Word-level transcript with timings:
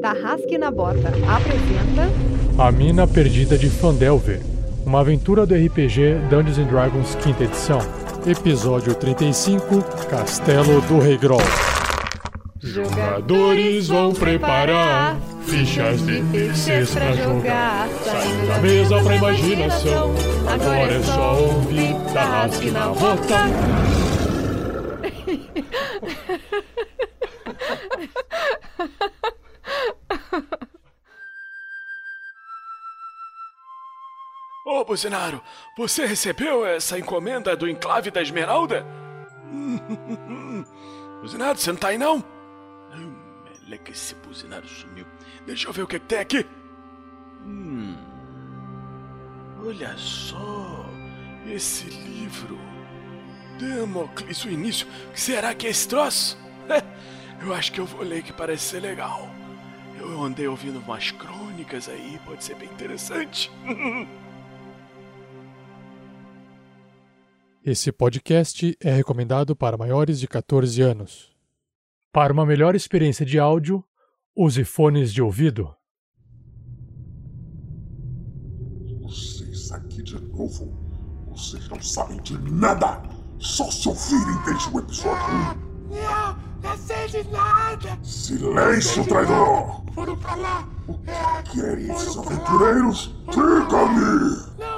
Tarrasque 0.00 0.58
na 0.58 0.70
Bota 0.70 1.08
apresenta 1.28 2.10
A 2.58 2.70
Mina 2.70 3.06
Perdida 3.06 3.56
de 3.56 3.68
Fandelver, 3.70 4.40
uma 4.84 5.00
aventura 5.00 5.46
do 5.46 5.54
RPG 5.54 6.28
Dungeons 6.30 6.58
and 6.58 6.66
Dragons 6.66 7.14
quinta 7.16 7.44
edição. 7.44 7.78
Episódio 8.26 8.94
35, 8.94 9.82
Castelo 10.08 10.80
do 10.82 10.98
Rei 10.98 11.16
Grol. 11.16 11.40
Jogadores 12.60 13.88
vão 13.88 14.12
preparar 14.12 15.16
fichas 15.44 16.04
de 16.04 16.22
terceiros 16.24 16.90
pra 16.90 17.12
jogar. 17.12 17.88
Saindo 18.04 18.46
da 18.48 18.58
mesa 18.58 19.02
pra 19.02 19.16
imaginação. 19.16 20.14
Agora 20.46 20.92
é 20.92 21.02
só 21.02 21.40
ouvir 21.40 21.94
Tarrasque 22.12 22.70
na 22.70 22.88
Bota. 22.88 23.46
Ô, 34.66 34.84
Buzinaro, 34.84 35.40
você 35.76 36.04
recebeu 36.04 36.66
essa 36.66 36.98
encomenda 36.98 37.56
do 37.56 37.68
enclave 37.68 38.10
da 38.10 38.20
Esmeralda? 38.20 38.84
Buzinaro, 41.22 41.56
você 41.56 41.70
não 41.70 41.78
tá 41.78 41.88
aí 41.88 41.96
não? 41.96 42.16
Hum, 42.92 43.14
é 43.70 43.78
esse 43.92 44.16
Buzinaro 44.16 44.66
sumiu. 44.66 45.06
Deixa 45.46 45.68
eu 45.68 45.72
ver 45.72 45.82
o 45.82 45.86
que, 45.86 46.00
que 46.00 46.06
tem 46.06 46.18
aqui. 46.18 46.44
Hum, 47.44 47.94
olha 49.64 49.96
só, 49.96 50.84
esse 51.46 51.88
livro. 51.88 52.58
Damocles, 53.60 54.44
o 54.44 54.48
início. 54.48 54.88
O 55.10 55.12
que 55.12 55.20
será 55.20 55.54
que 55.54 55.68
é 55.68 55.70
esse 55.70 55.86
troço? 55.86 56.36
Eu 57.40 57.54
acho 57.54 57.70
que 57.70 57.78
eu 57.78 57.84
vou 57.84 58.00
ler 58.00 58.22
que 58.22 58.32
parece 58.32 58.64
ser 58.64 58.80
legal. 58.80 59.28
Eu 60.00 60.22
andei 60.22 60.48
ouvindo 60.48 60.78
umas 60.78 61.10
crônicas 61.10 61.86
aí, 61.86 62.18
pode 62.24 62.42
ser 62.42 62.56
bem 62.56 62.66
interessante. 62.66 63.52
Esse 67.66 67.90
podcast 67.90 68.78
é 68.80 68.92
recomendado 68.92 69.56
para 69.56 69.76
maiores 69.76 70.20
de 70.20 70.28
14 70.28 70.80
anos. 70.82 71.32
Para 72.12 72.32
uma 72.32 72.46
melhor 72.46 72.76
experiência 72.76 73.26
de 73.26 73.40
áudio, 73.40 73.84
use 74.36 74.62
fones 74.62 75.12
de 75.12 75.20
ouvido. 75.20 75.74
Vocês 79.02 79.72
aqui 79.72 80.00
de 80.00 80.16
novo. 80.26 80.78
Vocês 81.26 81.68
não 81.68 81.82
sabem 81.82 82.22
de 82.22 82.38
nada. 82.38 83.02
Só 83.40 83.68
se 83.68 83.88
ouvirem 83.88 84.44
desde 84.44 84.68
o 84.70 84.78
episódio 84.78 85.34
1. 85.34 85.90
Não, 85.90 86.38
não 86.62 86.78
sei 86.78 87.08
de 87.08 87.28
nada. 87.30 87.98
Silêncio, 88.00 89.04
traidor! 89.08 89.82
Foram 89.92 90.16
pra 90.16 90.36
lá. 90.36 90.68
O 90.86 90.94
que 90.94 91.50
querem 91.60 91.90
esses 91.90 92.16
aventureiros? 92.16 93.12
Diga-me! 93.26 94.75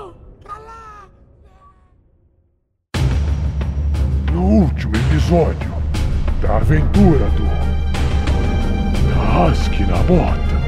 Último 4.58 4.92
episódio 4.96 5.70
da 6.42 6.56
aventura 6.56 7.26
do. 7.30 7.46
Rasque 9.32 9.84
na 9.84 9.98
bota. 9.98 10.58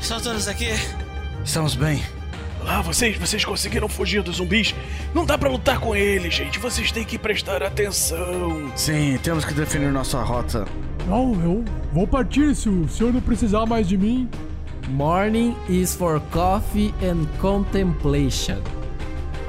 Estão 0.00 0.20
todos 0.20 0.48
aqui? 0.48 0.70
Estamos 1.44 1.76
bem. 1.76 2.02
Lá, 2.64 2.82
vocês, 2.82 3.16
vocês 3.16 3.44
conseguiram 3.44 3.88
fugir 3.88 4.22
dos 4.22 4.36
zumbis? 4.36 4.74
Não 5.14 5.24
dá 5.24 5.38
pra 5.38 5.48
lutar 5.48 5.78
com 5.78 5.94
eles, 5.94 6.34
gente. 6.34 6.58
Vocês 6.58 6.90
têm 6.90 7.04
que 7.04 7.16
prestar 7.16 7.62
atenção. 7.62 8.72
Sim, 8.74 9.16
temos 9.22 9.44
que 9.44 9.54
definir 9.54 9.92
nossa 9.92 10.20
rota. 10.20 10.66
Não, 11.06 11.32
eu 11.44 11.64
vou 11.92 12.08
partir 12.08 12.56
se 12.56 12.68
o 12.68 12.88
senhor 12.88 13.12
não 13.12 13.20
precisar 13.20 13.66
mais 13.66 13.86
de 13.88 13.96
mim. 13.96 14.28
Morning 14.88 15.56
is 15.68 15.94
for 15.94 16.20
coffee 16.32 16.92
and 17.02 17.26
contemplation. 17.40 18.79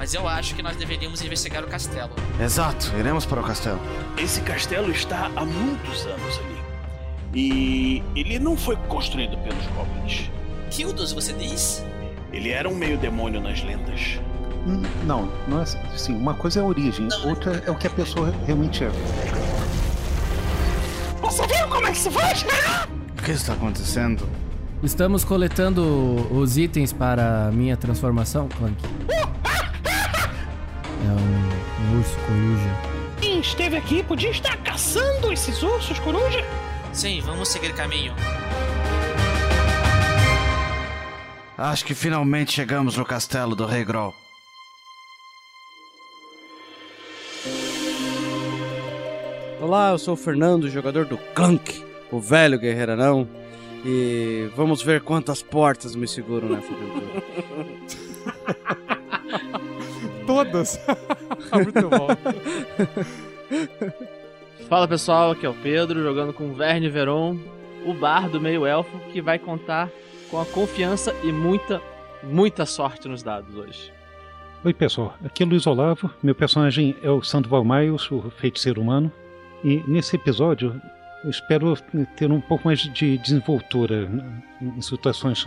Mas 0.02 0.16
eu 0.16 0.28
acho 0.28 0.56
que 0.56 0.64
nós 0.64 0.76
deveríamos 0.78 1.22
investigar 1.22 1.64
o 1.64 1.68
castelo. 1.68 2.10
Exato, 2.40 2.92
iremos 2.98 3.24
para 3.24 3.40
o 3.40 3.44
castelo. 3.44 3.80
Esse 4.18 4.42
castelo 4.42 4.90
está 4.92 5.30
há 5.36 5.46
muitos 5.46 6.08
anos 6.08 6.40
ali. 6.40 6.58
E 7.36 8.04
ele 8.16 8.40
não 8.40 8.58
foi 8.58 8.76
construído 8.88 9.38
pelos 9.44 9.64
goblins. 9.68 10.32
Kildos, 10.72 11.12
você 11.14 11.34
diz? 11.34 11.86
Ele 12.34 12.50
era 12.50 12.68
um 12.68 12.74
meio 12.74 12.98
demônio 12.98 13.40
nas 13.40 13.62
lendas. 13.64 14.20
Hum, 14.66 14.82
Não, 15.06 15.32
não 15.48 15.60
é 15.60 15.62
assim. 15.94 16.16
Uma 16.16 16.34
coisa 16.34 16.62
é 16.62 16.64
a 16.64 16.66
origem, 16.66 17.08
outra 17.24 17.62
é 17.64 17.70
o 17.70 17.76
que 17.76 17.86
a 17.86 17.92
pessoa 17.92 18.34
realmente 18.48 18.84
é. 18.84 18.90
Você 21.22 21.46
viu 21.46 21.68
como 21.68 21.86
é 21.86 21.92
que 21.92 21.98
se 22.00 22.10
faz? 22.10 22.44
O 23.20 23.22
que 23.22 23.30
está 23.34 23.54
acontecendo? 23.54 24.28
Estamos 24.82 25.24
coletando 25.24 26.28
os 26.36 26.58
itens 26.58 26.92
para 26.92 27.52
minha 27.54 27.78
transformação, 27.78 28.50
Clank. 28.50 28.76
É 31.04 31.12
um, 31.12 31.96
um 31.96 32.00
urso 32.00 32.16
coruja. 32.20 32.92
Quem 33.20 33.40
esteve 33.40 33.78
aqui 33.78 34.04
podia 34.04 34.30
estar 34.30 34.58
caçando 34.58 35.32
esses 35.34 35.64
ursos 35.64 35.98
coruja. 36.00 36.46
Sim, 36.94 37.22
vamos 37.22 37.50
seguir 37.50 37.74
caminho. 37.74 38.14
Acho 41.58 41.86
que 41.86 41.94
finalmente 41.94 42.54
chegamos 42.54 42.98
no 42.98 43.06
castelo 43.06 43.56
do 43.56 43.66
Rei 43.66 43.84
Grol. 43.84 44.14
Olá, 49.62 49.92
eu 49.92 50.00
sou 50.00 50.16
o 50.16 50.18
Fernando, 50.18 50.70
jogador 50.70 51.06
do 51.06 51.18
Clank, 51.18 51.86
o 52.12 52.20
velho 52.20 52.60
guerreiro 52.60 52.94
anão. 52.94 53.28
E 53.86 54.50
vamos 54.56 54.82
ver 54.82 55.02
quantas 55.02 55.42
portas 55.42 55.96
me 55.96 56.08
seguram 56.08 56.50
nessa 56.50 56.72
aventura. 56.72 57.24
Todas. 60.32 60.80
Muito 61.54 61.90
bom. 61.90 62.08
Fala 64.70 64.88
pessoal, 64.88 65.32
aqui 65.32 65.46
é 65.46 65.50
o 65.50 65.54
Pedro, 65.54 66.02
jogando 66.02 66.32
com 66.32 66.54
Verne 66.54 66.90
Veron, 66.90 67.38
o 67.86 67.94
bardo 67.94 68.40
meio-elfo, 68.40 68.98
que 69.12 69.22
vai 69.22 69.38
contar 69.38 69.90
com 70.30 70.40
a 70.40 70.46
confiança 70.46 71.14
e 71.22 71.34
muita, 71.34 71.82
muita 72.24 72.66
sorte 72.66 73.10
nos 73.10 73.22
dados 73.22 73.54
hoje. 73.58 73.92
Oi, 74.64 74.74
pessoal. 74.74 75.16
Aqui 75.26 75.44
é 75.44 75.46
Luiz 75.46 75.68
Olavo. 75.68 76.10
Meu 76.24 76.34
personagem 76.34 76.96
é 77.04 77.10
o 77.10 77.22
Sandoval 77.22 77.66
Miles, 77.66 78.10
o 78.10 78.30
feiticeiro 78.30 78.80
humano. 78.80 79.12
E 79.66 79.84
nesse 79.86 80.16
episódio, 80.16 80.82
eu 81.26 81.30
espero 81.30 81.76
ter 82.16 82.32
um 82.32 82.40
pouco 82.40 82.68
mais 82.68 82.80
de 82.80 83.18
desenvoltura 83.18 84.10
em 84.62 84.82
situações 84.82 85.44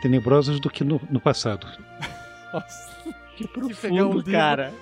tenebrosas 0.00 0.60
do 0.60 0.70
que 0.70 0.84
no, 0.84 1.00
no 1.10 1.18
passado. 1.18 1.66
Nossa, 2.54 2.92
Que 3.48 3.58
pegar 3.58 3.66
um 3.66 3.68
profundo, 3.68 4.16
livro. 4.18 4.32
cara. 4.32 4.72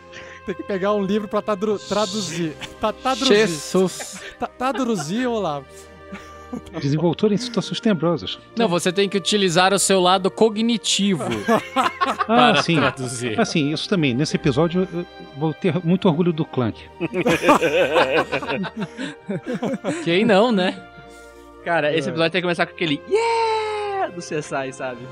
tem 0.47 0.55
que 0.55 0.63
pegar 0.63 0.93
um 0.95 1.05
livro 1.05 1.29
pra 1.29 1.43
tadru- 1.43 1.79
traduzir. 1.79 2.53
Ta- 2.81 2.93
traduzir. 2.93 3.27
Jesus! 3.35 4.21
Ta- 4.39 4.47
Traduzir, 4.47 5.27
Olavo. 5.27 5.67
Desenvoltura 6.81 7.33
em 7.33 7.37
situações 7.37 7.79
tenebrosas. 7.79 8.37
Não, 8.57 8.67
você 8.67 8.93
tem 8.93 9.09
que 9.09 9.17
utilizar 9.17 9.73
o 9.73 9.79
seu 9.79 10.01
lado 10.01 10.29
cognitivo 10.33 11.23
Ah, 11.77 12.25
para 12.27 12.63
sim. 12.63 12.75
traduzir. 12.75 13.39
Assim, 13.41 13.73
isso 13.73 13.89
também. 13.89 14.15
Nesse 14.15 14.35
episódio, 14.35 14.89
eu 14.93 15.07
vou 15.37 15.55
ter 15.55 15.75
muito 15.85 16.09
orgulho 16.09 16.33
do 16.33 16.45
Clank. 16.45 16.83
Quem 20.05 20.25
não, 20.25 20.51
né? 20.51 20.77
Cara, 21.65 21.95
esse 21.97 22.09
episódio 22.09 22.33
tem 22.33 22.41
que 22.41 22.47
começar 22.47 22.67
com 22.67 22.73
aquele 22.75 23.01
Yeah! 23.09 24.09
do 24.09 24.21
CSI, 24.21 24.73
sabe? 24.73 25.07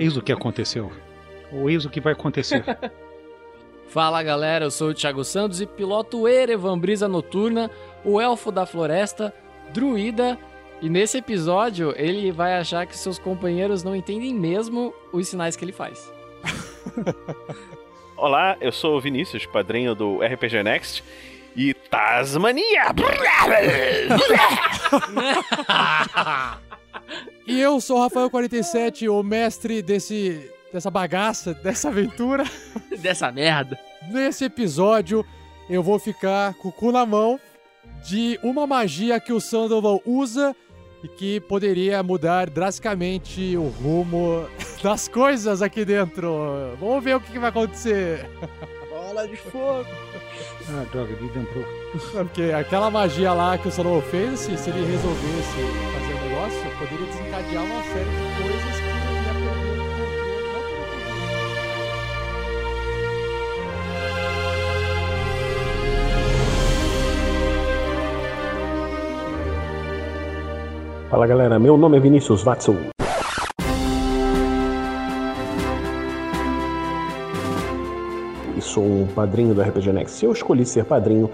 Eis 0.00 0.16
o 0.16 0.22
que 0.22 0.32
aconteceu. 0.32 0.90
Ou 1.52 1.68
eis 1.68 1.84
o 1.84 1.90
que 1.90 2.00
vai 2.00 2.12
acontecer. 2.12 2.64
Fala 3.88 4.22
galera, 4.22 4.64
eu 4.64 4.70
sou 4.70 4.88
o 4.88 4.94
Thiago 4.94 5.22
Santos 5.22 5.60
e 5.60 5.66
piloto 5.66 6.20
o 6.20 6.28
Erevan 6.28 6.78
Brisa 6.78 7.06
Noturna, 7.06 7.70
o 8.02 8.18
elfo 8.18 8.50
da 8.50 8.64
floresta, 8.64 9.34
druida. 9.72 10.38
E 10.80 10.88
nesse 10.88 11.18
episódio 11.18 11.92
ele 11.96 12.32
vai 12.32 12.56
achar 12.56 12.86
que 12.86 12.96
seus 12.96 13.18
companheiros 13.18 13.84
não 13.84 13.94
entendem 13.94 14.34
mesmo 14.34 14.94
os 15.12 15.28
sinais 15.28 15.54
que 15.54 15.64
ele 15.64 15.72
faz. 15.72 16.10
Olá, 18.16 18.56
eu 18.60 18.72
sou 18.72 18.96
o 18.96 19.00
Vinícius, 19.00 19.44
padrinho 19.44 19.94
do 19.94 20.20
RPG 20.22 20.62
Next. 20.62 21.04
E 21.54 21.74
Tasmania! 21.74 22.84
E 27.46 27.60
eu 27.60 27.80
sou 27.80 27.98
o 27.98 28.08
Rafael47, 28.08 29.10
o 29.10 29.22
mestre 29.22 29.82
desse, 29.82 30.50
dessa 30.72 30.90
bagaça, 30.90 31.54
dessa 31.54 31.88
aventura. 31.88 32.44
Dessa 32.98 33.32
merda. 33.32 33.78
Nesse 34.10 34.44
episódio, 34.44 35.26
eu 35.68 35.82
vou 35.82 35.98
ficar 35.98 36.54
com 36.54 36.68
o 36.68 36.72
cu 36.72 36.92
na 36.92 37.04
mão 37.04 37.38
de 38.06 38.38
uma 38.42 38.66
magia 38.66 39.18
que 39.18 39.32
o 39.32 39.40
Sandoval 39.40 40.00
usa 40.06 40.54
e 41.02 41.08
que 41.08 41.40
poderia 41.40 42.00
mudar 42.02 42.48
drasticamente 42.48 43.56
o 43.56 43.68
rumo 43.68 44.46
das 44.82 45.08
coisas 45.08 45.62
aqui 45.62 45.84
dentro. 45.84 46.76
Vamos 46.78 47.02
ver 47.02 47.16
o 47.16 47.20
que 47.20 47.38
vai 47.38 47.48
acontecer. 47.48 48.28
Bola 48.88 49.26
de 49.26 49.36
fogo. 49.36 49.86
Ah, 50.68 50.86
droga, 50.92 51.12
me 51.20 51.28
lembrou. 51.28 51.64
É 51.94 52.24
Porque 52.24 52.42
aquela 52.56 52.90
magia 52.90 53.32
lá 53.32 53.58
que 53.58 53.66
o 53.66 53.70
Solomon 53.72 54.00
fez, 54.02 54.34
assim, 54.34 54.56
se 54.56 54.70
ele 54.70 54.86
resolvesse 54.86 55.56
fazer 55.92 56.14
o 56.14 56.28
negócio, 56.28 56.78
poderia 56.78 57.06
desencadear 57.06 57.64
uma 57.64 57.82
série 57.82 58.10
de 58.10 58.31
Fala 71.12 71.26
galera, 71.26 71.58
meu 71.58 71.76
nome 71.76 71.98
é 71.98 72.00
Vinícius 72.00 72.42
Watson. 72.42 72.74
E 78.56 78.60
sou 78.62 78.82
um 78.82 79.06
padrinho 79.14 79.54
do 79.54 79.60
RPG 79.60 79.92
Next. 79.92 80.24
Eu 80.24 80.32
escolhi 80.32 80.64
ser 80.64 80.86
padrinho 80.86 81.28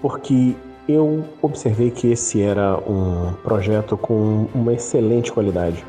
porque 0.00 0.54
eu 0.88 1.24
observei 1.42 1.90
que 1.90 2.12
esse 2.12 2.40
era 2.40 2.78
um 2.88 3.32
projeto 3.42 3.96
com 3.96 4.46
uma 4.54 4.72
excelente 4.72 5.32
qualidade. 5.32 5.84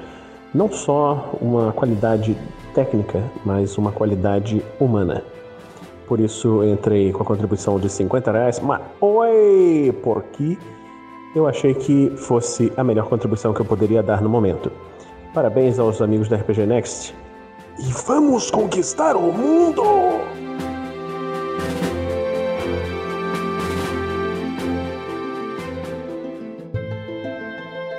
Não 0.51 0.71
só 0.71 1.37
uma 1.39 1.71
qualidade 1.71 2.35
técnica, 2.73 3.21
mas 3.45 3.77
uma 3.77 3.91
qualidade 3.91 4.63
humana. 4.79 5.23
Por 6.07 6.19
isso 6.19 6.63
entrei 6.63 7.11
com 7.11 7.21
a 7.21 7.25
contribuição 7.25 7.79
de 7.79 7.87
50 7.87 8.31
reais. 8.31 8.59
Mas, 8.59 8.81
oi! 8.99 9.95
Porque 10.01 10.57
eu 11.37 11.47
achei 11.47 11.73
que 11.73 12.11
fosse 12.17 12.71
a 12.75 12.83
melhor 12.83 13.07
contribuição 13.07 13.53
que 13.53 13.61
eu 13.61 13.65
poderia 13.65 14.01
dar 14.01 14.21
no 14.21 14.29
momento. 14.29 14.71
Parabéns 15.33 15.77
aos 15.77 16.01
amigos 16.01 16.27
da 16.27 16.37
RPG 16.37 16.65
Next. 16.65 17.15
E 17.79 17.91
vamos 18.07 18.49
conquistar 18.49 19.15
o 19.15 19.31
mundo! 19.31 19.83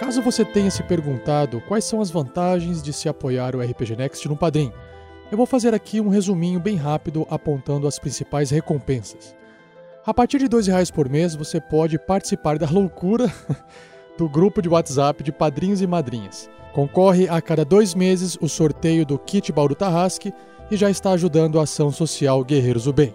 Caso 0.00 0.20
você 0.20 0.44
tenha 0.44 0.70
se 0.70 0.82
perguntado 0.82 1.62
quais 1.69 1.85
são 1.85 2.00
as 2.00 2.11
vantagens 2.11 2.82
de 2.82 2.93
se 2.93 3.08
apoiar 3.08 3.55
o 3.55 3.61
RPG 3.61 3.94
Next 3.94 4.29
no 4.29 4.37
Padrim, 4.37 4.73
eu 5.31 5.37
vou 5.37 5.46
fazer 5.46 5.75
aqui 5.75 6.00
um 6.00 6.08
resuminho 6.08 6.58
bem 6.58 6.76
rápido 6.76 7.26
apontando 7.31 7.87
as 7.87 7.99
principais 7.99 8.50
recompensas. 8.50 9.38
A 10.09 10.15
partir 10.15 10.39
de 10.39 10.49
2 10.49 10.69
reais 10.69 10.91
por 10.91 11.07
mês, 11.07 11.35
você 11.35 11.61
pode 11.61 11.99
participar 11.99 12.59
da 12.59 12.67
loucura 12.67 13.31
do 14.17 14.27
grupo 14.27 14.63
de 14.63 14.67
WhatsApp 14.67 15.23
de 15.23 15.31
padrinhos 15.31 15.83
e 15.83 15.87
madrinhas. 15.87 16.49
Concorre 16.73 17.29
a 17.29 17.43
cada 17.43 17.63
dois 17.63 17.95
meses 17.95 18.39
o 18.41 18.49
sorteio 18.49 19.05
do 19.05 19.19
kit 19.19 19.53
Bauru 19.53 19.75
Tarrasque 19.75 20.33
e 20.71 20.79
já 20.79 20.89
está 20.89 21.11
ajudando 21.11 21.61
a 21.61 21.65
ação 21.65 21.93
social 21.93 22.43
Guerreiros 22.43 22.85
do 22.85 22.93
Bem. 22.95 23.15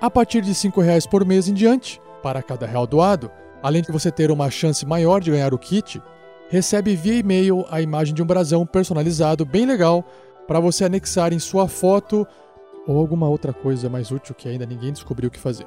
A 0.00 0.08
partir 0.08 0.40
de 0.40 0.54
5 0.54 0.80
reais 0.80 1.08
por 1.08 1.26
mês 1.26 1.48
em 1.48 1.54
diante, 1.54 2.00
para 2.22 2.40
cada 2.40 2.68
real 2.68 2.86
doado, 2.86 3.32
além 3.60 3.82
de 3.82 3.90
você 3.90 4.12
ter 4.12 4.30
uma 4.30 4.48
chance 4.48 4.86
maior 4.86 5.20
de 5.20 5.32
ganhar 5.32 5.52
o 5.52 5.58
kit, 5.58 6.00
recebe 6.48 6.94
via 6.94 7.18
e-mail 7.18 7.66
a 7.68 7.82
imagem 7.82 8.14
de 8.14 8.22
um 8.22 8.26
brasão 8.26 8.64
personalizado 8.64 9.44
bem 9.44 9.66
legal 9.66 10.04
para 10.46 10.60
você 10.60 10.84
anexar 10.84 11.32
em 11.32 11.40
sua 11.40 11.66
foto 11.66 12.24
ou 12.86 12.96
alguma 12.96 13.28
outra 13.28 13.52
coisa 13.52 13.88
mais 13.90 14.12
útil 14.12 14.36
que 14.36 14.48
ainda 14.48 14.64
ninguém 14.64 14.92
descobriu 14.92 15.26
o 15.26 15.32
que 15.32 15.40
fazer. 15.40 15.66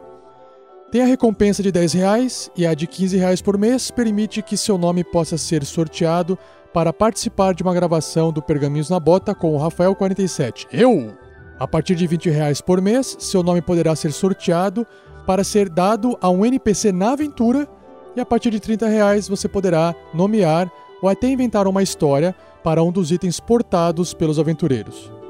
Tem 0.91 1.01
a 1.01 1.05
recompensa 1.05 1.63
de 1.63 1.71
10 1.71 1.93
reais 1.93 2.51
e 2.53 2.67
a 2.67 2.73
de 2.73 2.85
15 2.85 3.15
reais 3.15 3.41
por 3.41 3.57
mês 3.57 3.89
permite 3.89 4.41
que 4.41 4.57
seu 4.57 4.77
nome 4.77 5.05
possa 5.05 5.37
ser 5.37 5.63
sorteado 5.63 6.37
para 6.73 6.91
participar 6.91 7.53
de 7.53 7.63
uma 7.63 7.73
gravação 7.73 8.29
do 8.29 8.41
Pergaminhos 8.41 8.89
na 8.89 8.99
Bota 8.99 9.33
com 9.33 9.55
o 9.55 9.57
Rafael47. 9.57 10.67
Eu! 10.69 11.13
A 11.57 11.65
partir 11.65 11.95
de 11.95 12.05
20 12.05 12.29
reais 12.29 12.59
por 12.59 12.81
mês, 12.81 13.15
seu 13.19 13.41
nome 13.41 13.61
poderá 13.61 13.95
ser 13.95 14.11
sorteado 14.11 14.85
para 15.25 15.45
ser 15.45 15.69
dado 15.69 16.17
a 16.19 16.29
um 16.29 16.45
NPC 16.45 16.91
na 16.91 17.13
aventura 17.13 17.69
e 18.13 18.19
a 18.19 18.25
partir 18.25 18.49
de 18.49 18.59
30 18.59 18.85
reais 18.89 19.29
você 19.29 19.47
poderá 19.47 19.95
nomear 20.13 20.69
ou 21.01 21.07
até 21.07 21.29
inventar 21.29 21.67
uma 21.67 21.81
história 21.81 22.35
para 22.65 22.83
um 22.83 22.91
dos 22.91 23.13
itens 23.13 23.39
portados 23.39 24.13
pelos 24.13 24.37
aventureiros. 24.37 25.20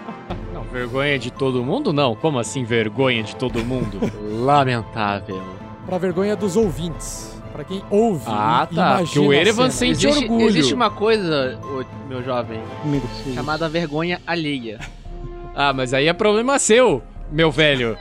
Não, 0.52 0.64
vergonha 0.64 1.18
de 1.18 1.30
todo 1.30 1.64
mundo 1.64 1.94
não. 1.94 2.14
Como 2.14 2.38
assim 2.38 2.62
vergonha 2.62 3.22
de 3.22 3.34
todo 3.34 3.64
mundo? 3.64 3.98
Lamentável. 4.44 5.42
Pra 5.86 5.96
vergonha 5.96 6.36
dos 6.36 6.56
ouvintes. 6.56 7.37
Pra 7.58 7.64
quem 7.64 7.82
ouve. 7.90 8.22
Ah, 8.24 8.68
tá, 8.72 9.00
imagina 9.00 9.04
porque 9.04 9.18
o 9.18 9.30
a 9.32 9.34
Erevan 9.34 9.68
sente 9.68 10.06
Existe, 10.06 10.22
orgulho. 10.22 10.46
existe 10.46 10.72
uma 10.72 10.90
coisa, 10.92 11.58
meu 12.08 12.22
jovem, 12.22 12.60
chamada 13.34 13.68
vergonha 13.68 14.20
alheia. 14.24 14.78
Ah, 15.60 15.72
mas 15.72 15.92
aí 15.92 16.06
é 16.06 16.12
problema 16.12 16.56
seu, 16.56 17.02
meu 17.32 17.50
velho. 17.50 17.98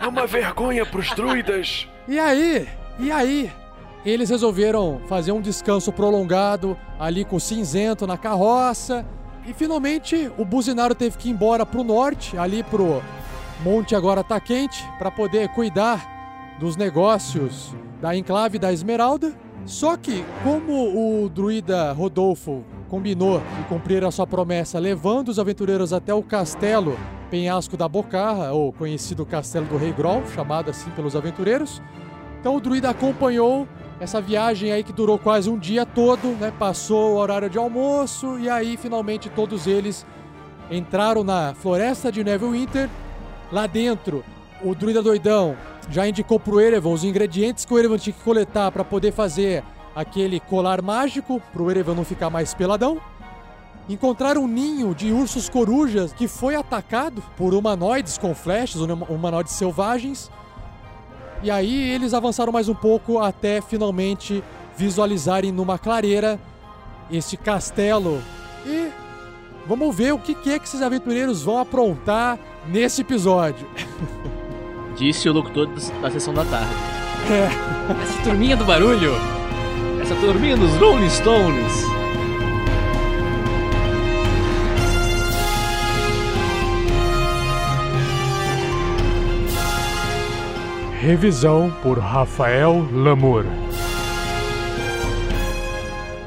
É 0.00 0.06
uma 0.08 0.26
vergonha 0.26 0.86
pros 0.86 1.10
druidas. 1.10 1.86
E 2.08 2.18
aí? 2.18 2.66
E 2.98 3.12
aí? 3.12 3.52
Eles 4.06 4.30
resolveram 4.30 4.98
fazer 5.06 5.32
um 5.32 5.40
descanso 5.42 5.92
prolongado 5.92 6.78
ali 6.98 7.26
com 7.26 7.36
o 7.36 7.40
cinzento 7.40 8.06
na 8.06 8.16
carroça. 8.16 9.04
E 9.46 9.52
finalmente 9.52 10.30
o 10.38 10.46
buzinário 10.46 10.96
teve 10.96 11.18
que 11.18 11.28
ir 11.28 11.32
embora 11.32 11.66
pro 11.66 11.84
norte, 11.84 12.38
ali 12.38 12.62
pro 12.62 13.02
Monte 13.62 13.94
Agora 13.94 14.24
Tá 14.24 14.40
Quente, 14.40 14.82
para 14.98 15.10
poder 15.10 15.50
cuidar 15.50 16.56
dos 16.58 16.74
negócios 16.74 17.74
da 18.00 18.16
enclave 18.16 18.58
da 18.58 18.72
Esmeralda. 18.72 19.32
Só 19.64 19.96
que, 19.96 20.24
como 20.42 21.24
o 21.24 21.28
druida 21.28 21.92
Rodolfo 21.92 22.64
combinou 22.88 23.40
de 23.40 23.64
cumprir 23.68 24.02
a 24.04 24.10
sua 24.10 24.26
promessa, 24.26 24.78
levando 24.78 25.28
os 25.28 25.38
aventureiros 25.38 25.92
até 25.92 26.14
o 26.14 26.22
castelo 26.22 26.98
Penhasco 27.30 27.76
da 27.76 27.86
Bocarra, 27.86 28.52
ou 28.52 28.72
conhecido 28.72 29.26
Castelo 29.26 29.66
do 29.66 29.76
Rei 29.76 29.92
Grol, 29.92 30.22
chamado 30.34 30.70
assim 30.70 30.90
pelos 30.90 31.14
aventureiros, 31.14 31.82
então 32.40 32.56
o 32.56 32.60
druida 32.60 32.88
acompanhou 32.88 33.68
essa 34.00 34.20
viagem 34.20 34.70
aí 34.72 34.84
que 34.84 34.92
durou 34.92 35.18
quase 35.18 35.50
um 35.50 35.58
dia 35.58 35.84
todo, 35.84 36.28
né? 36.38 36.52
Passou 36.56 37.14
o 37.14 37.16
horário 37.18 37.50
de 37.50 37.58
almoço 37.58 38.38
e 38.38 38.48
aí 38.48 38.76
finalmente 38.76 39.28
todos 39.28 39.66
eles 39.66 40.06
entraram 40.70 41.24
na 41.24 41.52
floresta 41.54 42.12
de 42.12 42.22
Neverwinter. 42.22 42.88
Lá 43.50 43.66
dentro, 43.66 44.24
o 44.62 44.74
druida 44.74 45.02
doidão 45.02 45.56
já 45.90 46.06
indicou 46.06 46.38
pro 46.38 46.60
Erevan 46.60 46.90
os 46.90 47.04
ingredientes 47.04 47.64
que 47.64 47.72
o 47.72 47.78
Erevan 47.78 47.98
tinha 47.98 48.12
que 48.14 48.22
coletar 48.22 48.70
para 48.70 48.84
poder 48.84 49.12
fazer 49.12 49.62
aquele 49.94 50.38
colar 50.38 50.82
mágico 50.82 51.40
pro 51.52 51.70
Erevan 51.70 51.94
não 51.94 52.04
ficar 52.04 52.30
mais 52.30 52.52
peladão. 52.54 53.00
Encontraram 53.88 54.42
um 54.42 54.46
ninho 54.48 54.94
de 54.94 55.10
ursos 55.10 55.48
corujas 55.48 56.12
que 56.12 56.28
foi 56.28 56.54
atacado 56.54 57.22
por 57.36 57.54
humanoides 57.54 58.18
com 58.18 58.34
flechas, 58.34 58.80
huma- 58.82 59.06
humanoides 59.08 59.54
selvagens. 59.54 60.30
E 61.42 61.50
aí 61.50 61.90
eles 61.90 62.12
avançaram 62.12 62.52
mais 62.52 62.68
um 62.68 62.74
pouco 62.74 63.18
até 63.18 63.60
finalmente 63.62 64.44
visualizarem 64.76 65.50
numa 65.50 65.78
clareira 65.78 66.38
este 67.10 67.36
castelo. 67.38 68.20
E 68.66 68.90
vamos 69.66 69.96
ver 69.96 70.12
o 70.12 70.18
que 70.18 70.32
é 70.52 70.58
que 70.58 70.66
esses 70.66 70.82
aventureiros 70.82 71.42
vão 71.42 71.58
aprontar 71.58 72.38
nesse 72.66 73.00
episódio. 73.00 73.66
Disse 74.98 75.28
o 75.28 75.32
locutor 75.32 75.68
da 76.02 76.10
sessão 76.10 76.34
da 76.34 76.44
tarde. 76.44 76.72
É. 77.30 78.02
Essa 78.02 78.22
turminha 78.24 78.56
do 78.56 78.64
barulho. 78.64 79.12
Essa 80.02 80.16
turminha 80.16 80.56
dos 80.56 80.76
Rolling 80.76 81.08
Stones. 81.08 81.84
Revisão 91.00 91.72
por 91.80 91.96
Rafael 92.00 92.84
Lamour. 92.92 93.44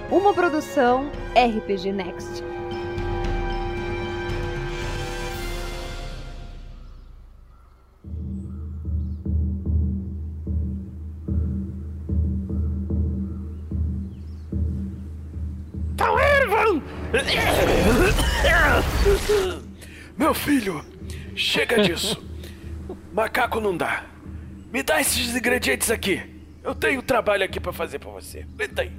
Uma 0.09 0.33
produção 0.33 1.09
RPG 1.35 1.91
Next. 1.91 2.30
Chega 21.75 21.83
disso. 21.83 22.23
Macaco 23.13 23.59
não 23.59 23.75
dá. 23.75 24.05
Me 24.71 24.81
dá 24.83 25.01
esses 25.01 25.35
ingredientes 25.35 25.89
aqui. 25.91 26.21
Eu 26.63 26.73
tenho 26.75 27.01
trabalho 27.01 27.43
aqui 27.43 27.59
pra 27.59 27.73
fazer 27.73 27.99
pra 27.99 28.11
você. 28.11 28.45
Aguenta 28.53 28.81
aí. 28.83 28.91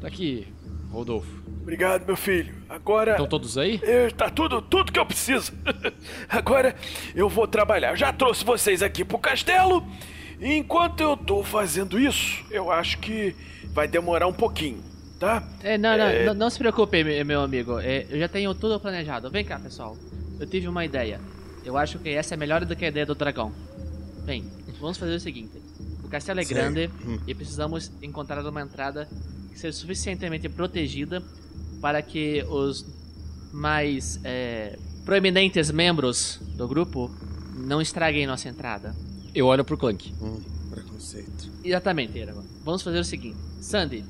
Tá 0.00 0.08
aqui, 0.08 0.46
Rodolfo. 0.90 1.42
Obrigado, 1.62 2.04
meu 2.06 2.16
filho. 2.16 2.52
Agora. 2.68 3.12
Estão 3.12 3.26
todos 3.26 3.56
aí? 3.56 3.80
É, 3.82 4.10
tá 4.10 4.28
tudo, 4.28 4.60
tudo 4.60 4.90
que 4.92 4.98
eu 4.98 5.06
preciso. 5.06 5.52
Agora 6.28 6.74
eu 7.14 7.28
vou 7.28 7.46
trabalhar. 7.46 7.94
Já 7.96 8.12
trouxe 8.12 8.44
vocês 8.44 8.82
aqui 8.82 9.04
pro 9.04 9.18
castelo. 9.18 9.86
E 10.40 10.54
enquanto 10.54 11.00
eu 11.00 11.16
tô 11.16 11.44
fazendo 11.44 11.98
isso, 12.00 12.44
eu 12.50 12.70
acho 12.70 12.98
que 12.98 13.34
vai 13.72 13.86
demorar 13.86 14.26
um 14.26 14.32
pouquinho, 14.32 14.82
tá? 15.20 15.40
É, 15.62 15.78
não, 15.78 15.96
não, 15.96 16.04
É. 16.04 16.24
não, 16.24 16.34
não 16.34 16.50
se 16.50 16.58
preocupe, 16.58 17.04
me- 17.04 17.22
meu 17.22 17.40
amigo. 17.42 17.78
É, 17.78 18.04
eu 18.10 18.18
já 18.18 18.26
tenho 18.28 18.52
tudo 18.52 18.80
planejado. 18.80 19.30
Vem 19.30 19.44
cá, 19.44 19.56
pessoal. 19.60 19.96
Eu 20.42 20.46
tive 20.48 20.66
uma 20.66 20.84
ideia. 20.84 21.20
Eu 21.64 21.76
acho 21.76 22.00
que 22.00 22.08
essa 22.08 22.34
é 22.34 22.36
melhor 22.36 22.64
do 22.64 22.74
que 22.74 22.84
a 22.84 22.88
ideia 22.88 23.06
do 23.06 23.14
dragão. 23.14 23.52
Bem, 24.24 24.44
vamos 24.80 24.98
fazer 24.98 25.14
o 25.14 25.20
seguinte. 25.20 25.62
O 26.02 26.08
castelo 26.08 26.40
é 26.40 26.42
Sim. 26.44 26.54
grande 26.54 26.90
Hum. 27.06 27.20
e 27.28 27.32
precisamos 27.32 27.92
encontrar 28.02 28.44
uma 28.44 28.60
entrada 28.60 29.08
que 29.52 29.58
seja 29.58 29.76
suficientemente 29.76 30.48
protegida 30.48 31.22
para 31.80 32.02
que 32.02 32.42
os 32.48 32.84
mais 33.52 34.18
é, 34.24 34.76
proeminentes 35.04 35.70
membros 35.70 36.40
do 36.56 36.66
grupo 36.66 37.08
não 37.56 37.80
estraguem 37.80 38.26
nossa 38.26 38.48
entrada. 38.48 38.96
Eu 39.32 39.46
olho 39.46 39.64
pro 39.64 39.78
Clank. 39.78 40.12
preconceito. 40.70 41.50
Exatamente, 41.62 42.18
Eragon. 42.18 42.42
Vamos 42.64 42.82
fazer 42.82 42.98
o 42.98 43.04
seguinte. 43.04 43.36
Sandy, 43.60 44.04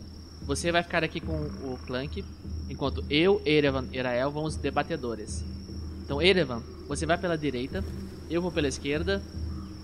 você 0.47 0.73
vai 0.73 0.83
ficar 0.83 1.05
aqui 1.05 1.21
com 1.21 1.35
o 1.35 1.79
Clank, 1.87 2.25
enquanto 2.71 3.05
eu, 3.11 3.43
Erevan 3.45 3.85
e 3.93 4.01
Rael 4.01 4.31
vamos 4.31 4.57
debatedores. 4.57 5.45
Então, 6.13 6.21
Erevan, 6.21 6.63
você 6.87 7.07
vai 7.07 7.17
pela 7.17 7.39
direita, 7.39 7.83
eu 8.29 8.43
vou 8.43 8.53
pela 8.53 8.69
esquerda, 8.69 9.23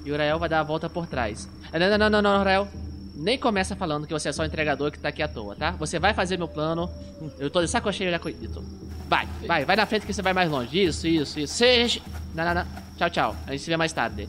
e 0.04 0.12
o 0.12 0.16
Rael 0.16 0.38
vai 0.38 0.46
dar 0.46 0.60
a 0.60 0.62
volta 0.62 0.86
por 0.86 1.06
trás. 1.06 1.48
Ah, 1.72 1.78
Não, 1.78 1.96
não, 1.96 2.10
não, 2.10 2.20
não, 2.20 2.44
Rael. 2.44 2.68
Nem 3.14 3.38
começa 3.38 3.74
falando 3.74 4.06
que 4.06 4.12
você 4.12 4.28
é 4.28 4.32
só 4.32 4.44
entregador 4.44 4.92
que 4.92 4.98
tá 4.98 5.08
aqui 5.08 5.22
à 5.22 5.26
toa, 5.26 5.56
tá? 5.56 5.70
Você 5.70 5.98
vai 5.98 6.12
fazer 6.12 6.36
meu 6.36 6.46
plano. 6.46 6.90
Eu 7.38 7.48
tô 7.48 7.62
de 7.62 7.68
saco 7.68 7.90
cheio 7.94 8.10
já 8.10 8.20
isso. 8.42 8.62
Vai, 9.08 9.26
vai, 9.46 9.64
vai 9.64 9.74
na 9.74 9.86
frente 9.86 10.04
que 10.04 10.12
você 10.12 10.20
vai 10.20 10.34
mais 10.34 10.50
longe. 10.50 10.84
Isso, 10.84 11.08
isso, 11.08 11.40
isso. 11.40 11.54
Seja... 11.54 12.02
Não, 12.34 12.44
não, 12.44 12.54
não. 12.56 12.66
Tchau, 12.98 13.08
tchau. 13.08 13.36
A 13.46 13.52
gente 13.52 13.62
se 13.62 13.70
vê 13.70 13.76
mais 13.78 13.94
tarde. 13.94 14.28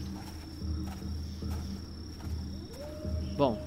Bom, 3.36 3.62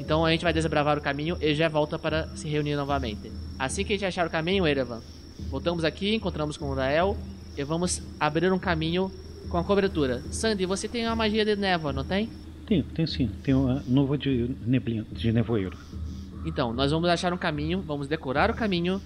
então 0.00 0.26
a 0.26 0.32
gente 0.32 0.42
vai 0.42 0.52
desbravar 0.52 0.98
o 0.98 1.00
caminho 1.00 1.38
e 1.40 1.54
já 1.54 1.68
volta 1.68 1.96
para 1.96 2.26
se 2.34 2.48
reunir 2.48 2.74
novamente. 2.74 3.30
Assim 3.56 3.84
que 3.84 3.92
a 3.92 3.96
gente 3.96 4.04
achar 4.04 4.26
o 4.26 4.30
caminho, 4.30 4.66
Erevan, 4.66 5.00
voltamos 5.48 5.84
aqui, 5.84 6.16
encontramos 6.16 6.56
com 6.56 6.70
o 6.70 6.74
Rael 6.74 7.16
e 7.58 7.64
vamos 7.64 8.00
abrir 8.20 8.52
um 8.52 8.58
caminho 8.58 9.10
com 9.48 9.58
a 9.58 9.64
cobertura. 9.64 10.22
Sandy, 10.30 10.64
você 10.64 10.86
tem 10.86 11.04
uma 11.06 11.16
magia 11.16 11.44
de 11.44 11.56
névoa, 11.56 11.92
não 11.92 12.04
tem? 12.04 12.30
Tem, 12.64 12.82
tem 12.82 13.04
sim. 13.06 13.28
Tem 13.42 13.52
uma 13.52 13.82
nuvem 13.86 14.16
de 14.18 14.50
neblina, 14.64 15.04
de 15.10 15.32
nevoeiro. 15.32 15.76
Então, 16.46 16.72
nós 16.72 16.92
vamos 16.92 17.08
achar 17.08 17.32
um 17.32 17.36
caminho, 17.36 17.82
vamos 17.82 18.06
decorar 18.06 18.48
o 18.48 18.54
caminho 18.54 19.02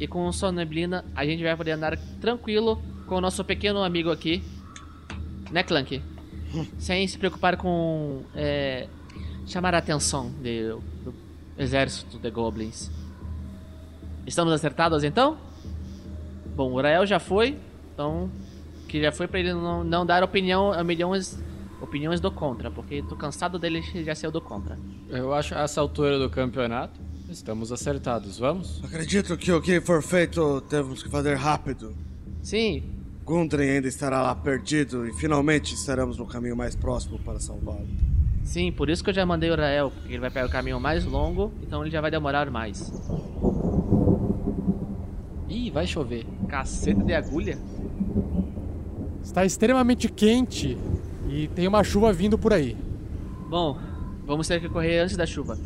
e 0.00 0.06
com 0.06 0.32
sua 0.32 0.50
neblina 0.50 1.04
a 1.14 1.26
gente 1.26 1.42
vai 1.42 1.54
poder 1.54 1.72
andar 1.72 1.96
tranquilo 2.20 2.80
com 3.06 3.16
o 3.16 3.20
nosso 3.20 3.44
pequeno 3.44 3.82
amigo 3.82 4.10
aqui, 4.10 4.42
né, 5.52 5.62
Clank? 5.62 6.00
Sem 6.78 7.06
se 7.06 7.18
preocupar 7.18 7.56
com 7.58 8.22
é, 8.34 8.86
chamar 9.46 9.74
a 9.74 9.78
atenção 9.78 10.30
de- 10.42 10.70
do 11.04 11.12
exército 11.58 12.18
de 12.18 12.30
goblins. 12.30 12.90
Estamos 14.26 14.52
acertados 14.54 15.04
então? 15.04 15.36
Bom, 16.56 16.72
o 16.72 16.80
Rael 16.80 17.04
já 17.04 17.18
foi, 17.18 17.58
então 17.94 18.28
que 18.88 19.00
já 19.00 19.10
foi 19.10 19.26
pra 19.26 19.40
ele 19.40 19.54
não, 19.54 19.82
não 19.82 20.04
dar 20.04 20.22
opinião, 20.22 20.70
opiniões, 20.70 21.38
opiniões 21.80 22.20
do 22.20 22.30
contra, 22.30 22.70
porque 22.70 23.02
tô 23.02 23.16
cansado 23.16 23.58
dele 23.58 23.80
já 24.04 24.14
ser 24.14 24.26
o 24.26 24.30
do 24.30 24.40
contra. 24.40 24.78
Eu 25.08 25.32
acho 25.32 25.54
a 25.54 25.62
essa 25.62 25.80
altura 25.80 26.18
do 26.18 26.28
campeonato, 26.28 27.00
estamos 27.30 27.72
acertados. 27.72 28.38
Vamos? 28.38 28.82
Acredito 28.84 29.36
que 29.36 29.50
o 29.50 29.62
que 29.62 29.80
for 29.80 30.02
feito 30.02 30.60
temos 30.62 31.02
que 31.02 31.08
fazer 31.08 31.34
rápido. 31.34 31.94
Sim. 32.42 32.82
Gundren 33.24 33.70
ainda 33.70 33.88
estará 33.88 34.20
lá 34.20 34.34
perdido 34.34 35.08
e 35.08 35.12
finalmente 35.14 35.74
estaremos 35.74 36.18
no 36.18 36.26
caminho 36.26 36.56
mais 36.56 36.76
próximo 36.76 37.18
para 37.18 37.40
salvá-lo. 37.40 37.88
Sim, 38.42 38.70
por 38.70 38.90
isso 38.90 39.02
que 39.02 39.08
eu 39.08 39.14
já 39.14 39.24
mandei 39.24 39.50
o 39.50 39.56
Rael, 39.56 39.90
porque 39.90 40.12
ele 40.12 40.20
vai 40.20 40.30
pegar 40.30 40.46
o 40.46 40.50
caminho 40.50 40.78
mais 40.78 41.04
longo, 41.06 41.50
então 41.62 41.80
ele 41.82 41.90
já 41.90 42.02
vai 42.02 42.10
demorar 42.10 42.50
mais. 42.50 42.92
Ih, 45.48 45.70
vai 45.70 45.86
chover. 45.86 46.26
Caceta 46.46 47.02
de 47.02 47.14
agulha? 47.14 47.58
Está 49.22 49.44
extremamente 49.44 50.08
quente 50.08 50.78
e 51.28 51.48
tem 51.48 51.66
uma 51.66 51.82
chuva 51.82 52.12
vindo 52.12 52.38
por 52.38 52.52
aí. 52.52 52.76
Bom, 53.48 53.78
vamos 54.26 54.46
ter 54.46 54.60
que 54.60 54.68
correr 54.68 55.00
antes 55.00 55.16
da 55.16 55.26
chuva. 55.26 55.58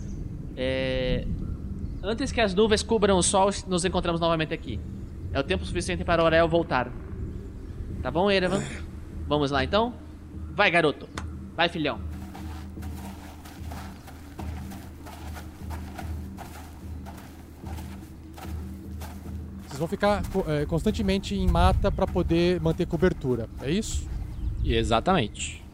É... 0.57 1.26
Antes 2.02 2.33
que 2.33 2.40
as 2.40 2.55
nuvens 2.55 2.83
cubram 2.83 3.19
o 3.19 3.23
sol, 3.23 3.50
nos 3.67 3.85
encontramos 3.85 4.21
novamente 4.21 4.55
aqui. 4.55 4.78
É 5.33 5.40
o 5.40 5.43
tempo 5.43 5.64
suficiente 5.64 6.05
para 6.05 6.23
Aurel 6.23 6.49
voltar. 6.49 6.90
Tá 8.02 8.11
bom, 8.11 8.31
Erevan? 8.31 8.62
Vamos 9.26 9.50
lá 9.50 9.64
então? 9.64 9.93
Vai, 10.55 10.71
garoto. 10.71 11.09
Vai, 11.57 11.69
filhão. 11.69 12.08
Vocês 19.78 19.88
vão 19.88 19.88
ficar 19.88 20.23
eh, 20.49 20.66
constantemente 20.66 21.37
em 21.37 21.47
mata 21.47 21.88
para 21.92 22.04
poder 22.04 22.61
manter 22.61 22.85
cobertura. 22.85 23.49
É 23.62 23.70
isso? 23.70 24.08
Exatamente. 24.64 25.64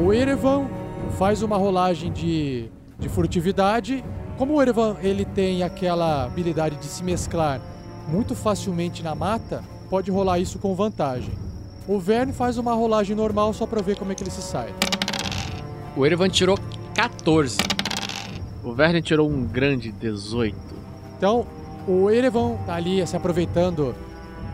O 0.00 0.12
Erevan 0.12 0.68
faz 1.18 1.42
uma 1.42 1.56
rolagem 1.56 2.12
de, 2.12 2.70
de 3.00 3.08
furtividade. 3.08 4.04
Como 4.38 4.54
o 4.54 4.62
Erevan 4.62 4.96
ele 5.02 5.24
tem 5.24 5.64
aquela 5.64 6.24
habilidade 6.24 6.76
de 6.76 6.86
se 6.86 7.02
mesclar 7.02 7.60
muito 8.06 8.36
facilmente 8.36 9.02
na 9.02 9.12
mata, 9.12 9.64
pode 9.90 10.12
rolar 10.12 10.38
isso 10.38 10.60
com 10.60 10.76
vantagem. 10.76 11.32
O 11.88 11.98
Verne 11.98 12.32
faz 12.32 12.56
uma 12.56 12.72
rolagem 12.72 13.16
normal 13.16 13.52
só 13.52 13.66
para 13.66 13.82
ver 13.82 13.96
como 13.96 14.12
é 14.12 14.14
que 14.14 14.22
ele 14.22 14.30
se 14.30 14.40
sai. 14.40 14.72
O 15.96 16.06
Erevan 16.06 16.28
tirou 16.28 16.56
14. 16.94 17.58
O 18.62 18.72
Verne 18.72 19.02
tirou 19.02 19.28
um 19.28 19.44
grande 19.44 19.90
18. 19.90 20.56
Então, 21.16 21.44
o 21.88 22.08
Erevan 22.08 22.58
tá 22.64 22.76
ali 22.76 23.04
se 23.08 23.16
aproveitando 23.16 23.92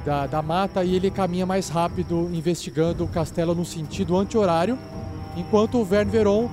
da, 0.02 0.26
da 0.26 0.40
mata 0.40 0.82
e 0.82 0.94
ele 0.96 1.10
caminha 1.10 1.44
mais 1.44 1.68
rápido, 1.68 2.30
investigando 2.32 3.04
o 3.04 3.08
castelo 3.08 3.54
no 3.54 3.66
sentido 3.66 4.16
anti-horário, 4.16 4.78
enquanto 5.36 5.78
o 5.78 5.84
Verne 5.84 6.10
Veron 6.10 6.48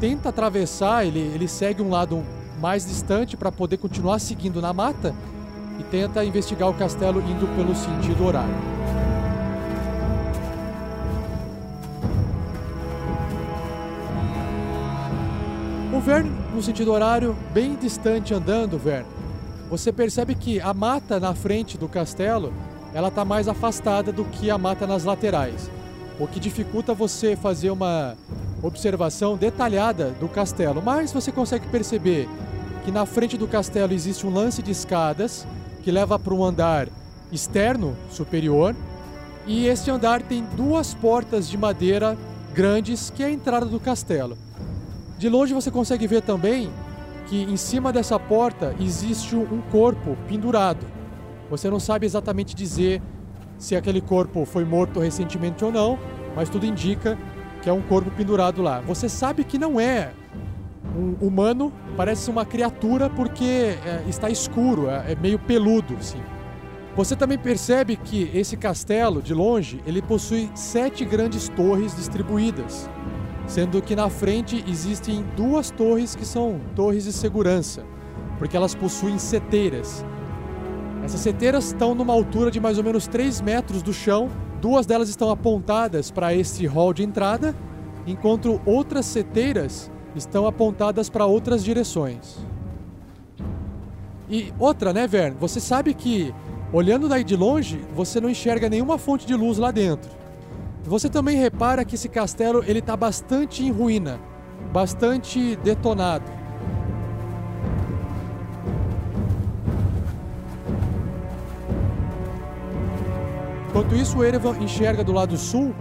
tenta 0.00 0.30
atravessar, 0.30 1.06
ele, 1.06 1.20
ele 1.20 1.46
segue 1.46 1.80
um 1.80 1.90
lado 1.90 2.24
mais 2.64 2.86
distante 2.86 3.36
para 3.36 3.52
poder 3.52 3.76
continuar 3.76 4.18
seguindo 4.18 4.62
na 4.62 4.72
mata 4.72 5.14
e 5.78 5.82
tenta 5.82 6.24
investigar 6.24 6.66
o 6.66 6.72
castelo 6.72 7.20
indo 7.20 7.46
pelo 7.54 7.74
sentido 7.74 8.24
horário. 8.24 8.54
O 15.94 16.00
Verne, 16.00 16.32
no 16.54 16.62
sentido 16.62 16.90
horário, 16.90 17.36
bem 17.52 17.76
distante 17.76 18.32
andando, 18.32 18.78
Verne, 18.78 19.08
você 19.68 19.92
percebe 19.92 20.34
que 20.34 20.58
a 20.58 20.72
mata 20.72 21.20
na 21.20 21.34
frente 21.34 21.76
do 21.76 21.86
castelo, 21.86 22.50
ela 22.94 23.10
tá 23.10 23.26
mais 23.26 23.46
afastada 23.46 24.10
do 24.10 24.24
que 24.24 24.50
a 24.50 24.56
mata 24.56 24.86
nas 24.86 25.04
laterais. 25.04 25.70
o 26.18 26.26
que 26.28 26.40
dificulta 26.40 26.94
você 26.94 27.36
fazer 27.36 27.70
uma 27.70 28.16
observação 28.62 29.36
detalhada 29.36 30.12
do 30.20 30.28
castelo. 30.28 30.80
Mas 30.80 31.12
você 31.12 31.30
consegue 31.32 31.66
perceber 31.66 32.28
que 32.84 32.92
na 32.92 33.06
frente 33.06 33.38
do 33.38 33.48
castelo 33.48 33.92
existe 33.92 34.26
um 34.26 34.32
lance 34.32 34.62
de 34.62 34.70
escadas 34.70 35.46
que 35.82 35.90
leva 35.90 36.18
para 36.18 36.34
um 36.34 36.44
andar 36.44 36.88
externo 37.32 37.96
superior. 38.10 38.76
E 39.46 39.66
este 39.66 39.90
andar 39.90 40.22
tem 40.22 40.44
duas 40.56 40.94
portas 40.94 41.48
de 41.48 41.56
madeira 41.56 42.16
grandes 42.52 43.10
que 43.10 43.22
é 43.22 43.26
a 43.26 43.30
entrada 43.30 43.66
do 43.66 43.80
castelo. 43.80 44.36
De 45.18 45.28
longe 45.28 45.54
você 45.54 45.70
consegue 45.70 46.06
ver 46.06 46.22
também 46.22 46.70
que 47.26 47.42
em 47.42 47.56
cima 47.56 47.92
dessa 47.92 48.18
porta 48.18 48.74
existe 48.78 49.34
um 49.34 49.62
corpo 49.72 50.16
pendurado. 50.28 50.86
Você 51.50 51.70
não 51.70 51.80
sabe 51.80 52.04
exatamente 52.04 52.54
dizer 52.54 53.02
se 53.58 53.74
aquele 53.74 54.00
corpo 54.00 54.44
foi 54.44 54.64
morto 54.64 55.00
recentemente 55.00 55.64
ou 55.64 55.72
não, 55.72 55.98
mas 56.36 56.48
tudo 56.48 56.66
indica 56.66 57.16
que 57.62 57.70
é 57.70 57.72
um 57.72 57.82
corpo 57.82 58.10
pendurado 58.10 58.60
lá. 58.60 58.80
Você 58.80 59.08
sabe 59.08 59.42
que 59.44 59.58
não 59.58 59.80
é 59.80 60.12
um 60.96 61.26
humano, 61.26 61.72
parece 61.96 62.30
uma 62.30 62.44
criatura 62.44 63.10
porque 63.10 63.44
é, 63.84 64.04
está 64.08 64.30
escuro, 64.30 64.88
é, 64.88 65.12
é 65.12 65.16
meio 65.16 65.38
peludo, 65.38 65.96
assim. 65.98 66.20
Você 66.96 67.16
também 67.16 67.36
percebe 67.36 67.96
que 67.96 68.30
esse 68.32 68.56
castelo, 68.56 69.20
de 69.20 69.34
longe, 69.34 69.82
ele 69.84 70.00
possui 70.00 70.48
sete 70.54 71.04
grandes 71.04 71.48
torres 71.48 71.96
distribuídas, 71.96 72.88
sendo 73.48 73.82
que 73.82 73.96
na 73.96 74.08
frente 74.08 74.64
existem 74.68 75.24
duas 75.36 75.72
torres 75.72 76.14
que 76.14 76.24
são 76.24 76.60
torres 76.76 77.04
de 77.04 77.12
segurança, 77.12 77.84
porque 78.38 78.56
elas 78.56 78.76
possuem 78.76 79.18
seteiras. 79.18 80.04
Essas 81.02 81.20
seteiras 81.20 81.66
estão 81.66 81.96
numa 81.96 82.12
altura 82.12 82.50
de 82.50 82.60
mais 82.60 82.78
ou 82.78 82.84
menos 82.84 83.08
3 83.08 83.40
metros 83.40 83.82
do 83.82 83.92
chão, 83.92 84.30
duas 84.60 84.86
delas 84.86 85.08
estão 85.08 85.30
apontadas 85.30 86.12
para 86.12 86.32
esse 86.32 86.64
hall 86.64 86.94
de 86.94 87.02
entrada, 87.02 87.56
enquanto 88.06 88.60
outras 88.64 89.04
seteiras 89.04 89.90
estão 90.14 90.46
apontadas 90.46 91.08
para 91.08 91.26
outras 91.26 91.64
direções. 91.64 92.38
E 94.28 94.52
outra, 94.58 94.92
né, 94.92 95.06
Vern? 95.06 95.36
Você 95.38 95.60
sabe 95.60 95.94
que 95.94 96.34
Olhando 96.74 97.08
daí 97.08 97.22
de 97.22 97.36
longe, 97.36 97.80
você 97.94 98.20
não 98.20 98.28
enxerga 98.28 98.68
nenhuma 98.68 98.98
fonte 98.98 99.24
de 99.24 99.32
luz 99.36 99.58
lá 99.58 99.70
dentro. 99.70 100.10
Você 100.82 101.08
também 101.08 101.36
repara 101.36 101.84
que 101.84 101.94
esse 101.94 102.08
castelo 102.08 102.64
ele 102.66 102.80
está 102.80 102.96
bastante 102.96 103.62
em 103.62 103.70
ruína, 103.70 104.18
bastante 104.72 105.54
detonado. 105.62 106.24
Enquanto 113.68 113.94
isso, 113.94 114.18
o 114.18 114.24
Erevan 114.24 114.56
enxerga 114.58 115.04
do 115.04 115.12
lado 115.12 115.36
sul 115.36 115.72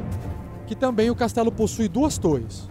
que 0.68 0.76
também 0.76 1.10
o 1.10 1.16
castelo 1.16 1.52
possui 1.52 1.88
duas 1.88 2.20
torres. 2.20 2.70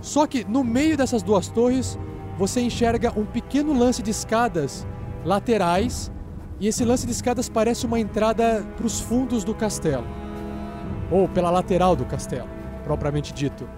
Só 0.00 0.26
que 0.26 0.44
no 0.44 0.62
meio 0.62 0.96
dessas 0.96 1.22
duas 1.22 1.48
torres, 1.48 1.98
você 2.38 2.60
enxerga 2.60 3.12
um 3.18 3.24
pequeno 3.24 3.72
lance 3.72 4.02
de 4.02 4.10
escadas 4.10 4.86
laterais 5.24 6.12
e 6.60 6.66
esse 6.66 6.84
lance 6.84 7.06
de 7.06 7.12
escadas 7.12 7.48
parece 7.48 7.86
uma 7.86 8.00
entrada 8.00 8.66
para 8.76 8.86
os 8.86 9.00
fundos 9.00 9.44
do 9.44 9.54
castelo, 9.54 10.06
ou 11.10 11.28
pela 11.28 11.50
lateral 11.50 11.94
do 11.94 12.04
castelo, 12.04 12.48
propriamente 12.84 13.32
dito. 13.32 13.68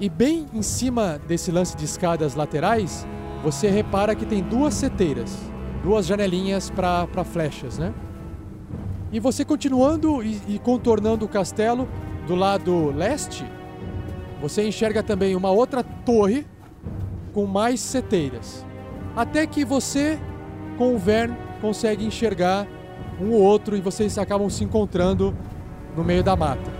E 0.00 0.08
bem 0.08 0.46
em 0.52 0.62
cima 0.62 1.20
desse 1.26 1.50
lance 1.50 1.76
de 1.76 1.84
escadas 1.84 2.34
laterais, 2.34 3.06
você 3.42 3.68
repara 3.68 4.14
que 4.14 4.24
tem 4.24 4.42
duas 4.42 4.74
seteiras, 4.74 5.36
duas 5.82 6.06
janelinhas 6.06 6.70
para 6.70 7.24
flechas, 7.24 7.78
né? 7.78 7.92
E 9.12 9.20
você 9.20 9.44
continuando 9.44 10.22
e, 10.22 10.40
e 10.48 10.58
contornando 10.58 11.26
o 11.26 11.28
castelo 11.28 11.86
do 12.26 12.34
lado 12.34 12.90
leste, 12.90 13.44
você 14.44 14.62
enxerga 14.62 15.02
também 15.02 15.34
uma 15.34 15.50
outra 15.50 15.82
torre 15.82 16.46
com 17.32 17.46
mais 17.46 17.80
seteiras. 17.80 18.62
Até 19.16 19.46
que 19.46 19.64
você, 19.64 20.18
com 20.76 20.94
o 20.94 20.98
Vern, 20.98 21.34
consegue 21.62 22.04
enxergar 22.04 22.66
um 23.18 23.30
ou 23.30 23.40
outro 23.40 23.74
e 23.74 23.80
vocês 23.80 24.18
acabam 24.18 24.50
se 24.50 24.62
encontrando 24.62 25.34
no 25.96 26.04
meio 26.04 26.22
da 26.22 26.36
mata. 26.36 26.70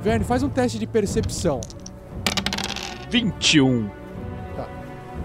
Verne, 0.00 0.24
faz 0.24 0.44
um 0.44 0.48
teste 0.48 0.78
de 0.78 0.86
percepção. 0.86 1.60
21. 3.10 3.90
Tá. 4.54 4.68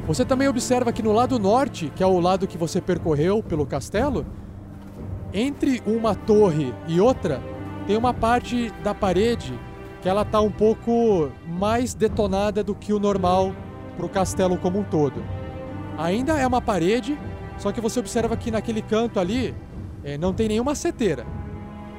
Você 0.08 0.26
também 0.26 0.48
observa 0.48 0.92
que 0.92 1.04
no 1.04 1.12
lado 1.12 1.38
norte, 1.38 1.92
que 1.96 2.02
é 2.02 2.08
o 2.08 2.20
lado 2.20 2.48
que 2.48 2.58
você 2.58 2.82
percorreu 2.82 3.44
pelo 3.44 3.68
castelo, 3.68 4.26
entre 5.34 5.82
uma 5.86 6.14
torre 6.14 6.74
e 6.88 7.02
outra, 7.02 7.42
tem 7.88 7.98
uma 7.98 8.14
parte 8.14 8.72
da 8.84 8.94
parede 8.94 9.58
que 10.02 10.10
ela 10.10 10.24
tá 10.24 10.40
um 10.40 10.52
pouco 10.52 11.32
mais 11.48 11.94
detonada 11.94 12.64
do 12.64 12.76
que 12.76 12.94
o 12.94 13.00
normal 13.00 13.54
para 13.96 14.06
o 14.06 14.10
castelo 14.10 14.58
como 14.58 14.80
um 14.80 14.84
todo. 14.84 15.24
Ainda 15.98 16.34
é 16.38 16.46
uma 16.46 16.62
parede, 16.62 17.18
só 17.58 17.72
que 17.72 17.80
você 17.80 18.00
observa 18.00 18.36
que 18.36 18.52
naquele 18.52 18.82
canto 18.82 19.20
ali 19.20 19.56
é, 20.04 20.18
não 20.18 20.34
tem 20.34 20.50
nenhuma 20.50 20.76
seteira. 20.76 21.26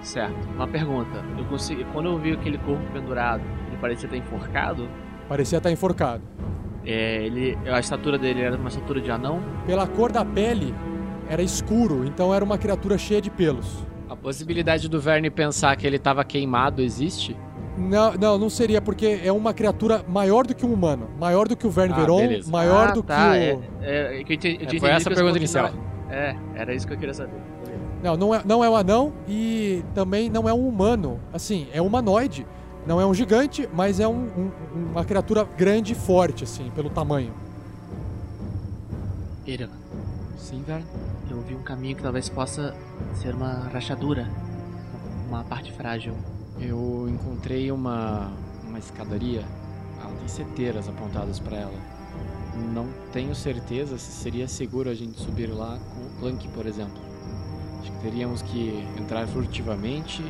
Certo. 0.03 0.47
Uma 0.55 0.69
pergunta. 0.69 1.25
Eu 1.39 1.45
consegui, 1.47 1.85
quando 1.93 2.11
eu 2.11 2.19
vi 2.19 2.33
aquele 2.33 2.59
corpo 2.59 2.83
pendurado, 2.93 3.43
ele 3.69 3.77
parecia 3.81 4.07
estar 4.07 4.19
enforcado? 4.19 4.87
Parecia 5.29 5.59
estar 5.59 5.71
enforcado. 5.71 6.23
É, 6.85 7.25
ele, 7.25 7.57
a 7.67 7.81
estatura 7.81 8.19
dele 8.19 8.43
era 8.43 8.57
uma 8.57 8.69
estatura 8.69 9.01
de 9.01 9.11
anão? 9.11 9.43
Pela 9.67 9.87
cor 9.87 10.13
da 10.13 10.23
pele, 10.23 10.75
era 11.29 11.43
escuro, 11.43 12.05
então 12.05 12.35
era 12.35 12.45
uma 12.45 12.59
criatura 12.59 12.99
cheia 12.99 13.21
de 13.21 13.31
pelos. 13.31 13.85
A 14.09 14.17
possibilidade 14.17 14.89
do 14.89 15.01
Verne 15.01 15.31
pensar 15.31 15.75
que 15.77 15.87
ele 15.87 15.97
estava 15.97 16.25
queimado 16.25 16.83
existe? 16.83 17.37
Não, 17.77 18.13
não, 18.15 18.39
não 18.39 18.51
seria, 18.51 18.81
porque 18.81 19.21
é 19.25 19.33
uma 19.33 19.53
criatura 19.53 20.05
maior 20.07 20.47
do 20.47 20.55
que 20.55 20.65
um 20.65 20.73
humano. 20.73 21.09
Maior 21.19 21.49
do 21.49 21.57
que 21.57 21.67
o 21.67 21.71
Verne 21.71 21.93
ah, 21.95 21.97
Veron, 21.97 22.19
beleza. 22.19 22.51
maior 22.51 22.89
ah, 22.89 22.93
do 22.93 23.03
tá, 23.03 23.33
que 23.33 23.39
o. 23.39 23.41
É, 23.41 23.57
é, 23.83 24.17
é 24.17 24.17
eu 24.17 24.21
entendi, 24.21 24.59
eu 24.61 24.77
é, 24.77 24.81
foi 24.81 24.91
essa 24.91 25.11
a 25.11 25.15
pergunta 25.15 25.37
inicial. 25.37 25.71
É, 26.09 26.37
era 26.55 26.75
isso 26.75 26.87
que 26.87 26.93
eu 26.93 26.99
queria 26.99 27.15
saber. 27.15 27.41
Não, 28.03 28.17
não 28.17 28.35
é, 28.35 28.43
não 28.45 28.63
é 28.63 28.69
um 28.69 28.77
anão 28.77 29.15
e 29.27 29.83
também 29.95 30.29
não 30.29 30.49
é 30.49 30.53
um 30.53 30.69
humano. 30.69 31.19
Assim, 31.33 31.67
é 31.73 31.81
um 31.81 31.87
humanoide. 31.87 32.47
Não 32.87 33.01
é 33.01 33.07
um 33.07 33.15
gigante, 33.15 33.67
mas 33.73 33.99
é 33.99 34.07
um, 34.07 34.29
um, 34.37 34.51
uma 34.93 35.05
criatura 35.05 35.49
grande 35.57 35.93
e 35.93 35.97
forte, 35.97 36.45
assim, 36.45 36.71
pelo 36.75 36.91
tamanho. 36.91 37.33
Ira. 39.47 39.71
Sim, 40.37 40.63
Verne? 40.67 40.85
Eu 41.31 41.41
vi 41.41 41.55
um 41.55 41.63
caminho 41.63 41.97
que 41.97 42.03
talvez 42.03 42.29
possa 42.29 42.75
ser 43.15 43.35
uma 43.35 43.69
rachadura. 43.73 44.29
Uma 45.29 45.43
parte 45.45 45.73
frágil. 45.73 46.15
Eu 46.61 47.09
encontrei 47.09 47.71
uma, 47.73 48.33
uma 48.67 48.79
escadaria. 48.79 49.45
Ela 50.01 50.13
tem 50.13 50.29
seteiras 50.29 50.89
apontadas 50.89 51.39
para 51.39 51.57
ela. 51.57 51.79
Não 52.73 52.87
tenho 53.13 53.35
certeza 53.35 53.99
se 53.99 54.13
seria 54.13 54.47
seguro 54.47 54.89
a 54.89 54.95
gente 54.95 55.21
subir 55.21 55.47
lá 55.47 55.79
com 55.79 56.01
o 56.01 56.21
Clank, 56.21 56.47
por 56.49 56.67
exemplo. 56.67 57.01
Acho 57.81 57.91
que 57.91 57.99
teríamos 57.99 58.43
que 58.43 58.87
entrar 58.99 59.27
furtivamente 59.27 60.23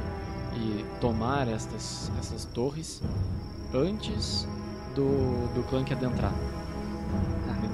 e 0.56 0.84
tomar 1.00 1.48
estas, 1.48 2.10
essas 2.18 2.44
torres 2.46 3.02
antes 3.74 4.46
do, 4.94 5.52
do 5.54 5.62
Clank 5.68 5.92
adentrar. 5.92 6.32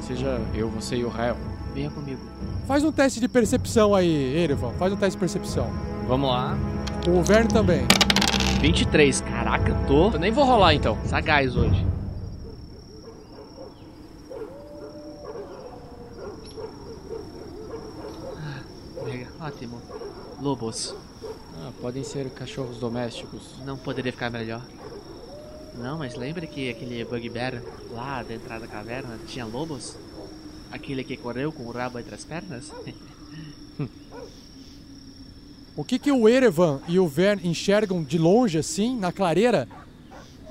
Que 0.01 0.07
seja 0.07 0.41
eu, 0.55 0.71
você 0.71 0.97
e 0.97 1.05
o 1.05 1.11
Rael. 1.11 1.37
Venha 1.75 1.91
comigo. 1.91 2.21
Faz 2.71 2.85
um 2.85 2.93
teste 2.93 3.19
de 3.19 3.27
percepção 3.27 3.97
aí, 3.97 4.37
Erevan. 4.37 4.71
Faz 4.75 4.93
um 4.93 4.97
teste 4.97 5.17
de 5.17 5.19
percepção. 5.19 5.69
Vamos 6.07 6.31
lá. 6.31 6.57
O 7.09 7.21
Verne 7.21 7.49
também. 7.49 7.85
23. 8.61 9.23
Caraca, 9.23 9.75
tô. 9.89 10.13
Eu 10.13 10.21
nem 10.21 10.31
vou 10.31 10.45
rolar 10.45 10.73
então. 10.73 10.97
Sagaz 11.05 11.57
hoje. 11.57 11.85
Ah, 18.39 19.47
ótimo. 19.47 19.83
Lobos. 20.41 20.95
Ah, 21.65 21.73
podem 21.81 22.05
ser 22.05 22.31
cachorros 22.31 22.79
domésticos. 22.79 23.57
Não 23.67 23.77
poderia 23.77 24.13
ficar 24.13 24.31
melhor. 24.31 24.63
Não, 25.75 25.99
mas 25.99 26.15
lembra 26.15 26.47
que 26.47 26.71
aquele 26.71 27.05
Bugbear 27.05 27.61
lá 27.91 28.23
da 28.23 28.33
entrada 28.33 28.61
da 28.61 28.69
caverna 28.69 29.19
tinha 29.27 29.45
lobos? 29.45 29.97
Aquele 30.71 31.05
que 31.05 31.17
correu 31.17 31.53
com 31.53 31.65
o 31.65 31.71
rabo 31.71 31.99
entre 31.99 32.15
as 32.15 32.25
pernas? 32.25 32.73
O 35.77 35.85
que, 35.85 35.99
que 35.99 36.13
o 36.13 36.29
Erevan 36.29 36.81
e 36.89 36.99
o 36.99 37.07
Vern 37.07 37.49
enxergam 37.49 38.03
de 38.03 38.19
longe, 38.19 38.59
assim, 38.59 38.99
na 38.99 39.13
clareira? 39.13 39.67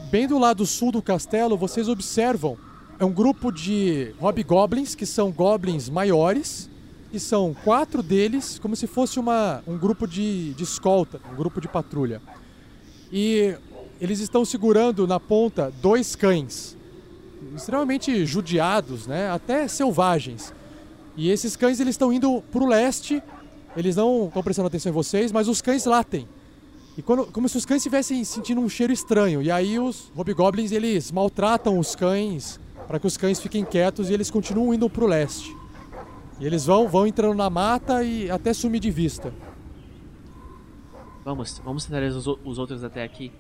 Bem 0.10 0.26
do 0.26 0.40
lado 0.40 0.66
sul 0.66 0.92
do 0.92 1.04
castelo, 1.04 1.58
vocês 1.58 1.88
observam 1.88 2.58
é 3.00 3.06
um 3.06 3.14
grupo 3.14 3.50
de 3.50 4.14
hobgoblins, 4.20 4.94
que 4.94 5.06
são 5.06 5.32
goblins 5.32 5.88
maiores, 5.88 6.70
e 7.14 7.20
são 7.20 7.56
quatro 7.64 8.04
deles, 8.04 8.60
como 8.60 8.76
se 8.76 8.88
fosse 8.88 9.20
uma, 9.20 9.64
um 9.66 9.78
grupo 9.78 10.06
de, 10.06 10.54
de 10.54 10.64
escolta, 10.64 11.20
um 11.32 11.36
grupo 11.36 11.62
de 11.62 11.68
patrulha. 11.70 12.22
E 13.10 13.56
eles 14.02 14.20
estão 14.20 14.44
segurando 14.44 15.08
na 15.08 15.18
ponta 15.18 15.72
dois 15.82 16.14
cães, 16.14 16.76
extremamente 17.56 18.26
judiados, 18.26 19.08
né? 19.08 19.30
até 19.30 19.68
selvagens. 19.68 20.54
E 21.16 21.30
esses 21.30 21.56
cães 21.56 21.80
eles 21.80 21.94
estão 21.94 22.14
indo 22.14 22.42
para 22.52 22.64
o 22.64 22.68
leste 22.68 23.22
eles 23.76 23.96
não 23.96 24.28
estão 24.28 24.44
prestando 24.44 24.68
atenção 24.68 24.90
em 24.90 24.94
vocês, 24.94 25.32
mas 25.32 25.48
os 25.48 25.62
cães 25.62 25.86
latem. 25.86 26.28
E 26.98 27.02
quando, 27.02 27.26
como 27.32 27.48
se 27.48 27.58
os 27.58 27.66
cães 27.66 27.78
estivessem 27.78 28.24
sentindo 28.24 28.60
um 28.60 28.68
cheiro 28.68 28.92
estranho. 28.92 29.42
E 29.42 29.52
aí 29.52 29.80
os 29.80 30.12
hobgoblins, 30.16 30.72
eles 30.72 31.12
maltratam 31.12 31.78
os 31.78 31.96
cães 31.96 32.60
para 32.88 33.00
que 33.00 33.08
os 33.08 33.16
cães 33.16 33.40
fiquem 33.40 33.64
quietos 33.64 34.10
e 34.10 34.14
eles 34.14 34.32
continuam 34.32 34.74
indo 34.74 34.90
pro 34.90 35.06
leste. 35.06 35.56
E 36.40 36.46
eles 36.46 36.66
vão, 36.66 36.88
vão 36.88 37.06
entrando 37.06 37.36
na 37.36 37.50
mata 37.50 38.04
e 38.04 38.30
até 38.30 38.54
sumir 38.54 38.80
de 38.80 38.90
vista. 38.90 39.34
Vamos, 41.24 41.60
vamos 41.64 41.86
tentar 41.86 42.02
os, 42.04 42.26
os 42.28 42.58
outros 42.58 42.84
até 42.84 43.04
aqui. 43.04 43.32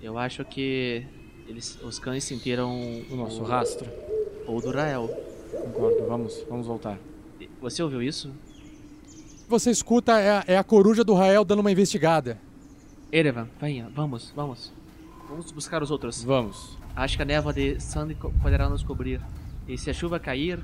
Eu 0.00 0.16
acho 0.16 0.44
que 0.44 1.04
eles, 1.48 1.78
os 1.82 1.98
cães 1.98 2.24
sentiram 2.24 2.78
o 3.10 3.16
nosso 3.16 3.42
rastro. 3.42 3.90
Ou 4.46 4.60
do 4.60 4.70
Rael. 4.70 5.08
Concordo, 5.50 6.06
vamos, 6.06 6.44
vamos 6.48 6.66
voltar. 6.66 6.98
Você 7.60 7.82
ouviu 7.82 8.02
isso? 8.02 8.30
Você 9.48 9.70
escuta 9.70 10.18
é 10.20 10.30
a, 10.30 10.44
é 10.46 10.58
a 10.58 10.64
coruja 10.64 11.02
do 11.02 11.14
Rael 11.14 11.44
dando 11.44 11.60
uma 11.60 11.72
investigada. 11.72 12.38
Erevan, 13.10 13.48
venha, 13.58 13.90
vamos, 13.94 14.30
vamos. 14.36 14.72
Vamos 15.26 15.50
buscar 15.50 15.82
os 15.82 15.90
outros. 15.90 16.22
Vamos. 16.22 16.76
Acho 16.94 17.16
que 17.16 17.22
a 17.22 17.24
névoa 17.24 17.52
de 17.52 17.80
Sandy 17.80 18.14
poderá 18.42 18.68
nos 18.68 18.82
cobrir. 18.82 19.20
E 19.66 19.78
se 19.78 19.88
a 19.88 19.94
chuva 19.94 20.20
cair 20.20 20.62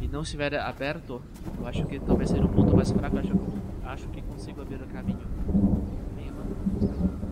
e 0.00 0.08
não 0.08 0.22
estiver 0.22 0.54
aberto, 0.58 1.22
eu 1.58 1.66
acho 1.66 1.86
que 1.86 1.98
talvez 2.00 2.28
seja 2.28 2.44
um 2.44 2.48
ponto 2.48 2.76
mais 2.76 2.90
fraco. 2.90 3.18
Acho, 3.18 3.32
acho 3.84 4.08
que 4.08 4.20
consigo 4.22 4.60
abrir 4.60 4.76
o 4.82 4.86
caminho. 4.86 5.26
Venha, 6.16 6.32
vamos. 6.32 7.29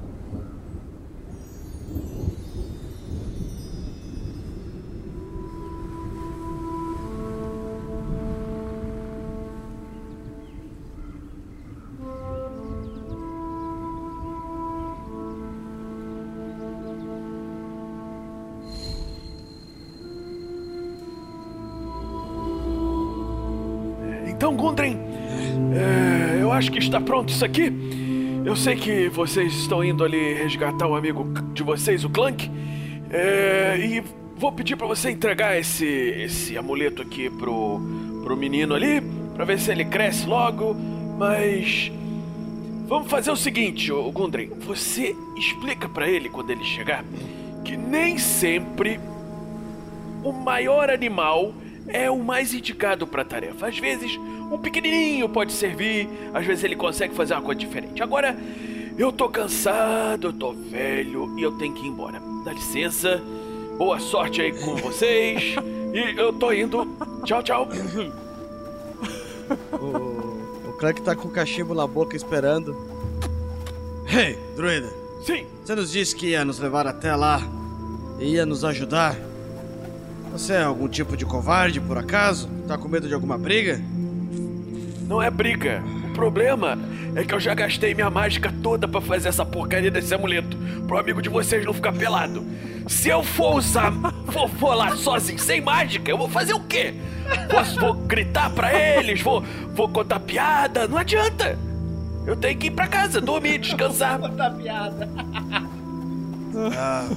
Está 26.98 27.00
pronto 27.00 27.28
isso 27.30 27.44
aqui. 27.44 27.72
Eu 28.44 28.56
sei 28.56 28.74
que 28.74 29.08
vocês 29.08 29.52
estão 29.52 29.84
indo 29.84 30.04
ali 30.04 30.34
resgatar 30.34 30.86
o 30.86 30.96
amigo 30.96 31.24
de 31.52 31.62
vocês, 31.62 32.04
o 32.04 32.10
Clank. 32.10 32.50
É, 33.10 33.78
e 33.78 34.02
vou 34.36 34.50
pedir 34.52 34.76
para 34.76 34.86
você 34.86 35.10
entregar 35.10 35.56
esse, 35.58 35.86
esse 35.86 36.58
amuleto 36.58 37.02
aqui 37.02 37.30
pro, 37.30 37.80
pro 38.22 38.36
menino 38.36 38.74
ali, 38.74 39.00
para 39.34 39.44
ver 39.44 39.58
se 39.60 39.70
ele 39.70 39.84
cresce 39.84 40.26
logo. 40.26 40.74
Mas 41.16 41.92
vamos 42.88 43.08
fazer 43.08 43.30
o 43.30 43.36
seguinte, 43.36 43.92
ô 43.92 44.10
Gundren, 44.10 44.50
você 44.60 45.14
explica 45.36 45.88
para 45.88 46.08
ele 46.08 46.28
quando 46.28 46.50
ele 46.50 46.64
chegar 46.64 47.04
que 47.64 47.76
nem 47.76 48.18
sempre 48.18 48.98
o 50.24 50.32
maior 50.32 50.90
animal 50.90 51.52
é 51.86 52.10
o 52.10 52.18
mais 52.18 52.54
indicado 52.54 53.06
para 53.06 53.22
a 53.22 53.24
tarefa. 53.24 53.68
Às 53.68 53.78
vezes, 53.78 54.18
um 54.50 54.58
pequenininho 54.58 55.28
pode 55.28 55.52
servir, 55.52 56.08
às 56.32 56.44
vezes 56.44 56.64
ele 56.64 56.76
consegue 56.76 57.14
fazer 57.14 57.34
uma 57.34 57.42
coisa 57.42 57.60
diferente. 57.60 58.02
Agora, 58.02 58.36
eu 58.98 59.12
tô 59.12 59.28
cansado, 59.28 60.28
eu 60.28 60.32
tô 60.32 60.52
velho 60.52 61.38
e 61.38 61.42
eu 61.42 61.52
tenho 61.52 61.74
que 61.74 61.84
ir 61.84 61.88
embora. 61.88 62.20
Dá 62.44 62.52
licença, 62.52 63.22
boa 63.76 64.00
sorte 64.00 64.40
aí 64.40 64.52
com 64.52 64.76
vocês 64.76 65.54
e 65.92 66.18
eu 66.18 66.32
tô 66.32 66.52
indo. 66.52 66.86
Tchau, 67.24 67.42
tchau. 67.42 67.68
O, 69.72 70.68
o 70.68 70.72
Clank 70.74 71.00
tá 71.00 71.16
com 71.16 71.28
o 71.28 71.30
cachimbo 71.30 71.74
na 71.74 71.86
boca 71.86 72.14
esperando. 72.14 72.76
Hey, 74.06 74.38
druida. 74.54 74.92
Sim. 75.24 75.46
Você 75.64 75.74
nos 75.74 75.90
disse 75.90 76.14
que 76.14 76.28
ia 76.28 76.44
nos 76.44 76.58
levar 76.58 76.86
até 76.86 77.16
lá 77.16 77.40
e 78.18 78.34
ia 78.34 78.44
nos 78.44 78.62
ajudar. 78.62 79.16
Você 80.32 80.52
é 80.52 80.62
algum 80.62 80.86
tipo 80.86 81.16
de 81.16 81.24
covarde, 81.24 81.80
por 81.80 81.96
acaso? 81.96 82.48
Tá 82.66 82.76
com 82.76 82.88
medo 82.88 83.08
de 83.08 83.14
alguma 83.14 83.38
briga? 83.38 83.80
Não 85.08 85.22
é 85.22 85.30
briga. 85.30 85.82
O 86.10 86.12
problema 86.12 86.78
é 87.16 87.24
que 87.24 87.34
eu 87.34 87.40
já 87.40 87.54
gastei 87.54 87.94
minha 87.94 88.10
mágica 88.10 88.52
toda 88.62 88.86
para 88.86 89.00
fazer 89.00 89.30
essa 89.30 89.44
porcaria 89.44 89.90
desse 89.90 90.14
amuleto. 90.14 90.54
Pro 90.86 90.98
amigo 90.98 91.22
de 91.22 91.30
vocês 91.30 91.64
não 91.64 91.72
ficar 91.72 91.92
pelado. 91.92 92.44
Se 92.86 93.08
eu 93.08 93.22
for 93.22 93.56
usar, 93.56 93.90
for, 94.30 94.48
for 94.50 94.74
lá 94.74 94.94
sozinho, 94.96 95.38
sem 95.38 95.62
mágica, 95.62 96.10
eu 96.10 96.18
vou 96.18 96.28
fazer 96.28 96.52
o 96.52 96.60
quê? 96.60 96.94
Vou, 97.50 97.64
vou 97.80 97.94
gritar 97.94 98.50
pra 98.50 98.72
eles, 98.72 99.22
vou, 99.22 99.42
vou 99.74 99.88
contar 99.88 100.20
piada, 100.20 100.86
não 100.86 100.98
adianta. 100.98 101.58
Eu 102.26 102.36
tenho 102.36 102.58
que 102.58 102.66
ir 102.66 102.70
pra 102.70 102.86
casa, 102.86 103.20
dormir, 103.20 103.58
descansar. 103.58 104.18
contar 104.18 104.50
piada. 104.50 105.08
Ah, 106.76 107.08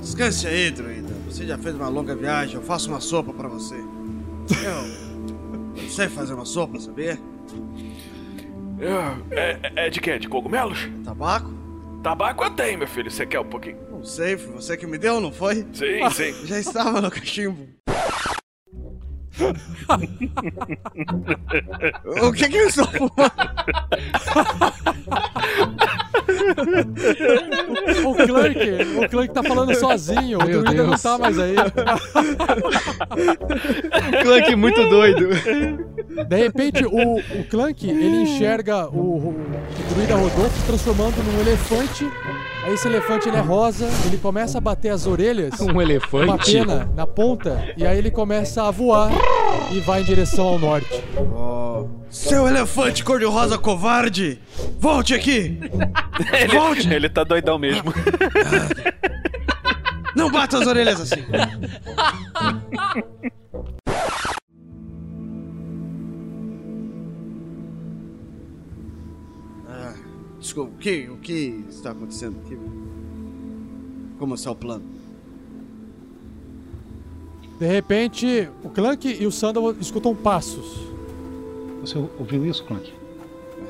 descanse 0.00 0.46
aí, 0.46 0.70
druida. 0.70 1.12
Você 1.28 1.46
já 1.46 1.58
fez 1.58 1.74
uma 1.74 1.88
longa 1.88 2.14
viagem, 2.14 2.56
eu 2.56 2.62
faço 2.62 2.88
uma 2.88 3.00
sopa 3.00 3.32
pra 3.32 3.48
você. 3.48 3.74
Eu, 3.74 5.11
sei 5.92 6.08
fazer 6.08 6.32
uma 6.34 6.44
sopa, 6.44 6.80
sabia? 6.80 7.18
É, 9.30 9.86
é 9.86 9.90
de 9.90 10.00
quê? 10.00 10.18
De 10.18 10.28
cogumelos? 10.28 10.88
Tabaco? 11.04 11.52
Tabaco 12.02 12.44
eu 12.44 12.50
tenho, 12.50 12.78
meu 12.78 12.88
filho. 12.88 13.10
Você 13.10 13.26
quer 13.26 13.40
um 13.40 13.44
pouquinho? 13.44 13.76
Não 13.90 14.02
sei, 14.02 14.36
foi 14.36 14.54
você 14.54 14.76
que 14.76 14.86
me 14.86 14.98
deu, 14.98 15.20
não 15.20 15.30
foi? 15.30 15.66
Sim, 15.72 16.08
sim. 16.10 16.46
Já 16.46 16.58
estava 16.58 17.00
no 17.00 17.10
cachimbo. 17.10 17.68
O 22.22 22.32
que 22.32 22.48
que 22.48 22.56
eu 22.56 22.68
estou 22.68 22.86
fumando? 22.86 23.32
O 28.04 28.14
Clank, 28.14 28.58
o 28.98 29.08
Clank 29.08 29.32
tá 29.34 29.42
falando 29.42 29.74
sozinho, 29.74 30.38
o 30.38 30.44
Meu 30.44 30.62
druida 30.62 30.84
não 30.84 30.98
tá 30.98 31.18
mais 31.18 31.38
aí. 31.38 31.54
Clank 34.22 34.56
muito 34.56 34.88
doido. 34.88 35.28
De 36.28 36.36
repente, 36.36 36.84
o, 36.84 37.18
o 37.18 37.44
Clank, 37.48 37.88
ele 37.88 38.22
enxerga 38.22 38.86
o, 38.88 38.98
o, 38.98 39.28
o 39.30 39.94
druida 39.94 40.14
Rodolfo 40.14 40.58
se 40.58 40.66
transformando 40.66 41.16
num 41.22 41.40
elefante. 41.40 42.06
Aí 42.62 42.74
esse 42.74 42.86
elefante, 42.86 43.28
ele 43.28 43.36
é 43.36 43.40
rosa, 43.40 43.88
ele 44.06 44.18
começa 44.18 44.58
a 44.58 44.60
bater 44.60 44.90
as 44.90 45.06
orelhas. 45.06 45.58
Um 45.60 45.80
elefante? 45.80 46.28
Uma 46.28 46.38
pena 46.38 46.88
na 46.94 47.06
ponta. 47.06 47.72
E 47.76 47.84
aí 47.84 47.98
ele 47.98 48.10
começa 48.10 48.62
a 48.62 48.70
voar 48.70 49.10
e 49.72 49.80
vai 49.80 50.02
em 50.02 50.04
direção 50.04 50.46
ao 50.46 50.58
norte. 50.58 51.02
Oh, 51.16 51.88
seu 52.08 52.46
elefante 52.46 53.02
cor-de-rosa 53.02 53.58
covarde! 53.58 54.38
Volte 54.78 55.14
aqui! 55.14 55.58
Volte! 56.52 56.86
Ele, 56.86 56.94
ele 56.94 57.08
tá 57.08 57.24
doidão 57.24 57.58
mesmo. 57.58 57.92
Não 60.14 60.30
bata 60.30 60.58
as 60.58 60.66
orelhas 60.66 61.00
assim! 61.00 61.24
desculpa, 70.52 70.70
o 70.70 70.78
que, 70.78 71.08
o 71.08 71.16
que 71.16 71.64
está 71.70 71.92
acontecendo 71.92 72.36
aqui? 72.44 72.58
Como 74.18 74.34
está 74.34 74.50
o 74.50 74.54
plano? 74.54 74.84
De 77.58 77.66
repente, 77.66 78.48
o 78.62 78.68
Clank 78.68 79.08
e 79.08 79.26
o 79.26 79.32
Sandal 79.32 79.72
escutam 79.72 80.14
passos. 80.14 80.80
Você 81.80 81.96
ouviu 82.18 82.44
isso, 82.44 82.64
Clank? 82.64 82.92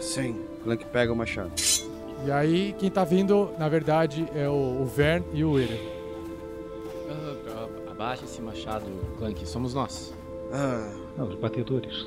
Sim, 0.01 0.37
o 0.61 0.65
Clank 0.65 0.85
pega 0.87 1.13
o 1.13 1.17
machado. 1.17 1.53
E 2.27 2.31
aí, 2.31 2.75
quem 2.79 2.91
tá 2.91 3.05
vindo, 3.05 3.51
na 3.59 3.69
verdade, 3.69 4.27
é 4.35 4.49
o, 4.49 4.83
o 4.83 4.87
Vern 4.87 5.25
e 5.33 5.45
o 5.45 5.59
Eren. 5.59 5.81
Ah, 7.09 7.37
ah, 7.49 7.91
abaixa 7.91 8.25
esse 8.25 8.41
machado, 8.41 8.87
Clank. 9.19 9.47
Somos 9.47 9.75
nós. 9.75 10.13
Ah, 10.53 10.93
Ah, 11.19 11.25
os 11.25 11.35
batedores. 11.35 12.07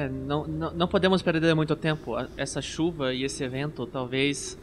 É, 0.00 0.08
não, 0.08 0.46
não, 0.46 0.72
não 0.72 0.88
podemos 0.88 1.20
perder 1.20 1.54
muito 1.54 1.76
tempo. 1.76 2.14
Essa 2.34 2.62
chuva 2.62 3.12
e 3.12 3.22
esse 3.22 3.44
evento 3.44 3.86
talvez. 3.86 4.58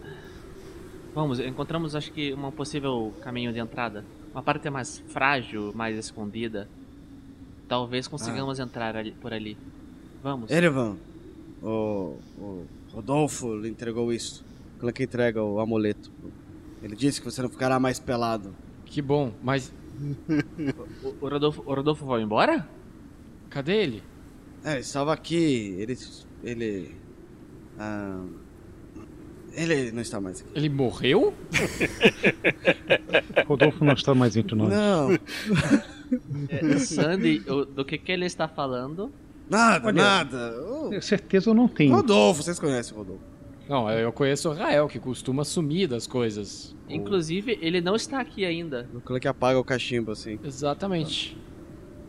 Vamos, 1.14 1.40
encontramos 1.40 1.96
acho 1.96 2.12
que 2.12 2.34
um 2.34 2.50
possível 2.50 3.14
caminho 3.22 3.54
de 3.54 3.60
entrada. 3.60 4.04
Uma 4.32 4.42
parte 4.42 4.68
mais 4.72 4.98
frágil, 5.10 5.72
mais 5.76 5.96
escondida. 5.96 6.68
Talvez 7.68 8.08
consigamos 8.08 8.60
entrar 8.60 8.96
ali, 8.96 9.12
por 9.12 9.32
ali. 9.32 9.56
Vamos. 10.24 10.50
Erevan, 10.50 10.98
o, 11.62 12.18
o 12.40 12.66
Rodolfo 12.92 13.56
lhe 13.56 13.70
entregou 13.70 14.12
isso. 14.12 14.44
O 14.76 14.80
Clank 14.80 15.04
entrega 15.04 15.44
o 15.44 15.60
amuleto. 15.60 16.12
Ele 16.82 16.96
disse 16.96 17.22
que 17.22 17.30
você 17.30 17.44
não 17.44 17.50
ficará 17.50 17.80
mais 17.80 18.00
pelado. 18.00 18.56
Que 18.86 19.04
bom, 19.04 19.32
mas 19.44 19.72
O, 21.04 21.26
o 21.26 21.30
Rodolfo, 21.30 21.64
o 21.64 21.74
Rodolfo 21.74 22.06
vai 22.06 22.22
embora? 22.22 22.68
cadê 23.50 23.76
ele? 23.84 24.04
É, 24.64 24.72
ele 24.74 24.80
estava 24.82 25.14
aqui. 25.14 25.76
Ele. 25.80 25.98
Ele. 26.44 26.96
ah, 27.80 28.24
Ele 29.54 29.92
não 29.92 30.02
está 30.02 30.20
mais 30.22 30.42
aqui. 30.42 30.50
Ele 30.56 30.70
morreu? 30.70 31.34
Rodolfo 33.48 33.84
não 33.84 33.94
está 33.94 34.14
mais 34.14 34.36
entre 34.36 34.56
nós. 34.56 34.70
Não. 34.70 35.12
É, 36.50 36.78
Sandy, 36.80 37.44
o- 37.48 37.66
do 37.66 37.84
que, 37.86 37.98
que 37.98 38.12
ele 38.12 38.26
está 38.26 38.48
falando? 38.48 39.12
Nada, 39.50 39.88
Olha, 39.88 39.96
nada. 40.04 40.54
Oh, 40.62 41.02
Certeza 41.02 41.50
eu 41.50 41.54
não 41.54 41.68
tenho. 41.68 41.96
Rodolfo, 41.96 42.44
vocês 42.44 42.60
conhecem 42.60 42.94
o 42.94 42.98
Rodolfo. 42.98 43.24
Não, 43.70 43.90
eu 43.90 44.12
conheço 44.14 44.50
o 44.50 44.54
Rael, 44.54 44.88
que 44.88 45.00
costuma 45.00 45.44
sumir 45.44 45.88
das 45.90 46.08
coisas. 46.08 46.74
Inclusive, 46.90 47.58
ele 47.62 47.82
não 47.82 47.96
está 47.96 48.20
aqui 48.22 48.46
ainda. 48.46 48.90
O 48.94 49.02
clã 49.02 49.20
que 49.20 49.28
apaga 49.28 49.60
o 49.60 49.64
cachimbo, 49.64 50.12
assim. 50.12 50.40
Exatamente. 50.44 51.38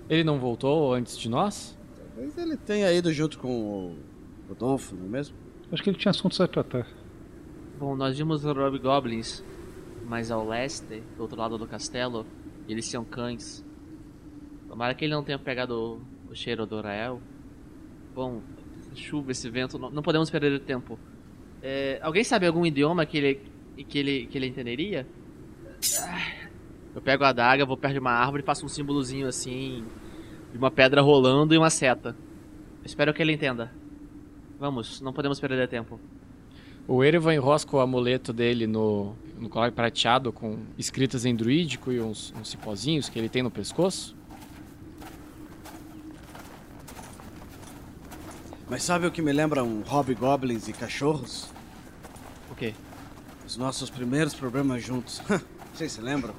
Ele 0.09 0.23
não 0.25 0.39
voltou 0.39 0.93
antes 0.95 1.17
de 1.19 1.29
nós? 1.29 1.77
Talvez 2.19 2.37
ele 2.37 2.57
tenha 2.57 2.93
ido 2.93 3.13
junto 3.13 3.39
com 3.39 3.49
o 3.49 3.97
Rodolfo, 4.49 4.97
não 4.97 5.07
é 5.07 5.09
mesmo? 5.09 5.37
Acho 5.71 5.81
que 5.81 5.89
ele 5.89 5.97
tinha 5.97 6.11
assuntos 6.11 6.41
a 6.41 6.49
tratar. 6.49 6.85
Bom, 7.79 7.95
nós 7.95 8.19
vimos 8.19 8.45
os 8.45 8.57
Rob 8.57 8.77
Goblins, 8.81 9.45
mas 10.05 10.29
ao 10.33 10.45
leste, 10.45 11.01
do 11.17 11.23
outro 11.23 11.39
lado 11.39 11.57
do 11.57 11.65
castelo, 11.65 12.27
eles 12.69 12.87
são 12.87 13.05
cães. 13.05 13.65
Tomara 14.67 14.97
que 14.97 15.05
ele 15.05 15.15
não 15.15 15.23
tenha 15.23 15.39
pegado 15.39 16.03
o, 16.29 16.33
o 16.33 16.35
cheiro 16.35 16.67
do 16.67 16.81
Rael. 16.81 17.21
Bom, 18.17 18.43
chuva, 18.97 19.31
esse 19.31 19.49
vento, 19.49 19.79
não, 19.79 19.89
não 19.89 20.03
podemos 20.03 20.29
perder 20.29 20.59
tempo. 20.63 20.99
É, 21.63 22.01
alguém 22.03 22.25
sabe 22.25 22.49
algum 22.49 22.67
idioma 22.67 23.07
que 23.07 23.17
ele, 23.17 23.41
que 23.87 23.97
ele, 23.97 24.27
que 24.27 24.37
ele 24.37 24.49
entenderia? 24.49 25.07
Ah, 26.01 26.49
Eu 26.97 27.01
pego 27.01 27.23
a 27.23 27.29
adaga, 27.29 27.65
vou 27.65 27.77
perto 27.77 27.93
de 27.95 28.01
uma 28.01 28.11
árvore 28.11 28.43
e 28.43 28.45
faço 28.45 28.67
um 28.67 28.69
símbolozinho 28.69 29.29
assim, 29.29 29.85
de 30.53 30.59
uma 30.59 30.71
pedra 30.71 31.01
rolando 31.01 31.55
e 31.55 31.59
uma 31.59 31.71
seta. 31.71 32.17
Espero 32.85 33.13
que 33.13 33.23
ele 33.23 33.33
entenda. 33.33 33.73
Vamos, 34.59 35.01
não 35.01 35.13
podemos 35.13 35.39
perder 35.39 35.69
tempo. 35.69 36.01
O 36.87 37.05
Erevan 37.05 37.35
enrosca 37.35 37.77
o 37.77 37.81
amuleto 37.81 38.33
dele 38.33 38.67
no, 38.67 39.15
no 39.39 39.49
colar 39.49 39.71
prateado 39.73 40.33
com 40.33 40.59
escritas 40.79 41.27
em 41.27 41.37
druídico 41.37 41.93
e 41.93 42.01
uns, 42.01 42.33
uns 42.35 42.49
cipózinhos 42.49 43.09
que 43.09 43.19
ele 43.19 43.29
tem 43.29 43.43
no 43.43 43.51
pescoço. 43.51 44.17
Mas 48.71 48.83
sabe 48.83 49.07
o 49.07 49.11
que 49.11 49.23
me 49.23 49.33
lembra 49.33 49.63
um 49.63 49.83
hobgoblins 49.83 50.67
e 50.69 50.73
cachorros? 50.73 51.51
O 52.51 52.55
quê? 52.55 52.75
Os 53.47 53.57
nossos 53.57 53.91
primeiros 53.91 54.35
problemas 54.35 54.83
juntos. 54.83 55.23
Vocês 55.75 55.93
se 55.93 56.01
lembram? 56.01 56.35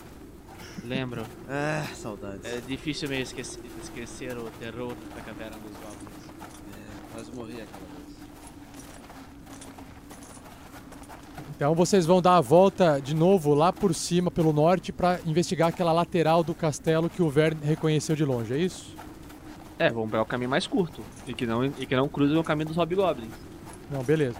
Lembro. 0.83 1.25
Ah, 1.47 1.85
saudades. 1.95 2.45
É 2.45 2.61
difícil 2.65 3.09
meio 3.09 3.23
esquecer, 3.23 3.61
esquecer 3.83 4.37
o 4.37 4.49
terror 4.59 4.93
da 5.15 5.21
caverna 5.21 5.57
dos 5.57 5.71
goblins. 5.71 6.29
É, 6.73 7.13
quase 7.13 7.31
morri 7.31 7.61
aquela 7.61 7.81
vez. 7.95 7.99
Então 11.55 11.75
vocês 11.75 12.05
vão 12.05 12.21
dar 12.21 12.37
a 12.37 12.41
volta 12.41 13.01
de 13.01 13.13
novo 13.13 13.53
lá 13.53 13.73
por 13.73 13.93
cima, 13.93 14.31
pelo 14.31 14.53
norte, 14.53 14.93
pra 14.93 15.19
investigar 15.25 15.69
aquela 15.69 15.91
lateral 15.91 16.43
do 16.43 16.55
castelo 16.55 17.09
que 17.09 17.21
o 17.21 17.29
Verne 17.29 17.59
reconheceu 17.63 18.15
de 18.15 18.23
longe, 18.23 18.53
é 18.53 18.57
isso? 18.57 18.95
É, 19.77 19.89
vamos 19.89 20.09
pegar 20.09 20.23
o 20.23 20.25
caminho 20.25 20.49
mais 20.49 20.65
curto. 20.65 21.01
E 21.27 21.33
que 21.33 21.45
não, 21.45 21.65
e 21.65 21.85
que 21.85 21.95
não 21.95 22.07
cruze 22.07 22.35
o 22.35 22.43
caminho 22.43 22.67
dos 22.67 22.77
hobgoblins. 22.77 23.33
Não, 23.91 24.03
beleza. 24.03 24.37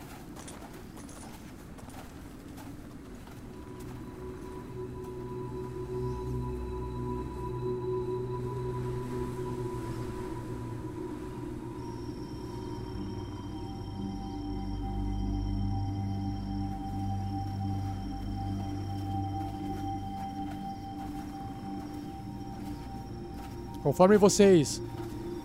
Conforme 23.90 24.18
vocês 24.20 24.80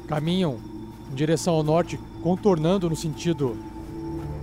caminham 0.06 0.58
em 1.10 1.14
direção 1.14 1.54
ao 1.54 1.62
norte, 1.62 1.98
contornando 2.22 2.90
no 2.90 2.94
sentido 2.94 3.56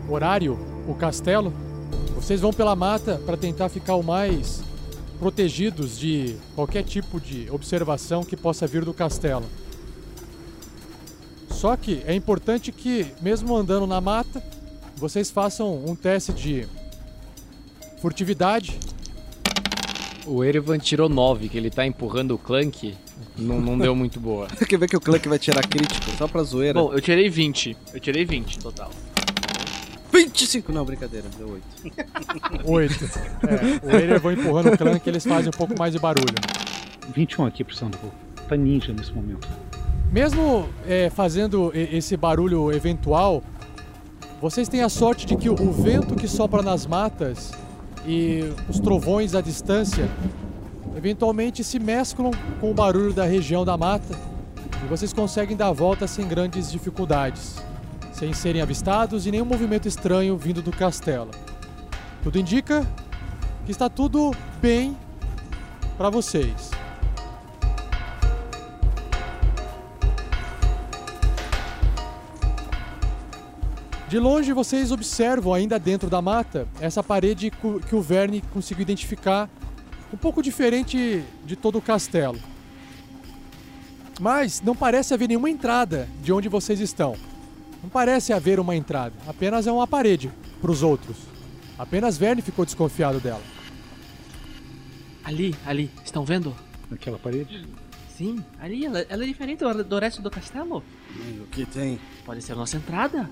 horário 0.10 0.58
o 0.88 0.96
castelo, 0.96 1.54
vocês 2.16 2.42
vão 2.42 2.52
pela 2.52 2.76
mata 2.76 3.22
para 3.28 3.38
tentar 3.38 3.70
ficar 3.70 3.94
o 3.94 4.02
mais 4.02 4.64
protegidos 5.20 6.00
de 6.00 6.36
qualquer 6.56 6.84
tipo 6.84 7.22
de 7.22 7.48
observação 7.52 8.24
que 8.24 8.36
possa 8.36 8.66
vir 8.66 8.84
do 8.84 8.92
castelo. 8.92 9.46
Só 11.52 11.78
que 11.78 12.02
é 12.08 12.16
importante 12.16 12.72
que, 12.72 13.06
mesmo 13.22 13.56
andando 13.56 13.86
na 13.86 14.02
mata, 14.02 14.44
vocês 14.98 15.30
façam 15.30 15.76
um 15.86 15.96
teste 15.96 16.34
de 16.34 16.68
furtividade. 18.02 18.80
O 20.26 20.44
Erevan 20.44 20.78
tirou 20.78 21.10
9, 21.10 21.50
que 21.50 21.58
ele 21.58 21.70
tá 21.70 21.86
empurrando 21.86 22.32
o 22.32 22.38
Clank. 22.38 22.96
Não, 23.38 23.60
não 23.60 23.78
deu 23.78 23.96
muito 23.96 24.20
boa. 24.20 24.48
Quer 24.68 24.78
ver 24.78 24.88
que 24.88 24.96
o 24.96 25.02
Clank 25.02 25.28
vai 25.28 25.40
tirar 25.40 25.68
crítico 25.68 26.12
só 26.18 26.28
pra 26.28 26.44
zoeira? 26.44 26.80
Bom, 26.80 26.94
eu 26.94 27.02
tirei 27.02 27.30
20. 27.30 27.76
Eu 27.94 28.00
tirei 28.00 28.24
20 28.26 28.60
total. 28.60 28.92
25! 30.12 30.72
Não, 30.72 30.84
brincadeira, 30.84 31.28
deu 31.38 31.50
8. 31.50 31.66
8. 32.66 33.12
É, 33.42 33.86
o 33.86 33.98
Erevan 33.98 34.34
empurrando 34.34 34.68
o 34.74 35.00
que 35.00 35.10
eles 35.10 35.26
fazem 35.26 35.50
um 35.50 35.58
pouco 35.58 35.74
mais 35.78 35.94
de 35.94 36.00
barulho. 36.00 36.36
21 37.16 37.46
aqui 37.46 37.64
pro 37.64 37.76
Sandoval. 37.76 38.12
Tá 38.48 38.56
ninja 38.56 38.94
nesse 38.94 39.12
momento. 39.12 39.48
Mesmo 40.12 40.70
é, 40.86 41.10
fazendo 41.10 41.72
esse 41.74 42.16
barulho 42.16 42.72
eventual, 42.72 43.42
vocês 44.42 44.68
têm 44.68 44.82
a 44.82 44.90
sorte 44.90 45.26
de 45.26 45.36
que 45.36 45.50
o 45.50 45.72
vento 45.72 46.16
que 46.16 46.28
sopra 46.28 46.62
nas 46.62 46.86
matas 46.86 47.52
e 48.06 48.54
os 48.68 48.80
trovões 48.80 49.36
à 49.36 49.42
distância 49.42 50.10
eventualmente 50.96 51.64
se 51.64 51.80
mesclam 51.80 52.32
com 52.60 52.72
o 52.72 52.74
barulho 52.74 53.14
da 53.14 53.26
região 53.26 53.64
da 53.64 53.78
mata 53.78 54.18
e 54.84 54.88
vocês 54.88 55.14
conseguem 55.14 55.56
dar 55.56 55.68
a 55.68 55.72
volta 55.72 56.08
sem 56.08 56.28
grandes 56.28 56.72
dificuldades, 56.72 57.56
sem 58.14 58.34
serem 58.34 58.62
avistados 58.62 59.26
e 59.26 59.32
nenhum 59.32 59.46
movimento 59.46 59.88
estranho 59.88 60.38
vindo 60.38 60.62
do 60.62 60.72
castelo. 60.72 61.32
Tudo 62.24 62.38
indica 62.38 62.86
que 63.66 63.72
está 63.72 63.90
tudo 63.90 64.32
bem 64.62 64.98
para 65.98 66.10
vocês. 66.10 66.81
De 74.12 74.20
longe 74.20 74.52
vocês 74.52 74.92
observam, 74.92 75.54
ainda 75.54 75.80
dentro 75.80 76.10
da 76.10 76.22
mata, 76.22 76.68
essa 76.82 77.02
parede 77.02 77.50
que 77.50 77.96
o 77.96 78.02
Verne 78.02 78.42
conseguiu 78.52 78.82
identificar 78.82 79.50
um 80.14 80.18
pouco 80.18 80.44
diferente 80.44 81.24
de 81.46 81.56
todo 81.56 81.78
o 81.78 81.82
castelo. 81.82 82.38
Mas 84.20 84.60
não 84.60 84.76
parece 84.76 85.14
haver 85.14 85.30
nenhuma 85.30 85.50
entrada 85.50 86.10
de 86.22 86.34
onde 86.34 86.50
vocês 86.50 86.82
estão. 86.82 87.16
Não 87.82 87.90
parece 87.90 88.34
haver 88.34 88.60
uma 88.60 88.76
entrada, 88.76 89.16
apenas 89.26 89.66
é 89.66 89.72
uma 89.72 89.88
parede 89.88 90.30
para 90.60 90.72
os 90.72 90.84
outros. 90.84 91.16
Apenas 91.80 92.18
Verne 92.18 92.42
ficou 92.42 92.66
desconfiado 92.66 93.22
dela. 93.22 93.42
Ali, 95.24 95.56
ali, 95.66 95.90
estão 96.04 96.26
vendo? 96.26 96.54
Naquela 96.90 97.18
parede? 97.18 97.66
Sim, 98.18 98.44
ali, 98.60 98.86
ela, 98.86 99.06
ela 99.08 99.24
é 99.24 99.26
diferente 99.26 99.60
do, 99.60 99.86
do 99.86 100.00
resto 100.00 100.22
do 100.22 100.30
castelo. 100.30 100.84
O 101.40 101.48
que 101.48 101.66
tem? 101.66 101.98
Pode 102.26 102.42
ser 102.42 102.56
nossa 102.56 102.76
entrada. 102.76 103.30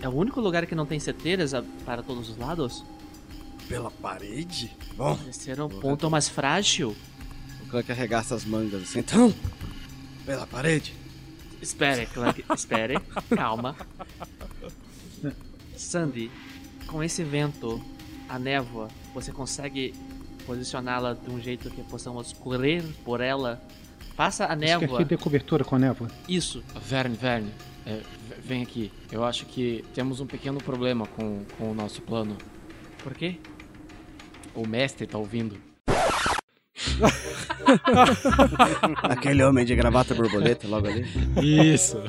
É 0.00 0.08
o 0.08 0.12
único 0.12 0.40
lugar 0.40 0.66
que 0.66 0.74
não 0.74 0.86
tem 0.86 0.98
seteiras 1.00 1.54
a- 1.54 1.62
para 1.84 2.02
todos 2.02 2.28
os 2.30 2.36
lados. 2.36 2.84
Pela 3.68 3.90
parede? 3.90 4.70
Bom, 4.96 5.16
Pode 5.16 5.36
ser 5.36 5.60
um 5.60 5.68
ponto 5.68 6.10
mais 6.10 6.28
frágil. 6.28 6.96
o 7.62 7.66
Clank 7.68 7.90
arregaça 7.92 8.34
as 8.34 8.44
mangas 8.44 8.82
assim. 8.82 9.00
Então, 9.00 9.34
pela 10.24 10.46
parede? 10.46 10.94
Espere, 11.60 12.06
Clank, 12.06 12.44
espere. 12.54 12.94
Calma. 13.34 13.76
Sandy, 15.76 16.30
com 16.86 17.02
esse 17.02 17.22
vento, 17.22 17.82
a 18.28 18.38
névoa, 18.38 18.88
você 19.14 19.32
consegue 19.32 19.94
posicioná-la 20.46 21.14
de 21.14 21.30
um 21.30 21.40
jeito 21.40 21.70
que 21.70 21.82
possamos 21.82 22.32
correr 22.32 22.82
por 23.04 23.20
ela? 23.20 23.60
Faça 24.16 24.46
a 24.46 24.56
névoa. 24.56 25.00
aqui 25.00 25.08
dê 25.08 25.16
cobertura 25.16 25.64
com 25.64 25.76
a 25.76 25.78
névoa. 25.78 26.08
Isso. 26.28 26.62
Verne, 26.84 27.16
Verne, 27.16 27.52
é, 27.86 28.00
vem 28.48 28.62
aqui. 28.62 28.90
Eu 29.12 29.24
acho 29.24 29.44
que 29.44 29.84
temos 29.94 30.20
um 30.20 30.26
pequeno 30.26 30.58
problema 30.58 31.06
com, 31.06 31.44
com 31.58 31.70
o 31.70 31.74
nosso 31.74 32.00
plano. 32.00 32.36
Por 33.02 33.14
quê? 33.14 33.36
O 34.54 34.66
mestre 34.66 35.06
tá 35.06 35.18
ouvindo. 35.18 35.67
Aquele 39.02 39.42
homem 39.42 39.64
de 39.64 39.74
gravata 39.74 40.14
borboleta 40.14 40.66
logo 40.68 40.86
ali. 40.86 41.04
Isso. 41.42 42.00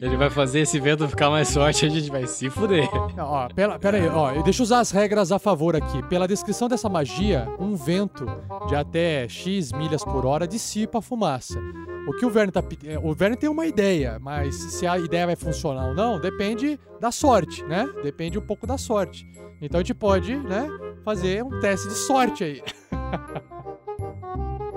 Ele 0.00 0.16
vai 0.16 0.30
fazer 0.30 0.60
esse 0.60 0.78
vento 0.80 1.08
ficar 1.08 1.30
mais 1.30 1.52
forte 1.52 1.84
e 1.84 1.88
a 1.88 1.90
gente 1.90 2.10
vai 2.10 2.26
se 2.26 2.50
fuder. 2.50 2.88
Não, 3.16 3.24
ó, 3.24 3.48
pera, 3.48 3.78
pera 3.78 3.96
aí, 3.96 4.08
ó, 4.08 4.42
deixa 4.42 4.62
eu 4.62 4.64
usar 4.64 4.80
as 4.80 4.90
regras 4.90 5.32
a 5.32 5.38
favor 5.38 5.76
aqui. 5.76 6.02
Pela 6.04 6.26
descrição 6.26 6.68
dessa 6.68 6.88
magia, 6.88 7.48
um 7.58 7.74
vento 7.74 8.26
de 8.68 8.74
até 8.74 9.28
X 9.28 9.72
milhas 9.72 10.04
por 10.04 10.26
hora 10.26 10.46
dissipa 10.46 10.98
a 10.98 11.02
fumaça. 11.02 11.58
O 12.06 12.12
que 12.12 12.24
o 12.24 12.30
Verne 12.30 12.52
tá 12.52 12.62
é, 12.84 12.98
O 12.98 13.14
Verne 13.14 13.36
tem 13.36 13.50
uma 13.50 13.66
ideia, 13.66 14.18
mas 14.20 14.54
se 14.54 14.86
a 14.86 14.98
ideia 14.98 15.26
vai 15.26 15.36
funcionar 15.36 15.88
ou 15.88 15.94
não, 15.94 16.20
depende 16.20 16.78
da 17.00 17.10
sorte, 17.10 17.64
né? 17.64 17.88
Depende 18.02 18.38
um 18.38 18.42
pouco 18.42 18.66
da 18.66 18.78
sorte. 18.78 19.26
Então 19.60 19.80
a 19.80 19.82
gente 19.82 19.94
pode, 19.94 20.36
né, 20.36 20.68
fazer 21.04 21.42
um 21.42 21.60
teste 21.60 21.88
de 21.88 21.94
sorte 21.94 22.44
aí. 22.44 22.62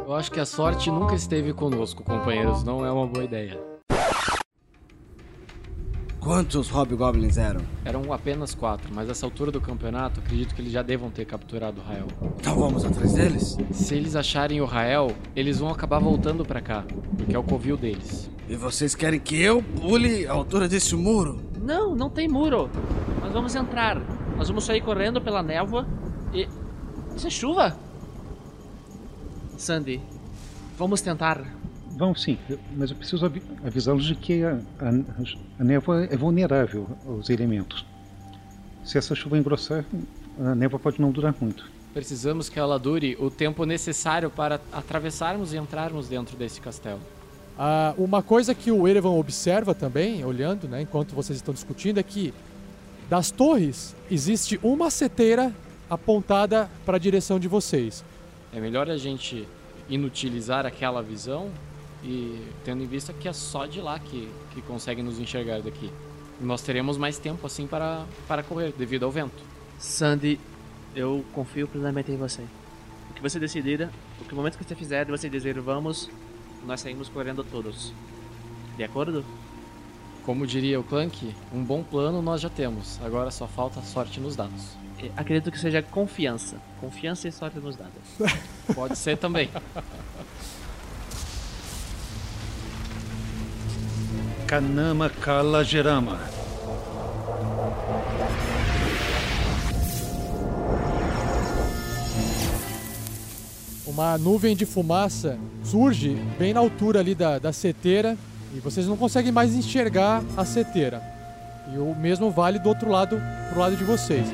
Eu 0.09 0.15
acho 0.15 0.31
que 0.31 0.39
a 0.39 0.45
sorte 0.45 0.89
nunca 0.89 1.13
esteve 1.13 1.53
conosco, 1.53 2.03
companheiros. 2.03 2.63
Não 2.63 2.83
é 2.83 2.91
uma 2.91 3.05
boa 3.05 3.23
ideia. 3.23 3.61
Quantos 6.19 6.67
Hobgoblins 6.67 7.37
eram? 7.37 7.61
Eram 7.85 8.11
apenas 8.11 8.55
quatro, 8.55 8.91
mas 8.91 9.07
nessa 9.07 9.27
altura 9.27 9.51
do 9.51 9.61
campeonato, 9.61 10.19
acredito 10.19 10.55
que 10.55 10.63
eles 10.63 10.71
já 10.71 10.81
devam 10.81 11.11
ter 11.11 11.25
capturado 11.25 11.79
o 11.79 11.83
Rael. 11.83 12.07
Então 12.39 12.55
vamos 12.55 12.83
atrás 12.83 13.13
deles? 13.13 13.55
Se 13.71 13.93
eles 13.93 14.15
acharem 14.15 14.59
o 14.61 14.65
Rael, 14.65 15.11
eles 15.35 15.59
vão 15.59 15.69
acabar 15.69 15.99
voltando 15.99 16.43
pra 16.43 16.59
cá, 16.59 16.83
porque 17.15 17.35
é 17.35 17.37
o 17.37 17.43
covil 17.43 17.77
deles. 17.77 18.31
E 18.47 18.55
vocês 18.55 18.95
querem 18.95 19.19
que 19.19 19.39
eu 19.39 19.61
pule 19.61 20.25
a 20.25 20.33
altura 20.33 20.67
desse 20.67 20.95
muro? 20.95 21.39
Não, 21.61 21.93
não 21.93 22.09
tem 22.09 22.27
muro. 22.27 22.67
Nós 23.21 23.31
vamos 23.31 23.53
entrar. 23.53 24.01
Nós 24.35 24.47
vamos 24.47 24.63
sair 24.63 24.81
correndo 24.81 25.21
pela 25.21 25.43
névoa 25.43 25.85
e. 26.33 26.47
Isso 27.15 27.27
é 27.27 27.29
chuva? 27.29 27.88
Sandy, 29.59 29.99
vamos 30.77 31.01
tentar. 31.01 31.43
Vamos 31.91 32.21
sim, 32.23 32.37
mas 32.77 32.91
eu 32.91 32.95
preciso 32.95 33.25
avi- 33.25 33.41
avisá-los 33.65 34.05
de 34.05 34.15
que 34.15 34.41
a, 34.43 34.57
a, 34.79 34.89
a 35.59 35.63
névoa 35.63 36.05
é 36.05 36.15
vulnerável 36.15 36.87
aos 37.05 37.29
elementos. 37.29 37.85
Se 38.85 38.97
essa 38.97 39.13
chuva 39.13 39.37
engrossar, 39.37 39.83
a 40.39 40.55
névoa 40.55 40.79
pode 40.79 41.01
não 41.01 41.11
durar 41.11 41.35
muito. 41.41 41.69
Precisamos 41.93 42.47
que 42.47 42.57
ela 42.57 42.79
dure 42.79 43.17
o 43.19 43.29
tempo 43.29 43.65
necessário 43.65 44.29
para 44.29 44.61
atravessarmos 44.71 45.51
e 45.53 45.57
entrarmos 45.57 46.07
dentro 46.07 46.37
desse 46.37 46.61
castelo. 46.61 47.01
Ah, 47.57 47.93
uma 47.97 48.23
coisa 48.23 48.55
que 48.55 48.71
o 48.71 48.87
Erevan 48.87 49.09
observa 49.09 49.75
também, 49.75 50.23
olhando, 50.23 50.69
né, 50.69 50.81
enquanto 50.83 51.13
vocês 51.13 51.37
estão 51.37 51.53
discutindo, 51.53 51.97
é 51.99 52.03
que 52.03 52.33
das 53.09 53.29
torres 53.29 53.93
existe 54.09 54.57
uma 54.63 54.89
seteira 54.89 55.53
apontada 55.89 56.69
para 56.85 56.95
a 56.95 56.99
direção 56.99 57.37
de 57.37 57.49
vocês. 57.49 58.05
É 58.51 58.59
melhor 58.59 58.89
a 58.89 58.97
gente 58.97 59.47
inutilizar 59.89 60.65
aquela 60.65 61.01
visão 61.01 61.51
e 62.03 62.41
tendo 62.63 62.83
em 62.83 62.87
vista 62.87 63.11
que 63.11 63.27
é 63.27 63.33
só 63.33 63.65
de 63.65 63.81
lá 63.81 63.99
que, 63.99 64.29
que 64.53 64.61
conseguem 64.61 65.03
nos 65.03 65.19
enxergar 65.19 65.61
daqui. 65.61 65.91
Nós 66.39 66.61
teremos 66.61 66.97
mais 66.97 67.17
tempo 67.17 67.45
assim 67.45 67.67
para, 67.67 68.05
para 68.27 68.43
correr 68.43 68.71
devido 68.77 69.03
ao 69.03 69.11
vento. 69.11 69.43
Sandy, 69.77 70.39
eu 70.95 71.23
confio 71.33 71.67
plenamente 71.67 72.11
em 72.11 72.17
você. 72.17 72.43
O 73.09 73.13
que 73.13 73.21
você 73.21 73.39
decidir, 73.39 73.89
o 74.21 74.25
que 74.25 74.33
momento 74.33 74.57
que 74.57 74.63
você 74.63 74.75
fizer 74.75 75.05
você 75.05 75.29
dizer 75.29 75.59
vamos, 75.59 76.09
nós 76.65 76.81
saímos 76.81 77.09
correndo 77.09 77.43
todos. 77.43 77.93
De 78.77 78.83
acordo? 78.83 79.25
Como 80.25 80.47
diria 80.47 80.79
o 80.79 80.83
Clank, 80.83 81.35
um 81.53 81.63
bom 81.63 81.83
plano 81.83 82.21
nós 82.21 82.39
já 82.39 82.49
temos. 82.49 82.99
Agora 83.01 83.31
só 83.31 83.47
falta 83.47 83.81
sorte 83.81 84.19
nos 84.19 84.35
dados. 84.35 84.78
Acredito 85.15 85.51
que 85.51 85.59
seja 85.59 85.81
confiança. 85.81 86.57
Confiança 86.79 87.27
e 87.27 87.31
sorte 87.31 87.59
nos 87.59 87.75
dados. 87.75 87.93
Pode 88.73 88.97
ser 88.97 89.17
também. 89.17 89.49
Kanama 94.47 95.09
Kalajerama. 95.09 96.19
Uma 103.85 104.17
nuvem 104.17 104.55
de 104.55 104.65
fumaça 104.65 105.37
surge 105.63 106.15
bem 106.37 106.53
na 106.53 106.59
altura 106.59 106.99
ali 106.99 107.13
da, 107.13 107.37
da 107.37 107.51
seteira 107.51 108.17
e 108.53 108.59
vocês 108.59 108.87
não 108.87 108.97
conseguem 108.97 109.31
mais 109.31 109.53
enxergar 109.53 110.23
a 110.35 110.45
seteira. 110.45 111.01
E 111.73 111.77
o 111.77 111.93
mesmo 111.93 112.31
vale 112.31 112.57
do 112.57 112.69
outro 112.69 112.89
lado, 112.89 113.21
pro 113.49 113.59
lado 113.59 113.75
de 113.75 113.83
vocês. 113.83 114.27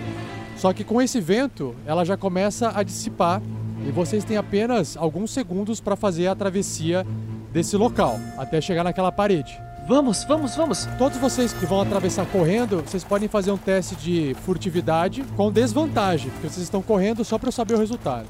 Só 0.65 0.73
que 0.73 0.83
com 0.83 0.99
esse 0.99 1.21
vento, 1.21 1.75
ela 1.85 2.03
já 2.03 2.17
começa 2.17 2.71
a 2.73 2.81
dissipar 2.81 3.39
e 3.87 3.91
vocês 3.91 4.23
têm 4.23 4.35
apenas 4.35 4.97
alguns 4.97 5.29
segundos 5.29 5.79
para 5.79 5.95
fazer 5.95 6.25
a 6.25 6.33
travessia 6.33 7.05
desse 7.53 7.77
local 7.77 8.19
até 8.35 8.59
chegar 8.59 8.83
naquela 8.83 9.11
parede. 9.11 9.55
Vamos, 9.87 10.23
vamos, 10.23 10.55
vamos! 10.55 10.87
Todos 10.97 11.19
vocês 11.19 11.53
que 11.53 11.67
vão 11.67 11.81
atravessar 11.81 12.25
correndo, 12.25 12.81
vocês 12.81 13.03
podem 13.03 13.29
fazer 13.29 13.51
um 13.51 13.57
teste 13.57 13.95
de 13.95 14.35
furtividade 14.43 15.23
com 15.37 15.51
desvantagem, 15.51 16.31
porque 16.31 16.49
vocês 16.49 16.63
estão 16.63 16.81
correndo 16.81 17.23
só 17.23 17.37
para 17.37 17.49
eu 17.49 17.53
saber 17.53 17.75
o 17.75 17.77
resultado. 17.77 18.25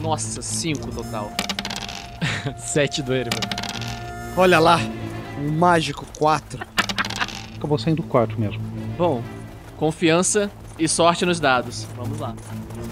Nossa, 0.00 0.40
cinco 0.40 0.90
total. 0.90 1.30
Sete 2.56 3.02
do 3.02 3.12
Erevan. 3.12 3.38
Olha 4.34 4.58
lá, 4.58 4.78
um 5.38 5.52
mágico 5.58 6.06
4. 6.18 6.66
Acabou 7.58 7.78
saindo 7.78 8.02
4 8.02 8.40
mesmo. 8.40 8.62
Bom, 8.96 9.22
confiança 9.76 10.50
e 10.80 10.88
sorte 10.88 11.24
nos 11.26 11.38
dados. 11.38 11.86
Vamos 11.96 12.18
lá. 12.18 12.34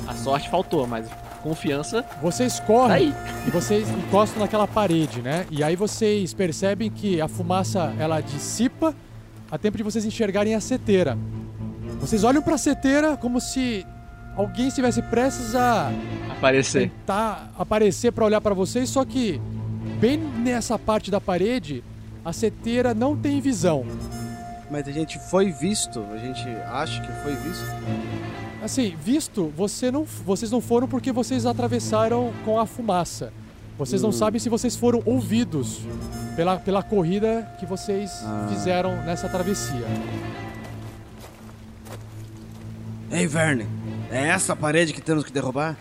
A 0.07 0.15
sorte 0.15 0.49
faltou, 0.51 0.87
mas 0.87 1.07
confiança. 1.43 2.05
Vocês 2.21 2.61
correm 2.61 3.09
Aí. 3.09 3.15
e 3.47 3.51
vocês 3.51 3.89
encostam 3.89 4.41
naquela 4.41 4.67
parede, 4.67 5.23
né? 5.23 5.47
E 5.51 5.63
aí 5.65 5.75
vocês 5.75 6.35
percebem 6.35 6.91
que 6.91 7.21
a 7.21 7.29
fumaça 7.29 7.95
ela 7.99 8.21
dissipa 8.21 8.95
a 9.51 9.57
tempo 9.57 9.77
de 9.77 9.83
vocês 9.83 10.05
enxergarem 10.05 10.55
a 10.55 10.61
seteira. 10.61 11.17
Vocês 12.01 12.23
olham 12.25 12.43
para 12.43 12.55
a 12.55 12.59
seteira 12.59 13.17
como 13.17 13.41
se 13.41 13.87
alguém 14.37 14.69
estivesse 14.69 15.01
prestes 15.03 15.55
a 15.55 15.91
Aparecer. 16.31 16.91
tentar 16.91 17.51
aparecer 17.59 18.13
para 18.13 18.25
olhar 18.25 18.41
para 18.41 18.55
vocês, 18.55 18.89
só 18.89 19.05
que 19.05 19.41
bem 19.99 20.17
nessa 20.19 20.79
parte 20.79 21.11
da 21.11 21.21
parede 21.21 21.83
a 22.25 22.33
seteira 22.33 22.93
não 22.95 23.17
tem 23.17 23.41
visão. 23.41 23.85
Mas 24.71 24.87
a 24.87 24.93
gente 24.93 25.19
foi 25.19 25.51
visto, 25.51 26.05
a 26.13 26.19
gente 26.19 26.47
acha 26.67 27.01
que 27.01 27.13
foi 27.23 27.35
visto. 27.37 27.65
Assim, 28.63 28.95
visto, 29.03 29.53
você 29.57 29.91
não, 29.91 30.05
vocês 30.05 30.51
não 30.51 30.61
foram 30.61 30.87
porque 30.89 31.11
vocês 31.13 31.47
atravessaram 31.47 32.33
com 32.45 32.59
a 32.61 32.67
fumaça. 32.67 33.33
Vocês 33.79 34.03
não 34.03 34.09
Hum. 34.11 34.13
sabem 34.13 34.41
se 34.41 34.49
vocês 34.49 34.75
foram 34.77 35.01
ouvidos 35.07 35.81
pela, 36.37 36.57
pela 36.59 36.83
corrida 36.83 37.49
que 37.61 37.65
vocês 37.65 38.11
Ah. 38.25 38.47
fizeram 38.51 38.97
nessa 39.05 39.29
travessia. 39.29 39.87
Ei, 43.11 43.27
Verne, 43.27 43.67
é 44.11 44.27
essa 44.29 44.53
a 44.53 44.57
parede 44.57 44.93
que 44.93 45.01
temos 45.01 45.25
que 45.25 45.33
derrubar? 45.33 45.77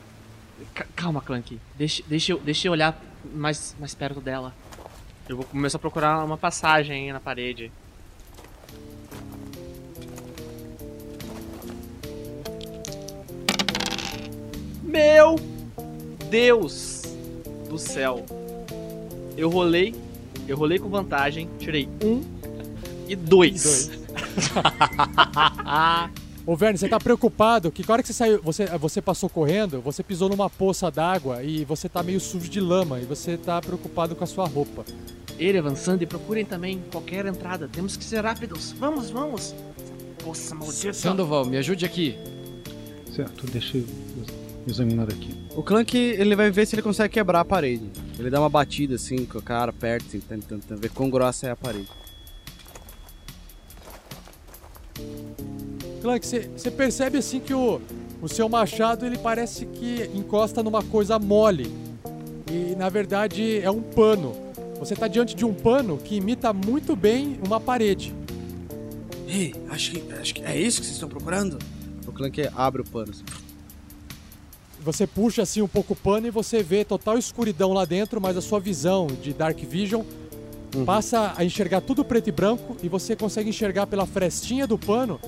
C- 0.78 0.86
calma, 0.95 1.21
Clank. 1.21 1.60
Deixa, 1.78 2.04
deixa, 2.08 2.32
eu, 2.32 2.39
deixa 2.39 2.67
eu 2.67 2.71
olhar 2.71 2.97
mais, 3.34 3.76
mais 3.80 3.93
perto 3.93 4.21
dela. 4.21 4.54
Eu 5.28 5.36
vou 5.36 5.45
começar 5.45 5.78
a 5.78 5.80
procurar 5.82 6.23
uma 6.23 6.38
passagem 6.38 7.06
aí 7.08 7.12
na 7.13 7.19
parede. 7.19 7.71
Meu 14.97 15.36
Deus 16.27 17.03
do 17.69 17.77
céu. 17.77 18.25
Eu 19.38 19.47
rolei, 19.47 19.93
eu 20.47 20.57
rolei 20.57 20.79
com 20.79 20.89
vantagem, 20.89 21.47
tirei 21.60 21.88
um 22.03 22.23
e 23.07 23.15
dois. 23.15 23.91
Ô, 26.47 26.55
Verne, 26.55 26.79
você 26.79 26.89
tá 26.89 26.99
preocupado 26.99 27.71
que 27.71 27.88
na 27.88 27.93
hora 27.93 28.01
que 28.01 28.07
você 28.07 28.13
saiu, 28.13 28.41
você, 28.41 28.65
você 28.79 28.99
passou 28.99 29.29
correndo, 29.29 29.79
você 29.81 30.01
pisou 30.01 30.29
numa 30.29 30.49
poça 30.49 30.89
d'água 30.89 31.43
e 31.43 31.63
você 31.63 31.88
tá 31.88 32.01
meio 32.01 32.19
sujo 32.19 32.49
de 32.49 32.60
lama 32.60 32.99
e 32.99 33.05
você 33.05 33.38
tá 33.38 33.62
preocupado 33.62 34.15
com 34.15 34.23
a 34.23 34.27
sua 34.27 34.47
roupa. 34.47 34.83
Erevan, 35.38 35.75
Sandy, 35.75 36.07
procurem 36.07 36.43
também 36.43 36.81
qualquer 36.91 37.27
entrada. 37.27 37.69
Temos 37.71 37.95
que 37.95 38.03
ser 38.03 38.23
rápidos. 38.23 38.71
Vamos, 38.71 39.12
vamos. 39.12 39.53
Poça 40.23 40.55
maldita. 40.55 40.93
Sandoval, 40.93 41.45
me 41.45 41.57
ajude 41.57 41.86
aqui. 41.86 42.17
Certo, 43.13 43.45
deixa 43.45 43.77
eu 43.77 44.07
examinar 44.69 45.03
aqui. 45.03 45.34
O 45.56 45.63
Clank, 45.63 45.97
ele 45.97 46.36
vai 46.36 46.51
ver 46.51 46.65
se 46.65 46.75
ele 46.75 46.82
consegue 46.82 47.13
quebrar 47.13 47.41
a 47.41 47.45
parede. 47.45 47.89
Ele 48.19 48.30
dá 48.30 48.39
uma 48.39 48.49
batida 48.49 48.95
assim 48.95 49.25
com 49.25 49.38
o 49.38 49.41
cara 49.41 49.71
perto, 49.71 50.08
assim, 50.08 50.19
tentando, 50.19 50.62
tentando 50.62 50.82
ver 50.82 50.89
quão 50.89 51.10
grossa 51.10 51.47
é 51.47 51.51
a 51.51 51.56
parede. 51.56 51.88
Clank, 56.01 56.25
você, 56.25 56.71
percebe 56.71 57.17
assim 57.17 57.39
que 57.39 57.53
o, 57.53 57.82
o 58.21 58.27
seu 58.27 58.47
machado 58.47 59.05
ele 59.05 59.18
parece 59.18 59.65
que 59.65 60.09
encosta 60.13 60.63
numa 60.63 60.84
coisa 60.84 61.20
mole. 61.20 61.72
E 62.51 62.76
na 62.76 62.89
verdade 62.89 63.59
é 63.59 63.70
um 63.70 63.82
pano. 63.82 64.36
Você 64.80 64.95
tá 64.95 65.07
diante 65.07 65.36
de 65.36 65.43
um 65.43 65.53
pano 65.53 65.97
que 65.97 66.15
imita 66.15 66.53
muito 66.53 66.95
bem 66.95 67.39
uma 67.45 67.59
parede. 67.59 68.15
Ei, 69.28 69.53
acho 69.70 69.91
que, 69.91 70.13
acho 70.13 70.34
que 70.36 70.43
é 70.43 70.57
isso 70.57 70.80
que 70.80 70.86
vocês 70.86 70.95
estão 70.95 71.09
procurando? 71.09 71.57
O 72.07 72.11
Clank 72.11 72.47
abre 72.55 72.82
o 72.82 72.86
pano. 72.86 73.11
Assim. 73.11 73.47
Você 74.88 75.05
puxa 75.05 75.41
assim 75.41 75.61
um 75.61 75.67
pouco 75.67 75.91
o 75.91 75.95
pano 75.97 76.27
e 76.27 76.31
você 76.31 76.63
vê 76.63 76.85
total 76.85 77.17
escuridão 77.17 77.73
lá 77.73 77.83
dentro, 77.83 78.21
mas 78.21 78.38
a 78.38 78.41
sua 78.41 78.57
visão 78.57 79.05
de 79.05 79.33
Dark 79.33 79.59
Vision 79.59 80.01
passa 80.85 81.33
a 81.35 81.43
enxergar 81.43 81.81
tudo 81.81 82.05
preto 82.05 82.29
e 82.29 82.31
branco 82.31 82.77
e 82.81 82.88
você 82.88 83.13
consegue 83.13 83.49
enxergar 83.49 83.85
pela 83.88 84.05
frestinha 84.05 84.65
do 84.65 84.77
pano 84.77 85.19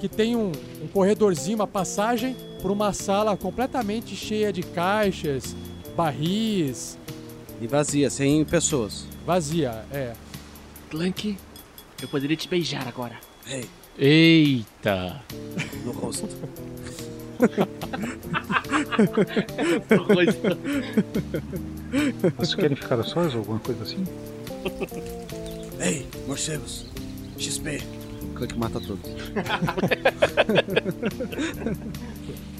que 0.00 0.08
tem 0.08 0.36
um, 0.36 0.52
um 0.80 0.86
corredorzinho, 0.86 1.56
uma 1.56 1.66
passagem 1.66 2.36
por 2.62 2.70
uma 2.70 2.92
sala 2.92 3.36
completamente 3.36 4.14
cheia 4.14 4.52
de 4.52 4.62
caixas, 4.62 5.56
barris. 5.96 6.96
E 7.60 7.66
vazia, 7.66 8.08
sem 8.08 8.44
pessoas. 8.44 9.06
Vazia, 9.26 9.84
é. 9.92 10.12
Clank, 10.88 11.36
eu 12.00 12.06
poderia 12.06 12.36
te 12.36 12.46
beijar 12.46 12.86
agora. 12.86 13.18
Ei, 13.44 13.68
Eita! 13.98 15.20
no 15.84 15.90
rosto. 15.90 16.28
Vocês 22.36 22.54
querem 22.54 22.76
ficar 22.76 23.00
a 23.00 23.02
sós 23.02 23.34
ou 23.34 23.40
alguma 23.40 23.58
coisa 23.60 23.82
assim? 23.82 24.04
Ei, 25.80 26.06
morcegos. 26.26 26.86
XP. 27.38 27.82
O 28.22 28.26
Clank 28.34 28.58
mata 28.58 28.80
todos. 28.80 29.10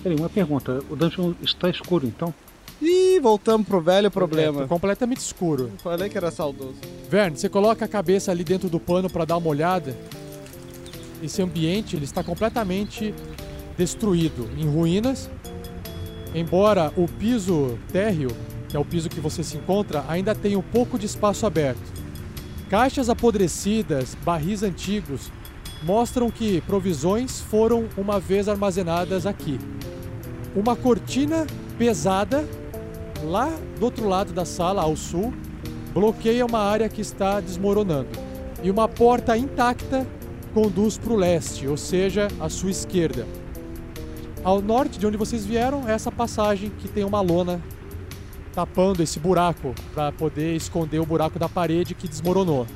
Peraí, 0.02 0.18
uma 0.18 0.28
pergunta. 0.28 0.80
O 0.90 0.96
dungeon 0.96 1.32
está 1.42 1.70
escuro 1.70 2.06
então? 2.06 2.34
Ih, 2.82 3.20
voltamos 3.20 3.66
pro 3.66 3.80
velho 3.80 4.10
problema. 4.10 4.64
É, 4.64 4.66
completamente 4.66 5.18
escuro. 5.18 5.70
Falei 5.78 6.10
que 6.10 6.18
era 6.18 6.30
saudoso. 6.30 6.74
Verne, 7.08 7.38
você 7.38 7.48
coloca 7.48 7.84
a 7.84 7.88
cabeça 7.88 8.30
ali 8.30 8.44
dentro 8.44 8.68
do 8.68 8.78
pano 8.78 9.08
para 9.08 9.24
dar 9.24 9.38
uma 9.38 9.48
olhada. 9.48 9.96
Esse 11.22 11.40
ambiente 11.40 11.96
ele 11.96 12.04
está 12.04 12.22
completamente 12.22 13.14
destruído, 13.76 14.48
em 14.56 14.66
ruínas. 14.66 15.30
Embora 16.34 16.92
o 16.96 17.06
piso 17.06 17.78
térreo, 17.92 18.30
que 18.68 18.76
é 18.76 18.80
o 18.80 18.84
piso 18.84 19.08
que 19.08 19.20
você 19.20 19.42
se 19.42 19.56
encontra, 19.56 20.04
ainda 20.08 20.34
tenha 20.34 20.58
um 20.58 20.62
pouco 20.62 20.98
de 20.98 21.06
espaço 21.06 21.46
aberto. 21.46 21.92
Caixas 22.68 23.08
apodrecidas, 23.08 24.16
barris 24.24 24.62
antigos, 24.62 25.30
mostram 25.82 26.30
que 26.30 26.60
provisões 26.62 27.40
foram 27.40 27.86
uma 27.96 28.18
vez 28.18 28.48
armazenadas 28.48 29.26
aqui. 29.26 29.58
Uma 30.56 30.74
cortina 30.74 31.46
pesada 31.78 32.44
lá 33.24 33.52
do 33.78 33.84
outro 33.84 34.08
lado 34.08 34.32
da 34.32 34.44
sala, 34.44 34.82
ao 34.82 34.96
sul, 34.96 35.32
bloqueia 35.92 36.44
uma 36.44 36.58
área 36.58 36.88
que 36.88 37.00
está 37.00 37.40
desmoronando. 37.40 38.08
E 38.62 38.70
uma 38.70 38.88
porta 38.88 39.36
intacta 39.36 40.06
conduz 40.52 40.96
para 40.96 41.12
o 41.12 41.16
leste, 41.16 41.66
ou 41.68 41.76
seja, 41.76 42.28
à 42.40 42.48
sua 42.48 42.70
esquerda. 42.70 43.26
Ao 44.44 44.60
norte 44.60 44.98
de 44.98 45.06
onde 45.06 45.16
vocês 45.16 45.46
vieram, 45.46 45.88
é 45.88 45.92
essa 45.92 46.12
passagem 46.12 46.68
que 46.68 46.86
tem 46.86 47.02
uma 47.02 47.22
lona 47.22 47.62
tapando 48.52 49.02
esse 49.02 49.18
buraco 49.18 49.74
para 49.94 50.12
poder 50.12 50.54
esconder 50.54 51.00
o 51.00 51.06
buraco 51.06 51.38
da 51.38 51.48
parede 51.48 51.94
que 51.94 52.06
desmoronou. 52.06 52.66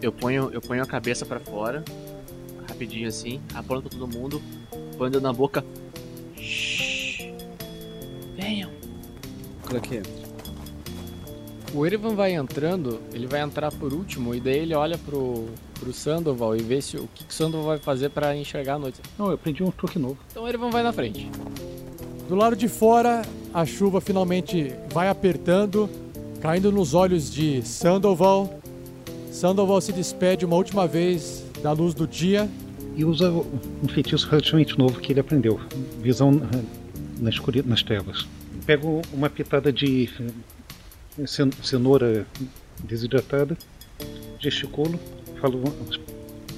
Eu 0.00 0.10
ponho, 0.10 0.50
eu 0.50 0.62
ponho 0.62 0.82
a 0.82 0.86
cabeça 0.86 1.26
pra 1.26 1.38
fora, 1.38 1.84
rapidinho 2.66 3.06
assim, 3.06 3.40
aponto 3.54 3.90
todo 3.90 4.08
mundo, 4.08 4.42
põe 4.96 5.08
o 5.08 5.10
dedo 5.10 5.22
na 5.22 5.32
boca. 5.32 5.62
Shhh. 6.36 7.30
Venham. 8.34 8.70
Clank 9.62 9.94
entra. 9.94 10.12
O 11.74 11.86
Erevan 11.86 12.14
vai 12.14 12.32
entrando, 12.32 13.00
ele 13.12 13.26
vai 13.26 13.40
entrar 13.40 13.70
por 13.70 13.92
último, 13.92 14.34
e 14.34 14.40
daí 14.40 14.58
ele 14.58 14.74
olha 14.74 14.98
pro, 14.98 15.46
pro 15.82 15.92
Sandoval 15.92 16.54
e 16.56 16.62
vê 16.62 16.80
se, 16.80 16.96
o 16.96 17.08
que, 17.12 17.24
que 17.24 17.32
o 17.32 17.36
Sandoval 17.36 17.66
vai 17.66 17.78
fazer 17.78 18.10
pra 18.10 18.36
enxergar 18.36 18.74
a 18.74 18.78
noite. 18.78 19.00
Não, 19.18 19.26
eu 19.26 19.32
aprendi 19.34 19.64
um 19.64 19.70
truque 19.72 19.98
novo. 19.98 20.16
Então 20.30 20.46
Erevan 20.46 20.70
vai 20.70 20.82
na 20.84 20.92
frente. 20.92 21.28
Do 22.28 22.36
lado 22.36 22.54
de 22.54 22.68
fora, 22.68 23.22
a 23.52 23.66
chuva 23.66 24.00
finalmente 24.00 24.72
vai 24.92 25.08
apertando, 25.08 25.90
caindo 26.40 26.70
nos 26.70 26.94
olhos 26.94 27.32
de 27.32 27.62
Sandoval. 27.66 28.60
Sandoval 29.32 29.80
se 29.80 29.92
despede 29.92 30.44
uma 30.44 30.54
última 30.54 30.86
vez 30.86 31.44
da 31.62 31.72
luz 31.72 31.94
do 31.94 32.06
dia. 32.06 32.48
E 32.94 33.06
usa 33.06 33.30
um 33.30 33.88
feitiço 33.88 34.28
relativamente 34.28 34.78
novo 34.78 35.00
que 35.00 35.12
ele 35.12 35.20
aprendeu. 35.20 35.58
Visão 36.02 36.30
eh, 36.54 36.62
na 37.18 37.30
escuridão, 37.30 37.70
nas 37.70 37.82
trevas. 37.82 38.28
Pego 38.66 39.00
uma 39.14 39.30
pitada 39.30 39.72
de 39.72 40.10
eh, 41.18 41.26
cen- 41.26 41.50
cenoura 41.62 42.26
desidratada, 42.84 43.56
gesticulo, 44.38 45.00
falo 45.42 45.58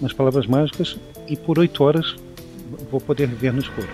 umas, 0.01 0.13
palavras 0.13 0.47
mágicas 0.47 0.99
e 1.27 1.37
por 1.37 1.59
oito 1.59 1.83
horas 1.83 2.15
vou 2.91 3.01
poder 3.01 3.27
ver 3.29 3.53
no 3.53 3.61
escuro. 3.61 3.89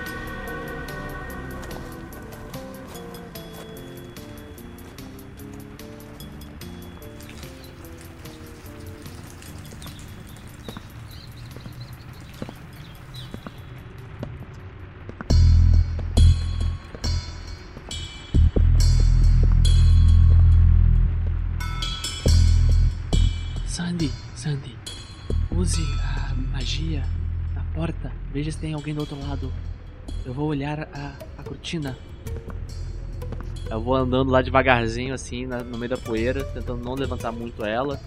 Tem 28.60 28.74
alguém 28.74 28.94
do 28.94 29.00
outro 29.00 29.18
lado. 29.20 29.52
Eu 30.24 30.32
vou 30.34 30.48
olhar 30.48 30.88
a, 30.92 31.12
a 31.38 31.42
cortina. 31.42 31.96
Eu 33.70 33.80
vou 33.80 33.94
andando 33.94 34.30
lá 34.30 34.42
devagarzinho, 34.42 35.14
assim, 35.14 35.46
na- 35.46 35.62
no 35.62 35.78
meio 35.78 35.90
da 35.90 35.96
poeira, 35.96 36.44
tentando 36.44 36.82
não 36.84 36.94
levantar 36.94 37.32
muito 37.32 37.64
ela. 37.64 38.00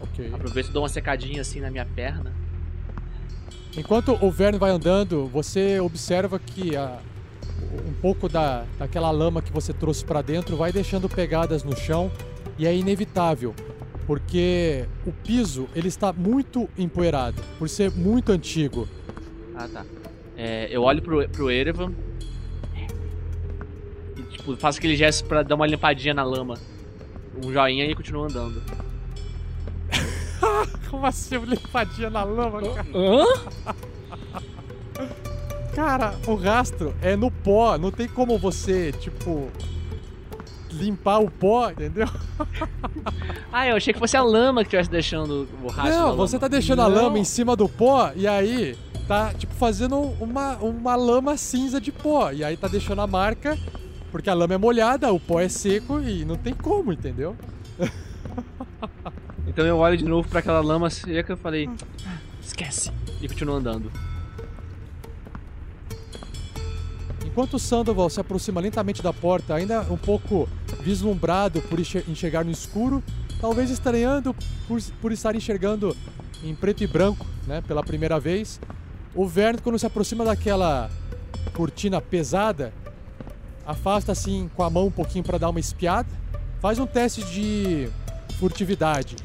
Ok. 0.00 0.30
Aproveito 0.32 0.68
e 0.68 0.72
dou 0.72 0.82
uma 0.82 0.88
secadinha 0.88 1.40
assim 1.40 1.60
na 1.60 1.70
minha 1.70 1.86
perna. 1.86 2.32
Enquanto 3.76 4.16
o 4.22 4.30
Verne 4.30 4.58
vai 4.58 4.70
andando, 4.70 5.26
você 5.26 5.80
observa 5.80 6.38
que 6.38 6.76
a- 6.76 6.98
um 7.88 7.92
pouco 7.94 8.28
da, 8.28 8.64
daquela 8.78 9.10
lama 9.10 9.40
que 9.40 9.50
você 9.52 9.72
trouxe 9.72 10.04
para 10.04 10.20
dentro 10.20 10.56
vai 10.56 10.70
deixando 10.72 11.08
pegadas 11.08 11.64
no 11.64 11.74
chão 11.74 12.12
e 12.58 12.66
é 12.66 12.76
inevitável, 12.76 13.54
porque 14.06 14.84
o 15.06 15.12
piso 15.12 15.66
ele 15.74 15.88
está 15.88 16.12
muito 16.12 16.68
empoeirado, 16.76 17.40
por 17.58 17.68
ser 17.70 17.90
muito 17.90 18.30
antigo. 18.30 18.86
Ah, 19.62 19.68
tá. 19.72 19.84
É, 20.36 20.68
eu 20.70 20.82
olho 20.82 21.00
pro, 21.00 21.28
pro 21.28 21.50
Erevan. 21.50 21.92
E, 24.16 24.22
tipo, 24.22 24.56
faço 24.56 24.78
aquele 24.78 24.96
gesto 24.96 25.24
pra 25.26 25.42
dar 25.42 25.54
uma 25.54 25.66
limpadinha 25.66 26.14
na 26.14 26.24
lama. 26.24 26.58
Um 27.44 27.52
joinha 27.52 27.84
e 27.84 27.94
continuo 27.94 28.24
andando. 28.24 28.60
Como 30.90 31.06
assim, 31.06 31.36
uma 31.36 31.46
limpadinha 31.46 32.10
na 32.10 32.24
lama, 32.24 32.60
cara? 32.60 32.86
Hã? 32.94 33.24
Cara, 35.74 36.14
o 36.26 36.34
rastro 36.34 36.94
é 37.00 37.14
no 37.16 37.30
pó, 37.30 37.78
não 37.78 37.90
tem 37.90 38.06
como 38.06 38.36
você, 38.36 38.92
tipo, 38.92 39.50
limpar 40.72 41.18
o 41.18 41.30
pó, 41.30 41.70
entendeu? 41.70 42.08
Ah, 43.52 43.66
eu 43.68 43.76
achei 43.76 43.92
que 43.92 43.98
fosse 43.98 44.16
a 44.16 44.22
lama 44.22 44.62
que 44.62 44.68
estivesse 44.68 44.88
deixando 44.90 45.46
o 45.62 45.68
rastro. 45.68 45.94
Não, 45.94 46.16
você 46.16 46.38
tá 46.38 46.48
deixando 46.48 46.80
a 46.80 46.86
lama 46.86 47.18
em 47.18 47.24
cima 47.24 47.54
do 47.54 47.68
pó 47.68 48.10
e 48.16 48.26
aí 48.26 48.78
tá, 49.06 49.34
tipo, 49.34 49.54
fazendo 49.54 49.98
uma, 50.18 50.56
uma 50.56 50.96
lama 50.96 51.36
cinza 51.36 51.78
de 51.78 51.92
pó. 51.92 52.32
E 52.32 52.42
aí 52.42 52.56
tá 52.56 52.66
deixando 52.66 53.02
a 53.02 53.06
marca, 53.06 53.58
porque 54.10 54.30
a 54.30 54.34
lama 54.34 54.54
é 54.54 54.58
molhada, 54.58 55.12
o 55.12 55.20
pó 55.20 55.38
é 55.38 55.50
seco 55.50 56.00
e 56.00 56.24
não 56.24 56.36
tem 56.36 56.54
como, 56.54 56.94
entendeu? 56.94 57.36
Então 59.46 59.66
eu 59.66 59.76
olho 59.76 59.98
de 59.98 60.04
novo 60.04 60.26
pra 60.26 60.38
aquela 60.38 60.60
lama 60.60 60.88
seca 60.88 61.34
e 61.34 61.36
falei, 61.36 61.68
esquece. 62.40 62.90
E 63.20 63.28
continuo 63.28 63.56
andando. 63.56 63.92
Enquanto 67.32 67.54
o 67.54 67.58
Sandoval 67.58 68.10
se 68.10 68.20
aproxima 68.20 68.60
lentamente 68.60 69.02
da 69.02 69.10
porta, 69.10 69.54
ainda 69.54 69.80
um 69.90 69.96
pouco 69.96 70.46
vislumbrado 70.80 71.62
por 71.62 71.80
enxer- 71.80 72.04
enxergar 72.06 72.44
no 72.44 72.50
escuro, 72.50 73.02
talvez 73.40 73.70
estranhando 73.70 74.36
por, 74.68 74.78
por 75.00 75.12
estar 75.12 75.34
enxergando 75.34 75.96
em 76.44 76.54
preto 76.54 76.84
e 76.84 76.86
branco, 76.86 77.24
né, 77.46 77.62
pela 77.66 77.82
primeira 77.82 78.20
vez, 78.20 78.60
o 79.14 79.26
Verne, 79.26 79.62
quando 79.62 79.78
se 79.78 79.86
aproxima 79.86 80.26
daquela 80.26 80.90
cortina 81.54 82.02
pesada, 82.02 82.70
afasta 83.64 84.12
assim 84.12 84.50
com 84.54 84.62
a 84.62 84.68
mão 84.68 84.88
um 84.88 84.90
pouquinho 84.90 85.24
para 85.24 85.38
dar 85.38 85.48
uma 85.48 85.60
espiada, 85.60 86.10
faz 86.60 86.78
um 86.78 86.86
teste 86.86 87.24
de 87.24 87.88
furtividade. 88.38 89.16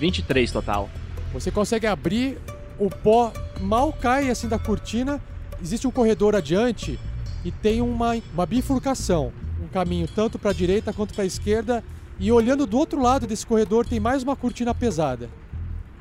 23 0.00 0.50
total. 0.50 0.90
Você 1.32 1.52
consegue 1.52 1.86
abrir, 1.86 2.38
o 2.76 2.90
pó 2.90 3.32
mal 3.60 3.92
cai 3.92 4.30
assim 4.30 4.48
da 4.48 4.58
cortina. 4.58 5.20
Existe 5.62 5.86
um 5.86 5.90
corredor 5.90 6.34
adiante 6.34 6.98
e 7.44 7.50
tem 7.50 7.80
uma, 7.80 8.16
uma 8.32 8.46
bifurcação, 8.46 9.32
um 9.62 9.68
caminho 9.68 10.08
tanto 10.08 10.38
para 10.38 10.50
a 10.50 10.54
direita 10.54 10.92
quanto 10.92 11.14
para 11.14 11.24
a 11.24 11.26
esquerda. 11.26 11.82
E 12.18 12.30
olhando 12.30 12.66
do 12.66 12.76
outro 12.78 13.00
lado 13.00 13.26
desse 13.26 13.46
corredor 13.46 13.86
tem 13.86 13.98
mais 13.98 14.22
uma 14.22 14.36
cortina 14.36 14.74
pesada. 14.74 15.28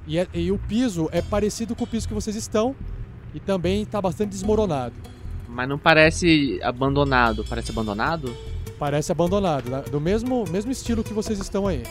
E, 0.05 0.17
é- 0.17 0.27
e 0.33 0.51
o 0.51 0.57
piso 0.57 1.07
é 1.11 1.21
parecido 1.21 1.75
com 1.75 1.83
o 1.83 1.87
piso 1.87 2.07
que 2.07 2.13
vocês 2.13 2.35
estão 2.35 2.75
e 3.33 3.39
também 3.39 3.83
está 3.83 4.01
bastante 4.01 4.31
desmoronado. 4.31 4.95
Mas 5.47 5.67
não 5.67 5.77
parece 5.77 6.59
abandonado. 6.63 7.43
Parece 7.47 7.71
abandonado? 7.71 8.35
Parece 8.77 9.11
abandonado, 9.11 9.69
né? 9.69 9.83
do 9.91 9.99
mesmo, 9.99 10.45
mesmo 10.49 10.71
estilo 10.71 11.03
que 11.03 11.13
vocês 11.13 11.39
estão 11.39 11.67
aí. 11.67 11.83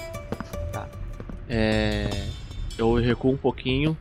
Tá. 0.72 0.88
É. 1.48 2.26
Eu 2.78 2.94
recuo 2.94 3.32
um 3.32 3.36
pouquinho. 3.36 3.96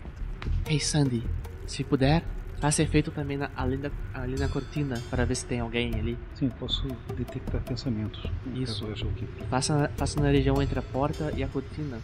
Ei, 0.69 0.79
Sandy, 0.79 1.23
se 1.65 1.83
puder, 1.83 2.23
faça 2.59 2.81
efeito 2.81 3.11
também 3.11 3.37
na, 3.37 3.49
ali, 3.55 3.77
na, 3.77 3.91
ali 4.13 4.39
na 4.39 4.47
cortina 4.47 5.01
para 5.09 5.25
ver 5.25 5.35
se 5.35 5.45
tem 5.45 5.59
alguém 5.59 5.93
ali. 5.95 6.17
Sim, 6.35 6.49
posso 6.49 6.87
detectar 7.15 7.61
pensamentos. 7.61 8.23
Isso. 8.55 8.85
Faça, 9.49 9.91
faça 9.95 10.19
na 10.21 10.29
região 10.29 10.61
entre 10.61 10.79
a 10.79 10.81
porta 10.81 11.31
e 11.35 11.43
a 11.43 11.47
cortina. 11.47 11.99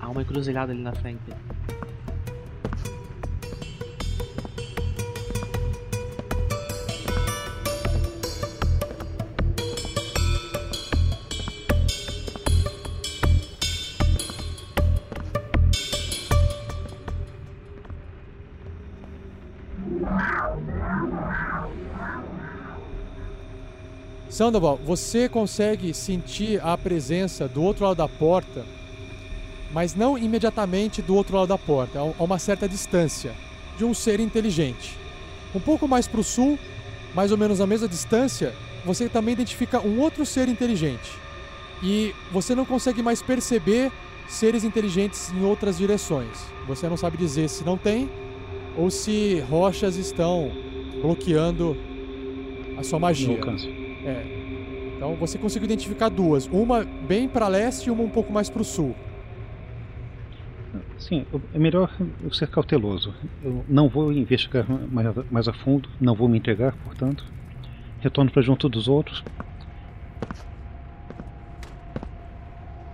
Há 0.00 0.08
uma 0.08 0.22
encruzilhada 0.22 0.72
ali 0.72 0.82
na 0.82 0.92
frente. 0.92 1.22
Sandoval, 24.28 24.78
você 24.84 25.28
consegue 25.28 25.94
sentir 25.94 26.60
a 26.62 26.76
presença 26.76 27.48
do 27.48 27.62
outro 27.62 27.84
lado 27.84 27.96
da 27.96 28.08
porta, 28.08 28.66
mas 29.72 29.94
não 29.94 30.18
imediatamente 30.18 31.00
do 31.00 31.14
outro 31.14 31.36
lado 31.36 31.48
da 31.48 31.56
porta, 31.56 32.00
a 32.00 32.22
uma 32.22 32.38
certa 32.38 32.68
distância, 32.68 33.32
de 33.78 33.84
um 33.84 33.94
ser 33.94 34.20
inteligente. 34.20 34.96
Um 35.54 35.60
pouco 35.60 35.88
mais 35.88 36.06
para 36.06 36.20
o 36.20 36.24
sul, 36.24 36.58
mais 37.14 37.32
ou 37.32 37.38
menos 37.38 37.60
a 37.60 37.66
mesma 37.66 37.88
distância, 37.88 38.52
você 38.84 39.08
também 39.08 39.32
identifica 39.32 39.80
um 39.80 40.00
outro 40.00 40.26
ser 40.26 40.48
inteligente. 40.48 41.12
E 41.82 42.14
você 42.30 42.54
não 42.54 42.66
consegue 42.66 43.02
mais 43.02 43.22
perceber 43.22 43.90
seres 44.28 44.64
inteligentes 44.64 45.30
em 45.32 45.44
outras 45.44 45.78
direções. 45.78 46.44
Você 46.66 46.88
não 46.88 46.96
sabe 46.96 47.16
dizer 47.16 47.48
se 47.48 47.64
não 47.64 47.78
tem 47.78 48.10
ou 48.76 48.90
se 48.90 49.40
rochas 49.40 49.96
estão 49.96 50.50
bloqueando 51.00 51.76
a 52.78 52.82
sua 52.82 52.98
magia. 52.98 53.38
É. 54.04 54.36
Então 54.96 55.14
você 55.16 55.38
conseguiu 55.38 55.66
identificar 55.66 56.08
duas, 56.08 56.46
uma 56.46 56.84
bem 56.84 57.28
para 57.28 57.48
leste 57.48 57.88
e 57.88 57.90
uma 57.90 58.02
um 58.02 58.08
pouco 58.08 58.32
mais 58.32 58.48
para 58.48 58.62
o 58.62 58.64
sul. 58.64 58.94
Sim, 60.98 61.26
é 61.54 61.58
melhor 61.58 61.94
eu 62.22 62.32
ser 62.32 62.48
cauteloso. 62.48 63.14
Eu 63.42 63.64
não 63.68 63.88
vou 63.88 64.12
investigar 64.12 64.66
mais, 64.90 65.06
mais 65.30 65.48
a 65.48 65.52
fundo, 65.52 65.88
não 66.00 66.14
vou 66.14 66.28
me 66.28 66.38
entregar, 66.38 66.74
portanto. 66.84 67.24
Retorno 68.00 68.30
para 68.30 68.42
junto 68.42 68.68
dos 68.68 68.88
outros. 68.88 69.22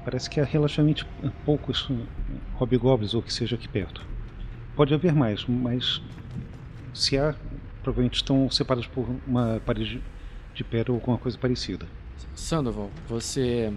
Parece 0.04 0.28
que 0.28 0.40
há 0.40 0.44
relativamente 0.44 1.06
poucos 1.44 1.88
hobgoblins 2.54 3.14
ou 3.14 3.22
que 3.22 3.32
seja 3.32 3.54
aqui 3.54 3.68
perto. 3.68 4.11
Pode 4.74 4.94
haver 4.94 5.12
mais, 5.12 5.44
mas 5.46 6.00
se 6.94 7.18
há, 7.18 7.34
provavelmente 7.82 8.16
estão 8.16 8.50
separados 8.50 8.88
por 8.88 9.06
uma 9.26 9.60
parede 9.64 10.02
de 10.54 10.64
pedra 10.64 10.92
ou 10.92 10.98
alguma 10.98 11.18
coisa 11.18 11.36
parecida. 11.36 11.86
Sandoval, 12.34 12.90
você 13.06 13.72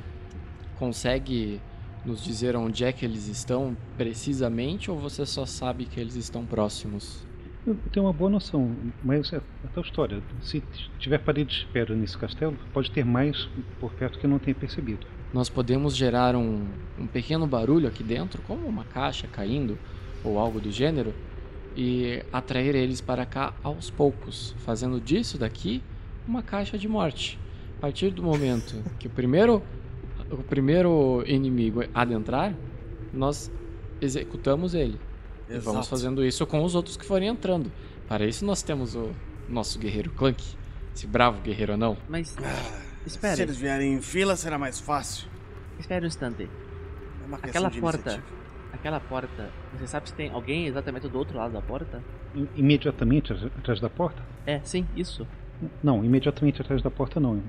consegue 0.79 1.59
nos 2.05 2.23
dizer 2.23 2.55
onde 2.55 2.85
é 2.85 2.93
que 2.93 3.03
eles 3.03 3.27
estão 3.27 3.75
precisamente 3.97 4.89
ou 4.89 4.97
você 4.97 5.25
só 5.25 5.45
sabe 5.45 5.85
que 5.85 5.99
eles 5.99 6.15
estão 6.15 6.45
próximos? 6.45 7.25
Eu 7.65 7.75
tenho 7.91 8.05
uma 8.05 8.13
boa 8.13 8.29
noção, 8.29 8.75
mas 9.03 9.33
é, 9.33 9.37
é 9.37 9.67
tal 9.73 9.83
história. 9.83 10.21
Se 10.41 10.63
tiver 10.99 11.17
paredes 11.17 11.61
de 11.61 11.65
pedra 11.65 11.95
nesse 11.95 12.15
castelo, 12.17 12.55
pode 12.71 12.91
ter 12.91 13.03
mais 13.03 13.49
por 13.79 13.91
perto 13.93 14.19
que 14.19 14.25
eu 14.25 14.29
não 14.29 14.37
tenha 14.37 14.53
percebido. 14.53 15.07
Nós 15.33 15.49
podemos 15.49 15.95
gerar 15.95 16.35
um, 16.35 16.67
um 16.97 17.07
pequeno 17.07 17.47
barulho 17.47 17.87
aqui 17.87 18.03
dentro, 18.03 18.41
como 18.43 18.67
uma 18.67 18.85
caixa 18.85 19.27
caindo 19.27 19.77
ou 20.28 20.39
algo 20.39 20.59
do 20.59 20.71
gênero, 20.71 21.13
e 21.76 22.23
atrair 22.32 22.73
eles 22.76 23.01
para 23.01 23.26
cá 23.26 23.53
aos 23.61 23.89
poucos, 23.89 24.55
fazendo 24.59 24.99
disso 24.99 25.38
daqui 25.38 25.84
uma 26.28 26.41
caixa 26.41 26.78
de 26.78 26.88
morte. 26.88 27.38
A 27.78 27.82
partir 27.82 28.09
do 28.11 28.23
momento 28.23 28.82
que 28.97 29.07
o 29.07 29.09
primeiro, 29.09 29.61
o 30.32 30.38
primeiro 30.38 31.23
inimigo 31.28 31.84
adentrar, 31.93 32.55
nós 33.13 33.51
executamos 34.01 34.73
ele. 34.73 34.99
E 35.49 35.53
vamos 35.59 35.82
Exato. 35.82 35.89
fazendo 35.89 36.26
isso 36.26 36.45
com 36.47 36.63
os 36.63 36.73
outros 36.76 36.97
que 36.97 37.05
forem 37.05 37.28
entrando. 37.28 37.71
Para 38.07 38.26
isso 38.26 38.45
nós 38.45 38.63
temos 38.63 38.95
o 38.95 39.11
nosso 39.47 39.78
guerreiro 39.78 40.09
Clank, 40.11 40.43
esse 40.95 41.05
bravo 41.05 41.41
guerreiro 41.41 41.73
anão. 41.73 41.97
Mas. 42.09 42.30
Se 42.30 43.09
Espere. 43.09 43.43
eles 43.43 43.57
vierem 43.57 43.93
em 43.93 44.01
fila, 44.01 44.36
será 44.36 44.57
mais 44.57 44.80
fácil. 44.80 45.28
Espere 45.78 46.05
um 46.05 46.07
instante. 46.07 46.43
É 46.43 47.28
uma 47.28 47.38
questão 47.38 47.49
Aquela 47.49 47.69
de 47.69 47.80
porta. 47.80 47.97
iniciativa. 47.99 48.44
Aquela 48.76 48.99
porta. 48.99 49.49
Você 49.73 49.88
sabe 49.88 50.09
se 50.09 50.13
tem 50.15 50.30
alguém 50.32 50.67
exatamente 50.67 51.07
do 51.07 51.17
outro 51.17 51.38
lado 51.38 51.53
da 51.53 51.61
porta? 51.61 52.03
I- 52.36 52.47
Imediatamente 52.57 53.32
at- 53.34 53.45
atrás 53.57 53.80
da 53.80 53.89
porta? 53.89 54.21
É, 54.45 54.59
sim, 54.63 54.86
isso. 54.95 55.26
Não, 55.82 56.03
imediatamente 56.03 56.61
atrás 56.61 56.82
da 56.82 56.91
porta 56.91 57.19
não. 57.19 57.41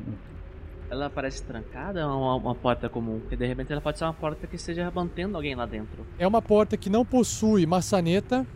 Ela 0.89 1.11
parece 1.11 1.43
trancada 1.43 2.07
ou 2.07 2.12
é 2.12 2.16
uma, 2.16 2.35
uma 2.37 2.55
porta 2.55 2.89
comum? 2.89 3.18
Porque 3.18 3.35
de 3.37 3.45
repente 3.45 3.72
ela 3.72 3.81
pode 3.81 3.99
ser 3.99 4.05
uma 4.05 4.14
porta 4.14 4.47
que 4.47 4.55
esteja 4.55 4.91
mantendo 4.95 5.37
alguém 5.37 5.57
lá 5.57 5.66
dentro. 5.66 6.07
É 6.16 6.27
uma 6.27 6.41
porta 6.41 6.77
que 6.77 6.89
não 6.89 7.05
possui 7.05 7.66
maçaneta 7.66 8.47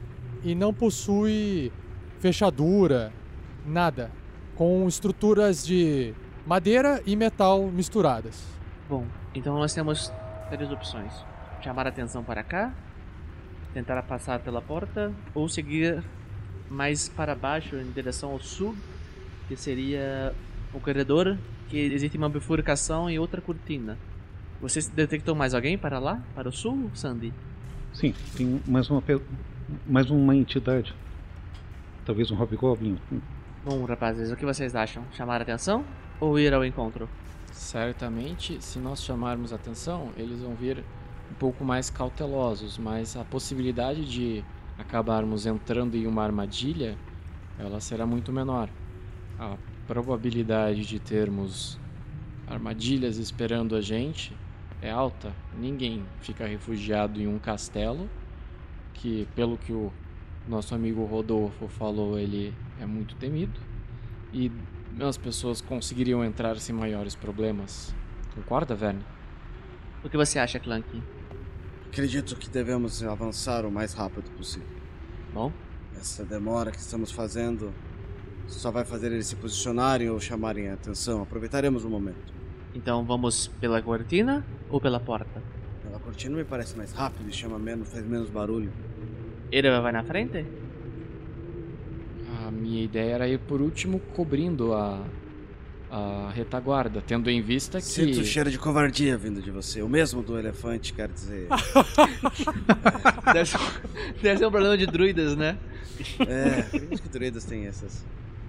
e 0.44 0.54
não 0.54 0.72
possui 0.72 1.72
fechadura, 2.20 3.12
nada. 3.66 4.10
Com 4.54 4.86
estruturas 4.86 5.66
de 5.66 6.14
madeira 6.46 7.02
e 7.04 7.16
metal 7.16 7.62
misturadas. 7.64 8.46
Bom, 8.88 9.04
então 9.34 9.56
nós 9.58 9.74
temos 9.74 10.12
três 10.50 10.70
opções: 10.70 11.12
chamar 11.62 11.86
a 11.86 11.90
atenção 11.90 12.22
para 12.24 12.42
cá, 12.42 12.72
tentar 13.72 14.02
passar 14.02 14.40
pela 14.40 14.60
porta, 14.60 15.12
ou 15.34 15.48
seguir 15.48 16.02
mais 16.70 17.08
para 17.08 17.34
baixo 17.34 17.76
em 17.76 17.90
direção 17.90 18.30
ao 18.32 18.40
sul, 18.40 18.76
que 19.48 19.56
seria 19.56 20.34
o 20.72 20.80
corredor, 20.80 21.36
que 21.68 21.78
existe 21.78 22.16
uma 22.16 22.28
bifurcação 22.28 23.10
e 23.10 23.18
outra 23.18 23.40
cortina. 23.40 23.98
Vocês 24.60 24.88
detectou 24.88 25.34
mais 25.34 25.54
alguém 25.54 25.78
para 25.78 25.98
lá, 25.98 26.22
para 26.34 26.48
o 26.48 26.52
sul, 26.52 26.90
Sandy? 26.94 27.32
Sim, 27.92 28.14
tem 28.36 28.60
mais 28.66 28.88
uma, 28.90 29.02
mais 29.86 30.10
uma 30.10 30.36
entidade. 30.36 30.94
Talvez 32.04 32.30
um 32.30 32.36
hobgoblin. 32.36 32.98
Bom, 33.64 33.84
rapazes, 33.84 34.30
o 34.30 34.36
que 34.36 34.44
vocês 34.44 34.74
acham? 34.74 35.02
Chamar 35.12 35.40
a 35.40 35.42
atenção 35.42 35.84
ou 36.20 36.38
ir 36.38 36.52
ao 36.52 36.64
encontro? 36.64 37.08
Certamente, 37.52 38.62
se 38.62 38.78
nós 38.78 39.02
chamarmos 39.02 39.52
atenção, 39.52 40.10
eles 40.16 40.40
vão 40.40 40.54
vir 40.54 40.84
um 41.30 41.34
pouco 41.34 41.64
mais 41.64 41.88
cautelosos, 41.88 42.76
mas 42.76 43.16
a 43.16 43.24
possibilidade 43.24 44.04
de 44.04 44.44
acabarmos 44.78 45.46
entrando 45.46 45.96
em 45.96 46.06
uma 46.06 46.24
armadilha, 46.24 46.96
ela 47.58 47.80
será 47.80 48.06
muito 48.06 48.32
menor. 48.32 48.68
A 49.38 49.56
probabilidade 49.86 50.84
de 50.84 50.98
termos 50.98 51.78
armadilhas 52.46 53.16
esperando 53.18 53.76
a 53.76 53.80
gente 53.80 54.36
é 54.82 54.90
alta. 54.90 55.32
Ninguém 55.58 56.04
fica 56.20 56.46
refugiado 56.46 57.20
em 57.20 57.26
um 57.26 57.38
castelo, 57.38 58.08
que 58.94 59.28
pelo 59.34 59.56
que 59.56 59.72
o 59.72 59.92
nosso 60.48 60.74
amigo 60.74 61.04
Rodolfo 61.04 61.68
falou, 61.68 62.18
ele 62.18 62.54
é 62.80 62.86
muito 62.86 63.14
temido. 63.16 63.60
E 64.32 64.50
as 65.00 65.16
pessoas 65.16 65.60
conseguiriam 65.60 66.24
entrar 66.24 66.56
sem 66.56 66.74
maiores 66.74 67.14
problemas. 67.14 67.94
Concorda, 68.34 68.74
Verne? 68.74 69.04
O 70.02 70.08
que 70.08 70.16
você 70.16 70.38
acha, 70.38 70.58
Clank? 70.58 71.02
Acredito 71.90 72.36
que 72.36 72.48
devemos 72.48 73.02
avançar 73.02 73.66
o 73.66 73.70
mais 73.70 73.92
rápido 73.94 74.30
possível. 74.36 74.68
Bom? 75.34 75.52
Essa 75.98 76.24
demora 76.24 76.70
que 76.70 76.78
estamos 76.78 77.10
fazendo 77.10 77.74
só 78.46 78.70
vai 78.70 78.84
fazer 78.84 79.10
eles 79.10 79.26
se 79.26 79.34
posicionarem 79.34 80.08
ou 80.08 80.20
chamarem 80.20 80.68
a 80.68 80.74
atenção. 80.74 81.20
Aproveitaremos 81.20 81.84
o 81.84 81.90
momento. 81.90 82.32
Então 82.76 83.04
vamos 83.04 83.48
pela 83.60 83.82
cortina 83.82 84.46
ou 84.70 84.80
pela 84.80 85.00
porta? 85.00 85.42
Pela 85.82 85.98
cortina 85.98 86.36
me 86.36 86.44
parece 86.44 86.76
mais 86.76 86.92
rápido 86.92 87.28
e 87.28 87.32
chama 87.32 87.58
menos, 87.58 87.88
faz 87.88 88.06
menos 88.06 88.30
barulho. 88.30 88.72
Ele 89.50 89.68
vai 89.80 89.90
na 89.90 90.04
frente? 90.04 90.46
A 92.46 92.52
minha 92.52 92.84
ideia 92.84 93.14
era 93.14 93.28
ir 93.28 93.40
por 93.40 93.60
último 93.60 93.98
cobrindo 94.14 94.74
a, 94.74 95.04
a 95.90 96.30
retaguarda, 96.34 97.02
tendo 97.04 97.28
em 97.28 97.42
vista 97.42 97.78
que. 97.78 97.84
Sinto 97.84 98.20
o 98.20 98.24
cheiro 98.24 98.50
de 98.50 98.58
covardia 98.58 99.16
vindo 99.16 99.42
de 99.42 99.50
você. 99.50 99.82
O 99.82 99.88
mesmo 99.88 100.22
do 100.22 100.38
elefante, 100.38 100.92
quer 100.92 101.08
dizer. 101.08 101.48
deve, 103.32 103.46
ser, 103.46 103.58
deve 104.22 104.38
ser 104.38 104.46
um 104.46 104.50
problema 104.50 104.78
de 104.78 104.86
druidas, 104.86 105.36
né? 105.36 105.58
É, 106.20 106.60
acredito 106.60 107.02
que 107.02 107.08
druidas 107.08 107.44
têm 107.44 107.66
essas. 107.66 108.04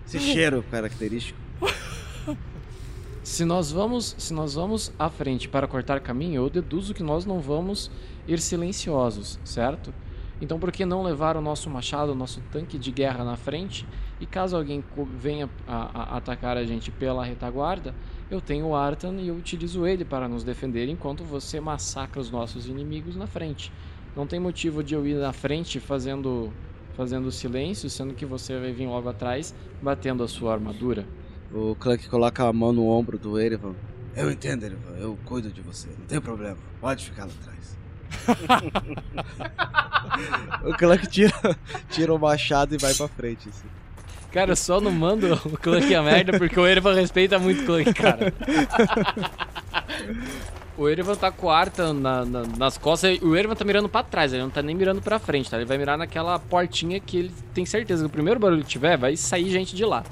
Esse 0.06 0.20
cheiro 0.20 0.64
característico. 0.70 1.40
Se 3.24 3.46
nós 3.46 3.72
vamos, 3.72 4.16
se 4.18 4.34
nós 4.34 4.56
vamos 4.56 4.92
à 5.00 5.10
frente 5.10 5.48
para 5.48 5.68
cortar 5.68 6.00
caminho, 6.02 6.42
eu 6.42 6.50
deduzo 6.50 6.94
que 6.94 7.04
nós 7.04 7.26
não 7.26 7.40
vamos 7.40 7.90
ir 8.28 8.40
silenciosos, 8.40 9.40
certo? 9.44 9.94
Então 10.42 10.60
por 10.60 10.72
que 10.72 10.86
não 10.86 11.04
levar 11.04 11.38
o 11.38 11.42
nosso 11.42 11.70
machado, 11.70 12.12
o 12.12 12.16
nosso 12.16 12.42
tanque 12.52 12.78
de 12.78 12.92
guerra 12.92 13.24
na 13.24 13.38
frente 13.38 13.86
E 14.22 14.26
caso 14.28 14.56
alguém 14.56 14.84
venha 15.18 15.50
a, 15.68 16.14
a- 16.14 16.18
atacar 16.18 16.56
a 16.56 16.64
gente 16.64 16.92
pela 16.92 17.26
retaguarda, 17.26 17.96
eu 18.30 18.40
tenho 18.40 18.68
o 18.68 18.76
Artan 18.76 19.16
e 19.16 19.30
eu 19.30 19.36
utilizo 19.36 19.88
ele 19.88 20.06
para 20.06 20.28
nos 20.28 20.44
defender 20.44 20.88
enquanto 20.88 21.24
você 21.24 21.60
massacra 21.60 22.22
os 22.22 22.30
nossos 22.30 22.68
inimigos 22.68 23.16
na 23.16 23.26
frente. 23.26 23.74
Não 24.16 24.28
tem 24.28 24.40
motivo 24.40 24.84
de 24.84 24.94
eu 24.94 25.08
ir 25.08 25.16
na 25.16 25.34
frente 25.34 25.80
fazendo 25.80 26.54
fazendo 26.96 27.32
silêncio, 27.32 27.90
sendo 27.90 28.14
que 28.14 28.26
você 28.26 28.60
vai 28.60 28.72
vir 28.72 28.86
logo 28.86 29.10
atrás 29.10 29.56
batendo 29.82 30.24
a 30.24 30.28
sua 30.28 30.54
armadura. 30.54 31.04
O 31.52 31.76
Clank 31.76 32.08
coloca 32.08 32.48
a 32.48 32.54
mão 32.54 32.72
no 32.72 32.88
ombro 32.88 33.18
do 33.18 33.40
Erevan. 33.40 33.74
Eu 34.16 34.30
entendo, 34.30 34.66
Erevan. 34.66 34.98
Eu 35.00 35.18
cuido 35.26 35.50
de 35.50 35.62
você. 35.62 35.88
Não 35.98 36.06
tem 36.06 36.22
problema. 36.22 36.58
Pode 36.80 37.06
ficar 37.06 37.26
lá 37.26 37.32
atrás. 37.42 37.76
o 40.64 40.78
Clank 40.78 41.08
tira, 41.08 41.34
tira 41.90 42.14
o 42.14 42.20
machado 42.20 42.76
e 42.76 42.78
vai 42.78 42.94
pra 42.94 43.08
frente. 43.08 43.50
Assim. 43.50 43.68
Cara, 44.32 44.56
só 44.56 44.80
não 44.80 44.92
mando 44.92 45.34
o 45.46 45.58
Clank 45.58 45.94
a 45.94 46.02
merda 46.02 46.38
porque 46.40 46.58
o 46.60 46.66
Erevan 46.66 46.94
respeita 46.96 47.38
muito 47.38 47.64
o 47.64 47.66
Clank, 47.66 47.94
cara. 47.94 48.34
O 50.78 50.88
Erevan 50.88 51.16
tá 51.16 51.30
com 51.32 51.48
o 51.48 51.50
Artan 51.50 51.94
na- 51.94 52.24
na- 52.26 52.44
nas 52.58 52.78
costas 52.78 53.20
o 53.22 53.36
Erevan 53.36 53.56
tá 53.56 53.66
mirando 53.66 53.90
pra 53.90 54.02
trás, 54.04 54.32
ele 54.32 54.42
não 54.42 54.50
tá 54.50 54.62
nem 54.62 54.74
mirando 54.76 55.02
pra 55.02 55.20
frente, 55.20 55.50
tá? 55.50 55.58
Ele 55.58 55.66
vai 55.66 55.78
mirar 55.78 55.98
naquela 55.98 56.40
portinha 56.40 57.00
que 57.00 57.18
ele 57.18 57.32
tem 57.54 57.66
certeza 57.66 58.04
que 58.04 58.08
o 58.08 58.10
primeiro 58.10 58.40
barulho 58.40 58.64
que 58.64 58.70
tiver 58.70 58.98
vai 58.98 59.16
sair 59.18 59.50
gente 59.50 59.76
de 59.76 59.84
lá. 59.86 60.04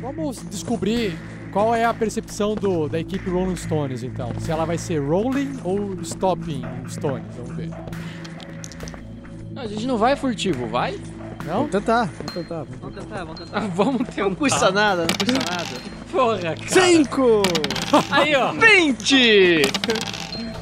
Vamos 0.00 0.42
descobrir 0.48 1.16
qual 1.52 1.74
é 1.74 1.84
a 1.84 1.92
percepção 1.94 2.54
do, 2.54 2.88
da 2.88 2.98
equipe 2.98 3.28
Rolling 3.30 3.56
Stones, 3.56 4.02
então. 4.02 4.30
Se 4.40 4.50
ela 4.50 4.64
vai 4.64 4.78
ser 4.78 4.98
Rolling 4.98 5.58
ou 5.64 5.94
Stopping 6.02 6.62
Stones, 6.88 7.26
vamos 7.36 7.56
ver. 7.56 7.70
Não, 9.52 9.62
a 9.62 9.66
gente 9.66 9.86
não 9.86 9.98
vai 9.98 10.14
furtivo, 10.16 10.66
vai? 10.68 10.98
Não? 11.44 11.54
Vamos 11.54 11.70
tentar, 11.70 12.10
vamos 12.18 12.32
tentar. 12.32 12.64
Vamos 12.80 12.94
tentar, 12.94 13.24
vamos 13.24 13.40
tentar. 13.40 13.60
Vamos 13.68 14.08
tentar. 14.08 14.22
Não 14.28 14.34
custa 14.34 14.70
nada, 14.70 15.02
não 15.02 15.08
custa 15.08 15.50
nada. 15.50 15.98
Porra, 16.10 16.38
cara. 16.38 16.56
Cinco! 16.68 17.42
Aí, 18.10 18.34
ó. 18.34 18.52
20! 18.52 19.62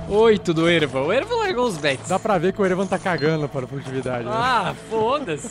8 0.08 0.54
do 0.54 0.68
Erevan. 0.68 1.00
O 1.02 1.12
Erevan 1.12 1.34
largou 1.36 1.66
os 1.66 1.76
bets. 1.78 2.08
Dá 2.08 2.18
pra 2.18 2.38
ver 2.38 2.52
que 2.52 2.62
o 2.62 2.64
Erevan 2.64 2.86
tá 2.86 2.98
cagando 2.98 3.48
para 3.48 3.64
a 3.64 3.68
furtividade. 3.68 4.24
né? 4.24 4.30
Ah, 4.32 4.72
foda-se. 4.88 5.50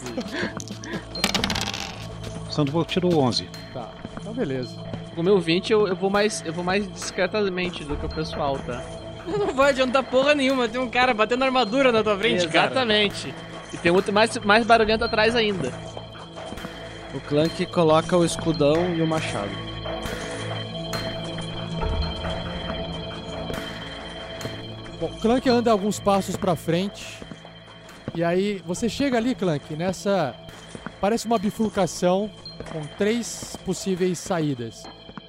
Sandoval 2.49 2.85
tirou 2.85 3.17
11. 3.19 3.49
Tá, 3.73 3.89
beleza. 4.35 4.75
Com 5.15 5.21
o 5.21 5.23
meu 5.23 5.39
20 5.39 5.71
eu, 5.71 5.87
eu 5.87 5.95
vou 5.95 6.09
mais 6.09 6.43
eu 6.45 6.51
vou 6.51 6.63
mais 6.63 6.91
discretamente 6.91 7.83
do 7.83 7.95
que 7.95 8.05
o 8.05 8.09
pessoal, 8.09 8.59
tá? 8.59 8.83
Não 9.25 9.53
vai 9.53 9.71
adiantar 9.71 10.03
porra 10.03 10.35
nenhuma. 10.35 10.67
Tem 10.67 10.79
um 10.79 10.89
cara 10.89 11.13
batendo 11.13 11.43
armadura 11.43 11.91
na 11.91 12.03
tua 12.03 12.17
frente, 12.17 12.47
cara. 12.47 12.67
Exatamente. 12.67 13.33
E 13.73 13.77
tem 13.77 13.91
outro 13.91 14.13
mais, 14.13 14.37
mais 14.39 14.65
barulhento 14.65 15.03
atrás 15.03 15.35
ainda. 15.35 15.73
O 17.13 17.19
Clank 17.21 17.65
coloca 17.67 18.15
o 18.15 18.23
escudão 18.23 18.93
e 18.93 19.01
o 19.01 19.07
machado. 19.07 19.49
Bom, 24.99 25.09
Clank 25.21 25.49
anda 25.49 25.71
alguns 25.71 25.99
passos 25.99 26.35
pra 26.35 26.55
frente. 26.55 27.19
E 28.13 28.23
aí 28.23 28.61
você 28.65 28.87
chega 28.87 29.17
ali, 29.17 29.33
Clank, 29.33 29.75
nessa. 29.75 30.35
Parece 31.01 31.25
uma 31.25 31.37
bifurcação 31.37 32.29
com 32.75 32.85
três 32.97 33.55
possíveis 33.63 34.19
saídas. 34.19 34.83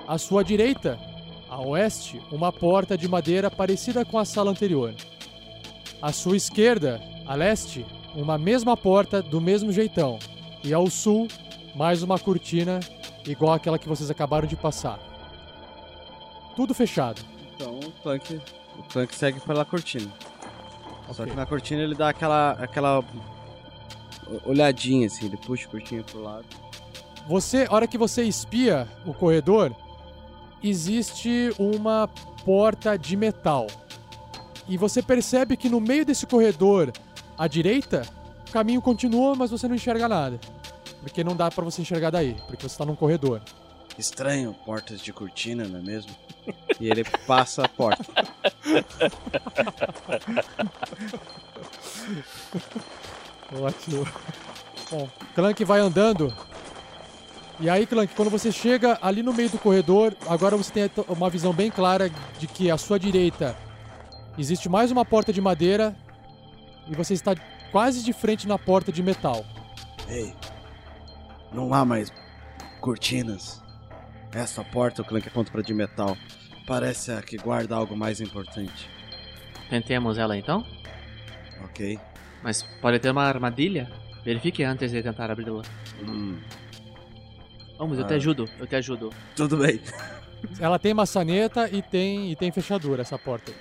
À 0.08 0.18
sua 0.18 0.42
direita, 0.42 0.98
a 1.48 1.60
oeste, 1.60 2.20
uma 2.32 2.52
porta 2.52 2.98
de 2.98 3.06
madeira 3.06 3.48
parecida 3.48 4.04
com 4.04 4.18
a 4.18 4.24
sala 4.24 4.50
anterior. 4.50 4.92
À 6.02 6.10
sua 6.10 6.36
esquerda, 6.36 7.00
a 7.24 7.36
leste, 7.36 7.86
uma 8.16 8.36
mesma 8.36 8.76
porta 8.76 9.22
do 9.22 9.40
mesmo 9.40 9.70
jeitão. 9.70 10.18
E 10.64 10.74
ao 10.74 10.90
sul, 10.90 11.28
mais 11.72 12.02
uma 12.02 12.18
cortina 12.18 12.80
igual 13.24 13.52
àquela 13.52 13.78
que 13.78 13.88
vocês 13.88 14.10
acabaram 14.10 14.48
de 14.48 14.56
passar. 14.56 14.98
Tudo 16.56 16.74
fechado. 16.74 17.22
Então 17.54 17.78
o 17.78 17.92
Clank, 18.02 18.40
o 18.76 18.82
Clank 18.92 19.14
segue 19.14 19.38
pela 19.38 19.64
cortina. 19.64 20.12
Só 21.12 21.24
que 21.24 21.34
na 21.36 21.46
cortina 21.46 21.80
ele 21.80 21.94
dá 21.94 22.08
aquela, 22.08 22.52
aquela 22.54 23.04
olhadinha 24.44 25.06
assim, 25.06 25.26
ele 25.26 25.36
puxa 25.36 25.68
a 25.68 25.70
cortina 25.70 26.02
pro 26.02 26.20
lado. 26.20 26.66
Você, 27.26 27.66
a 27.68 27.74
hora 27.74 27.88
que 27.88 27.98
você 27.98 28.22
espia 28.22 28.88
o 29.04 29.12
corredor, 29.12 29.74
existe 30.62 31.52
uma 31.58 32.08
porta 32.44 32.96
de 32.96 33.16
metal. 33.16 33.66
E 34.68 34.76
você 34.76 35.02
percebe 35.02 35.56
que 35.56 35.68
no 35.68 35.80
meio 35.80 36.04
desse 36.04 36.26
corredor, 36.26 36.92
à 37.36 37.48
direita, 37.48 38.02
o 38.48 38.52
caminho 38.52 38.80
continua, 38.80 39.34
mas 39.34 39.50
você 39.50 39.66
não 39.66 39.74
enxerga 39.74 40.08
nada. 40.08 40.38
Porque 41.00 41.24
não 41.24 41.36
dá 41.36 41.50
pra 41.50 41.64
você 41.64 41.82
enxergar 41.82 42.10
daí, 42.10 42.36
porque 42.46 42.68
você 42.68 42.78
tá 42.78 42.84
num 42.84 42.94
corredor. 42.94 43.42
Estranho, 43.98 44.54
portas 44.64 45.00
de 45.00 45.12
cortina, 45.12 45.66
não 45.66 45.80
é 45.80 45.82
mesmo? 45.82 46.14
E 46.78 46.88
ele 46.88 47.02
passa 47.26 47.64
a 47.64 47.68
porta. 47.68 48.04
Ótimo. 53.60 54.06
Bom, 54.90 55.08
Clank 55.34 55.64
vai 55.64 55.80
andando. 55.80 56.32
E 57.58 57.70
aí, 57.70 57.86
Clank, 57.86 58.14
quando 58.14 58.30
você 58.30 58.52
chega 58.52 58.98
ali 59.00 59.22
no 59.22 59.32
meio 59.32 59.48
do 59.48 59.58
corredor, 59.58 60.14
agora 60.28 60.56
você 60.56 60.88
tem 60.88 61.04
uma 61.08 61.30
visão 61.30 61.54
bem 61.54 61.70
clara 61.70 62.10
de 62.38 62.46
que 62.46 62.70
à 62.70 62.76
sua 62.76 62.98
direita 62.98 63.56
existe 64.38 64.68
mais 64.68 64.90
uma 64.90 65.04
porta 65.06 65.32
de 65.32 65.40
madeira 65.40 65.96
e 66.86 66.94
você 66.94 67.14
está 67.14 67.34
quase 67.72 68.04
de 68.04 68.12
frente 68.12 68.46
na 68.46 68.58
porta 68.58 68.92
de 68.92 69.02
metal. 69.02 69.44
Ei, 70.06 70.34
não 71.52 71.72
há 71.72 71.84
mais 71.84 72.12
cortinas. 72.80 73.62
Essa 74.32 74.62
porta, 74.62 75.00
o 75.00 75.04
Clank 75.04 75.26
aponta 75.26 75.50
pra 75.50 75.62
de 75.62 75.72
metal, 75.72 76.14
parece 76.66 77.10
a 77.10 77.22
que 77.22 77.38
guarda 77.38 77.74
algo 77.74 77.96
mais 77.96 78.20
importante. 78.20 78.90
Tentemos 79.70 80.18
ela 80.18 80.36
então? 80.36 80.62
Ok. 81.64 81.98
Mas 82.42 82.62
pode 82.82 82.98
ter 82.98 83.10
uma 83.10 83.24
armadilha? 83.24 83.90
Verifique 84.22 84.62
antes 84.62 84.92
de 84.92 85.02
tentar 85.02 85.30
abri-la. 85.30 85.62
Hum, 86.06 86.38
Vamos, 87.78 87.98
eu 87.98 88.04
Ah. 88.04 88.08
te 88.08 88.14
ajudo, 88.14 88.48
eu 88.58 88.66
te 88.66 88.76
ajudo. 88.76 89.10
tudo 89.34 89.56
bem. 89.58 89.80
Ela 90.60 90.78
tem 90.78 90.94
maçaneta 90.94 91.68
e 91.70 91.82
tem, 91.82 92.30
e 92.32 92.36
tem 92.36 92.50
fechadura, 92.52 93.02
essa 93.02 93.18
porta. 93.18 93.52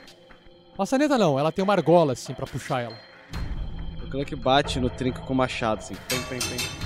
Maçaneta 0.78 1.18
não, 1.18 1.40
ela 1.40 1.52
tem 1.52 1.64
uma 1.64 1.74
argola 1.74 2.14
assim 2.14 2.34
pra 2.34 2.46
puxar 2.46 2.82
ela. 2.84 2.96
O 4.04 4.10
Clank 4.10 4.36
bate 4.36 4.80
no 4.80 4.90
trinco 4.90 5.22
com 5.22 5.34
o 5.34 5.36
machado, 5.36 5.80
assim. 5.80 5.96
Pem, 6.08 6.22
pem, 6.24 6.40
pem. 6.40 6.86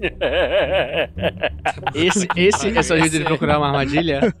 Esse, 1.94 2.26
esse 2.34 2.74
é 2.78 2.82
seu 2.82 2.98
jeito 2.98 3.18
de 3.18 3.24
procurar 3.24 3.58
uma 3.58 3.66
armadilha? 3.66 4.20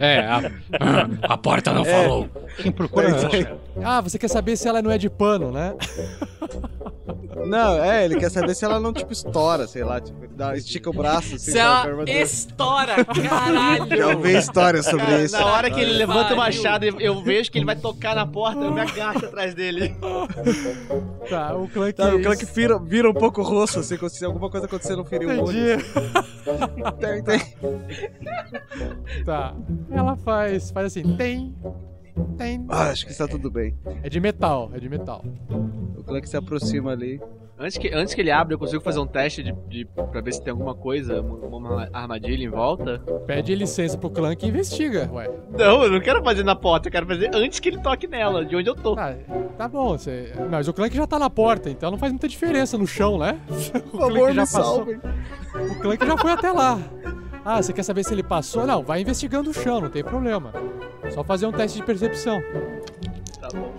É, 0.00 0.20
a, 0.20 0.40
a 1.34 1.36
porta 1.36 1.72
não 1.74 1.82
É. 1.84 1.84
falou. 2.02 2.28
Quem 2.56 2.72
procura 2.72 3.14
acha. 3.14 3.28
Ah, 3.84 4.00
você 4.00 4.18
quer 4.18 4.28
saber 4.28 4.56
se 4.56 4.66
ela 4.68 4.80
não 4.80 4.90
é 4.90 4.96
de 4.98 5.10
pano, 5.10 5.50
né? 5.52 5.74
Não, 7.44 7.82
é, 7.84 8.04
ele 8.04 8.16
quer 8.18 8.30
saber 8.30 8.54
se 8.54 8.64
ela 8.64 8.80
não, 8.80 8.92
tipo, 8.92 9.12
estoura, 9.12 9.66
sei 9.66 9.84
lá, 9.84 10.00
tipo, 10.00 10.26
dá, 10.34 10.56
estica 10.56 10.88
o 10.88 10.92
braço, 10.92 11.34
assim, 11.36 11.52
Se 11.52 11.58
ela 11.58 11.86
estoura, 12.08 13.04
caralho! 13.04 13.96
Já 13.96 14.08
ouvi 14.08 14.36
histórias 14.36 14.86
sobre 14.86 15.24
isso. 15.24 15.36
Na 15.38 15.44
hora 15.46 15.70
que 15.70 15.80
ele 15.80 15.92
levanta 15.92 16.34
o 16.34 16.36
machado, 16.36 16.84
eu- 16.84 17.00
eu 17.00 17.22
vejo 17.22 17.50
que 17.50 17.58
ele 17.58 17.64
vai 17.66 17.76
tocar 17.76 18.14
na 18.14 18.26
porta, 18.26 18.60
eu 18.64 18.72
me 18.72 18.80
agacho 18.80 19.26
atrás 19.26 19.54
dele. 19.54 19.94
Tá, 21.28 21.56
o 21.56 21.68
Clank. 21.68 21.92
Tá, 21.94 22.14
o 22.14 22.22
Clank 22.22 22.44
vira, 22.54 22.78
vira 22.78 23.10
um 23.10 23.14
pouco 23.14 23.40
o 23.40 23.44
rosto, 23.44 23.80
assim, 23.80 23.96
como 23.96 24.08
se 24.08 24.24
alguma 24.24 24.48
coisa 24.48 24.66
acontecer, 24.66 24.94
não 24.94 25.04
ferir 25.04 25.26
o 25.28 25.44
olho. 25.44 25.72
Entendi. 25.74 25.84
Tem, 27.00 27.22
tem. 27.24 27.40
Tá. 29.24 29.52
Ela 29.90 30.16
faz, 30.16 30.70
faz 30.70 30.86
assim, 30.86 31.16
tem, 31.16 31.52
tem. 32.36 32.64
Ah, 32.68 32.90
acho 32.90 33.06
que 33.06 33.12
está 33.12 33.26
tudo 33.26 33.50
bem. 33.50 33.74
É 34.02 34.08
de 34.08 34.20
metal, 34.20 34.70
é 34.74 34.78
de 34.78 34.88
metal. 34.88 35.24
O 35.96 36.02
Clank 36.02 36.28
se 36.28 36.36
aproxima 36.36 36.92
ali. 36.92 37.20
Antes 37.58 37.78
que, 37.78 37.88
antes 37.88 38.12
que 38.12 38.20
ele 38.20 38.30
abra, 38.30 38.52
eu 38.52 38.58
consigo 38.58 38.82
fazer 38.82 38.98
um 38.98 39.06
teste 39.06 39.42
de, 39.42 39.52
de, 39.66 39.84
pra 39.86 40.20
ver 40.20 40.34
se 40.34 40.42
tem 40.42 40.50
alguma 40.50 40.74
coisa, 40.74 41.22
uma, 41.22 41.56
uma 41.56 41.88
armadilha 41.90 42.44
em 42.44 42.50
volta? 42.50 42.98
Pede 43.26 43.54
licença 43.54 43.96
pro 43.96 44.10
Clank 44.10 44.44
e 44.44 44.48
investiga, 44.50 45.08
ué. 45.10 45.30
Não, 45.56 45.82
eu 45.84 45.90
não 45.90 46.00
quero 46.00 46.22
fazer 46.22 46.44
na 46.44 46.54
porta, 46.54 46.88
eu 46.88 46.92
quero 46.92 47.06
fazer 47.06 47.30
antes 47.34 47.58
que 47.58 47.70
ele 47.70 47.78
toque 47.80 48.06
nela, 48.06 48.44
de 48.44 48.54
onde 48.54 48.68
eu 48.68 48.74
tô. 48.74 48.94
Tá 48.94 49.68
bom, 49.68 49.96
você. 49.96 50.34
Mas 50.50 50.68
o 50.68 50.74
Clank 50.74 50.94
já 50.94 51.06
tá 51.06 51.18
na 51.18 51.30
porta, 51.30 51.70
então 51.70 51.90
não 51.90 51.96
faz 51.96 52.12
muita 52.12 52.28
diferença 52.28 52.76
no 52.76 52.86
chão, 52.86 53.16
né? 53.18 53.40
O 53.90 53.98
favor, 53.98 54.12
Clank 54.12 54.34
já 54.34 54.42
me 54.42 54.48
passou. 54.52 54.76
salvem. 54.76 55.00
O 55.70 55.80
Clank 55.80 56.06
já 56.06 56.18
foi 56.18 56.32
até 56.32 56.52
lá. 56.52 56.78
Ah, 57.48 57.62
você 57.62 57.72
quer 57.72 57.84
saber 57.84 58.04
se 58.04 58.12
ele 58.12 58.24
passou? 58.24 58.66
Não, 58.66 58.82
vai 58.82 59.00
investigando 59.00 59.50
o 59.50 59.54
chão, 59.54 59.80
não 59.80 59.88
tem 59.88 60.02
problema. 60.02 60.52
Só 61.14 61.22
fazer 61.22 61.46
um 61.46 61.52
teste 61.52 61.78
de 61.78 61.84
percepção. 61.86 62.42
Tá 63.40 63.48
bom. 63.54 63.72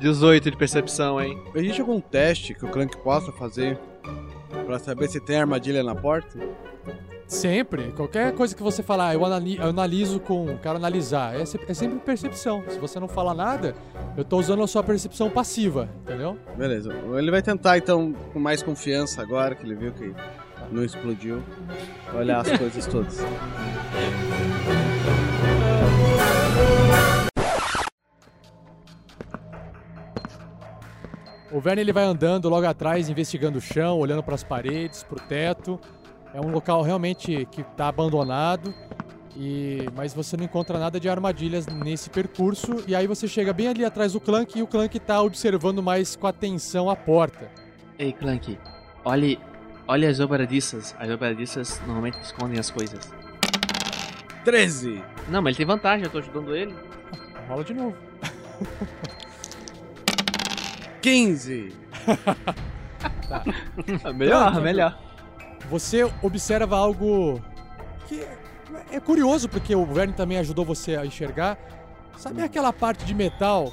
18 0.00 0.50
de 0.50 0.56
percepção, 0.56 1.20
hein? 1.20 1.38
Existe 1.54 1.82
algum 1.82 2.00
teste 2.00 2.54
que 2.54 2.64
o 2.64 2.68
Clank 2.70 2.96
possa 3.02 3.30
fazer 3.32 3.78
pra 4.64 4.78
saber 4.78 5.08
se 5.08 5.20
tem 5.20 5.36
armadilha 5.38 5.82
na 5.82 5.94
porta? 5.94 6.38
Sempre. 7.26 7.92
Qualquer 7.92 8.32
coisa 8.34 8.54
que 8.56 8.62
você 8.62 8.82
falar, 8.82 9.14
eu, 9.14 9.24
anali- 9.24 9.56
eu 9.58 9.66
analiso 9.68 10.18
com. 10.18 10.56
Quero 10.62 10.76
analisar. 10.76 11.38
É, 11.38 11.44
se- 11.44 11.60
é 11.68 11.74
sempre 11.74 11.98
percepção. 11.98 12.62
Se 12.68 12.78
você 12.78 12.98
não 12.98 13.08
fala 13.08 13.32
nada, 13.34 13.74
eu 14.16 14.24
tô 14.24 14.38
usando 14.38 14.62
a 14.62 14.66
sua 14.66 14.82
percepção 14.82 15.28
passiva, 15.30 15.88
entendeu? 16.02 16.38
Beleza. 16.56 16.90
Ele 17.16 17.30
vai 17.30 17.42
tentar, 17.42 17.76
então, 17.78 18.12
com 18.32 18.38
mais 18.40 18.62
confiança 18.62 19.20
agora 19.22 19.54
que 19.54 19.64
ele 19.64 19.74
viu 19.74 19.92
que 19.92 20.14
não 20.72 20.84
explodiu, 20.84 21.42
olhar 22.14 22.40
as 22.40 22.58
coisas 22.58 22.86
todas. 22.86 23.18
O 31.52 31.60
Verne 31.60 31.82
ele 31.82 31.92
vai 31.92 32.04
andando 32.04 32.48
logo 32.48 32.66
atrás, 32.66 33.10
investigando 33.10 33.58
o 33.58 33.60
chão, 33.60 33.98
olhando 33.98 34.22
para 34.22 34.34
as 34.34 34.42
paredes, 34.42 35.02
para 35.02 35.22
o 35.22 35.28
teto. 35.28 35.78
É 36.32 36.40
um 36.40 36.50
local 36.50 36.80
realmente 36.80 37.46
que 37.50 37.60
está 37.60 37.88
abandonado. 37.88 38.74
E 39.36 39.86
mas 39.94 40.14
você 40.14 40.36
não 40.36 40.44
encontra 40.44 40.78
nada 40.78 40.98
de 40.98 41.08
armadilhas 41.08 41.66
nesse 41.66 42.10
percurso 42.10 42.84
e 42.86 42.94
aí 42.94 43.06
você 43.06 43.26
chega 43.26 43.50
bem 43.52 43.68
ali 43.68 43.82
atrás 43.82 44.12
do 44.12 44.20
Clank 44.20 44.58
e 44.58 44.62
o 44.62 44.66
Clank 44.66 44.98
tá 45.00 45.22
observando 45.22 45.82
mais 45.82 46.16
com 46.16 46.26
atenção 46.26 46.90
a 46.90 46.96
porta. 46.96 47.50
Ei, 47.98 48.12
Clank, 48.12 48.58
olhe, 49.04 49.38
olhe 49.86 50.06
as 50.06 50.18
dobradiças. 50.18 50.94
As 50.98 51.08
dobradiças 51.08 51.80
normalmente 51.80 52.20
escondem 52.22 52.58
as 52.58 52.70
coisas. 52.70 53.12
13! 54.44 55.02
Não, 55.28 55.40
mas 55.40 55.50
ele 55.50 55.58
tem 55.58 55.66
vantagem, 55.66 56.04
eu 56.04 56.10
tô 56.10 56.18
ajudando 56.18 56.54
ele. 56.54 56.74
Rola 57.48 57.64
de 57.64 57.74
novo. 57.74 57.96
15! 61.00 61.72
melhor, 64.14 64.50
Clank, 64.50 64.60
melhor. 64.60 64.98
Você 65.70 66.04
observa 66.22 66.76
algo 66.76 67.40
que 68.06 68.26
é 68.90 69.00
curioso 69.00 69.48
porque 69.48 69.74
o 69.74 69.86
Verne 69.86 70.12
também 70.12 70.38
ajudou 70.38 70.64
você 70.64 70.96
a 70.96 71.06
enxergar. 71.06 71.58
Sabe 72.16 72.42
aquela 72.42 72.72
parte 72.72 73.04
de 73.04 73.14
metal 73.14 73.72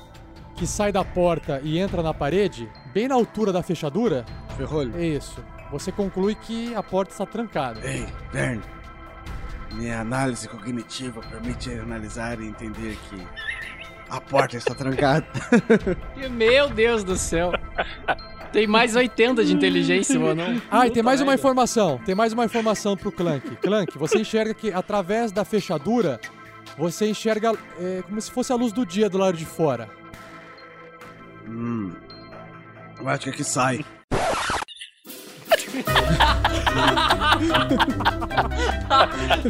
que 0.56 0.66
sai 0.66 0.92
da 0.92 1.04
porta 1.04 1.60
e 1.64 1.78
entra 1.78 2.02
na 2.02 2.14
parede, 2.14 2.70
bem 2.94 3.08
na 3.08 3.16
altura 3.16 3.52
da 3.52 3.62
fechadura? 3.62 4.26
Ferrolho. 4.58 4.98
É 4.98 5.06
isso. 5.06 5.44
Você 5.72 5.92
conclui 5.92 6.36
que 6.36 6.74
a 6.76 6.82
porta 6.82 7.12
está 7.12 7.26
trancada. 7.26 7.80
Ei, 7.84 8.08
Verne. 8.32 8.64
Minha 9.74 10.02
análise 10.02 10.48
cognitiva 10.48 11.22
permite 11.22 11.72
analisar 11.72 12.40
e 12.42 12.48
entender 12.48 12.98
que 13.08 13.28
a 14.10 14.20
porta 14.20 14.58
está 14.58 14.74
trancada. 14.74 15.28
Meu 16.32 16.70
Deus 16.70 17.04
do 17.04 17.16
céu. 17.16 17.52
Tem 18.52 18.66
mais 18.66 18.96
80 18.96 19.46
de 19.46 19.54
inteligência, 19.54 20.20
mano. 20.20 20.60
Ah, 20.72 20.88
e 20.88 20.92
tem 20.92 21.04
mais 21.04 21.22
uma 21.22 21.36
informação. 21.36 22.00
Tem 22.04 22.16
mais 22.16 22.34
uma 22.34 22.46
informação 22.46 22.98
pro 22.98 23.12
Clank. 23.12 23.56
Clank, 23.58 23.96
você 23.98 24.18
enxerga 24.18 24.56
que 24.56 24.74
através 24.74 25.32
da 25.32 25.46
fechadura, 25.46 26.20
você 26.76 27.08
enxerga 27.08 27.54
é, 27.80 28.02
como 28.02 28.20
se 28.20 28.32
fosse 28.32 28.52
a 28.52 28.56
luz 28.56 28.74
do 28.74 28.84
dia 28.84 29.08
do 29.08 29.20
lado 29.20 29.38
de 29.38 29.46
fora. 29.46 29.88
Hum. 31.48 31.92
Eu 33.00 33.08
acho 33.08 33.26
que 33.26 33.30
aqui 33.30 33.44
sai. 33.44 33.86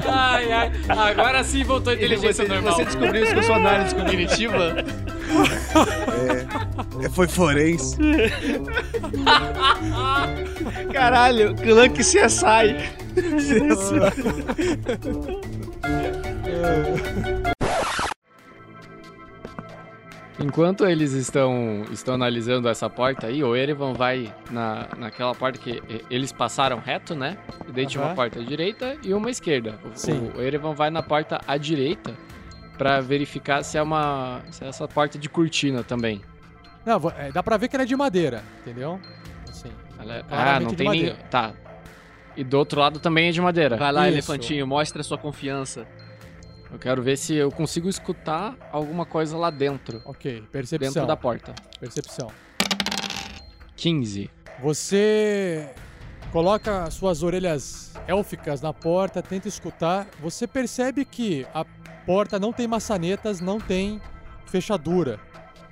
Ai, 0.08 0.52
ai. 0.52 0.72
Agora 1.12 1.44
sim 1.44 1.64
voltou 1.64 1.92
a 1.92 1.96
inteligência 1.96 2.46
Você- 2.46 2.54
normal. 2.54 2.76
você 2.76 2.86
descobriu 2.86 3.24
isso 3.24 3.36
com 3.36 3.44
sua 3.44 3.56
análise 3.58 3.96
cognitiva? 3.96 4.76
É, 7.04 7.10
foi 7.10 7.28
forense. 7.28 7.98
Caralho, 10.94 11.56
Clank 11.56 12.00
CSI. 12.00 12.76
Enquanto 20.42 20.86
eles 20.86 21.12
estão, 21.12 21.84
estão 21.92 22.14
analisando 22.14 22.70
essa 22.70 22.90
porta 22.90 23.28
aí, 23.28 23.44
o 23.44 23.56
Erevan 23.56 23.92
vai 23.94 24.34
na, 24.50 24.88
naquela 24.98 25.36
porta 25.36 25.60
que 25.60 25.84
eles 26.10 26.32
passaram 26.32 26.80
reto, 26.80 27.14
né? 27.14 27.38
E 27.68 27.72
daí 27.74 27.86
tinha 27.86 28.02
uma 28.04 28.16
porta 28.16 28.40
à 28.40 28.44
direita 28.44 28.96
e 29.04 29.14
uma 29.14 29.28
à 29.28 29.32
esquerda. 29.32 29.78
O, 29.84 29.92
Sim. 29.94 30.32
o 30.36 30.42
Erevan 30.42 30.74
vai 30.74 30.90
na 30.90 31.04
porta 31.04 31.42
à 31.46 31.58
direita 31.58 32.14
pra 32.78 33.02
verificar 33.02 33.64
se 33.64 33.78
é 33.78 33.82
uma 33.82 34.42
se 34.50 34.64
é 34.64 34.68
essa 34.70 34.88
porta 34.88 35.18
de 35.20 35.28
cortina 35.28 35.84
também. 35.84 36.22
Não, 36.86 37.02
é, 37.18 37.32
dá 37.34 37.44
pra 37.44 37.58
ver 37.58 37.68
que 37.68 37.76
ela 37.76 37.84
é 37.84 37.86
de 37.86 37.96
madeira, 37.96 38.42
entendeu? 38.62 38.98
Assim, 39.50 39.70
Ela 40.00 40.16
é- 40.16 40.24
ah, 40.32 40.60
não 40.62 40.74
tem 40.74 40.90
nem. 40.90 41.16
Tá. 41.30 41.52
E 42.38 42.44
do 42.46 42.58
outro 42.58 42.80
lado 42.80 43.00
também 43.02 43.28
é 43.28 43.32
de 43.32 43.42
madeira. 43.42 43.76
Vai 43.76 43.92
lá, 43.92 44.08
Isso. 44.08 44.16
elefantinho, 44.16 44.66
mostra 44.66 45.04
sua 45.04 45.18
confiança. 45.18 45.86
Eu 46.72 46.78
quero 46.78 47.02
ver 47.02 47.18
se 47.18 47.34
eu 47.34 47.52
consigo 47.52 47.90
escutar 47.90 48.56
alguma 48.72 49.06
coisa 49.06 49.36
lá 49.38 49.50
dentro. 49.50 50.02
Ok, 50.06 50.44
percepção. 50.52 50.94
Dentro 50.94 51.08
da 51.08 51.18
porta. 51.18 51.56
Percepção. 51.80 52.32
15. 53.76 54.30
Você 54.62 55.70
coloca 56.32 56.84
as 56.84 56.94
suas 56.94 57.24
orelhas 57.24 57.94
élficas 58.08 58.62
na 58.62 58.74
porta, 58.74 59.22
tenta 59.22 59.48
escutar. 59.48 60.08
Você 60.20 60.46
percebe 60.46 61.06
que 61.06 61.48
a 61.54 61.66
porta 62.06 62.38
não 62.38 62.54
tem 62.54 62.68
maçanetas, 62.68 63.40
não 63.40 63.60
tem 63.60 64.00
fechadura. 64.46 65.20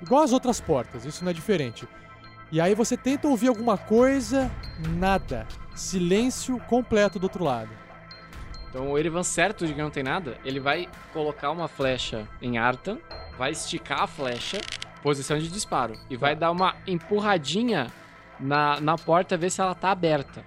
Igual 0.00 0.22
as 0.22 0.32
outras 0.32 0.60
portas, 0.60 1.04
isso 1.04 1.22
não 1.22 1.30
é 1.30 1.34
diferente. 1.34 1.86
E 2.50 2.60
aí 2.60 2.74
você 2.74 2.96
tenta 2.96 3.28
ouvir 3.28 3.48
alguma 3.48 3.76
coisa, 3.76 4.50
nada. 4.96 5.46
Silêncio 5.74 6.58
completo 6.60 7.18
do 7.18 7.24
outro 7.24 7.44
lado. 7.44 7.70
Então 8.68 8.90
o 8.90 8.98
Erevan, 8.98 9.22
certo 9.22 9.66
de 9.66 9.74
que 9.74 9.80
não 9.80 9.90
tem 9.90 10.02
nada, 10.02 10.36
ele 10.44 10.60
vai 10.60 10.88
colocar 11.12 11.50
uma 11.50 11.68
flecha 11.68 12.28
em 12.40 12.58
Artan, 12.58 12.98
vai 13.38 13.50
esticar 13.50 14.02
a 14.02 14.06
flecha, 14.06 14.58
posição 15.02 15.38
de 15.38 15.48
disparo, 15.48 15.94
e 16.10 16.16
vai 16.16 16.36
dar 16.36 16.50
uma 16.50 16.76
empurradinha 16.86 17.86
na, 18.38 18.80
na 18.80 18.96
porta, 18.96 19.36
ver 19.36 19.50
se 19.50 19.60
ela 19.60 19.74
tá 19.74 19.90
aberta. 19.90 20.44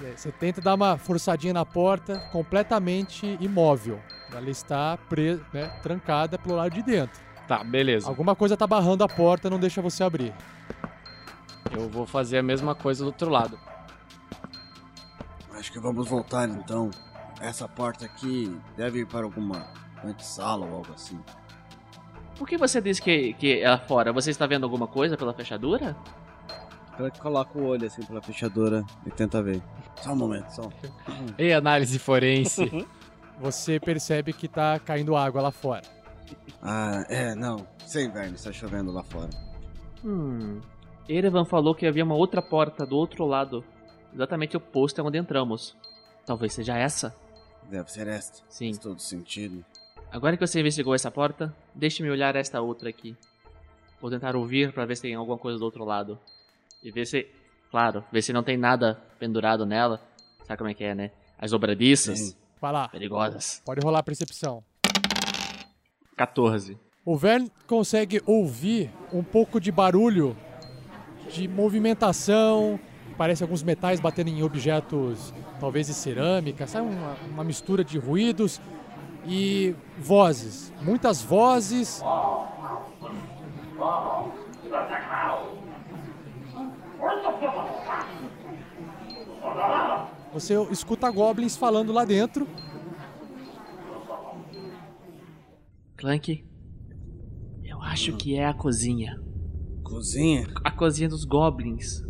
E 0.00 0.06
aí 0.06 0.16
Você 0.16 0.32
tenta 0.32 0.60
dar 0.60 0.74
uma 0.74 0.96
forçadinha 0.96 1.52
na 1.52 1.66
porta, 1.66 2.18
completamente 2.32 3.36
imóvel. 3.40 4.00
Ela 4.32 4.50
está 4.50 4.96
presa, 5.08 5.44
né, 5.52 5.66
trancada 5.82 6.38
pelo 6.38 6.56
lado 6.56 6.72
de 6.72 6.82
dentro. 6.82 7.20
Tá, 7.46 7.64
beleza. 7.64 8.08
Alguma 8.08 8.36
coisa 8.36 8.56
tá 8.56 8.66
barrando 8.66 9.02
a 9.02 9.08
porta, 9.08 9.48
não 9.50 9.58
deixa 9.58 9.80
você 9.80 10.04
abrir. 10.04 10.34
Eu 11.70 11.88
vou 11.88 12.06
fazer 12.06 12.38
a 12.38 12.42
mesma 12.42 12.74
coisa 12.74 13.02
do 13.02 13.08
outro 13.08 13.30
lado. 13.30 13.58
Acho 15.52 15.72
que 15.72 15.80
vamos 15.80 16.08
voltar 16.08 16.48
então. 16.48 16.90
Essa 17.40 17.68
porta 17.68 18.04
aqui 18.04 18.56
deve 18.76 19.00
ir 19.00 19.06
para 19.06 19.24
alguma 19.24 19.72
antessala 20.04 20.66
ou 20.66 20.76
algo 20.76 20.92
assim. 20.92 21.18
Por 22.36 22.48
que 22.48 22.56
você 22.56 22.80
disse 22.80 23.02
que, 23.02 23.32
que 23.34 23.60
é 23.60 23.68
lá 23.68 23.78
fora? 23.78 24.12
Você 24.12 24.30
está 24.30 24.46
vendo 24.46 24.64
alguma 24.64 24.86
coisa 24.86 25.16
pela 25.16 25.34
fechadura? 25.34 25.96
Clank 26.96 27.20
coloca 27.20 27.56
o 27.56 27.64
olho 27.64 27.86
assim 27.86 28.04
pela 28.04 28.20
fechadura 28.20 28.84
e 29.06 29.10
tenta 29.10 29.42
ver. 29.42 29.62
Só 30.02 30.12
um 30.12 30.16
momento, 30.16 30.50
só. 30.50 30.68
E 31.38 31.52
análise 31.52 31.98
forense. 31.98 32.86
Você 33.40 33.78
percebe 33.78 34.32
que 34.32 34.48
tá 34.48 34.80
caindo 34.80 35.14
água 35.16 35.40
lá 35.40 35.52
fora. 35.52 35.82
Ah, 36.60 37.04
é, 37.08 37.36
não. 37.36 37.66
Sem 37.86 38.10
Verne, 38.10 38.34
está 38.34 38.52
chovendo 38.52 38.90
lá 38.90 39.04
fora. 39.04 39.30
Hum. 40.04 40.60
Erevan 41.08 41.44
falou 41.44 41.74
que 41.74 41.86
havia 41.86 42.04
uma 42.04 42.16
outra 42.16 42.42
porta 42.42 42.84
do 42.84 42.96
outro 42.96 43.24
lado, 43.24 43.64
exatamente 44.12 44.56
oposta 44.56 45.00
a 45.00 45.04
onde 45.04 45.18
entramos. 45.18 45.76
Talvez 46.26 46.52
seja 46.52 46.76
essa? 46.76 47.14
Deve 47.68 47.90
ser 47.92 48.06
esta. 48.08 48.42
Sim. 48.48 48.72
Faz 48.72 48.78
todo 48.78 49.00
sentido. 49.00 49.64
Agora 50.10 50.36
que 50.36 50.46
você 50.46 50.60
investigou 50.60 50.94
essa 50.94 51.10
porta, 51.10 51.54
deixe-me 51.74 52.10
olhar 52.10 52.34
esta 52.34 52.60
outra 52.60 52.88
aqui. 52.88 53.14
Vou 54.00 54.10
tentar 54.10 54.34
ouvir 54.36 54.72
para 54.72 54.86
ver 54.86 54.96
se 54.96 55.02
tem 55.02 55.14
alguma 55.14 55.36
coisa 55.36 55.58
do 55.58 55.64
outro 55.64 55.84
lado. 55.84 56.18
E 56.82 56.90
ver 56.90 57.06
se. 57.06 57.28
Claro, 57.70 58.02
ver 58.10 58.22
se 58.22 58.32
não 58.32 58.42
tem 58.42 58.56
nada 58.56 58.98
pendurado 59.18 59.66
nela. 59.66 60.00
Sabe 60.44 60.56
como 60.56 60.70
é 60.70 60.74
que 60.74 60.84
é, 60.84 60.94
né? 60.94 61.10
As 61.38 61.50
dobradiças. 61.50 62.34
Vai 62.60 62.72
lá. 62.72 62.88
Perigosas. 62.88 63.60
Pode 63.64 63.80
rolar 63.84 63.98
a 63.98 64.02
percepção. 64.02 64.64
14. 66.16 66.78
O 67.04 67.16
Vern 67.16 67.50
consegue 67.66 68.22
ouvir 68.26 68.90
um 69.12 69.22
pouco 69.22 69.60
de 69.60 69.70
barulho 69.70 70.36
de 71.30 71.46
movimentação. 71.46 72.80
Parece 73.18 73.42
alguns 73.42 73.64
metais 73.64 73.98
batendo 73.98 74.28
em 74.28 74.44
objetos, 74.44 75.34
talvez 75.58 75.88
de 75.88 75.94
cerâmica, 75.94 76.68
sabe? 76.68 76.86
Uma, 76.86 77.16
uma 77.28 77.44
mistura 77.44 77.82
de 77.82 77.98
ruídos 77.98 78.60
e 79.26 79.74
vozes. 79.98 80.72
Muitas 80.80 81.20
vozes. 81.20 82.00
Você 90.32 90.54
escuta 90.70 91.10
goblins 91.10 91.56
falando 91.56 91.92
lá 91.92 92.04
dentro. 92.04 92.46
Clank, 95.96 96.44
eu 97.64 97.82
acho 97.82 98.16
que 98.16 98.36
é 98.36 98.46
a 98.46 98.54
cozinha. 98.54 99.20
Cozinha? 99.82 100.46
A 100.62 100.70
cozinha 100.70 101.08
dos 101.08 101.24
goblins. 101.24 102.07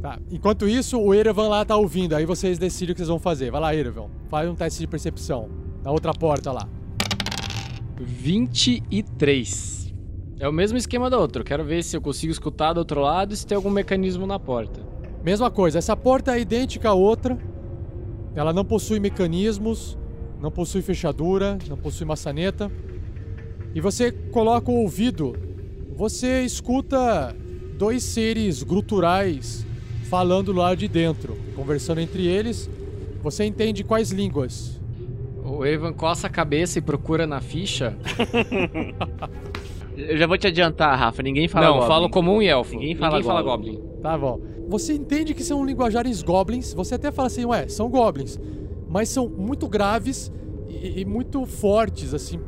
Tá. 0.00 0.18
Enquanto 0.30 0.68
isso, 0.68 0.98
o 0.98 1.12
Erevan 1.12 1.48
lá 1.48 1.64
tá 1.64 1.76
ouvindo. 1.76 2.14
Aí 2.14 2.24
vocês 2.24 2.56
decidem 2.58 2.92
o 2.92 2.94
que 2.94 3.00
vocês 3.00 3.08
vão 3.08 3.18
fazer. 3.18 3.50
Vai 3.50 3.60
lá, 3.60 3.74
Erevan. 3.74 4.08
Faz 4.28 4.48
um 4.48 4.54
teste 4.54 4.78
de 4.80 4.86
percepção. 4.86 5.48
Na 5.82 5.90
outra 5.90 6.12
porta 6.12 6.52
lá. 6.52 6.68
23. 8.00 9.92
É 10.38 10.48
o 10.48 10.52
mesmo 10.52 10.78
esquema 10.78 11.10
da 11.10 11.18
outra. 11.18 11.42
Eu 11.42 11.44
quero 11.44 11.64
ver 11.64 11.82
se 11.82 11.96
eu 11.96 12.00
consigo 12.00 12.30
escutar 12.30 12.72
do 12.72 12.78
outro 12.78 13.00
lado 13.00 13.34
e 13.34 13.36
se 13.36 13.44
tem 13.44 13.56
algum 13.56 13.70
mecanismo 13.70 14.24
na 14.24 14.38
porta. 14.38 14.80
Mesma 15.24 15.50
coisa. 15.50 15.78
Essa 15.78 15.96
porta 15.96 16.36
é 16.36 16.40
idêntica 16.40 16.90
à 16.90 16.94
outra. 16.94 17.36
Ela 18.36 18.52
não 18.52 18.64
possui 18.64 19.00
mecanismos, 19.00 19.98
não 20.40 20.50
possui 20.50 20.80
fechadura, 20.80 21.58
não 21.68 21.76
possui 21.76 22.06
maçaneta. 22.06 22.70
E 23.74 23.80
você 23.80 24.12
coloca 24.12 24.70
o 24.70 24.76
ouvido. 24.76 25.34
Você 25.96 26.44
escuta 26.44 27.34
dois 27.76 28.04
seres 28.04 28.62
gruturais 28.62 29.66
falando 30.08 30.52
lá 30.52 30.74
de 30.74 30.88
dentro, 30.88 31.36
conversando 31.54 32.00
entre 32.00 32.26
eles. 32.26 32.68
Você 33.22 33.44
entende 33.44 33.84
quais 33.84 34.10
línguas? 34.10 34.80
O 35.44 35.64
Evan 35.64 35.92
coça 35.92 36.26
a 36.26 36.30
cabeça 36.30 36.78
e 36.78 36.82
procura 36.82 37.26
na 37.26 37.40
ficha. 37.40 37.96
Eu 39.96 40.16
já 40.16 40.26
vou 40.26 40.38
te 40.38 40.46
adiantar, 40.46 40.96
Rafa. 40.96 41.22
Ninguém 41.22 41.48
fala 41.48 41.66
Não, 41.66 41.72
Goblin. 41.74 41.88
falo 41.88 42.08
comum 42.10 42.40
e 42.40 42.46
elfo. 42.46 42.74
Ninguém 42.74 42.94
fala 42.94 43.16
Ninguém 43.16 43.26
fala 43.28 43.42
Goblin. 43.42 43.82
Tá 44.00 44.16
bom. 44.16 44.40
Você 44.68 44.94
entende 44.94 45.34
que 45.34 45.42
são 45.42 45.64
linguajares 45.64 46.22
goblins. 46.22 46.72
Você 46.74 46.94
até 46.94 47.10
fala 47.10 47.26
assim, 47.26 47.44
ué, 47.44 47.66
são 47.68 47.88
goblins. 47.90 48.38
Mas 48.88 49.08
são 49.08 49.28
muito 49.28 49.66
graves 49.66 50.30
e, 50.68 51.00
e 51.00 51.04
muito 51.04 51.44
fortes, 51.46 52.14
assim, 52.14 52.38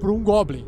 para 0.00 0.10
um 0.10 0.22
goblin. 0.22 0.64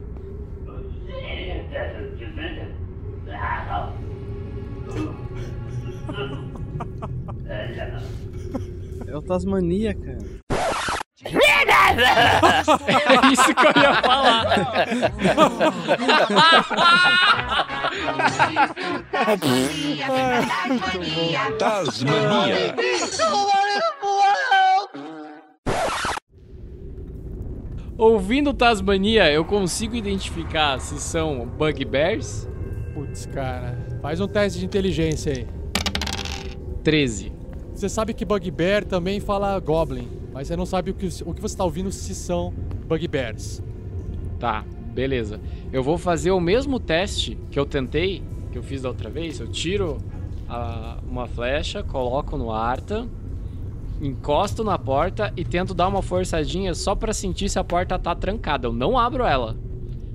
É 9.06 9.16
o 9.16 9.22
Tasmania, 9.22 9.94
cara. 9.94 10.18
É 11.24 11.32
isso 13.32 13.54
que 13.54 13.66
eu 13.66 13.72
ia 13.82 13.94
falar. 14.02 14.44
Tasmania. 21.58 22.74
Ouvindo 27.96 28.52
Tasmania, 28.54 29.32
eu 29.32 29.44
consigo 29.44 29.96
identificar 29.96 30.78
se 30.78 31.00
são 31.00 31.44
bugbears? 31.46 32.48
Putz, 32.94 33.26
cara. 33.26 33.76
Faz 34.00 34.20
um 34.20 34.28
teste 34.28 34.60
de 34.60 34.66
inteligência 34.66 35.32
aí. 35.32 35.57
13. 36.88 37.30
Você 37.74 37.86
sabe 37.86 38.14
que 38.14 38.24
Bugbear 38.24 38.82
também 38.82 39.20
fala 39.20 39.58
Goblin, 39.60 40.08
mas 40.32 40.48
você 40.48 40.56
não 40.56 40.64
sabe 40.64 40.90
o 40.90 40.94
que, 40.94 41.06
o 41.26 41.34
que 41.34 41.40
você 41.42 41.52
está 41.52 41.62
ouvindo 41.62 41.92
se 41.92 42.14
são 42.14 42.50
Bugbears. 42.88 43.62
Tá, 44.40 44.64
beleza. 44.94 45.38
Eu 45.70 45.82
vou 45.82 45.98
fazer 45.98 46.30
o 46.30 46.40
mesmo 46.40 46.80
teste 46.80 47.36
que 47.50 47.58
eu 47.58 47.66
tentei, 47.66 48.22
que 48.50 48.56
eu 48.56 48.62
fiz 48.62 48.80
da 48.80 48.88
outra 48.88 49.10
vez. 49.10 49.38
Eu 49.38 49.48
tiro 49.48 49.98
a- 50.48 50.96
uma 51.06 51.26
flecha, 51.26 51.82
coloco 51.82 52.38
no 52.38 52.50
Arta, 52.50 53.06
encosto 54.00 54.64
na 54.64 54.78
porta 54.78 55.30
e 55.36 55.44
tento 55.44 55.74
dar 55.74 55.88
uma 55.88 56.00
forçadinha 56.00 56.74
só 56.74 56.94
pra 56.94 57.12
sentir 57.12 57.50
se 57.50 57.58
a 57.58 57.64
porta 57.64 57.98
tá 57.98 58.14
trancada. 58.14 58.66
Eu 58.66 58.72
não 58.72 58.96
abro 58.96 59.24
ela. 59.24 59.58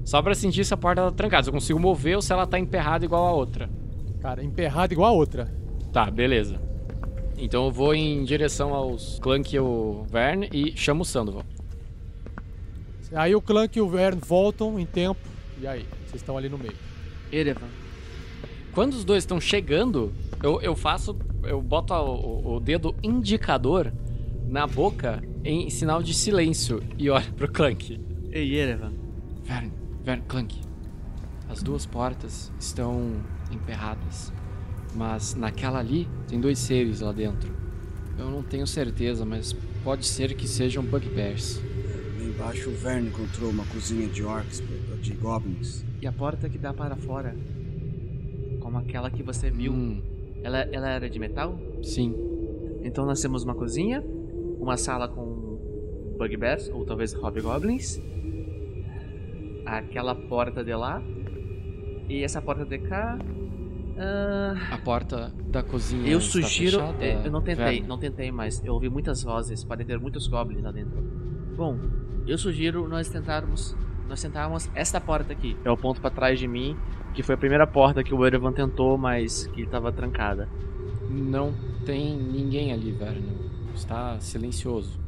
Só 0.03 0.23
pra 0.23 0.33
sentir 0.33 0.65
se 0.65 0.73
a 0.73 0.77
porta 0.77 1.03
tá 1.03 1.11
trancada. 1.11 1.43
Se 1.43 1.49
eu 1.49 1.53
consigo 1.53 1.79
mover 1.79 2.15
ou 2.15 2.21
se 2.23 2.33
ela 2.33 2.47
tá 2.47 2.57
emperrada 2.57 3.05
igual 3.05 3.27
a 3.27 3.31
outra. 3.31 3.69
Cara, 4.19 4.43
emperrada 4.43 4.91
igual 4.91 5.13
a 5.13 5.15
outra. 5.15 5.61
Tá, 5.93 6.09
beleza. 6.11 6.59
Então 7.37 7.65
eu 7.65 7.71
vou 7.71 7.93
em 7.95 8.23
direção 8.25 8.73
aos 8.73 9.19
Clank 9.19 9.55
e 9.55 9.59
o 9.59 10.03
Vern 10.09 10.49
e 10.51 10.75
chamo 10.75 11.03
o 11.03 11.05
Sandoval. 11.05 11.43
Aí 13.13 13.35
o 13.35 13.41
Clank 13.41 13.77
e 13.77 13.81
o 13.81 13.87
Vern 13.87 14.19
voltam 14.25 14.79
em 14.79 14.85
tempo. 14.85 15.19
E 15.61 15.67
aí? 15.67 15.85
Vocês 16.07 16.15
estão 16.15 16.35
ali 16.37 16.49
no 16.49 16.57
meio. 16.57 16.73
Erevan. 17.31 17.67
Quando 18.73 18.93
os 18.93 19.05
dois 19.05 19.23
estão 19.23 19.39
chegando, 19.39 20.11
eu, 20.41 20.59
eu 20.61 20.75
faço. 20.75 21.15
Eu 21.43 21.61
boto 21.61 21.93
o, 21.93 22.15
o- 22.15 22.55
o 22.55 22.59
dedo 22.59 22.95
indicador 23.03 23.91
na 24.47 24.65
boca 24.65 25.21
em 25.43 25.69
sinal 25.69 26.01
de 26.01 26.13
silêncio 26.13 26.81
e 26.97 27.09
olho 27.09 27.31
pro 27.33 27.51
Clank. 27.51 27.99
Ei, 28.31 28.55
Erevan. 28.55 28.93
Vern, 29.43 29.71
Vern, 30.03 30.23
Clank. 30.27 30.59
As 31.49 31.61
duas 31.61 31.85
portas 31.85 32.51
estão 32.59 33.11
emperradas. 33.51 34.33
Mas 34.95 35.33
naquela 35.35 35.79
ali 35.79 36.07
tem 36.27 36.39
dois 36.39 36.59
seres 36.59 37.01
lá 37.01 37.11
dentro. 37.11 37.51
Eu 38.17 38.29
não 38.29 38.43
tenho 38.43 38.67
certeza, 38.67 39.25
mas 39.25 39.53
pode 39.83 40.05
ser 40.05 40.35
que 40.35 40.47
sejam 40.47 40.83
bugbears. 40.83 41.59
Lá 42.19 42.23
embaixo 42.23 42.69
o 42.69 42.73
Verne 42.73 43.09
encontrou 43.09 43.49
uma 43.49 43.65
cozinha 43.65 44.07
de 44.07 44.23
orcs, 44.23 44.61
de 45.01 45.13
goblins. 45.13 45.83
E 46.01 46.07
a 46.07 46.11
porta 46.11 46.49
que 46.49 46.57
dá 46.57 46.73
para 46.73 46.95
fora? 46.95 47.35
Como 48.59 48.77
aquela 48.77 49.09
que 49.09 49.23
você 49.23 49.49
viu. 49.49 49.73
Hum. 49.73 50.01
Ela, 50.43 50.59
ela 50.71 50.89
era 50.89 51.09
de 51.09 51.17
metal? 51.17 51.59
Sim. 51.81 52.13
Então 52.83 53.05
nós 53.05 53.21
temos 53.21 53.43
uma 53.43 53.55
cozinha, 53.55 54.03
uma 54.59 54.77
sala 54.77 55.07
com 55.07 55.57
bugbears, 56.17 56.69
ou 56.69 56.85
talvez 56.85 57.13
hobgoblins. 57.13 57.99
Aquela 59.65 60.13
porta 60.13 60.63
de 60.63 60.75
lá. 60.75 61.01
E 62.09 62.23
essa 62.23 62.41
porta 62.41 62.65
de 62.65 62.77
cá. 62.79 63.17
Ah, 63.97 64.55
A 64.71 64.77
porta 64.77 65.33
da 65.47 65.61
cozinha. 65.63 66.07
eu 66.09 66.19
sugiro. 66.21 66.79
fechada, 66.79 67.03
é, 67.03 67.25
eu 67.27 67.31
não 67.31 67.41
tentei, 67.41 67.65
Vern? 67.77 67.87
não 67.87 67.97
tentei, 67.97 68.31
mas 68.31 68.63
eu 68.63 68.73
ouvi 68.73 68.89
muitas 68.89 69.23
vozes. 69.23 69.63
Podem 69.63 69.85
ter 69.85 69.99
muitos 69.99 70.27
goblins 70.27 70.63
lá 70.63 70.71
dentro. 70.71 71.01
Bom, 71.55 71.77
eu 72.25 72.37
sugiro 72.37 72.87
nós 72.87 73.09
tentarmos. 73.09 73.75
Nós 74.07 74.21
tentarmos 74.21 74.69
esta 74.75 74.99
porta 74.99 75.31
aqui. 75.33 75.55
É 75.63 75.71
o 75.71 75.77
ponto 75.77 76.01
pra 76.01 76.09
trás 76.09 76.37
de 76.37 76.47
mim, 76.47 76.77
que 77.13 77.23
foi 77.23 77.35
a 77.35 77.37
primeira 77.37 77.65
porta 77.65 78.03
que 78.03 78.13
o 78.13 78.25
Erevan 78.25 78.51
tentou, 78.51 78.97
mas 78.97 79.47
que 79.47 79.61
estava 79.61 79.91
trancada. 79.91 80.49
Não 81.09 81.53
tem 81.85 82.17
ninguém 82.17 82.73
ali, 82.73 82.91
Vern. 82.91 83.23
Está 83.73 84.19
silencioso. 84.19 84.99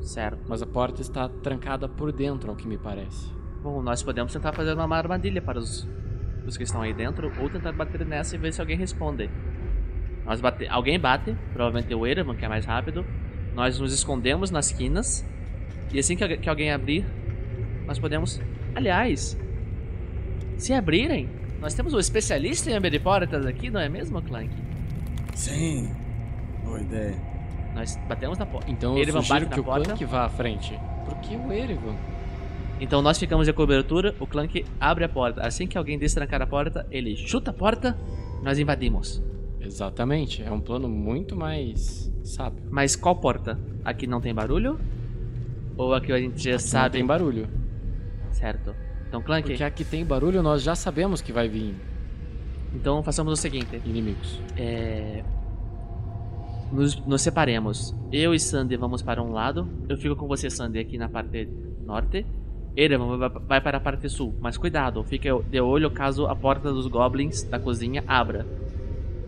Certo. 0.00 0.38
Mas 0.48 0.62
a 0.62 0.66
porta 0.66 1.02
está 1.02 1.28
trancada 1.28 1.88
por 1.88 2.12
dentro, 2.12 2.50
ao 2.50 2.56
que 2.56 2.66
me 2.66 2.78
parece. 2.78 3.30
Bom, 3.62 3.82
nós 3.82 4.02
podemos 4.02 4.32
tentar 4.32 4.52
fazer 4.52 4.72
uma 4.72 4.96
armadilha 4.96 5.42
para 5.42 5.58
os, 5.58 5.86
os 6.48 6.56
que 6.56 6.62
estão 6.64 6.82
aí 6.82 6.92
dentro, 6.92 7.30
ou 7.40 7.48
tentar 7.48 7.72
bater 7.72 8.04
nessa 8.06 8.34
e 8.34 8.38
ver 8.38 8.52
se 8.52 8.60
alguém 8.60 8.76
responde. 8.76 9.28
Nós 10.24 10.40
bate, 10.40 10.66
alguém 10.68 10.98
bate, 10.98 11.36
provavelmente 11.52 11.94
o 11.94 12.06
Erevan, 12.06 12.34
que 12.34 12.44
é 12.44 12.48
mais 12.48 12.64
rápido. 12.64 13.04
Nós 13.54 13.78
nos 13.78 13.92
escondemos 13.92 14.50
nas 14.50 14.70
quinas. 14.72 15.24
E 15.92 15.98
assim 15.98 16.16
que, 16.16 16.22
algu- 16.24 16.38
que 16.38 16.48
alguém 16.48 16.70
abrir, 16.72 17.04
nós 17.86 17.98
podemos. 17.98 18.40
Aliás, 18.74 19.38
se 20.56 20.72
abrirem, 20.72 21.28
nós 21.60 21.72
temos 21.74 21.94
um 21.94 21.98
especialista 21.98 22.70
em 22.70 22.76
abrir 22.76 23.00
portas 23.00 23.46
aqui, 23.46 23.70
não 23.70 23.80
é 23.80 23.88
mesmo, 23.88 24.20
Clank? 24.22 24.50
Sim, 25.34 25.90
boa 26.64 26.80
ideia. 26.80 27.14
Nós 27.74 27.96
batemos 28.08 28.38
na 28.38 28.44
porta. 28.46 28.70
Então 28.70 28.92
eu 28.96 29.02
Erevan 29.02 29.22
sugiro 29.22 29.40
bate 29.46 29.54
que 29.54 29.60
o 29.60 29.64
porta. 29.64 29.84
Clank 29.84 30.04
vá 30.04 30.24
à 30.24 30.28
frente. 30.28 30.78
Por 31.04 31.14
que 31.18 31.36
o 31.36 31.52
Erevan? 31.52 31.94
Então 32.80 33.02
nós 33.02 33.18
ficamos 33.18 33.46
de 33.46 33.52
cobertura, 33.52 34.14
o 34.20 34.26
Clank 34.26 34.64
abre 34.80 35.04
a 35.04 35.08
porta. 35.08 35.42
Assim 35.46 35.66
que 35.66 35.76
alguém 35.76 35.98
destrancar 35.98 36.40
a 36.42 36.46
porta, 36.46 36.86
ele 36.90 37.16
chuta 37.16 37.50
a 37.50 37.54
porta, 37.54 37.96
nós 38.42 38.58
invadimos. 38.58 39.22
Exatamente. 39.60 40.42
É 40.42 40.50
um 40.52 40.60
plano 40.60 40.88
muito 40.88 41.36
mais 41.36 42.12
sábio. 42.22 42.62
Mas 42.70 42.94
qual 42.94 43.16
porta? 43.16 43.58
Aqui 43.84 44.06
não 44.06 44.20
tem 44.20 44.32
barulho? 44.34 44.78
Ou 45.76 45.92
aqui 45.94 46.12
a 46.12 46.18
gente 46.18 46.42
já 46.42 46.52
Não 46.52 46.58
sabe? 46.58 46.92
tem 46.98 47.06
barulho. 47.06 47.48
Certo. 48.30 48.74
Então, 49.08 49.22
Clank, 49.22 49.48
Porque 49.48 49.64
aqui 49.64 49.84
tem 49.84 50.04
barulho, 50.04 50.42
nós 50.42 50.62
já 50.62 50.74
sabemos 50.74 51.20
que 51.20 51.32
vai 51.32 51.48
vir 51.48 51.74
então 52.74 53.02
façamos 53.02 53.32
o 53.32 53.36
seguinte: 53.36 53.80
inimigos. 53.84 54.40
é... 54.56 55.24
nos, 56.72 56.96
nos 57.06 57.22
separemos. 57.22 57.94
Eu 58.12 58.34
e 58.34 58.40
Sandy 58.40 58.76
vamos 58.76 59.02
para 59.02 59.22
um 59.22 59.32
lado. 59.32 59.68
Eu 59.88 59.96
fico 59.96 60.14
com 60.16 60.26
você, 60.26 60.50
Sandy, 60.50 60.78
aqui 60.78 60.98
na 60.98 61.08
parte 61.08 61.48
norte. 61.84 62.26
Erevan 62.80 63.18
vai- 63.18 63.60
para 63.60 63.78
a 63.78 63.80
parte 63.80 64.08
sul. 64.08 64.32
Mas 64.40 64.56
cuidado, 64.56 65.02
fique 65.02 65.28
de 65.50 65.60
olho 65.60 65.90
caso 65.90 66.26
a 66.26 66.36
porta 66.36 66.72
dos 66.72 66.86
goblins 66.86 67.42
da 67.42 67.58
cozinha 67.58 68.04
abra. 68.06 68.46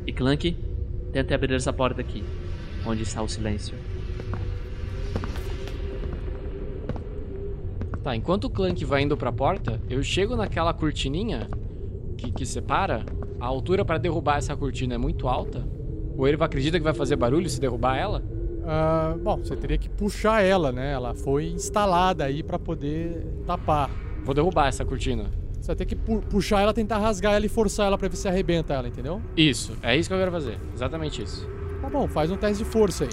E 0.07 0.12
Clank, 0.12 0.57
tente 1.12 1.34
abrir 1.34 1.55
essa 1.55 1.72
porta 1.72 2.01
aqui, 2.01 2.22
onde 2.86 3.03
está 3.03 3.20
o 3.20 3.28
silêncio. 3.28 3.74
Tá, 8.05 8.14
enquanto 8.14 8.44
o 8.44 8.51
Clank 8.51 8.84
vai 8.84 9.03
indo 9.03 9.16
pra 9.16 9.32
porta, 9.32 9.80
eu 9.90 10.01
chego 10.03 10.36
naquela 10.36 10.72
cortininha 10.72 11.48
que, 12.16 12.30
que 12.30 12.46
separa. 12.46 13.05
A 13.40 13.46
altura 13.46 13.84
pra 13.84 13.98
derrubar 13.98 14.36
essa 14.36 14.55
cortina 14.55 14.94
é 14.94 14.98
muito 14.98 15.26
alta. 15.26 15.66
O 16.16 16.26
Erevan 16.26 16.44
acredita 16.44 16.78
que 16.78 16.84
vai 16.84 16.92
fazer 16.94 17.16
barulho 17.16 17.48
se 17.48 17.61
derrubar 17.61 17.96
ela? 17.96 18.22
Ah, 18.64 19.14
bom, 19.20 19.38
você 19.38 19.56
teria 19.56 19.78
que 19.78 19.88
puxar 19.88 20.42
ela, 20.42 20.70
né? 20.70 20.92
Ela 20.92 21.14
foi 21.14 21.46
instalada 21.48 22.24
aí 22.24 22.42
pra 22.42 22.58
poder 22.58 23.26
tapar. 23.46 23.90
Vou 24.24 24.34
derrubar 24.34 24.68
essa 24.68 24.84
cortina. 24.84 25.30
Você 25.61 25.68
vai 25.68 25.76
ter 25.76 25.84
que 25.86 25.96
pu- 25.96 26.22
puxar 26.22 26.61
ela, 26.62 26.72
tentar 26.72 26.98
rasgar 26.98 27.34
ela 27.34 27.44
e 27.44 27.48
forçar 27.48 27.86
ela 27.86 27.98
pra 27.98 28.08
ver 28.08 28.16
se 28.16 28.28
arrebenta 28.28 28.72
ela, 28.74 28.88
entendeu? 28.88 29.20
Isso, 29.36 29.76
é 29.82 29.96
isso 29.96 30.08
que 30.08 30.14
eu 30.14 30.18
quero 30.18 30.30
fazer. 30.32 30.58
Exatamente 30.74 31.22
isso. 31.22 31.48
Tá 31.80 31.88
bom, 31.88 32.06
faz 32.08 32.30
um 32.30 32.36
teste 32.36 32.64
de 32.64 32.70
força 32.70 33.04
aí. 33.04 33.11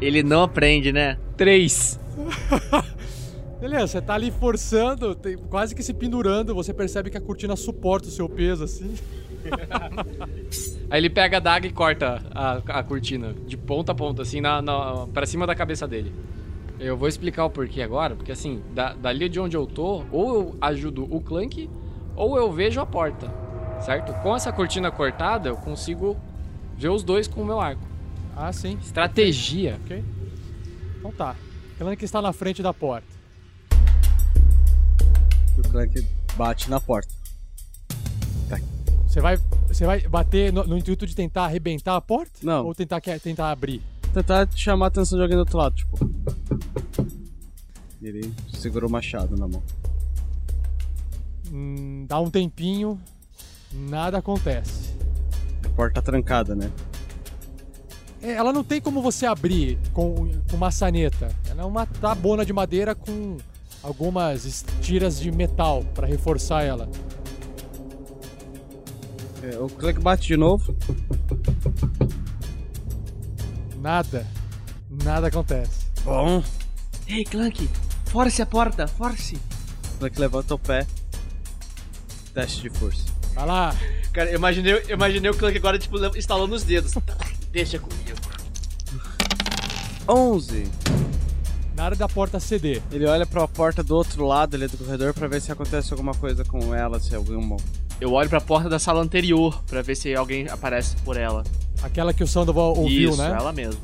Ele 0.00 0.22
não 0.22 0.42
aprende, 0.42 0.92
né? 0.92 1.18
Três. 1.36 1.98
Beleza, 3.60 3.86
você 3.86 4.00
tá 4.00 4.14
ali 4.14 4.30
forçando, 4.30 5.14
tem- 5.14 5.36
quase 5.36 5.74
que 5.74 5.82
se 5.82 5.94
pendurando, 5.94 6.54
você 6.54 6.74
percebe 6.74 7.10
que 7.10 7.16
a 7.16 7.20
cortina 7.20 7.54
suporta 7.54 8.08
o 8.08 8.10
seu 8.10 8.28
peso, 8.28 8.64
assim. 8.64 8.94
Aí 10.90 11.00
ele 11.00 11.10
pega 11.10 11.38
a 11.38 11.40
daga 11.40 11.66
e 11.66 11.72
corta 11.72 12.22
a, 12.34 12.78
a 12.78 12.82
cortina, 12.82 13.34
de 13.46 13.56
ponta 13.56 13.92
a 13.92 13.94
ponta, 13.94 14.22
assim, 14.22 14.40
na, 14.40 14.60
na, 14.60 15.06
pra 15.06 15.24
cima 15.26 15.46
da 15.46 15.54
cabeça 15.54 15.86
dele. 15.88 16.12
Eu 16.78 16.96
vou 16.96 17.08
explicar 17.08 17.44
o 17.44 17.50
porquê 17.50 17.80
agora, 17.80 18.14
porque 18.14 18.32
assim, 18.32 18.62
da, 18.74 18.92
dali 18.92 19.28
de 19.28 19.38
onde 19.38 19.56
eu 19.56 19.66
tô, 19.66 20.04
ou 20.10 20.34
eu 20.34 20.56
ajudo 20.60 21.06
o 21.10 21.20
Clank, 21.20 21.70
ou 22.14 22.36
eu 22.36 22.52
vejo 22.52 22.80
a 22.80 22.86
porta, 22.86 23.32
certo? 23.80 24.12
Com 24.22 24.34
essa 24.34 24.52
cortina 24.52 24.90
cortada, 24.90 25.48
eu 25.48 25.56
consigo 25.56 26.16
ver 26.76 26.88
os 26.88 27.02
dois 27.02 27.28
com 27.28 27.42
o 27.42 27.46
meu 27.46 27.60
arco. 27.60 27.82
Ah, 28.36 28.52
sim. 28.52 28.78
Estratégia. 28.82 29.78
Ok. 29.84 30.04
Então 30.98 31.12
tá. 31.12 31.36
Clank 31.78 32.04
está 32.04 32.20
na 32.20 32.32
frente 32.32 32.62
da 32.62 32.74
porta. 32.74 33.06
O 35.56 35.62
Clank 35.70 36.06
bate 36.36 36.70
na 36.70 36.80
porta. 36.80 37.21
Você 39.12 39.20
vai, 39.20 39.36
você 39.68 39.84
vai 39.84 40.00
bater 40.08 40.50
no, 40.50 40.64
no 40.64 40.74
intuito 40.78 41.06
de 41.06 41.14
tentar 41.14 41.44
arrebentar 41.44 41.96
a 41.96 42.00
porta? 42.00 42.32
Não. 42.42 42.64
Ou 42.64 42.74
tentar, 42.74 42.98
que- 42.98 43.18
tentar 43.18 43.50
abrir? 43.50 43.82
Tentar 44.14 44.48
chamar 44.56 44.86
a 44.86 44.88
atenção 44.88 45.18
de 45.18 45.22
alguém 45.22 45.36
do 45.36 45.40
outro 45.40 45.58
lado, 45.58 45.74
tipo. 45.74 45.98
Ele 48.00 48.32
segurou 48.54 48.88
o 48.88 48.92
machado 48.92 49.36
na 49.36 49.46
mão. 49.46 49.62
Hum, 51.52 52.06
dá 52.08 52.18
um 52.20 52.30
tempinho, 52.30 52.98
nada 53.70 54.16
acontece. 54.16 54.94
A 55.62 55.68
porta 55.68 56.00
tá 56.00 56.02
trancada, 56.10 56.54
né? 56.54 56.70
É, 58.22 58.32
ela 58.32 58.50
não 58.50 58.64
tem 58.64 58.80
como 58.80 59.02
você 59.02 59.26
abrir 59.26 59.78
com, 59.92 60.14
com 60.50 60.56
maçaneta. 60.56 61.28
Ela 61.50 61.60
é 61.60 61.64
uma 61.66 61.84
tabona 61.84 62.46
de 62.46 62.52
madeira 62.54 62.94
com 62.94 63.36
algumas 63.82 64.64
tiras 64.80 65.20
de 65.20 65.30
metal 65.30 65.84
pra 65.94 66.06
reforçar 66.06 66.62
ela. 66.62 66.88
É, 69.42 69.58
o 69.58 69.68
Clank 69.68 70.00
bate 70.00 70.28
de 70.28 70.36
novo. 70.36 70.76
Nada. 73.80 74.26
Nada 75.02 75.26
acontece. 75.26 75.86
Bom. 76.04 76.44
Ei, 77.08 77.24
Clank, 77.24 77.68
force 78.06 78.40
a 78.40 78.46
porta, 78.46 78.86
force. 78.86 79.36
O 79.94 79.98
Clank 79.98 80.20
levanta 80.20 80.54
o 80.54 80.58
pé. 80.58 80.86
Teste 82.32 82.62
de 82.62 82.70
força. 82.70 83.04
Vai 83.34 83.46
lá. 83.46 83.76
Cara, 84.12 84.30
eu 84.30 84.36
imaginei, 84.36 84.74
eu 84.74 84.94
imaginei 84.94 85.30
o 85.30 85.36
Clank 85.36 85.56
agora, 85.56 85.78
tipo, 85.78 85.98
instalando 86.16 86.54
os 86.54 86.62
dedos. 86.62 86.94
Deixa 87.50 87.78
comigo. 87.78 88.16
11. 90.08 90.70
Nada 91.82 91.96
da 91.96 92.08
porta 92.08 92.38
ceder. 92.38 92.80
Ele 92.92 93.04
olha 93.06 93.26
pra 93.26 93.48
porta 93.48 93.82
do 93.82 93.96
outro 93.96 94.24
lado 94.24 94.54
ali 94.54 94.68
do 94.68 94.78
corredor 94.78 95.12
pra 95.12 95.26
ver 95.26 95.40
se 95.42 95.50
acontece 95.50 95.92
alguma 95.92 96.14
coisa 96.14 96.44
com 96.44 96.72
ela, 96.72 97.00
se 97.00 97.12
algum. 97.12 97.56
Eu 98.00 98.12
olho 98.12 98.28
pra 98.28 98.40
porta 98.40 98.68
da 98.68 98.78
sala 98.78 99.00
anterior 99.00 99.60
pra 99.66 99.82
ver 99.82 99.96
se 99.96 100.14
alguém 100.14 100.46
aparece 100.48 100.94
por 100.98 101.16
ela. 101.16 101.42
Aquela 101.82 102.14
que 102.14 102.22
o 102.22 102.26
Sandoval 102.28 102.76
ouviu, 102.78 103.10
Isso, 103.10 103.20
né? 103.20 103.36
ela 103.36 103.52
mesmo. 103.52 103.80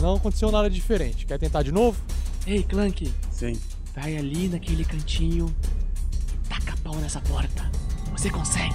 Não 0.00 0.14
aconteceu 0.14 0.50
nada 0.50 0.70
diferente. 0.70 1.26
Quer 1.26 1.38
tentar 1.38 1.62
de 1.62 1.70
novo? 1.70 2.00
Ei, 2.46 2.62
Clank, 2.62 3.12
Sim. 3.30 3.60
vai 3.94 4.16
ali 4.16 4.48
naquele 4.48 4.86
cantinho 4.86 5.54
e 6.32 6.48
taca 6.48 6.74
pau 6.82 6.94
nessa 6.94 7.20
porta. 7.20 7.70
Você 8.12 8.30
consegue. 8.30 8.74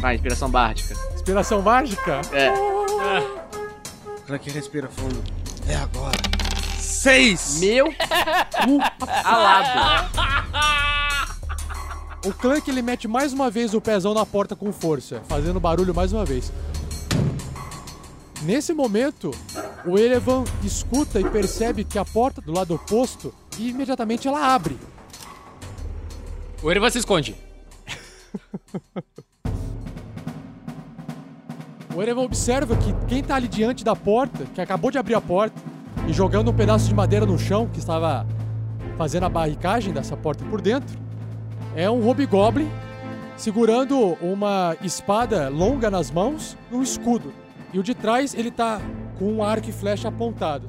Vai, 0.00 0.14
inspiração 0.14 0.48
bárdica. 0.48 0.94
Inspiração 1.12 1.60
mágica? 1.60 2.20
É. 2.32 2.52
O 2.52 3.43
Clank 4.26 4.50
respira 4.50 4.88
fundo. 4.88 5.22
É 5.68 5.74
agora. 5.76 6.16
Seis! 6.78 7.58
Meu 7.60 7.86
cu 7.86 8.80
alado. 9.24 10.10
O 12.26 12.32
Clank 12.32 12.70
ele 12.70 12.80
mete 12.80 13.06
mais 13.06 13.34
uma 13.34 13.50
vez 13.50 13.74
o 13.74 13.80
pezão 13.80 14.14
na 14.14 14.24
porta 14.24 14.56
com 14.56 14.72
força, 14.72 15.22
fazendo 15.28 15.60
barulho 15.60 15.94
mais 15.94 16.12
uma 16.12 16.24
vez. 16.24 16.50
Nesse 18.42 18.72
momento, 18.72 19.30
o 19.84 19.98
Erevan 19.98 20.44
escuta 20.62 21.20
e 21.20 21.28
percebe 21.28 21.84
que 21.84 21.98
a 21.98 22.04
porta 22.04 22.40
do 22.40 22.52
lado 22.52 22.74
oposto 22.74 23.34
e 23.58 23.68
imediatamente 23.68 24.26
ela 24.26 24.54
abre. 24.54 24.78
O 26.62 26.70
Erevan 26.70 26.88
se 26.88 26.98
esconde. 26.98 27.36
O 31.94 32.02
Erevan 32.02 32.22
observa 32.22 32.76
que 32.76 32.92
quem 33.06 33.22
tá 33.22 33.36
ali 33.36 33.46
diante 33.46 33.84
da 33.84 33.94
porta, 33.94 34.44
que 34.52 34.60
acabou 34.60 34.90
de 34.90 34.98
abrir 34.98 35.14
a 35.14 35.20
porta 35.20 35.56
e 36.08 36.12
jogando 36.12 36.50
um 36.50 36.54
pedaço 36.54 36.88
de 36.88 36.94
madeira 36.94 37.24
no 37.24 37.38
chão, 37.38 37.68
que 37.72 37.78
estava 37.78 38.26
fazendo 38.98 39.26
a 39.26 39.28
barricagem 39.28 39.92
dessa 39.92 40.16
porta 40.16 40.44
por 40.46 40.60
dentro, 40.60 40.98
é 41.76 41.88
um 41.88 42.04
Hobgoblin 42.04 42.68
segurando 43.36 44.16
uma 44.20 44.76
espada 44.82 45.48
longa 45.48 45.88
nas 45.88 46.10
mãos 46.10 46.56
e 46.70 46.74
um 46.74 46.82
escudo. 46.82 47.32
E 47.72 47.78
o 47.78 47.82
de 47.82 47.94
trás 47.94 48.34
ele 48.34 48.50
tá 48.50 48.80
com 49.16 49.32
um 49.32 49.42
arco 49.42 49.68
e 49.68 49.72
flecha 49.72 50.08
apontado. 50.08 50.66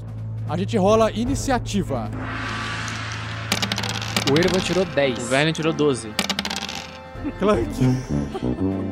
A 0.48 0.56
gente 0.56 0.78
rola 0.78 1.12
iniciativa. 1.12 2.10
O 4.32 4.38
Erevan 4.38 4.60
tirou 4.60 4.86
10. 4.86 5.18
O 5.18 5.22
Vernon 5.28 5.52
tirou 5.54 5.74
12. 5.74 6.35
Clank. 7.40 7.70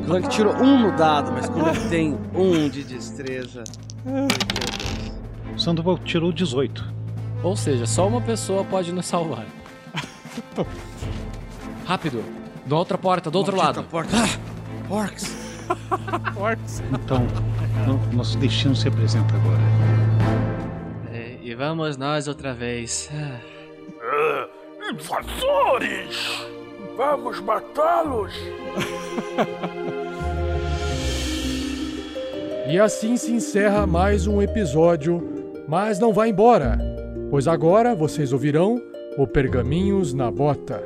Clank 0.06 0.28
tirou 0.28 0.54
um 0.56 0.78
no 0.90 0.96
dado, 0.96 1.32
mas 1.32 1.48
como 1.48 1.68
ele 1.68 1.88
tem 1.88 2.18
um 2.34 2.68
de 2.68 2.82
destreza. 2.84 3.64
O 5.54 5.58
Sandoval 5.58 5.98
tirou 5.98 6.32
18. 6.32 6.92
Ou 7.42 7.56
seja, 7.56 7.86
só 7.86 8.06
uma 8.08 8.20
pessoa 8.20 8.64
pode 8.64 8.92
nos 8.92 9.06
salvar. 9.06 9.44
Rápido. 11.84 12.24
Da 12.66 12.76
outra 12.76 12.96
porta, 12.96 13.30
do 13.30 13.38
outro 13.38 13.56
Maldita 13.56 13.80
lado. 13.80 13.90
Porta. 13.90 14.16
Ah, 14.16 14.92
orcs! 14.92 15.44
Orcs. 16.36 16.82
Então, 16.92 17.26
no- 17.86 18.12
nosso 18.16 18.36
destino 18.38 18.74
se 18.76 18.86
apresenta 18.88 19.34
agora. 19.34 19.60
É, 21.12 21.38
e 21.42 21.54
vamos 21.54 21.96
nós 21.96 22.28
outra 22.28 22.52
vez. 22.54 23.10
Ah. 23.14 23.38
Ah, 24.02 24.48
invasores! 24.90 26.46
Vamos 26.96 27.40
matá-los! 27.40 28.32
E 32.66 32.78
assim 32.80 33.16
se 33.18 33.30
encerra 33.30 33.86
mais 33.86 34.26
um 34.26 34.40
episódio, 34.40 35.22
mas 35.68 35.98
não 35.98 36.14
vá 36.14 36.26
embora, 36.26 36.78
pois 37.30 37.46
agora 37.46 37.94
vocês 37.94 38.32
ouvirão 38.32 38.80
o 39.18 39.26
Pergaminhos 39.26 40.14
na 40.14 40.30
Bota. 40.30 40.82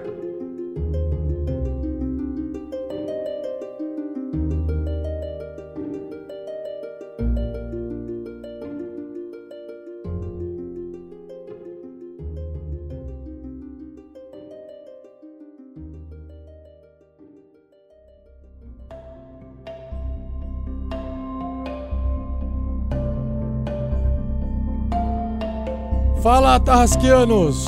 Fala, 26.28 26.60
Tarrasqueanos! 26.60 27.64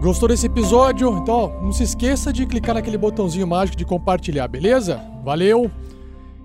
Gostou 0.00 0.26
desse 0.26 0.46
episódio? 0.46 1.18
Então, 1.18 1.60
não 1.60 1.70
se 1.70 1.82
esqueça 1.82 2.32
de 2.32 2.46
clicar 2.46 2.74
naquele 2.74 2.96
botãozinho 2.96 3.46
mágico 3.46 3.76
de 3.76 3.84
compartilhar, 3.84 4.48
beleza? 4.48 4.98
Valeu! 5.22 5.70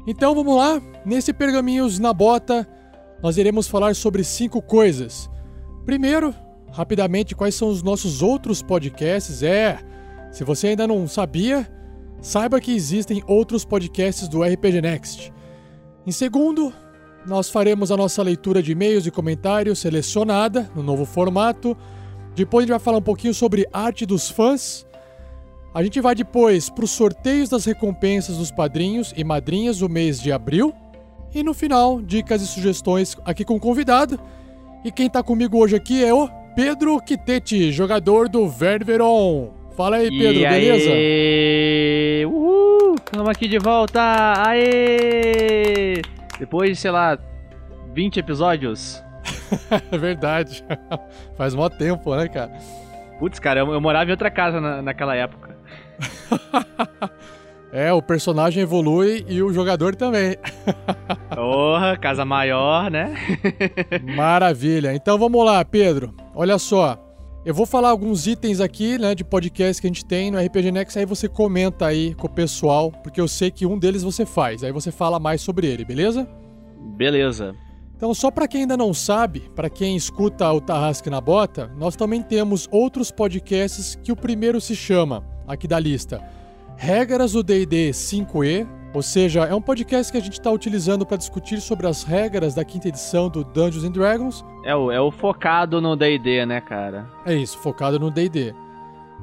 Então 0.05 0.35
vamos 0.35 0.53
lá, 0.53 0.81
nesse 1.05 1.31
Pergaminhos 1.31 1.97
na 1.97 2.11
Bota, 2.11 2.67
nós 3.23 3.37
iremos 3.37 3.69
falar 3.69 3.95
sobre 3.95 4.21
cinco 4.21 4.61
coisas. 4.61 5.29
Primeiro, 5.85 6.35
rapidamente, 6.73 7.33
quais 7.33 7.55
são 7.55 7.69
os 7.69 7.81
nossos 7.81 8.21
outros 8.21 8.61
podcasts? 8.61 9.41
É, 9.41 9.79
se 10.33 10.43
você 10.43 10.67
ainda 10.67 10.85
não 10.85 11.07
sabia, 11.07 11.65
saiba 12.19 12.59
que 12.59 12.75
existem 12.75 13.23
outros 13.25 13.63
podcasts 13.63 14.27
do 14.27 14.43
RPG 14.43 14.81
Next. 14.81 15.33
Em 16.05 16.11
segundo, 16.11 16.73
nós 17.25 17.49
faremos 17.49 17.91
a 17.91 17.97
nossa 17.97 18.21
leitura 18.21 18.61
de 18.61 18.71
e-mails 18.71 19.05
e 19.05 19.11
comentários 19.11 19.79
selecionada 19.79 20.69
no 20.75 20.83
novo 20.83 21.05
formato. 21.05 21.75
Depois 22.35 22.63
a 22.63 22.65
gente 22.65 22.71
vai 22.71 22.79
falar 22.79 22.97
um 22.97 23.01
pouquinho 23.01 23.33
sobre 23.33 23.67
arte 23.73 24.05
dos 24.05 24.29
fãs. 24.29 24.85
A 25.73 25.83
gente 25.83 25.99
vai 25.99 26.15
depois 26.15 26.69
para 26.69 26.85
os 26.85 26.91
sorteios 26.91 27.49
das 27.49 27.65
recompensas 27.65 28.37
dos 28.37 28.51
padrinhos 28.51 29.13
e 29.17 29.23
madrinhas 29.23 29.79
do 29.79 29.89
mês 29.89 30.21
de 30.21 30.31
abril. 30.31 30.73
E 31.33 31.43
no 31.43 31.53
final, 31.53 32.01
dicas 32.01 32.41
e 32.41 32.47
sugestões 32.47 33.17
aqui 33.25 33.43
com 33.43 33.55
o 33.55 33.59
convidado. 33.59 34.19
E 34.83 34.91
quem 34.91 35.09
tá 35.09 35.21
comigo 35.21 35.57
hoje 35.57 35.75
aqui 35.75 36.03
é 36.03 36.13
o 36.13 36.29
Pedro 36.55 37.01
Quitete, 37.01 37.71
jogador 37.71 38.29
do 38.29 38.47
Ververon. 38.47 39.51
Fala 39.75 39.97
aí, 39.97 40.09
Pedro, 40.09 40.41
e 40.41 40.47
beleza? 40.47 40.89
Aê! 40.91 42.25
Uhul! 42.25 42.95
Estamos 42.95 43.27
aqui 43.27 43.47
de 43.49 43.59
volta! 43.59 44.01
Aê! 44.47 46.01
Depois 46.39 46.69
de, 46.71 46.75
sei 46.75 46.91
lá, 46.91 47.17
20 47.93 48.17
episódios. 48.19 49.03
é 49.91 49.97
verdade. 49.97 50.63
Faz 51.37 51.55
mó 51.55 51.69
tempo, 51.69 52.15
né, 52.15 52.27
cara? 52.27 52.51
Putz, 53.19 53.39
cara, 53.39 53.61
eu, 53.61 53.71
eu 53.71 53.81
morava 53.81 54.09
em 54.09 54.11
outra 54.11 54.29
casa 54.29 54.59
na, 54.59 54.81
naquela 54.81 55.15
época. 55.15 55.55
É, 57.71 57.91
o 57.91 58.01
personagem 58.01 58.63
evolui 58.63 59.25
e 59.27 59.43
o 59.43 59.51
jogador 59.51 59.97
também. 59.97 60.37
Porra, 61.35 61.97
casa 61.97 62.23
maior, 62.23 62.89
né? 62.89 63.13
Maravilha. 64.15 64.93
Então 64.95 65.19
vamos 65.19 65.45
lá, 65.45 65.65
Pedro. 65.65 66.13
Olha 66.33 66.57
só. 66.57 67.04
Eu 67.45 67.53
vou 67.53 67.67
falar 67.67 67.89
alguns 67.89 68.25
itens 68.25 68.59
aqui, 68.59 68.97
né, 68.97 69.13
de 69.13 69.23
podcast 69.23 69.79
que 69.79 69.85
a 69.85 69.89
gente 69.89 70.03
tem 70.03 70.31
no 70.31 70.43
RPG 70.43 70.71
Next, 70.71 70.97
aí 70.97 71.05
você 71.05 71.29
comenta 71.29 71.85
aí 71.85 72.15
com 72.15 72.25
o 72.25 72.29
pessoal, 72.29 72.91
porque 72.91 73.21
eu 73.21 73.27
sei 73.27 73.51
que 73.51 73.67
um 73.67 73.77
deles 73.77 74.01
você 74.01 74.25
faz. 74.25 74.63
Aí 74.63 74.71
você 74.71 74.91
fala 74.91 75.19
mais 75.19 75.41
sobre 75.41 75.67
ele, 75.67 75.85
beleza? 75.85 76.27
Beleza. 76.97 77.55
Então, 77.95 78.15
só 78.15 78.31
para 78.31 78.47
quem 78.47 78.61
ainda 78.61 78.75
não 78.75 78.95
sabe, 78.95 79.41
para 79.55 79.69
quem 79.69 79.95
escuta 79.95 80.51
o 80.51 80.59
Tarrasque 80.59 81.07
na 81.07 81.21
Bota, 81.21 81.71
nós 81.77 81.95
também 81.95 82.23
temos 82.23 82.67
outros 82.71 83.11
podcasts 83.11 83.93
que 84.03 84.11
o 84.11 84.15
primeiro 84.15 84.59
se 84.59 84.75
chama, 84.75 85.23
aqui 85.47 85.67
da 85.67 85.79
lista, 85.79 86.19
Regras 86.75 87.33
do 87.33 87.43
D&D 87.43 87.91
5e, 87.91 88.67
ou 88.95 89.01
seja, 89.01 89.43
é 89.43 89.53
um 89.53 89.61
podcast 89.61 90.09
que 90.09 90.17
a 90.17 90.21
gente 90.21 90.39
está 90.39 90.49
utilizando 90.49 91.05
para 91.05 91.17
discutir 91.17 91.59
sobre 91.59 91.85
as 91.85 92.03
regras 92.03 92.55
da 92.55 92.63
quinta 92.63 92.87
edição 92.87 93.27
do 93.27 93.43
Dungeons 93.43 93.83
and 93.83 93.91
Dragons. 93.91 94.45
É 94.63 94.73
o, 94.73 94.89
é 94.89 95.01
o 95.01 95.11
focado 95.11 95.81
no 95.81 95.97
D&D, 95.97 96.45
né, 96.45 96.61
cara? 96.61 97.05
É 97.25 97.35
isso, 97.35 97.57
focado 97.57 97.99
no 97.99 98.09
D&D. 98.09 98.55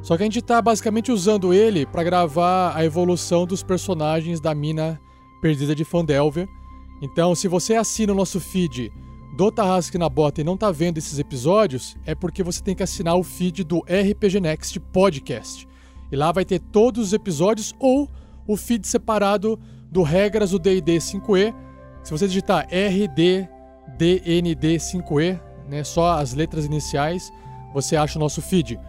Só 0.02 0.14
que 0.14 0.24
a 0.24 0.26
gente 0.26 0.40
está 0.40 0.60
basicamente 0.60 1.10
usando 1.10 1.54
ele 1.54 1.86
para 1.86 2.04
gravar 2.04 2.76
a 2.76 2.84
evolução 2.84 3.46
dos 3.46 3.62
personagens 3.62 4.42
da 4.42 4.54
mina 4.54 5.00
perdida 5.40 5.74
de 5.74 5.86
Fandelver. 5.86 6.46
Então, 7.00 7.34
se 7.34 7.48
você 7.48 7.74
assina 7.74 8.12
o 8.12 8.16
nosso 8.16 8.40
feed 8.40 8.92
do 9.34 9.50
Tarrasque 9.50 9.96
na 9.96 10.10
Bota 10.10 10.42
e 10.42 10.44
não 10.44 10.58
tá 10.58 10.70
vendo 10.70 10.98
esses 10.98 11.18
episódios, 11.18 11.96
é 12.04 12.14
porque 12.14 12.42
você 12.42 12.62
tem 12.62 12.74
que 12.74 12.82
assinar 12.82 13.16
o 13.16 13.22
feed 13.22 13.64
do 13.64 13.78
RPG 13.78 14.38
Next 14.38 14.78
Podcast. 14.78 15.66
E 16.10 16.16
lá 16.16 16.30
vai 16.30 16.44
ter 16.44 16.58
todos 16.58 17.06
os 17.06 17.12
episódios 17.14 17.74
ou 17.80 18.06
o 18.46 18.56
feed 18.56 18.86
separado 18.86 19.58
do 19.90 20.02
Regras 20.02 20.50
do 20.50 20.58
D&D 20.58 20.96
5e. 20.96 21.54
Se 22.02 22.10
você 22.10 22.26
digitar 22.26 22.66
RDDND5e, 22.68 25.38
né, 25.68 25.84
só 25.84 26.18
as 26.18 26.34
letras 26.34 26.64
iniciais, 26.64 27.30
você 27.72 27.94
acha 27.96 28.18
o 28.18 28.20
nosso 28.20 28.42
feed. 28.42 28.80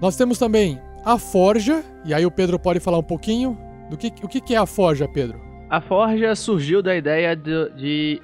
Nós 0.00 0.16
temos 0.16 0.38
também 0.38 0.78
a 1.04 1.18
Forja, 1.18 1.82
e 2.04 2.12
aí 2.12 2.26
o 2.26 2.30
Pedro 2.30 2.58
pode 2.58 2.80
falar 2.80 2.98
um 2.98 3.02
pouquinho 3.02 3.58
do 3.88 3.96
que 3.96 4.12
o 4.22 4.28
que 4.28 4.54
é 4.54 4.58
a 4.58 4.66
Forja, 4.66 5.08
Pedro? 5.08 5.40
A 5.70 5.80
Forja 5.80 6.34
surgiu 6.34 6.82
da 6.82 6.94
ideia 6.94 7.34
de, 7.34 7.70
de 7.70 8.20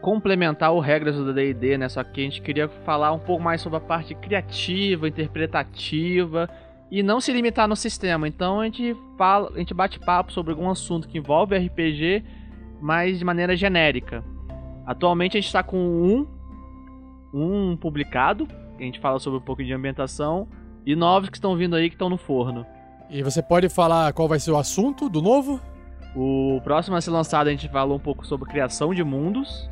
complementar 0.00 0.72
o 0.72 0.80
regras 0.80 1.16
do 1.16 1.32
D&D, 1.32 1.78
né? 1.78 1.88
Só 1.88 2.04
que 2.04 2.20
a 2.20 2.24
gente 2.24 2.42
queria 2.42 2.68
falar 2.68 3.12
um 3.12 3.18
pouco 3.18 3.42
mais 3.42 3.60
sobre 3.60 3.78
a 3.78 3.80
parte 3.80 4.14
criativa, 4.14 5.08
interpretativa 5.08 6.48
e 6.90 7.02
não 7.02 7.20
se 7.20 7.32
limitar 7.32 7.68
no 7.68 7.76
sistema. 7.76 8.28
Então 8.28 8.60
a 8.60 8.64
gente 8.64 8.96
fala, 9.16 9.50
a 9.54 9.58
gente 9.58 9.74
bate 9.74 9.98
papo 9.98 10.32
sobre 10.32 10.52
algum 10.52 10.70
assunto 10.70 11.08
que 11.08 11.18
envolve 11.18 11.56
RPG, 11.56 12.24
mas 12.80 13.18
de 13.18 13.24
maneira 13.24 13.56
genérica. 13.56 14.24
Atualmente 14.86 15.36
a 15.36 15.40
gente 15.40 15.48
está 15.48 15.62
com 15.62 15.78
um 15.78 16.26
um 17.34 17.76
publicado, 17.76 18.48
a 18.78 18.82
gente 18.82 18.98
fala 18.98 19.18
sobre 19.18 19.38
um 19.38 19.42
pouco 19.42 19.62
de 19.62 19.72
ambientação 19.72 20.48
e 20.86 20.96
novos 20.96 21.28
que 21.28 21.36
estão 21.36 21.56
vindo 21.56 21.76
aí 21.76 21.88
que 21.88 21.94
estão 21.94 22.08
no 22.08 22.16
forno. 22.16 22.64
E 23.10 23.22
você 23.22 23.42
pode 23.42 23.68
falar 23.68 24.12
qual 24.12 24.28
vai 24.28 24.38
ser 24.38 24.52
o 24.52 24.56
assunto 24.56 25.08
do 25.08 25.20
novo? 25.20 25.60
O 26.14 26.60
próximo 26.64 26.96
a 26.96 27.00
ser 27.00 27.10
lançado 27.10 27.48
a 27.48 27.50
gente 27.50 27.68
fala 27.68 27.92
um 27.94 27.98
pouco 27.98 28.26
sobre 28.26 28.48
criação 28.48 28.94
de 28.94 29.04
mundos. 29.04 29.68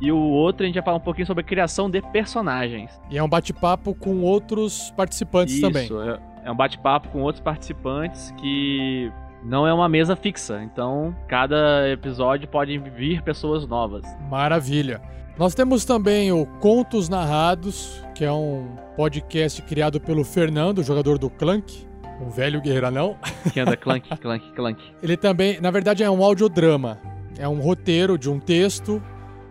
E 0.00 0.10
o 0.10 0.18
outro 0.18 0.64
a 0.64 0.66
gente 0.66 0.74
vai 0.76 0.82
falar 0.82 0.96
um 0.96 1.00
pouquinho 1.00 1.26
sobre 1.26 1.44
criação 1.44 1.90
de 1.90 2.00
personagens. 2.00 2.90
E 3.10 3.18
é 3.18 3.22
um 3.22 3.28
bate-papo 3.28 3.94
com 3.94 4.22
outros 4.22 4.90
participantes 4.96 5.54
Isso, 5.54 5.62
também. 5.62 5.88
É, 6.08 6.18
é 6.44 6.50
um 6.50 6.56
bate-papo 6.56 7.08
com 7.08 7.22
outros 7.22 7.42
participantes 7.42 8.32
que 8.40 9.10
não 9.42 9.66
é 9.66 9.72
uma 9.72 9.88
mesa 9.88 10.16
fixa. 10.16 10.62
Então, 10.62 11.14
cada 11.28 11.88
episódio 11.88 12.48
pode 12.48 12.76
vir 12.78 13.22
pessoas 13.22 13.66
novas. 13.66 14.04
Maravilha. 14.28 15.00
Nós 15.38 15.54
temos 15.54 15.84
também 15.84 16.30
o 16.32 16.44
Contos 16.60 17.08
Narrados, 17.08 18.04
que 18.14 18.24
é 18.24 18.32
um 18.32 18.76
podcast 18.96 19.62
criado 19.62 19.98
pelo 19.98 20.22
Fernando, 20.24 20.82
jogador 20.82 21.16
do 21.16 21.30
Clank, 21.30 21.86
um 22.20 22.28
velho 22.28 22.60
guerreirão. 22.60 23.16
Que 23.52 23.60
anda 23.60 23.76
clank, 23.78 24.08
clank, 24.18 24.52
clank. 24.52 24.82
Ele 25.02 25.16
também, 25.16 25.58
na 25.60 25.70
verdade, 25.70 26.04
é 26.04 26.10
um 26.10 26.22
audiodrama. 26.22 26.98
É 27.38 27.48
um 27.48 27.60
roteiro 27.60 28.18
de 28.18 28.28
um 28.28 28.38
texto 28.38 29.02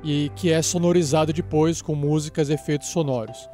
e 0.04 0.32
que 0.36 0.52
é 0.52 0.62
sonorizado 0.62 1.34
depois 1.34 1.82
com 1.82 1.96
músicas 1.96 2.50
e 2.50 2.54
efeitos 2.54 2.90
sonoros. 2.90 3.50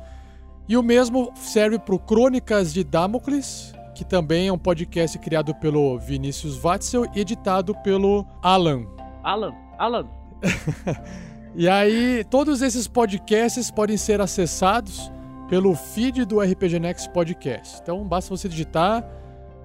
E 0.68 0.76
o 0.76 0.82
mesmo 0.82 1.32
serve 1.36 1.78
para 1.78 1.94
o 1.94 2.00
Crônicas 2.00 2.74
de 2.74 2.84
Damocles, 2.84 3.72
que 3.94 4.04
também 4.04 4.48
é 4.48 4.54
um 4.54 4.58
podcast 4.58 5.18
criado 5.20 5.54
pelo 5.56 5.98
Vinícius 6.00 6.58
Watzel 6.58 7.06
e 7.16 7.20
editado 7.20 7.76
pelo 7.84 8.26
Alan. 8.42 8.86
Alan, 9.24 9.54
Alan. 9.78 10.08
e 11.54 11.70
aí, 11.70 12.24
todos 12.32 12.64
esses 12.64 12.88
podcasts 12.88 13.70
podem 13.70 13.96
ser 13.96 14.20
acessados 14.20 15.12
pelo 15.48 15.76
feed 15.76 16.26
do 16.26 16.40
RPG 16.40 16.80
Next 16.80 17.12
Podcast. 17.12 17.80
Então, 17.84 18.04
basta 18.04 18.36
você 18.36 18.50
digitar 18.50 19.08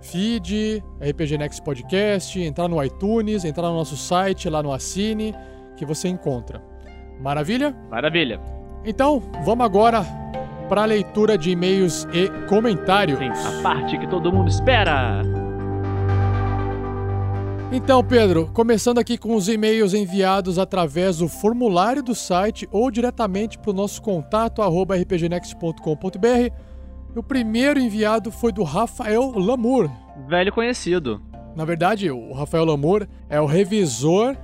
feed, 0.03 0.83
RPG 1.01 1.39
Next 1.39 1.63
Podcast, 1.63 2.39
entrar 2.39 2.69
no 2.69 2.83
iTunes, 2.83 3.47
entrar 3.47 3.69
no 3.69 3.75
nosso 3.77 3.97
site, 3.97 4.51
lá 4.51 4.63
no 4.63 4.71
Assine, 4.71 5.35
que 5.77 5.87
você 5.87 6.09
encontra. 6.09 6.63
Maravilha? 7.19 7.75
Maravilha. 7.91 8.39
Então, 8.85 9.23
vamos 9.45 9.65
agora 9.65 10.05
para 10.71 10.83
a 10.83 10.85
leitura 10.85 11.37
de 11.37 11.51
e-mails 11.51 12.07
e 12.13 12.29
comentários. 12.47 13.19
Sim, 13.19 13.59
a 13.59 13.61
parte 13.61 13.99
que 13.99 14.07
todo 14.07 14.33
mundo 14.33 14.49
espera. 14.49 15.21
Então, 17.73 18.05
Pedro, 18.05 18.49
começando 18.53 18.99
aqui 18.99 19.19
com 19.19 19.35
os 19.35 19.49
e-mails 19.49 19.95
enviados 19.95 20.61
através 20.61 21.19
do 21.19 21.27
formulário 21.27 22.05
do 22.05 22.15
site 22.15 22.69
ou 22.71 22.89
diretamente 22.89 23.59
para 23.59 23.73
o 23.73 23.75
nosso 23.75 24.01
contato 24.01 24.63
arroba 24.63 24.97
rpgnext.com.br. 24.97 26.55
O 27.17 27.23
primeiro 27.23 27.81
enviado 27.81 28.31
foi 28.31 28.53
do 28.53 28.63
Rafael 28.63 29.33
Lamour. 29.37 29.91
Velho 30.29 30.53
conhecido. 30.53 31.21
Na 31.57 31.65
verdade, 31.65 32.13
o 32.13 32.33
Rafael 32.33 32.65
Lamour 32.65 33.09
é 33.29 33.41
o 33.41 33.47
revisor 33.47 34.37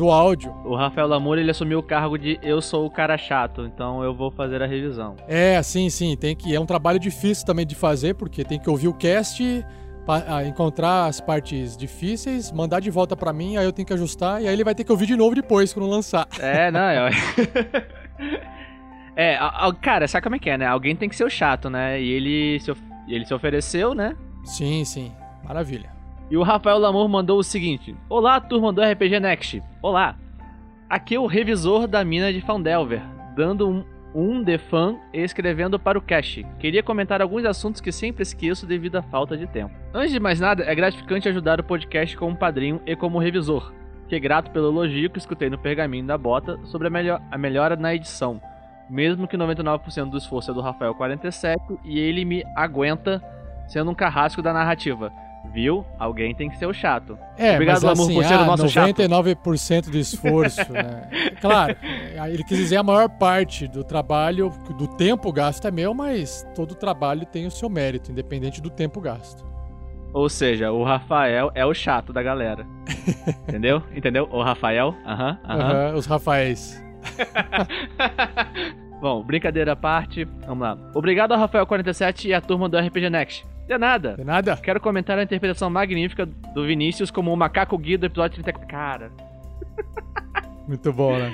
do 0.00 0.10
áudio. 0.10 0.50
O 0.64 0.74
Rafael 0.74 1.06
Lamour 1.06 1.38
ele 1.38 1.50
assumiu 1.50 1.78
o 1.78 1.82
cargo 1.82 2.16
de 2.16 2.38
eu 2.42 2.62
sou 2.62 2.86
o 2.86 2.90
cara 2.90 3.18
chato, 3.18 3.66
então 3.66 4.02
eu 4.02 4.14
vou 4.14 4.30
fazer 4.30 4.62
a 4.62 4.66
revisão. 4.66 5.14
É, 5.28 5.62
sim, 5.62 5.90
sim, 5.90 6.16
tem 6.16 6.34
que 6.34 6.54
é 6.54 6.58
um 6.58 6.64
trabalho 6.64 6.98
difícil 6.98 7.44
também 7.44 7.66
de 7.66 7.74
fazer 7.74 8.14
porque 8.14 8.42
tem 8.42 8.58
que 8.58 8.70
ouvir 8.70 8.88
o 8.88 8.94
cast, 8.94 9.44
encontrar 10.48 11.04
as 11.04 11.20
partes 11.20 11.76
difíceis, 11.76 12.50
mandar 12.50 12.80
de 12.80 12.90
volta 12.90 13.14
para 13.14 13.30
mim, 13.30 13.58
aí 13.58 13.66
eu 13.66 13.72
tenho 13.74 13.84
que 13.84 13.92
ajustar 13.92 14.40
e 14.40 14.48
aí 14.48 14.54
ele 14.54 14.64
vai 14.64 14.74
ter 14.74 14.84
que 14.84 14.90
ouvir 14.90 15.04
de 15.04 15.16
novo 15.16 15.34
depois 15.34 15.70
quando 15.70 15.86
lançar. 15.86 16.26
É, 16.40 16.70
não, 16.70 16.80
é. 16.80 17.10
é, 19.14 19.38
cara, 19.82 20.08
sabe 20.08 20.24
como 20.24 20.36
é 20.36 20.38
que 20.38 20.48
é, 20.48 20.56
né? 20.56 20.66
Alguém 20.66 20.96
tem 20.96 21.10
que 21.10 21.16
ser 21.16 21.24
o 21.24 21.30
chato, 21.30 21.68
né? 21.68 22.00
E 22.00 22.10
ele 22.10 22.58
se, 22.60 22.72
ele 23.06 23.26
se 23.26 23.34
ofereceu, 23.34 23.94
né? 23.94 24.16
Sim, 24.44 24.82
sim. 24.82 25.12
Maravilha. 25.44 25.99
E 26.30 26.36
o 26.36 26.44
Rafael 26.44 26.78
Lamour 26.78 27.08
mandou 27.08 27.38
o 27.38 27.42
seguinte: 27.42 27.96
Olá, 28.08 28.40
turma 28.40 28.72
do 28.72 28.80
RPG 28.80 29.18
Next. 29.18 29.60
Olá. 29.82 30.14
Aqui 30.88 31.16
é 31.16 31.20
o 31.20 31.26
revisor 31.26 31.88
da 31.88 32.04
mina 32.04 32.32
de 32.32 32.40
Fandelver, 32.40 33.02
dando 33.34 33.68
um, 33.68 33.84
um 34.14 34.44
fã 34.58 34.96
e 35.12 35.20
escrevendo 35.20 35.78
para 35.78 35.98
o 35.98 36.02
cache. 36.02 36.46
Queria 36.60 36.84
comentar 36.84 37.20
alguns 37.20 37.44
assuntos 37.44 37.80
que 37.80 37.90
sempre 37.90 38.22
esqueço 38.22 38.64
devido 38.64 38.96
à 38.96 39.02
falta 39.02 39.36
de 39.36 39.46
tempo. 39.48 39.74
Antes 39.92 40.12
de 40.12 40.20
mais 40.20 40.38
nada, 40.38 40.62
é 40.64 40.72
gratificante 40.72 41.28
ajudar 41.28 41.58
o 41.58 41.64
podcast 41.64 42.16
como 42.16 42.36
padrinho 42.36 42.80
e 42.86 42.94
como 42.94 43.18
revisor. 43.18 43.72
Fiquei 44.04 44.20
grato 44.20 44.52
pelo 44.52 44.68
elogio 44.68 45.10
que 45.10 45.18
escutei 45.18 45.50
no 45.50 45.58
pergaminho 45.58 46.06
da 46.06 46.16
bota 46.16 46.58
sobre 46.64 46.86
a, 46.86 46.90
melhor, 46.90 47.20
a 47.30 47.38
melhora 47.38 47.74
na 47.74 47.92
edição. 47.92 48.40
Mesmo 48.88 49.26
que 49.26 49.36
99% 49.36 50.10
do 50.10 50.18
esforço 50.18 50.52
é 50.52 50.54
do 50.54 50.60
Rafael 50.60 50.94
47 50.94 51.60
e 51.84 51.98
ele 51.98 52.24
me 52.24 52.44
aguenta 52.56 53.22
sendo 53.66 53.90
um 53.90 53.94
carrasco 53.94 54.42
da 54.42 54.52
narrativa. 54.52 55.12
Viu? 55.52 55.84
Alguém 55.98 56.34
tem 56.34 56.48
que 56.48 56.56
ser 56.56 56.66
o 56.66 56.72
chato. 56.72 57.18
É, 57.36 57.54
Obrigado, 57.54 57.82
mas 57.82 57.98
assim, 57.98 58.14
por 58.14 58.24
ser 58.24 58.34
ah, 58.34 58.42
o 58.42 58.46
nosso 58.46 58.68
chato. 58.68 58.94
99% 58.94 59.90
do 59.90 59.98
esforço, 59.98 60.72
né? 60.72 61.08
Claro, 61.40 61.74
é, 61.82 62.32
ele 62.32 62.44
quis 62.44 62.58
dizer 62.58 62.76
a 62.76 62.82
maior 62.82 63.08
parte 63.08 63.66
do 63.66 63.82
trabalho, 63.82 64.52
do 64.76 64.86
tempo 64.86 65.32
gasto 65.32 65.66
é 65.66 65.70
meu, 65.70 65.94
mas 65.94 66.46
todo 66.54 66.74
trabalho 66.74 67.24
tem 67.24 67.46
o 67.46 67.50
seu 67.50 67.68
mérito, 67.68 68.12
independente 68.12 68.60
do 68.60 68.68
tempo 68.68 69.00
gasto. 69.00 69.44
Ou 70.12 70.28
seja, 70.28 70.70
o 70.70 70.84
Rafael 70.84 71.50
é 71.54 71.64
o 71.64 71.72
chato 71.72 72.12
da 72.12 72.22
galera. 72.22 72.66
Entendeu? 73.48 73.82
Entendeu? 73.94 74.28
O 74.30 74.42
Rafael? 74.42 74.94
Aham, 75.06 75.38
aham. 75.44 75.60
Aham, 75.60 75.94
os 75.94 76.06
Rafaéis. 76.06 76.84
Bom, 79.00 79.22
brincadeira 79.22 79.72
à 79.72 79.76
parte, 79.76 80.24
vamos 80.46 80.62
lá. 80.62 80.76
Obrigado 80.94 81.32
ao 81.32 81.48
Rafael47 81.48 82.26
e 82.26 82.34
à 82.34 82.40
turma 82.40 82.68
do 82.68 82.78
RPG 82.78 83.08
Next. 83.08 83.46
De 83.70 83.78
nada. 83.78 84.16
De 84.16 84.24
nada. 84.24 84.56
Quero 84.56 84.80
comentar 84.80 85.16
a 85.16 85.22
interpretação 85.22 85.70
magnífica 85.70 86.26
do 86.26 86.66
Vinícius 86.66 87.08
como 87.08 87.32
o 87.32 87.36
macaco 87.36 87.78
guia 87.78 87.96
do 87.96 88.06
episódio 88.06 88.42
34. 88.42 88.66
Cara, 88.66 89.12
Muito 90.66 90.92
bom, 90.92 91.16
né? 91.16 91.32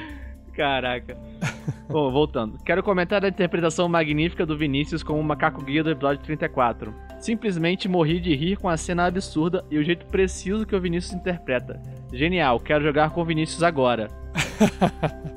caraca. 0.52 1.16
Bom, 1.88 2.10
voltando. 2.10 2.58
Quero 2.62 2.82
comentar 2.82 3.24
a 3.24 3.28
interpretação 3.28 3.88
magnífica 3.88 4.44
do 4.44 4.56
Vinícius 4.56 5.02
como 5.02 5.18
o 5.18 5.24
macaco 5.24 5.64
guia 5.64 5.82
do 5.82 5.90
episódio 5.90 6.22
34. 6.24 6.92
Simplesmente 7.20 7.88
morri 7.88 8.20
de 8.20 8.34
rir 8.34 8.56
com 8.56 8.68
a 8.68 8.76
cena 8.76 9.06
absurda 9.06 9.64
e 9.70 9.78
o 9.78 9.82
jeito 9.82 10.04
preciso 10.06 10.66
que 10.66 10.76
o 10.76 10.80
Vinícius 10.80 11.14
interpreta. 11.14 11.80
Genial, 12.12 12.60
quero 12.60 12.84
jogar 12.84 13.10
com 13.10 13.22
o 13.22 13.24
Vinícius 13.24 13.62
agora. 13.62 14.08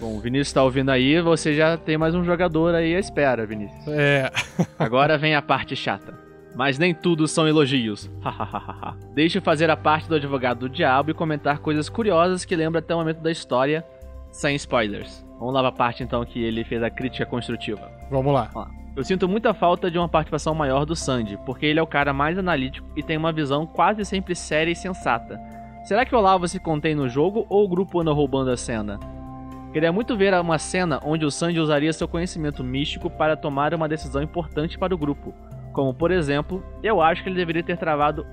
Bom, 0.00 0.16
o 0.16 0.20
Vinícius 0.20 0.52
tá 0.52 0.62
ouvindo 0.62 0.90
aí, 0.90 1.20
você 1.20 1.54
já 1.54 1.76
tem 1.76 1.98
mais 1.98 2.14
um 2.14 2.22
jogador 2.22 2.74
aí 2.74 2.94
à 2.94 3.00
espera, 3.00 3.44
Vinícius. 3.44 3.88
É. 3.88 4.30
Agora 4.78 5.18
vem 5.18 5.34
a 5.34 5.42
parte 5.42 5.74
chata. 5.74 6.14
Mas 6.54 6.78
nem 6.78 6.94
tudo 6.94 7.26
são 7.26 7.48
elogios. 7.48 8.08
Deixe 9.14 9.38
eu 9.38 9.42
fazer 9.42 9.70
a 9.70 9.76
parte 9.76 10.08
do 10.08 10.14
advogado 10.14 10.60
do 10.60 10.68
diabo 10.68 11.10
e 11.10 11.14
comentar 11.14 11.58
coisas 11.58 11.88
curiosas 11.88 12.44
que 12.44 12.54
lembra 12.54 12.78
até 12.78 12.94
o 12.94 12.98
momento 12.98 13.20
da 13.20 13.30
história, 13.30 13.84
sem 14.30 14.54
spoilers. 14.54 15.26
Vamos 15.38 15.54
lá 15.54 15.62
pra 15.62 15.72
parte 15.72 16.02
então 16.02 16.24
que 16.24 16.42
ele 16.42 16.64
fez 16.64 16.82
a 16.82 16.90
crítica 16.90 17.26
construtiva. 17.26 17.90
Vamos 18.10 18.32
lá. 18.32 18.50
Ó, 18.54 18.66
Eu 18.96 19.04
sinto 19.04 19.28
muita 19.28 19.52
falta 19.52 19.90
de 19.90 19.98
uma 19.98 20.08
participação 20.08 20.54
maior 20.54 20.84
do 20.84 20.94
Sandy, 20.96 21.38
porque 21.44 21.66
ele 21.66 21.78
é 21.78 21.82
o 21.82 21.86
cara 21.86 22.12
mais 22.12 22.38
analítico 22.38 22.88
e 22.96 23.02
tem 23.02 23.16
uma 23.16 23.32
visão 23.32 23.66
quase 23.66 24.04
sempre 24.04 24.34
séria 24.34 24.70
e 24.70 24.76
sensata. 24.76 25.40
Será 25.84 26.04
que 26.04 26.14
o 26.14 26.18
Olavo 26.18 26.46
se 26.46 26.58
contém 26.60 26.94
no 26.94 27.08
jogo 27.08 27.46
ou 27.48 27.64
o 27.64 27.68
grupo 27.68 28.00
anda 28.00 28.12
roubando 28.12 28.50
a 28.50 28.56
cena? 28.56 28.98
Queria 29.72 29.92
muito 29.92 30.16
ver 30.16 30.32
uma 30.34 30.58
cena 30.58 30.98
onde 31.04 31.26
o 31.26 31.30
Sandy 31.30 31.60
usaria 31.60 31.92
seu 31.92 32.08
conhecimento 32.08 32.64
místico 32.64 33.10
para 33.10 33.36
tomar 33.36 33.74
uma 33.74 33.88
decisão 33.88 34.22
importante 34.22 34.78
para 34.78 34.94
o 34.94 34.98
grupo. 34.98 35.34
Como, 35.72 35.92
por 35.92 36.10
exemplo, 36.10 36.64
eu 36.82 37.02
acho 37.02 37.22
que 37.22 37.28
ele 37.28 37.36
deveria 37.36 37.62
ter 37.62 37.76
travado 37.76 38.26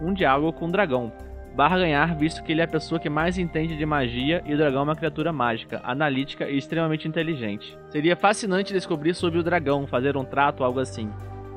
um 0.00 0.12
diálogo 0.12 0.52
com 0.52 0.66
o 0.66 0.70
dragão. 0.70 1.12
Barra 1.56 1.78
ganhar, 1.78 2.14
visto 2.16 2.42
que 2.42 2.52
ele 2.52 2.60
é 2.60 2.64
a 2.64 2.68
pessoa 2.68 3.00
que 3.00 3.08
mais 3.08 3.36
entende 3.36 3.76
de 3.76 3.84
magia 3.84 4.42
e 4.46 4.54
o 4.54 4.56
dragão 4.56 4.80
é 4.80 4.84
uma 4.84 4.94
criatura 4.94 5.32
mágica, 5.32 5.80
analítica 5.82 6.48
e 6.48 6.56
extremamente 6.56 7.08
inteligente. 7.08 7.76
Seria 7.90 8.14
fascinante 8.14 8.72
descobrir 8.72 9.14
sobre 9.14 9.38
o 9.38 9.42
dragão, 9.42 9.86
fazer 9.86 10.16
um 10.16 10.24
trato, 10.24 10.62
algo 10.62 10.78
assim. 10.78 11.10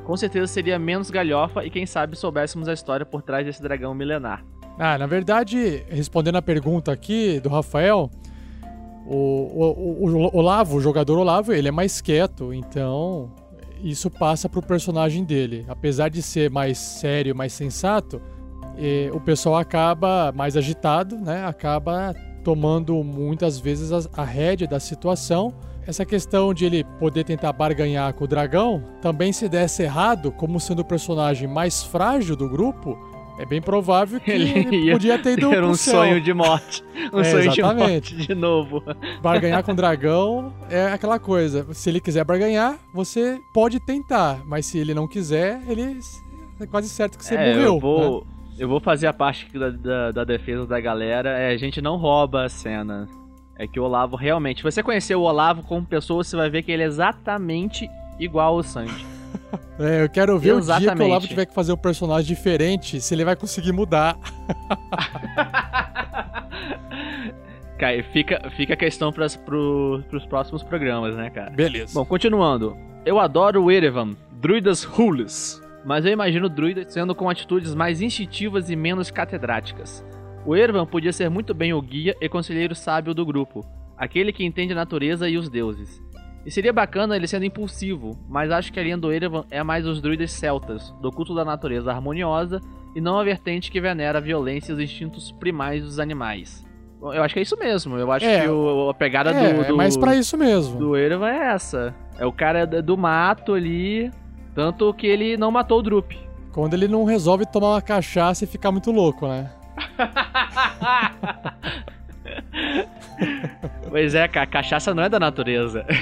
Com 0.06 0.18
certeza 0.18 0.47
seria 0.47 0.80
menos 0.80 1.11
galhofa 1.11 1.64
e 1.65 1.69
quem 1.69 1.85
sabe 1.85 2.15
soubéssemos 2.15 2.68
a 2.68 2.73
história 2.73 3.06
por 3.06 3.22
trás 3.22 3.45
desse 3.45 3.61
dragão 3.61 3.93
milenar. 3.93 4.43
Ah, 4.80 4.97
na 4.97 5.06
verdade, 5.06 5.84
respondendo 5.89 6.38
a 6.38 6.41
pergunta 6.41 6.91
aqui 6.91 7.39
do 7.41 7.49
Rafael, 7.49 8.10
o, 9.06 9.16
o, 9.16 10.06
o, 10.06 10.38
Olavo, 10.38 10.78
o 10.78 10.82
jogador 10.82 11.18
Olavo, 11.18 11.54
ele 11.54 11.68
é 11.68 11.72
mais 11.72 12.02
quieto, 12.02 12.54
então 12.54 13.32
isso 13.84 14.10
passa 14.10 14.48
pro 14.50 14.62
personagem 14.62 15.24
dele. 15.24 15.66
Apesar 15.68 16.10
de 16.10 16.22
ser 16.22 16.50
mais 16.50 16.78
sério, 16.78 17.36
mais 17.36 17.54
sensato, 17.54 18.22
o 19.14 19.20
pessoal 19.20 19.58
acaba 19.58 20.32
mais 20.34 20.56
agitado, 20.56 21.18
né? 21.18 21.46
Acaba 21.46 22.14
tomando 22.44 23.04
muitas 23.04 23.60
vezes 23.60 23.92
a, 23.92 24.22
a 24.22 24.24
rédea 24.24 24.68
da 24.68 24.80
situação. 24.80 25.54
Essa 25.86 26.06
questão 26.06 26.54
de 26.54 26.66
ele 26.66 26.84
poder 27.00 27.24
tentar 27.24 27.52
barganhar 27.52 28.14
com 28.14 28.24
o 28.26 28.28
dragão, 28.28 28.84
também 29.02 29.34
se 29.34 29.50
desse 29.50 29.84
errado, 29.84 30.32
como 30.32 30.60
sendo 30.60 30.80
o 30.80 30.86
personagem 30.86 31.48
mais 31.48 31.84
frágil 31.84 32.36
do 32.36 32.48
grupo, 32.48 32.98
é 33.40 33.45
bem 33.45 33.61
provável 33.61 34.20
que 34.20 34.30
ele, 34.32 34.86
ia 34.86 34.91
podia 34.94 35.18
ter 35.18 35.34
ido 35.38 35.49
ter 35.49 35.64
um 35.64 35.74
sonho 35.74 36.22
de 36.22 36.34
morte. 36.34 36.84
Um 37.11 37.22
É, 37.22 37.24
sonho 37.24 37.49
de 37.49 37.60
exatamente. 37.61 38.14
morte 38.14 38.28
de 38.28 38.36
novo. 38.36 38.84
Barganhar 39.22 39.64
com 39.64 39.72
o 39.72 39.76
dragão 39.76 40.53
é 40.70 40.86
aquela 40.88 41.18
coisa. 41.18 41.66
Se 41.74 41.90
ele 41.90 41.99
quiser 41.99 42.24
barganhar, 42.24 42.78
você 42.94 43.40
pode 43.53 43.80
tentar. 43.80 44.41
Mas 44.45 44.66
se 44.68 44.78
ele 44.78 44.94
não 44.94 45.07
quiser, 45.07 45.60
ele 45.68 45.98
é 46.60 46.66
quase 46.68 46.88
certo 46.90 47.18
que 47.18 47.26
você 47.26 47.34
É, 47.36 47.53
morreu. 47.56 47.74
Eu 47.76 47.80
vou, 47.80 48.20
né? 48.20 48.32
eu 48.60 48.68
vou 48.68 48.80
fazer 48.80 49.07
a 49.07 49.14
parte 49.14 49.48
da, 49.57 49.70
da, 49.72 50.11
da 50.11 50.24
defesa 50.24 50.68
da 50.68 50.80
galera. 50.80 51.30
É, 51.40 51.52
a 51.52 51.57
gente 51.57 51.82
não 51.82 51.95
rouba 51.98 52.44
a 52.45 52.49
cena. 52.49 53.07
É 53.57 53.66
que 53.66 53.80
o 53.80 53.84
Olavo 53.84 54.16
realmente. 54.16 54.57
Se 54.57 54.64
você 54.64 54.84
conhecer 54.84 55.16
o 55.16 55.22
Olavo 55.22 55.64
como 55.64 55.84
pessoa, 55.86 56.24
você 56.24 56.36
vai 56.36 56.49
ver 56.49 56.61
que 56.64 56.72
ele 56.72 56.84
é 56.84 56.86
exatamente 56.86 57.90
igual 58.20 58.56
ao 58.56 58.64
Sandy. 58.64 59.06
É, 59.80 60.03
eu 60.03 60.10
quero 60.10 60.38
ver 60.38 60.56
o 60.56 60.60
dia 60.60 60.65
que 60.65 60.72
o 60.72 60.76
Exatamente. 60.76 61.07
Olavo 61.10 61.26
tiver 61.26 61.45
que 61.45 61.53
fazer 61.53 61.72
um 61.72 61.77
personagem 61.77 62.27
diferente, 62.27 62.99
se 62.99 63.14
ele 63.15 63.23
vai 63.23 63.34
conseguir 63.34 63.72
mudar. 63.72 64.18
Cara, 67.80 68.03
fica, 68.11 68.51
fica 68.57 68.73
a 68.73 68.77
questão 68.77 69.10
pras, 69.14 69.38
pro, 69.38 70.03
pros 70.10 70.26
próximos 70.26 70.61
programas, 70.61 71.15
né, 71.15 71.30
cara? 71.30 71.49
Beleza. 71.49 71.93
Bom, 71.97 72.03
continuando. 72.03 72.76
Eu 73.06 73.18
adoro 73.18 73.64
o 73.64 73.72
Erevan, 73.72 74.18
druidas 74.34 74.84
rules. 74.84 75.61
Mas 75.85 76.03
eu 76.03 76.11
imagino 76.11 76.49
druidas 76.49 76.91
sendo 76.91 77.15
com 77.15 77.30
atitudes 77.30 77.73
mais 77.73 78.01
instintivas 78.01 78.69
e 78.69 78.76
menos 78.76 79.10
catedráticas. 79.10 80.06
O 80.45 80.57
Erevan 80.57 80.85
podia 80.85 81.14
ser 81.14 81.30
muito 81.30 81.53
bem 81.53 81.73
o 81.73 81.81
guia 81.81 82.18
e 82.19 82.27
conselheiro 82.27 82.76
sábio 82.76 83.14
do 83.14 83.26
grupo, 83.26 83.65
aquele 83.97 84.34
que 84.34 84.43
entende 84.43 84.73
a 84.73 84.76
natureza 84.76 85.30
e 85.30 85.38
os 85.38 85.49
deuses. 85.49 86.03
E 86.45 86.52
seria 86.52 86.74
bacana 86.74 87.16
ele 87.16 87.28
sendo 87.28 87.45
impulsivo, 87.45 88.18
mas 88.28 88.49
acho 88.49 88.72
que 88.74 88.80
a 88.80 88.84
linha 88.84 88.98
do 88.98 89.11
Erevan 89.11 89.44
é 89.52 89.61
mais 89.61 89.86
os 89.86 90.02
druidas 90.02 90.32
celtas, 90.32 90.91
do 91.02 91.11
culto 91.11 91.36
da 91.36 91.44
natureza 91.45 91.91
harmoniosa, 91.91 92.61
e 92.95 93.02
não 93.02 93.20
a 93.20 93.24
vertente 93.24 93.70
que 93.72 93.80
venera 93.82 94.18
a 94.18 94.22
violência 94.22 94.72
e 94.72 94.76
os 94.76 94.80
instintos 94.80 95.32
primais 95.34 95.84
dos 95.84 95.99
animais. 95.99 96.66
Eu 97.02 97.24
acho 97.24 97.34
que 97.34 97.40
é 97.40 97.44
isso 97.44 97.57
mesmo. 97.57 97.98
Eu 97.98 98.11
acho 98.11 98.26
É, 98.26 98.41
que 98.41 98.48
o- 98.49 98.90
a 98.90 98.94
pegada 98.94 99.32
é, 99.32 99.53
do, 99.53 99.61
é 99.61 99.68
do. 99.68 99.78
mais 99.78 99.95
pra 99.95 100.16
isso 100.16 100.38
mesmo. 100.38 100.78
Do 100.78 100.98
Erevan 100.98 101.30
é 101.30 101.53
essa. 101.53 101.95
É 102.18 102.26
o 102.26 102.32
cara 102.32 102.66
do 102.66 102.98
mato 102.98 103.53
ali. 103.53 104.11
Tanto 104.53 104.94
que 104.94 105.07
ele 105.07 105.38
não 105.38 105.49
matou 105.52 105.80
o 105.80 105.82
Drup. 105.82 106.11
Quando 106.52 106.74
ele 106.74 106.88
não 106.90 107.06
resolve 107.06 107.45
tomar 107.45 107.70
uma 107.76 107.82
cachaça 107.82 108.44
e 108.44 108.48
ficar 108.48 108.72
muito 108.72 108.91
louco, 108.91 109.28
né? 109.28 109.49
Pois 113.89 114.14
é, 114.14 114.27
cara, 114.27 114.45
cachaça 114.45 114.93
não 114.93 115.01
é 115.01 115.10
da 115.10 115.19
natureza. 115.19 115.84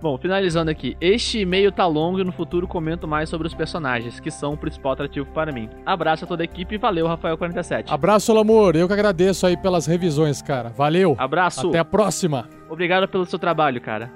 Bom, 0.00 0.16
finalizando 0.16 0.70
aqui. 0.70 0.96
Este 1.00 1.40
e-mail 1.40 1.72
tá 1.72 1.84
longo 1.84 2.20
e 2.20 2.24
no 2.24 2.30
futuro 2.30 2.68
comento 2.68 3.08
mais 3.08 3.28
sobre 3.28 3.48
os 3.48 3.54
personagens, 3.54 4.20
que 4.20 4.30
são 4.30 4.52
o 4.52 4.56
principal 4.56 4.92
atrativo 4.92 5.26
para 5.32 5.50
mim. 5.50 5.68
Abraço 5.84 6.24
a 6.24 6.28
toda 6.28 6.42
a 6.42 6.44
equipe 6.44 6.76
e 6.76 6.78
valeu, 6.78 7.06
Rafael47. 7.06 7.86
Abraço, 7.88 8.32
Lamor. 8.32 8.76
Eu 8.76 8.86
que 8.86 8.92
agradeço 8.92 9.44
aí 9.44 9.56
pelas 9.56 9.86
revisões, 9.86 10.40
cara. 10.40 10.68
Valeu. 10.68 11.16
Abraço. 11.18 11.68
Até 11.68 11.80
a 11.80 11.84
próxima. 11.84 12.48
Obrigado 12.70 13.08
pelo 13.08 13.26
seu 13.26 13.38
trabalho, 13.38 13.80
cara. 13.80 14.10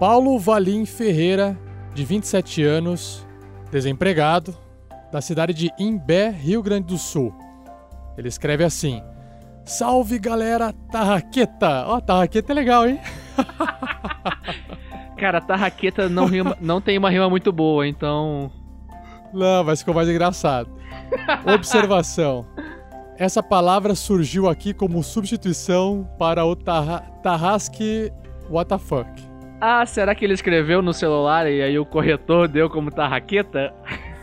Paulo 0.00 0.36
Valim 0.38 0.84
Ferreira, 0.84 1.56
de 1.94 2.04
27 2.04 2.64
anos, 2.64 3.24
desempregado, 3.70 4.56
da 5.12 5.20
cidade 5.20 5.54
de 5.54 5.70
Imbé, 5.78 6.30
Rio 6.30 6.62
Grande 6.62 6.88
do 6.88 6.98
Sul. 6.98 7.32
Ele 8.18 8.28
escreve 8.28 8.64
assim: 8.64 9.00
Salve 9.64 10.18
galera 10.18 10.74
Tarraqueta! 10.90 11.84
Ó, 11.86 12.00
Tarraqueta 12.00 12.52
é 12.52 12.54
legal, 12.54 12.88
hein? 12.88 12.98
Cara, 15.16 15.40
tarraqueta 15.40 16.08
não, 16.08 16.26
rima, 16.26 16.56
não 16.60 16.80
tem 16.80 16.96
uma 16.96 17.10
rima 17.10 17.28
muito 17.28 17.50
boa, 17.50 17.86
então. 17.86 18.52
Não, 19.32 19.64
mas 19.64 19.80
ficou 19.80 19.92
mais 19.92 20.08
engraçado. 20.08 20.70
Observação. 21.44 22.46
Essa 23.18 23.42
palavra 23.42 23.96
surgiu 23.96 24.48
aqui 24.48 24.72
como 24.72 25.02
substituição 25.02 26.08
para 26.18 26.44
o 26.46 26.54
tarra 26.54 27.00
Tarrasque 27.20 28.12
WTF. 28.48 29.28
Ah, 29.60 29.84
será 29.84 30.14
que 30.14 30.24
ele 30.24 30.34
escreveu 30.34 30.80
no 30.80 30.94
celular 30.94 31.50
e 31.50 31.60
aí 31.60 31.76
o 31.78 31.84
corretor 31.84 32.46
deu 32.46 32.70
como 32.70 32.92
tarraqueta? 32.92 33.74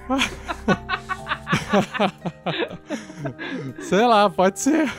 Sei 3.82 4.06
lá, 4.06 4.30
pode 4.30 4.60
ser. 4.60 4.90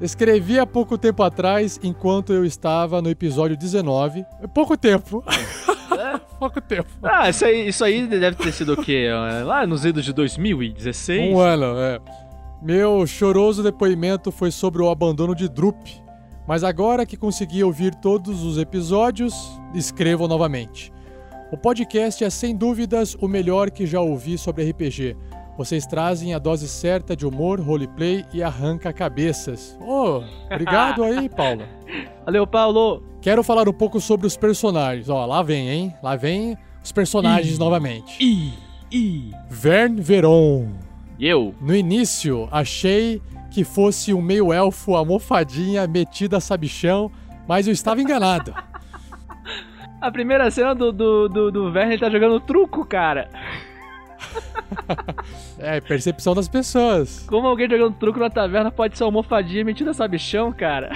Escrevi 0.00 0.58
há 0.58 0.66
pouco 0.66 0.96
tempo 0.96 1.22
atrás, 1.24 1.78
enquanto 1.82 2.32
eu 2.32 2.44
estava 2.44 3.02
no 3.02 3.10
episódio 3.10 3.56
19. 3.56 4.24
Pouco 4.54 4.76
tempo. 4.76 5.24
pouco 6.38 6.60
tempo. 6.60 6.88
Ah, 7.02 7.28
isso 7.28 7.44
aí, 7.44 7.68
isso 7.68 7.84
aí 7.84 8.06
deve 8.06 8.36
ter 8.36 8.52
sido 8.52 8.74
o 8.74 8.82
quê? 8.82 9.08
Lá 9.44 9.66
nos 9.66 9.84
idos 9.84 10.04
de 10.04 10.12
2016? 10.12 11.34
Um 11.34 11.40
ano, 11.40 11.76
é. 11.78 11.98
Meu 12.62 13.06
choroso 13.06 13.62
depoimento 13.62 14.30
foi 14.30 14.52
sobre 14.52 14.82
o 14.82 14.88
abandono 14.88 15.34
de 15.34 15.48
Drup. 15.48 15.76
Mas 16.46 16.64
agora 16.64 17.04
que 17.04 17.16
consegui 17.16 17.62
ouvir 17.62 17.94
todos 17.96 18.42
os 18.42 18.56
episódios, 18.56 19.34
escrevo 19.74 20.26
novamente. 20.26 20.90
O 21.50 21.56
podcast 21.56 22.22
é 22.22 22.28
sem 22.30 22.54
dúvidas 22.54 23.14
o 23.14 23.26
melhor 23.26 23.70
que 23.70 23.86
já 23.86 24.00
ouvi 24.00 24.36
sobre 24.36 24.68
RPG. 24.70 25.16
Vocês 25.56 25.86
trazem 25.86 26.34
a 26.34 26.38
dose 26.38 26.68
certa 26.68 27.16
de 27.16 27.26
humor, 27.26 27.58
roleplay 27.58 28.24
e 28.32 28.42
arranca 28.42 28.92
cabeças. 28.92 29.76
Oh, 29.80 30.22
obrigado 30.52 31.02
aí, 31.02 31.26
Paulo. 31.34 31.64
Valeu, 32.24 32.46
Paulo. 32.46 33.02
Quero 33.22 33.42
falar 33.42 33.68
um 33.68 33.72
pouco 33.72 33.98
sobre 34.00 34.26
os 34.26 34.36
personagens. 34.36 35.08
Ó, 35.08 35.24
lá 35.24 35.42
vem, 35.42 35.68
hein? 35.70 35.94
Lá 36.02 36.16
vem 36.16 36.56
os 36.84 36.92
personagens 36.92 37.56
Ih, 37.56 37.58
novamente. 37.58 38.22
Ih, 38.22 38.52
ih. 38.92 39.30
Vern 39.48 40.00
Veron. 40.00 40.68
Eu. 41.18 41.54
No 41.60 41.74
início, 41.74 42.46
achei 42.52 43.20
que 43.50 43.64
fosse 43.64 44.12
um 44.12 44.20
meio-elfo 44.20 44.94
almofadinha 44.94 45.86
metida 45.88 46.36
a 46.36 46.40
sabichão, 46.40 47.10
mas 47.48 47.66
eu 47.66 47.72
estava 47.72 48.02
enganado. 48.02 48.54
A 50.00 50.10
primeira 50.10 50.50
cena 50.50 50.74
do, 50.74 50.92
do, 50.92 51.28
do, 51.28 51.50
do 51.50 51.72
Verne 51.72 51.94
ele 51.94 52.00
tá 52.00 52.10
jogando 52.10 52.40
truco, 52.40 52.84
cara. 52.84 53.28
É, 55.58 55.80
percepção 55.80 56.34
das 56.34 56.48
pessoas. 56.48 57.24
Como 57.28 57.46
alguém 57.46 57.68
jogando 57.68 57.96
truco 57.96 58.18
na 58.18 58.30
taverna 58.30 58.70
pode 58.70 58.96
ser 58.96 59.04
almofadinha 59.04 59.64
metida 59.64 59.92
sabichão, 59.92 60.52
cara? 60.52 60.90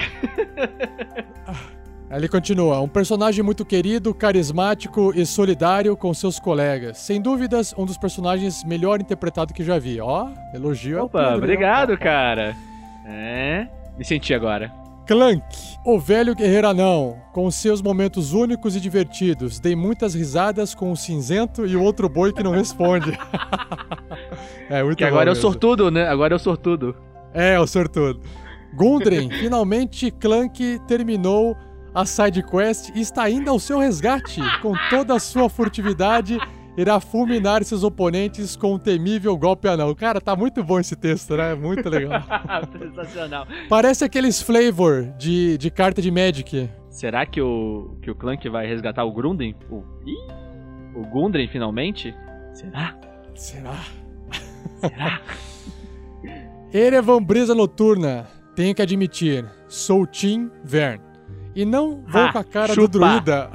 Ele 2.10 2.28
continua, 2.28 2.80
um 2.80 2.88
personagem 2.88 3.42
muito 3.42 3.64
querido, 3.64 4.12
carismático 4.14 5.12
e 5.16 5.24
solidário 5.24 5.96
com 5.96 6.12
seus 6.12 6.38
colegas. 6.38 6.98
Sem 6.98 7.20
dúvidas, 7.20 7.74
um 7.76 7.86
dos 7.86 7.96
personagens 7.96 8.62
melhor 8.64 9.00
interpretado 9.00 9.54
que 9.54 9.64
já 9.64 9.78
vi. 9.78 10.00
Ó, 10.00 10.28
elogio 10.52 10.98
ao 10.98 11.06
Opa, 11.06 11.20
Pedro, 11.22 11.38
obrigado, 11.38 11.96
cara. 11.96 12.54
É. 13.06 13.66
Me 13.96 14.04
senti 14.04 14.34
agora. 14.34 14.81
Clank, 15.06 15.42
o 15.84 15.98
velho 15.98 16.34
guerreiro 16.34 16.68
anão, 16.68 17.16
com 17.32 17.50
seus 17.50 17.82
momentos 17.82 18.32
únicos 18.32 18.76
e 18.76 18.80
divertidos. 18.80 19.58
Dei 19.58 19.74
muitas 19.74 20.14
risadas 20.14 20.74
com 20.74 20.92
o 20.92 20.96
cinzento 20.96 21.66
e 21.66 21.74
o 21.74 21.82
outro 21.82 22.08
boi 22.08 22.32
que 22.32 22.42
não 22.42 22.52
responde. 22.52 23.18
é 24.70 24.82
muito 24.82 24.96
Que 24.96 25.04
agora 25.04 25.30
é 25.30 25.32
o 25.32 25.36
sortudo, 25.36 25.90
né? 25.90 26.06
Agora 26.06 26.34
é 26.34 26.36
o 26.36 26.38
sortudo. 26.38 26.94
É, 27.34 27.58
o 27.58 27.66
sortudo. 27.66 28.20
Gundren, 28.74 29.28
finalmente 29.40 30.10
Clank 30.10 30.80
terminou 30.86 31.56
a 31.94 32.06
side 32.06 32.42
quest 32.42 32.90
e 32.94 33.00
está 33.00 33.28
indo 33.28 33.50
ao 33.50 33.58
seu 33.58 33.78
resgate. 33.78 34.40
Com 34.60 34.72
toda 34.88 35.14
a 35.14 35.18
sua 35.18 35.48
furtividade, 35.48 36.38
irá 36.76 36.98
fulminar 37.00 37.62
seus 37.64 37.82
oponentes 37.84 38.56
com 38.56 38.74
um 38.74 38.78
temível 38.78 39.36
golpe 39.36 39.68
anão. 39.68 39.94
Cara, 39.94 40.20
tá 40.20 40.34
muito 40.34 40.62
bom 40.64 40.80
esse 40.80 40.96
texto, 40.96 41.36
né? 41.36 41.54
Muito 41.54 41.88
legal. 41.88 42.22
Sensacional. 42.78 43.46
Parece 43.68 44.04
aqueles 44.04 44.40
flavor 44.42 45.04
de, 45.18 45.56
de 45.58 45.70
carta 45.70 46.00
de 46.00 46.10
Magic. 46.10 46.68
Será 46.90 47.24
que 47.26 47.40
o, 47.40 47.96
que 48.02 48.10
o 48.10 48.14
Clank 48.14 48.48
vai 48.48 48.66
resgatar 48.66 49.04
o 49.04 49.12
Grunden? 49.12 49.54
O, 49.70 49.82
Ih, 50.06 50.16
o 50.94 51.06
Gundren, 51.06 51.48
finalmente? 51.48 52.14
Será? 52.52 52.94
Será? 53.34 53.78
Erevan 56.72 57.22
Brisa 57.22 57.54
Noturna. 57.54 58.26
Tenho 58.54 58.74
que 58.74 58.82
admitir, 58.82 59.44
sou 59.68 60.06
Tim 60.06 60.50
Vern. 60.62 61.00
E 61.54 61.64
não 61.64 62.02
vou 62.06 62.22
Ah, 62.22 62.32
com 62.32 62.38
a 62.38 62.44
cara 62.44 62.74
chupa. 62.74 62.88
do 62.88 62.98
druida. 62.98 63.50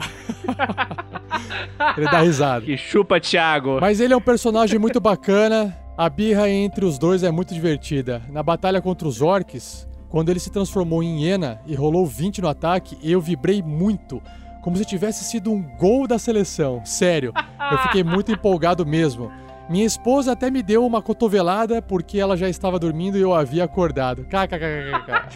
Ele 1.97 2.09
dá 2.09 2.19
risada. 2.19 2.65
Que 2.65 2.77
chupa, 2.77 3.19
Thiago. 3.19 3.79
Mas 3.79 3.99
ele 3.99 4.13
é 4.13 4.17
um 4.17 4.21
personagem 4.21 4.79
muito 4.79 4.99
bacana. 4.99 5.75
A 5.97 6.09
birra 6.09 6.49
entre 6.49 6.85
os 6.85 6.97
dois 6.97 7.23
é 7.23 7.31
muito 7.31 7.53
divertida. 7.53 8.21
Na 8.29 8.43
batalha 8.43 8.81
contra 8.81 9.07
os 9.07 9.21
orcs, 9.21 9.87
quando 10.09 10.29
ele 10.29 10.39
se 10.39 10.51
transformou 10.51 11.01
em 11.01 11.23
hiena 11.23 11.59
e 11.65 11.75
rolou 11.75 12.05
20 12.05 12.41
no 12.41 12.47
ataque, 12.47 12.97
eu 13.03 13.19
vibrei 13.19 13.61
muito. 13.61 14.21
Como 14.61 14.75
se 14.77 14.85
tivesse 14.85 15.23
sido 15.23 15.51
um 15.51 15.61
gol 15.77 16.07
da 16.07 16.19
seleção. 16.19 16.81
Sério. 16.85 17.33
Eu 17.71 17.77
fiquei 17.79 18.03
muito 18.05 18.31
empolgado 18.31 18.85
mesmo. 18.85 19.31
Minha 19.69 19.85
esposa 19.85 20.31
até 20.31 20.49
me 20.49 20.63
deu 20.63 20.85
uma 20.85 21.01
cotovelada 21.01 21.81
porque 21.81 22.19
ela 22.19 22.37
já 22.37 22.47
estava 22.47 22.79
dormindo 22.79 23.17
e 23.17 23.21
eu 23.21 23.33
havia 23.33 23.63
acordado. 23.63 24.23
KKKKK. 24.25 25.27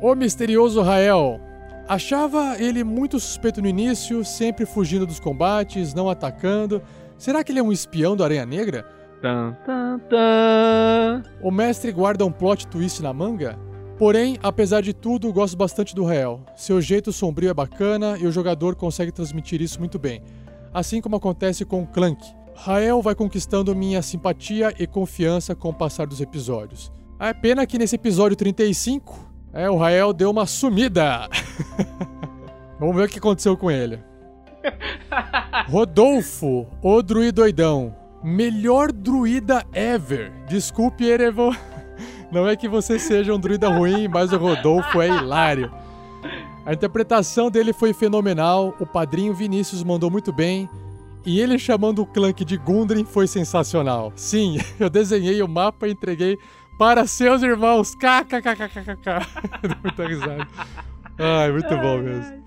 O 0.00 0.14
misterioso 0.16 0.82
Rael. 0.82 1.40
Achava 1.88 2.56
ele 2.58 2.82
muito 2.82 3.20
suspeito 3.20 3.62
no 3.62 3.68
início, 3.68 4.24
sempre 4.24 4.66
fugindo 4.66 5.06
dos 5.06 5.20
combates, 5.20 5.94
não 5.94 6.10
atacando. 6.10 6.82
Será 7.16 7.44
que 7.44 7.52
ele 7.52 7.60
é 7.60 7.62
um 7.62 7.70
espião 7.70 8.16
do 8.16 8.24
Aranha 8.24 8.44
Negra? 8.44 8.84
Tan, 9.22 9.56
tan, 9.64 9.98
tan. 10.10 11.22
O 11.40 11.50
mestre 11.50 11.92
guarda 11.92 12.26
um 12.26 12.32
plot 12.32 12.66
twist 12.66 13.00
na 13.00 13.12
manga? 13.12 13.56
Porém, 13.98 14.36
apesar 14.42 14.82
de 14.82 14.92
tudo, 14.92 15.32
gosto 15.32 15.56
bastante 15.56 15.94
do 15.94 16.04
Rael. 16.04 16.40
Seu 16.56 16.80
jeito 16.80 17.12
sombrio 17.12 17.50
é 17.50 17.54
bacana 17.54 18.18
e 18.18 18.26
o 18.26 18.32
jogador 18.32 18.74
consegue 18.74 19.12
transmitir 19.12 19.62
isso 19.62 19.78
muito 19.78 19.98
bem. 19.98 20.22
Assim 20.74 21.00
como 21.00 21.16
acontece 21.16 21.64
com 21.64 21.82
o 21.82 21.86
Clank. 21.86 22.22
Rael 22.56 23.00
vai 23.00 23.14
conquistando 23.14 23.76
minha 23.76 24.02
simpatia 24.02 24.74
e 24.78 24.86
confiança 24.86 25.54
com 25.54 25.68
o 25.68 25.74
passar 25.74 26.06
dos 26.06 26.20
episódios. 26.20 26.90
É 27.18 27.32
pena 27.32 27.66
que 27.66 27.78
nesse 27.78 27.94
episódio 27.94 28.36
35, 28.36 29.35
é, 29.56 29.70
o 29.70 29.76
Rael 29.76 30.12
deu 30.12 30.30
uma 30.30 30.46
sumida. 30.46 31.28
Vamos 32.78 32.94
ver 32.94 33.04
o 33.04 33.08
que 33.08 33.18
aconteceu 33.18 33.56
com 33.56 33.70
ele. 33.70 33.98
Rodolfo, 35.68 36.66
o 36.82 37.02
druidoidão. 37.02 37.94
Melhor 38.22 38.92
druida 38.92 39.64
ever. 39.72 40.32
Desculpe, 40.46 41.04
Erevo. 41.04 41.56
Não 42.30 42.46
é 42.46 42.54
que 42.54 42.68
você 42.68 42.98
seja 42.98 43.32
um 43.32 43.38
druida 43.38 43.68
ruim, 43.68 44.08
mas 44.08 44.32
o 44.32 44.36
Rodolfo 44.36 45.00
é 45.00 45.08
hilário. 45.08 45.72
A 46.66 46.72
interpretação 46.72 47.50
dele 47.50 47.72
foi 47.72 47.92
fenomenal, 47.92 48.74
o 48.80 48.84
padrinho 48.84 49.32
Vinícius 49.32 49.84
mandou 49.84 50.10
muito 50.10 50.32
bem, 50.32 50.68
e 51.24 51.40
ele 51.40 51.58
chamando 51.58 52.02
o 52.02 52.06
Clank 52.06 52.44
de 52.44 52.56
Gundren 52.56 53.04
foi 53.04 53.28
sensacional. 53.28 54.12
Sim, 54.16 54.58
eu 54.78 54.90
desenhei 54.90 55.40
o 55.42 55.48
mapa 55.48 55.86
e 55.86 55.92
entreguei 55.92 56.36
para 56.78 57.06
seus 57.06 57.42
irmãos. 57.42 57.94
KKKKKK. 57.94 59.06
Muita 59.82 60.06
risada. 60.06 60.48
Ai, 61.18 61.50
muito 61.50 61.76
bom 61.78 61.98
mesmo. 61.98 62.44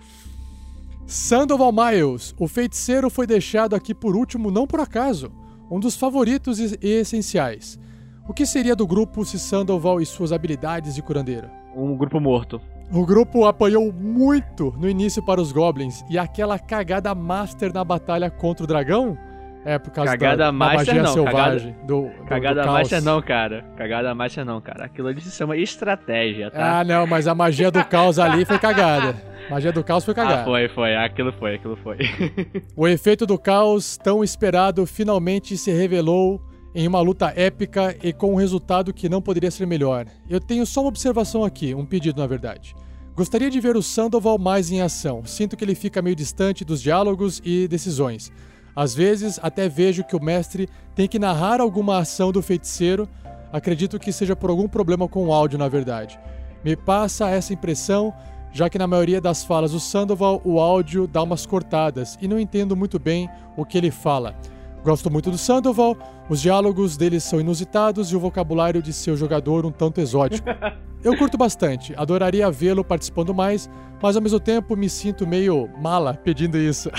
Sandoval 1.08 1.72
Miles, 1.72 2.36
o 2.38 2.48
feiticeiro 2.48 3.10
foi 3.10 3.26
deixado 3.26 3.76
aqui 3.76 3.96
por 3.96 4.16
último 4.16 4.52
não 4.52 4.68
por 4.68 4.80
acaso, 4.80 5.32
um 5.70 5.80
dos 5.80 5.96
favoritos 5.96 6.60
e 6.60 6.78
e 6.80 7.00
essenciais. 7.00 7.80
O 8.28 8.34
que 8.34 8.46
seria 8.46 8.76
do 8.76 8.86
grupo 8.86 9.26
se 9.26 9.40
Sandoval 9.40 10.00
e 10.00 10.06
suas 10.06 10.32
habilidades 10.32 10.94
de 10.94 11.02
curandeiro? 11.02 11.50
Um 11.76 11.98
grupo 11.98 12.20
morto. 12.20 12.62
O 12.92 13.04
grupo 13.04 13.46
apanhou 13.46 13.92
muito 13.92 14.72
no 14.78 14.88
início 14.88 15.24
para 15.24 15.42
os 15.42 15.52
Goblins 15.52 16.04
e 16.10 16.18
aquela 16.18 16.60
cagada 16.60 17.14
master 17.16 17.74
na 17.74 17.84
batalha 17.84 18.30
contra 18.30 18.64
o 18.64 18.68
dragão 18.68 19.18
é 19.66 19.78
por 19.78 19.92
causa 19.92 20.12
Cagada 20.12 20.38
da, 20.38 20.46
da 20.46 20.52
magia 20.52 21.04
não. 21.04 21.14
selvagem 21.14 21.74
Cagada, 21.74 21.86
do, 21.86 22.02
do, 22.04 22.26
cagada 22.26 22.62
do 22.62 22.68
master 22.68 23.04
não, 23.04 23.22
cara. 23.22 23.66
Cagada 23.78 24.16
master 24.16 24.46
não, 24.46 24.62
cara. 24.62 24.86
Aquilo 24.86 25.08
ali 25.08 25.22
se 25.22 25.32
chama 25.32 25.58
estratégia, 25.58 26.50
tá? 26.50 26.80
Ah, 26.80 26.84
não, 26.84 27.06
mas 27.06 27.28
a 27.28 27.36
magia 27.36 27.70
do 27.70 27.84
caos 27.84 28.20
ali 28.20 28.46
foi 28.46 28.58
cagada. 28.58 29.16
Magia 29.50 29.72
do 29.72 29.84
caos 29.84 30.06
foi 30.06 30.14
cagada. 30.14 30.42
Ah, 30.42 30.46
foi, 30.46 30.70
foi. 30.70 30.96
Aquilo 30.96 31.34
foi, 31.34 31.56
aquilo 31.56 31.76
foi. 31.78 31.98
O 32.76 32.88
efeito 32.88 33.26
do 33.26 33.38
caos, 33.38 33.98
tão 33.98 34.24
esperado, 34.24 34.86
finalmente 34.86 35.58
se 35.58 35.72
revelou 35.72 36.42
em 36.74 36.88
uma 36.88 37.02
luta 37.02 37.34
épica 37.36 37.96
e 38.02 38.14
com 38.14 38.34
um 38.34 38.36
resultado 38.36 38.94
que 38.94 39.10
não 39.10 39.22
poderia 39.22 39.52
ser 39.52 39.66
melhor. 39.66 40.06
Eu 40.30 40.40
tenho 40.40 40.66
só 40.66 40.82
uma 40.82 40.90
observação 40.90 41.44
aqui, 41.44 41.74
um 41.74 41.86
pedido 41.86 42.22
na 42.22 42.28
verdade. 42.28 42.76
Gostaria 43.16 43.50
de 43.50 43.60
ver 43.60 43.76
o 43.76 43.84
Sandoval 43.84 44.38
mais 44.38 44.72
em 44.72 44.82
ação. 44.82 45.26
Sinto 45.26 45.58
que 45.58 45.66
ele 45.66 45.76
fica 45.76 46.02
meio 46.02 46.16
distante 46.16 46.64
dos 46.64 46.82
diálogos 46.82 47.42
e 47.44 47.68
decisões. 47.68 48.32
Às 48.80 48.96
vezes, 48.96 49.38
até 49.44 49.68
vejo 49.68 50.06
que 50.06 50.16
o 50.16 50.24
mestre 50.24 50.70
tem 50.96 51.06
que 51.06 51.20
narrar 51.20 51.60
alguma 51.60 51.98
ação 51.98 52.32
do 52.32 52.42
feiticeiro. 52.42 53.10
Acredito 53.52 54.00
que 54.00 54.14
seja 54.14 54.38
por 54.38 54.50
algum 54.50 54.70
problema 54.70 55.06
com 55.06 55.28
o 55.28 55.34
áudio, 55.34 55.60
na 55.60 55.68
verdade. 55.68 56.18
Me 56.64 56.78
passa 56.78 57.30
essa 57.30 57.52
impressão, 57.52 58.14
já 58.54 58.70
que 58.70 58.80
na 58.80 58.88
maioria 58.88 59.20
das 59.20 59.44
falas 59.44 59.74
do 59.74 59.82
Sandoval 59.82 60.42
o 60.46 60.62
áudio 60.62 61.08
dá 61.08 61.22
umas 61.22 61.46
cortadas 61.46 62.18
e 62.22 62.28
não 62.28 62.40
entendo 62.40 62.74
muito 62.74 62.98
bem 62.98 63.30
o 63.58 63.66
que 63.66 63.78
ele 63.78 63.92
fala. 63.92 64.34
Gosto 64.82 65.12
muito 65.12 65.30
do 65.30 65.38
Sandoval, 65.38 65.98
os 66.30 66.40
diálogos 66.40 66.96
dele 66.96 67.20
são 67.20 67.42
inusitados 67.42 68.14
e 68.14 68.16
o 68.16 68.20
vocabulário 68.22 68.82
de 68.82 68.94
seu 68.94 69.18
jogador 69.18 69.66
um 69.66 69.72
tanto 69.74 70.00
exótico. 70.00 70.48
Eu 71.04 71.18
curto 71.18 71.38
bastante, 71.38 71.94
adoraria 71.98 72.50
vê-lo 72.50 72.84
participando 72.84 73.34
mais, 73.34 73.70
mas 74.02 74.16
ao 74.16 74.22
mesmo 74.22 74.40
tempo 74.40 74.78
me 74.78 74.90
sinto 74.90 75.28
meio 75.28 75.70
mala 75.82 76.14
pedindo 76.14 76.58
isso. 76.58 76.90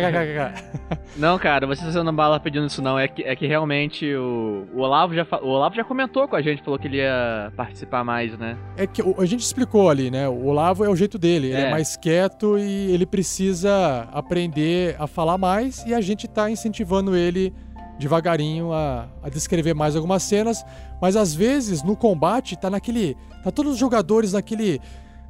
KKKK. 0.00 0.98
Não, 1.16 1.38
cara, 1.38 1.66
você 1.66 1.80
está 1.82 1.92
sendo 1.92 2.12
bala 2.12 2.40
pedindo 2.40 2.66
isso 2.66 2.80
não. 2.80 2.98
É 2.98 3.06
que, 3.08 3.22
é 3.22 3.36
que 3.36 3.46
realmente 3.46 4.14
o, 4.14 4.66
o, 4.74 4.80
Olavo 4.80 5.14
já, 5.14 5.26
o 5.42 5.48
Olavo 5.48 5.74
já 5.74 5.84
comentou 5.84 6.26
com 6.26 6.36
a 6.36 6.42
gente, 6.42 6.62
falou 6.62 6.78
que 6.78 6.86
ele 6.88 6.98
ia 6.98 7.52
participar 7.56 8.02
mais, 8.02 8.36
né? 8.38 8.56
É 8.76 8.86
que 8.86 9.02
a 9.02 9.24
gente 9.24 9.40
explicou 9.40 9.90
ali, 9.90 10.10
né? 10.10 10.28
O 10.28 10.46
Olavo 10.46 10.84
é 10.84 10.88
o 10.88 10.96
jeito 10.96 11.18
dele, 11.18 11.48
ele 11.48 11.56
é 11.60 11.66
É. 11.66 11.70
mais 11.70 11.96
quieto 11.96 12.58
e 12.58 12.92
ele 12.92 13.04
precisa 13.06 14.08
aprender 14.12 14.96
a 14.98 15.06
falar 15.06 15.36
mais 15.38 15.84
e 15.86 15.92
a 15.94 16.00
gente 16.00 16.26
tá 16.28 16.50
incentivando 16.50 17.14
ele 17.16 17.52
devagarinho 17.98 18.72
a, 18.72 19.06
a 19.22 19.28
descrever 19.28 19.74
mais 19.74 19.94
algumas 19.94 20.22
cenas, 20.22 20.64
mas 21.00 21.14
às 21.14 21.34
vezes 21.34 21.82
no 21.82 21.94
combate 21.96 22.56
tá 22.56 22.68
naquele. 22.70 23.16
tá 23.44 23.50
todos 23.50 23.72
os 23.74 23.78
jogadores 23.78 24.32
naquele 24.32 24.80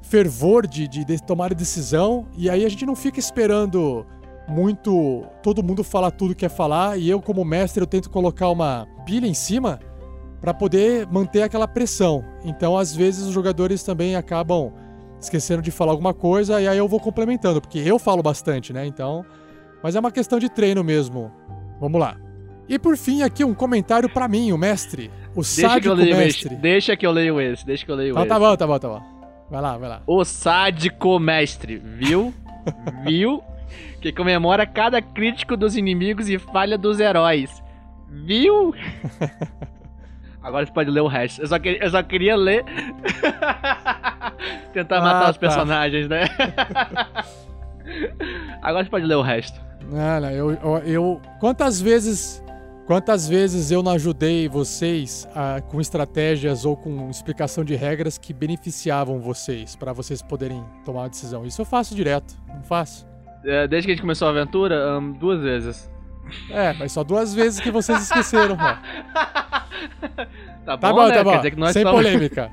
fervor 0.00 0.66
de, 0.66 0.88
de, 0.88 1.04
de 1.04 1.22
tomar 1.22 1.54
decisão 1.54 2.26
e 2.36 2.48
aí 2.50 2.64
a 2.64 2.68
gente 2.68 2.84
não 2.86 2.96
fica 2.96 3.20
esperando 3.20 4.04
muito 4.48 5.24
todo 5.42 5.62
mundo 5.62 5.82
falar 5.84 6.10
tudo 6.10 6.34
que 6.34 6.40
quer 6.40 6.50
falar 6.50 6.98
e 6.98 7.08
eu 7.08 7.20
como 7.20 7.44
mestre 7.44 7.82
eu 7.82 7.86
tento 7.86 8.10
colocar 8.10 8.48
uma 8.50 8.86
pilha 9.06 9.26
em 9.26 9.34
cima 9.34 9.78
para 10.40 10.52
poder 10.52 11.06
manter 11.06 11.42
aquela 11.42 11.68
pressão. 11.68 12.24
Então, 12.44 12.76
às 12.76 12.94
vezes, 12.94 13.26
os 13.26 13.32
jogadores 13.32 13.82
também 13.84 14.16
acabam 14.16 14.72
esquecendo 15.20 15.62
de 15.62 15.70
falar 15.70 15.92
alguma 15.92 16.12
coisa 16.12 16.60
e 16.60 16.66
aí 16.66 16.76
eu 16.76 16.88
vou 16.88 16.98
complementando, 16.98 17.60
porque 17.60 17.78
eu 17.78 17.96
falo 17.98 18.22
bastante, 18.22 18.72
né? 18.72 18.84
Então, 18.84 19.24
mas 19.82 19.94
é 19.94 20.00
uma 20.00 20.10
questão 20.10 20.38
de 20.40 20.48
treino 20.48 20.82
mesmo. 20.82 21.30
Vamos 21.80 22.00
lá. 22.00 22.16
E 22.68 22.78
por 22.78 22.96
fim, 22.96 23.22
aqui 23.22 23.44
um 23.44 23.54
comentário 23.54 24.08
pra 24.08 24.26
mim, 24.26 24.50
o 24.50 24.58
mestre. 24.58 25.10
O 25.34 25.42
Deixa 25.42 25.68
sádico 25.68 25.94
mestre. 25.96 26.54
esse. 26.54 26.56
Deixa 26.56 26.96
que 26.96 27.06
eu 27.06 27.12
leio 27.12 27.40
esse. 27.40 27.64
Deixa 27.64 27.86
que 27.86 27.92
eu 27.92 27.96
leio 27.96 28.10
Então 28.10 28.22
esse. 28.22 28.28
tá 28.28 28.38
bom, 28.38 28.56
tá 28.56 28.66
bom, 28.66 28.78
tá 28.78 28.88
bom. 28.88 29.02
Vai 29.50 29.60
lá, 29.60 29.78
vai 29.78 29.88
lá. 29.88 30.02
O 30.06 30.24
sádico 30.24 31.18
mestre, 31.18 31.76
viu? 31.76 32.34
viu? 33.04 33.42
Que 34.02 34.12
comemora 34.12 34.66
cada 34.66 35.00
crítico 35.00 35.56
dos 35.56 35.76
inimigos 35.76 36.28
e 36.28 36.38
falha 36.38 36.76
dos 36.76 36.98
heróis. 37.00 37.62
Viu? 38.10 38.74
Agora 40.42 40.66
você 40.66 40.72
pode 40.72 40.90
ler 40.90 41.00
o 41.02 41.06
resto. 41.06 41.40
Eu 41.40 41.46
só, 41.46 41.58
que- 41.58 41.78
eu 41.80 41.90
só 41.90 42.02
queria 42.02 42.34
ler. 42.36 42.64
Tentar 44.74 45.00
matar 45.00 45.26
Ah, 45.26 45.30
os 45.30 45.36
tá. 45.36 45.40
personagens, 45.40 46.08
né? 46.08 46.24
Agora 48.60 48.84
você 48.84 48.90
pode 48.90 49.06
ler 49.06 49.14
o 49.14 49.22
resto. 49.22 49.58
Não, 49.90 50.20
não, 50.20 50.30
eu, 50.30 50.50
eu, 50.52 50.78
eu- 50.84 51.20
Quantas 51.40 51.80
vezes. 51.80 52.42
Quantas 52.84 53.28
vezes 53.28 53.70
eu 53.70 53.80
não 53.82 53.92
ajudei 53.92 54.48
vocês 54.48 55.26
ah, 55.36 55.62
com 55.68 55.80
estratégias 55.80 56.64
ou 56.64 56.76
com 56.76 57.08
explicação 57.08 57.64
de 57.64 57.76
regras 57.76 58.18
que 58.18 58.34
beneficiavam 58.34 59.20
vocês, 59.20 59.76
pra 59.76 59.92
vocês 59.92 60.20
poderem 60.20 60.62
tomar 60.84 61.02
uma 61.02 61.08
decisão? 61.08 61.46
Isso 61.46 61.60
eu 61.62 61.64
faço 61.64 61.94
direto, 61.94 62.34
não 62.52 62.62
faço? 62.64 63.06
É, 63.44 63.66
Desde 63.66 63.86
que 63.86 63.92
a 63.92 63.94
gente 63.94 64.02
começou 64.02 64.28
a 64.28 64.30
aventura, 64.30 64.74
ahn, 64.96 65.12
duas 65.12 65.40
vezes. 65.40 65.90
É, 66.50 66.72
mas 66.74 66.92
só 66.92 67.02
duas 67.04 67.34
vezes 67.34 67.60
que 67.60 67.70
vocês 67.70 68.02
esqueceram, 68.02 68.56
ó. 68.58 68.76
Tá 70.64 70.76
bom, 70.76 70.80
Tá 70.80 70.92
bom, 70.92 71.08
né? 71.08 71.14
tá 71.14 71.24
bom. 71.24 71.30
Quer 71.32 71.36
dizer 71.38 71.50
que 71.50 71.58
nós 71.60 71.72
Sem 71.72 71.82
somos- 71.82 72.00
polêmica. 72.02 72.50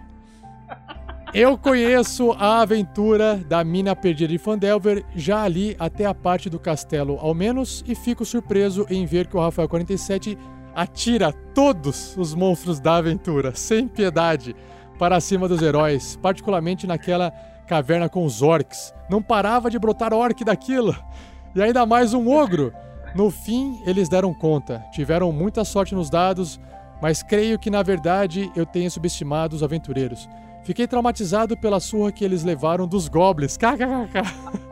Eu 1.32 1.56
conheço 1.60 2.32
a 2.40 2.62
aventura 2.62 3.36
da 3.36 3.64
mina 3.64 3.96
perdida 3.96 4.30
de 4.30 4.40
Fandelver 4.40 5.06
já 5.16 5.44
ali 5.44 5.76
até 5.80 6.06
a 6.08 6.14
parte 6.14 6.50
do 6.50 6.58
castelo, 6.58 7.20
ao 7.22 7.36
menos, 7.36 7.84
e 7.88 7.94
fico 7.94 8.26
surpreso 8.26 8.84
em 8.90 9.06
ver 9.06 9.28
que 9.28 9.38
o 9.38 9.40
Rafael 9.40 9.70
47 9.70 10.36
atira 10.76 11.32
todos 11.54 12.18
os 12.18 12.34
monstros 12.34 12.80
da 12.80 12.96
aventura, 12.96 13.54
sem 13.54 13.88
piedade, 13.88 14.56
para 14.98 15.20
cima 15.20 15.48
dos 15.48 15.62
heróis, 15.62 16.16
particularmente 16.20 16.88
naquela 16.88 17.32
caverna 17.70 18.10
com 18.10 18.26
os 18.26 18.42
orcs. 18.42 18.92
Não 19.08 19.22
parava 19.22 19.70
de 19.70 19.78
brotar 19.78 20.12
orc 20.12 20.44
daquilo. 20.44 20.96
E 21.56 21.62
ainda 21.62 21.86
mais 21.86 22.16
um 22.16 22.28
ogro. 22.28 22.74
No 23.14 23.30
fim, 23.30 23.80
eles 23.86 24.10
deram 24.10 24.34
conta. 24.34 24.84
Tiveram 24.92 25.32
muita 25.32 25.64
sorte 25.64 25.94
nos 25.94 26.10
dados, 26.10 26.60
mas 27.00 27.22
creio 27.22 27.60
que 27.60 27.70
na 27.70 27.84
verdade 27.84 28.52
eu 28.56 28.66
tenha 28.66 28.90
subestimado 28.90 29.56
os 29.56 29.62
aventureiros. 29.62 30.28
Fiquei 30.64 30.88
traumatizado 30.88 31.56
pela 31.56 31.80
surra 31.80 32.12
que 32.12 32.26
eles 32.26 32.44
levaram 32.44 32.88
dos 32.88 33.08
goblins. 33.08 33.56
KKKK. 33.56 34.20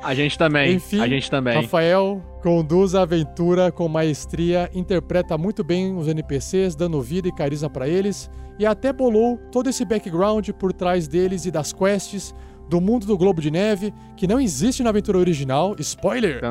A 0.02 0.16
gente 0.16 0.36
também. 0.36 0.74
Enfim, 0.74 1.00
a 1.00 1.08
gente 1.08 1.30
também. 1.30 1.62
Rafael 1.62 2.20
conduz 2.42 2.96
a 2.96 3.04
aventura 3.04 3.72
com 3.72 3.88
maestria, 3.88 4.72
interpreta 4.74 5.38
muito 5.38 5.64
bem 5.64 5.96
os 5.96 6.08
NPCs, 6.08 6.76
dando 6.76 7.00
vida 7.02 7.28
e 7.28 7.32
carisma 7.32 7.70
pra 7.70 7.88
eles, 7.88 8.30
e 8.58 8.66
até 8.66 8.92
bolou 8.92 9.38
todo 9.52 9.70
esse 9.70 9.86
background 9.86 10.50
por 10.52 10.74
trás 10.74 11.08
deles 11.08 11.46
e 11.46 11.52
das 11.52 11.72
quests 11.72 12.34
do 12.70 12.82
mundo 12.82 13.06
do 13.06 13.18
Globo 13.18 13.42
de 13.42 13.50
Neve, 13.50 13.94
que 14.16 14.28
não 14.28 14.40
existe 14.40 14.84
na 14.84 14.90
aventura 14.90 15.18
original. 15.18 15.76
Spoiler! 15.80 16.42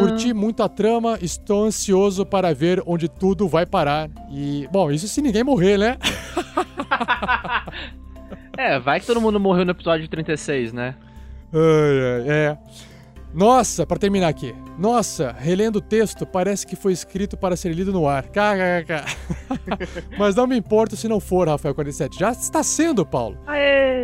Curti 0.00 0.32
muito 0.32 0.62
a 0.62 0.68
trama, 0.68 1.18
estou 1.20 1.64
ansioso 1.64 2.24
para 2.24 2.54
ver 2.54 2.82
onde 2.86 3.08
tudo 3.08 3.48
vai 3.48 3.66
parar. 3.66 4.08
E, 4.30 4.68
bom, 4.72 4.90
isso 4.90 5.08
se 5.08 5.20
ninguém 5.20 5.44
morrer, 5.44 5.78
né? 5.78 5.96
É, 8.56 8.78
vai 8.78 9.00
que 9.00 9.06
todo 9.06 9.22
mundo 9.22 9.40
morreu 9.40 9.64
no 9.64 9.70
episódio 9.70 10.06
36, 10.06 10.74
né? 10.74 10.94
Ai, 11.50 12.22
ai, 12.22 12.28
é. 12.28 12.58
Nossa, 13.32 13.86
para 13.86 13.98
terminar 13.98 14.28
aqui. 14.28 14.54
Nossa, 14.76 15.34
relendo 15.38 15.76
o 15.76 15.80
texto, 15.80 16.26
parece 16.26 16.66
que 16.66 16.74
foi 16.74 16.92
escrito 16.92 17.36
para 17.36 17.56
ser 17.56 17.72
lido 17.72 17.92
no 17.92 18.08
ar. 18.08 18.24
KKK. 18.24 19.04
Mas 20.18 20.34
não 20.34 20.46
me 20.46 20.56
importo 20.56 20.96
se 20.96 21.06
não 21.06 21.20
for, 21.20 21.48
Rafael 21.48 21.74
47. 21.74 22.18
Já 22.18 22.32
está 22.32 22.62
sendo, 22.62 23.06
Paulo. 23.06 23.38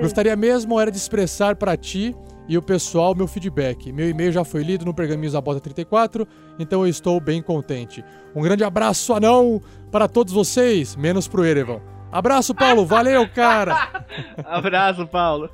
Gostaria 0.00 0.36
mesmo 0.36 0.78
era 0.78 0.90
de 0.90 0.96
expressar 0.96 1.56
para 1.56 1.76
ti 1.76 2.14
e 2.48 2.56
o 2.56 2.62
pessoal 2.62 3.14
meu 3.14 3.26
feedback. 3.26 3.92
Meu 3.92 4.08
e-mail 4.08 4.30
já 4.30 4.44
foi 4.44 4.62
lido 4.62 4.84
no 4.84 4.94
Pergaminhos 4.94 5.32
da 5.32 5.40
Bota 5.40 5.60
34, 5.60 6.26
então 6.58 6.82
eu 6.82 6.88
estou 6.88 7.18
bem 7.20 7.42
contente. 7.42 8.04
Um 8.34 8.42
grande 8.42 8.62
abraço, 8.62 9.12
anão, 9.12 9.60
para 9.90 10.06
todos 10.06 10.32
vocês, 10.32 10.94
menos 10.94 11.26
pro 11.26 11.44
Erevan. 11.44 11.80
Abraço, 12.12 12.54
Paulo. 12.54 12.86
Valeu, 12.86 13.28
cara. 13.28 13.88
Abraço, 14.46 15.06
Paulo. 15.06 15.50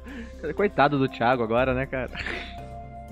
Coitado 0.54 0.98
do 0.98 1.08
Thiago 1.08 1.42
agora, 1.42 1.72
né, 1.72 1.86
cara? 1.86 2.10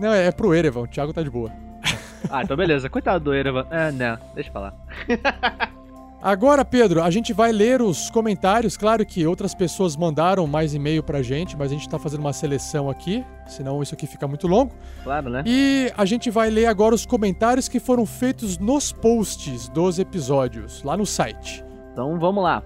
Não, 0.01 0.12
é, 0.12 0.27
é 0.27 0.32
pro 0.32 0.55
Erevan. 0.55 0.82
O 0.82 0.86
Thiago 0.86 1.12
tá 1.12 1.22
de 1.22 1.31
boa. 1.31 1.51
Ah, 2.31 2.43
então 2.43 2.55
beleza. 2.56 2.89
Coitado 2.89 3.24
do 3.24 3.35
Erevan. 3.35 3.66
É, 3.70 3.90
não, 3.90 4.16
deixa 4.35 4.51
pra 4.52 4.60
lá. 4.60 4.74
Agora, 6.22 6.66
Pedro, 6.66 7.02
a 7.02 7.10
gente 7.10 7.32
vai 7.32 7.51
ler 7.51 7.81
os 7.81 8.10
comentários. 8.10 8.77
Claro 8.77 9.06
que 9.06 9.27
outras 9.27 9.55
pessoas 9.55 9.97
mandaram 9.97 10.47
mais 10.47 10.74
e-mail 10.74 11.02
pra 11.02 11.22
gente, 11.22 11.56
mas 11.56 11.72
a 11.72 11.74
gente 11.74 11.89
tá 11.89 11.98
fazendo 11.98 12.20
uma 12.20 12.35
seleção 12.35 12.90
aqui, 12.90 13.24
senão 13.47 13.82
isso 13.82 13.94
aqui 13.94 14.06
fica 14.06 14.28
muito 14.28 14.47
longo. 14.47 14.70
Claro, 15.02 15.31
né? 15.31 15.43
E 15.47 15.90
a 15.97 16.05
gente 16.05 16.28
vai 16.28 16.51
ler 16.51 16.66
agora 16.66 16.94
os 16.94 17.06
comentários 17.06 17.68
que 17.68 17.81
foram 17.81 18.05
feitos 18.05 18.59
nos 18.59 18.93
posts 18.93 19.70
dos 19.70 19.98
episódios, 19.98 20.82
lá 20.82 20.94
no 20.94 21.06
site. 21.06 21.64
Então 21.90 22.18
vamos 22.18 22.44
lá. 22.44 22.62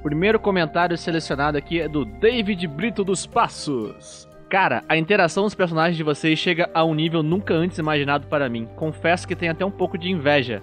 O 0.00 0.02
primeiro 0.02 0.40
comentário 0.40 0.98
selecionado 0.98 1.56
aqui 1.56 1.80
é 1.80 1.88
do 1.88 2.04
David 2.04 2.66
Brito 2.66 3.04
dos 3.04 3.24
Passos. 3.24 4.25
Cara, 4.48 4.84
a 4.88 4.96
interação 4.96 5.42
dos 5.42 5.56
personagens 5.56 5.96
de 5.96 6.04
vocês 6.04 6.38
chega 6.38 6.70
a 6.72 6.84
um 6.84 6.94
nível 6.94 7.22
nunca 7.22 7.52
antes 7.52 7.78
imaginado 7.78 8.28
para 8.28 8.48
mim. 8.48 8.68
Confesso 8.76 9.26
que 9.26 9.34
tenho 9.34 9.50
até 9.50 9.64
um 9.64 9.70
pouco 9.70 9.98
de 9.98 10.08
inveja. 10.08 10.62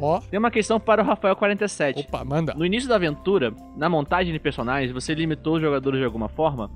Ó. 0.00 0.20
Tem 0.20 0.38
uma 0.38 0.50
questão 0.50 0.80
para 0.80 1.02
o 1.02 1.04
Rafael 1.04 1.36
47. 1.36 2.06
Opa, 2.08 2.24
manda. 2.24 2.54
No 2.54 2.66
início 2.66 2.88
da 2.88 2.96
aventura, 2.96 3.54
na 3.76 3.88
montagem 3.88 4.32
de 4.32 4.40
personagens, 4.40 4.90
você 4.90 5.14
limitou 5.14 5.56
os 5.56 5.62
jogadores 5.62 6.00
de 6.00 6.04
alguma 6.04 6.28
forma, 6.28 6.68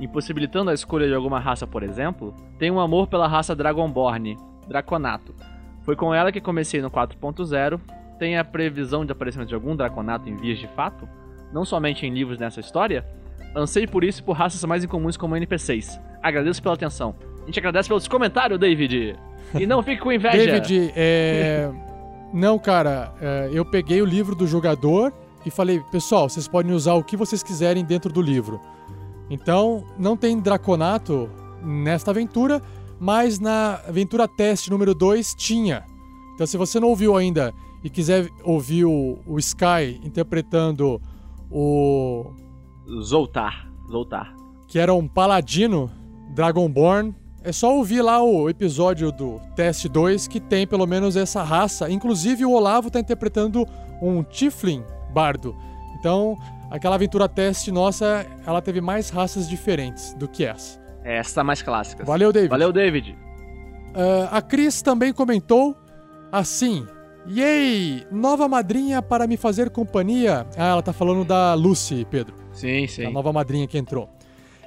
impossibilitando 0.00 0.70
a 0.70 0.74
escolha 0.74 1.06
de 1.06 1.14
alguma 1.14 1.38
raça, 1.38 1.66
por 1.68 1.84
exemplo. 1.84 2.34
Tem 2.58 2.70
um 2.70 2.80
amor 2.80 3.06
pela 3.06 3.28
raça 3.28 3.54
Dragonborn, 3.54 4.36
Draconato. 4.66 5.34
Foi 5.82 5.94
com 5.94 6.12
ela 6.12 6.32
que 6.32 6.40
comecei 6.40 6.82
no 6.82 6.90
4.0. 6.90 7.78
Tem 8.18 8.36
a 8.36 8.44
previsão 8.44 9.04
de 9.04 9.12
aparecimento 9.12 9.48
de 9.48 9.54
algum 9.54 9.76
Draconato 9.76 10.28
em 10.28 10.36
vias 10.36 10.58
de 10.58 10.66
fato, 10.68 11.08
não 11.52 11.64
somente 11.64 12.06
em 12.06 12.12
livros 12.12 12.38
nessa 12.38 12.58
história. 12.58 13.04
Ansei 13.54 13.86
por 13.86 14.02
isso 14.04 14.20
e 14.20 14.22
por 14.22 14.32
raças 14.32 14.62
mais 14.64 14.82
incomuns 14.84 15.16
como 15.16 15.36
NPCs. 15.36 16.00
Agradeço 16.22 16.62
pela 16.62 16.74
atenção. 16.74 17.14
A 17.42 17.46
gente 17.46 17.58
agradece 17.58 17.88
pelos 17.88 18.08
comentários, 18.08 18.58
David. 18.58 19.16
E 19.58 19.66
não 19.66 19.82
fique 19.82 20.00
com 20.00 20.10
inveja. 20.12 20.36
David, 20.36 20.92
é. 20.96 21.70
Não, 22.32 22.58
cara, 22.58 23.12
é, 23.20 23.50
eu 23.52 23.64
peguei 23.64 24.00
o 24.00 24.06
livro 24.06 24.34
do 24.34 24.46
jogador 24.46 25.12
e 25.44 25.50
falei, 25.50 25.80
pessoal, 25.90 26.28
vocês 26.28 26.48
podem 26.48 26.72
usar 26.72 26.94
o 26.94 27.04
que 27.04 27.16
vocês 27.16 27.42
quiserem 27.42 27.84
dentro 27.84 28.10
do 28.10 28.22
livro. 28.22 28.60
Então, 29.28 29.84
não 29.98 30.16
tem 30.16 30.40
Draconato 30.40 31.28
nesta 31.62 32.10
aventura, 32.10 32.62
mas 32.98 33.38
na 33.38 33.80
aventura 33.86 34.26
teste 34.26 34.70
número 34.70 34.94
2 34.94 35.34
tinha. 35.34 35.84
Então, 36.34 36.46
se 36.46 36.56
você 36.56 36.80
não 36.80 36.88
ouviu 36.88 37.16
ainda 37.16 37.52
e 37.84 37.90
quiser 37.90 38.28
ouvir 38.42 38.84
o, 38.84 39.18
o 39.26 39.38
Sky 39.38 40.00
interpretando 40.02 41.00
o. 41.50 42.32
Zoltar. 43.02 43.68
Zoltar. 43.90 44.34
que 44.68 44.78
era 44.78 44.92
um 44.94 45.06
paladino 45.06 45.90
Dragonborn. 46.34 47.14
É 47.44 47.52
só 47.52 47.76
ouvir 47.76 48.00
lá 48.02 48.22
o 48.22 48.48
episódio 48.48 49.10
do 49.12 49.40
Teste 49.56 49.88
2 49.88 50.28
que 50.28 50.40
tem 50.40 50.66
pelo 50.66 50.86
menos 50.86 51.16
essa 51.16 51.42
raça. 51.42 51.90
Inclusive 51.90 52.44
o 52.46 52.52
Olavo 52.52 52.90
tá 52.90 53.00
interpretando 53.00 53.66
um 54.00 54.22
Tiflin 54.22 54.82
bardo. 55.12 55.54
Então, 55.98 56.38
aquela 56.70 56.94
aventura 56.94 57.28
teste 57.28 57.70
nossa, 57.70 58.24
ela 58.46 58.62
teve 58.62 58.80
mais 58.80 59.10
raças 59.10 59.48
diferentes 59.48 60.14
do 60.14 60.26
que 60.28 60.44
essa. 60.44 60.80
É, 61.04 61.18
essa 61.18 61.34
tá 61.36 61.44
mais 61.44 61.60
clássica. 61.62 62.04
Valeu, 62.04 62.32
David. 62.32 62.50
Valeu, 62.50 62.72
David. 62.72 63.18
Ah, 63.94 64.38
a 64.38 64.40
Cris 64.42 64.80
também 64.80 65.12
comentou 65.12 65.76
assim: 66.30 66.86
Yay! 67.28 68.06
Nova 68.10 68.48
madrinha 68.48 69.02
para 69.02 69.26
me 69.26 69.36
fazer 69.36 69.68
companhia. 69.70 70.46
Ah, 70.56 70.68
ela 70.70 70.82
tá 70.82 70.92
falando 70.92 71.24
da 71.24 71.54
Lucy, 71.54 72.06
Pedro. 72.10 72.34
Sim, 72.52 72.86
sim. 72.86 73.06
A 73.06 73.10
nova 73.10 73.32
madrinha 73.32 73.66
que 73.66 73.78
entrou. 73.78 74.08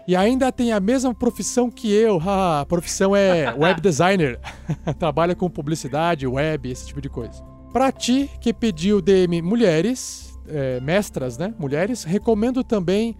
E 0.07 0.15
ainda 0.15 0.51
tem 0.51 0.71
a 0.71 0.79
mesma 0.79 1.13
profissão 1.13 1.71
que 1.71 1.91
eu. 1.91 2.21
A 2.23 2.65
profissão 2.67 3.15
é 3.15 3.53
web 3.57 3.81
designer. 3.81 4.39
Trabalha 4.99 5.35
com 5.35 5.49
publicidade, 5.49 6.27
web, 6.27 6.69
esse 6.69 6.87
tipo 6.87 7.01
de 7.01 7.09
coisa. 7.09 7.43
Pra 7.73 7.91
ti, 7.91 8.29
que 8.39 8.53
pediu 8.53 9.01
DM 9.01 9.41
mulheres, 9.41 10.39
é, 10.47 10.79
mestras, 10.79 11.37
né? 11.37 11.53
Mulheres, 11.57 12.03
recomendo 12.03 12.63
também 12.63 13.15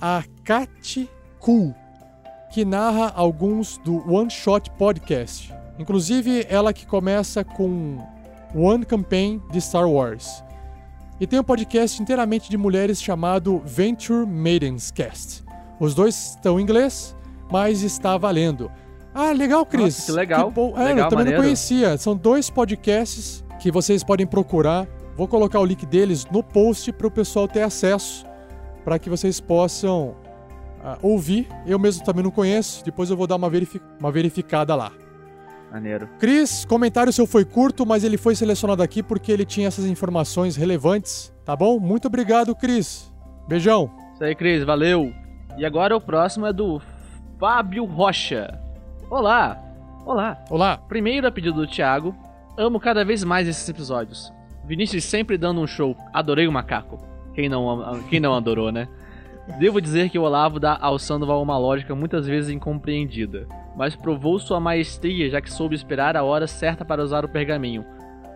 a 0.00 0.24
Kat 0.42 1.08
Cool, 1.38 1.74
que 2.52 2.64
narra 2.64 3.12
alguns 3.14 3.78
do 3.78 3.96
One 4.12 4.30
Shot 4.30 4.70
Podcast. 4.72 5.54
Inclusive, 5.78 6.46
ela 6.48 6.72
que 6.72 6.86
começa 6.86 7.44
com 7.44 7.98
One 8.54 8.84
Campaign 8.84 9.40
de 9.50 9.60
Star 9.60 9.88
Wars. 9.88 10.42
E 11.20 11.26
tem 11.26 11.38
um 11.38 11.44
podcast 11.44 12.02
inteiramente 12.02 12.50
de 12.50 12.56
mulheres 12.56 13.00
chamado 13.00 13.62
Venture 13.64 14.26
Maidens 14.26 14.90
Cast. 14.90 15.44
Os 15.78 15.94
dois 15.94 16.30
estão 16.30 16.58
em 16.58 16.62
inglês, 16.62 17.16
mas 17.50 17.82
está 17.82 18.16
valendo. 18.16 18.70
Ah, 19.14 19.32
legal, 19.32 19.64
Cris. 19.64 19.98
Nossa, 19.98 20.06
que 20.06 20.12
legal. 20.12 20.50
bom. 20.50 20.74
É, 20.76 20.86
Legal, 20.86 20.98
eu 20.98 21.08
também 21.08 21.16
maneiro. 21.16 21.38
não 21.38 21.44
conhecia. 21.44 21.96
São 21.98 22.16
dois 22.16 22.50
podcasts 22.50 23.44
que 23.60 23.70
vocês 23.70 24.02
podem 24.02 24.26
procurar 24.26 24.88
Vou 25.16 25.28
colocar 25.28 25.60
o 25.60 25.64
link 25.64 25.86
deles 25.86 26.26
no 26.30 26.42
post 26.42 26.92
para 26.92 27.06
o 27.06 27.10
pessoal 27.10 27.46
ter 27.46 27.62
acesso, 27.62 28.26
para 28.84 28.98
que 28.98 29.08
vocês 29.08 29.40
possam 29.40 30.16
ah, 30.82 30.98
ouvir. 31.00 31.48
Eu 31.64 31.78
mesmo 31.78 32.04
também 32.04 32.24
não 32.24 32.32
conheço, 32.32 32.84
depois 32.84 33.10
eu 33.10 33.16
vou 33.16 33.26
dar 33.26 33.36
uma, 33.36 33.48
verifi 33.48 33.80
uma 34.00 34.10
verificada 34.10 34.74
lá. 34.74 34.90
Maneiro. 35.74 36.08
Cris, 36.20 36.64
comentário 36.64 37.12
seu 37.12 37.26
foi 37.26 37.44
curto, 37.44 37.84
mas 37.84 38.04
ele 38.04 38.16
foi 38.16 38.36
selecionado 38.36 38.80
aqui 38.80 39.02
porque 39.02 39.32
ele 39.32 39.44
tinha 39.44 39.66
essas 39.66 39.86
informações 39.86 40.54
relevantes, 40.54 41.34
tá 41.44 41.56
bom? 41.56 41.80
Muito 41.80 42.06
obrigado, 42.06 42.54
Cris. 42.54 43.12
Beijão. 43.48 43.90
Isso 44.12 44.22
aí, 44.22 44.36
Cris, 44.36 44.62
valeu. 44.62 45.12
E 45.58 45.66
agora 45.66 45.96
o 45.96 46.00
próximo 46.00 46.46
é 46.46 46.52
do 46.52 46.80
Fábio 47.40 47.84
Rocha. 47.86 48.56
Olá. 49.10 49.60
Olá. 50.06 50.44
Olá. 50.48 50.78
Primeiro 50.78 51.26
a 51.26 51.32
pedido 51.32 51.62
do 51.62 51.66
Thiago. 51.66 52.14
Amo 52.56 52.78
cada 52.78 53.04
vez 53.04 53.24
mais 53.24 53.48
esses 53.48 53.68
episódios. 53.68 54.32
Vinícius 54.64 55.02
sempre 55.02 55.36
dando 55.36 55.60
um 55.60 55.66
show. 55.66 55.96
Adorei 56.12 56.46
o 56.46 56.52
macaco. 56.52 57.04
Quem 57.34 57.48
não, 57.48 58.00
quem 58.08 58.20
não 58.20 58.36
adorou, 58.36 58.70
né? 58.70 58.86
Devo 59.58 59.80
dizer 59.80 60.08
que 60.08 60.18
o 60.18 60.22
Olavo 60.22 60.58
dá 60.58 60.78
ao 60.80 60.98
Sandoval 60.98 61.42
uma 61.42 61.58
lógica 61.58 61.94
muitas 61.94 62.26
vezes 62.26 62.50
incompreendida, 62.50 63.46
mas 63.76 63.94
provou 63.94 64.38
sua 64.38 64.58
maestria 64.58 65.28
já 65.28 65.40
que 65.40 65.52
soube 65.52 65.74
esperar 65.74 66.16
a 66.16 66.24
hora 66.24 66.46
certa 66.46 66.84
para 66.84 67.02
usar 67.02 67.24
o 67.24 67.28
pergaminho. 67.28 67.84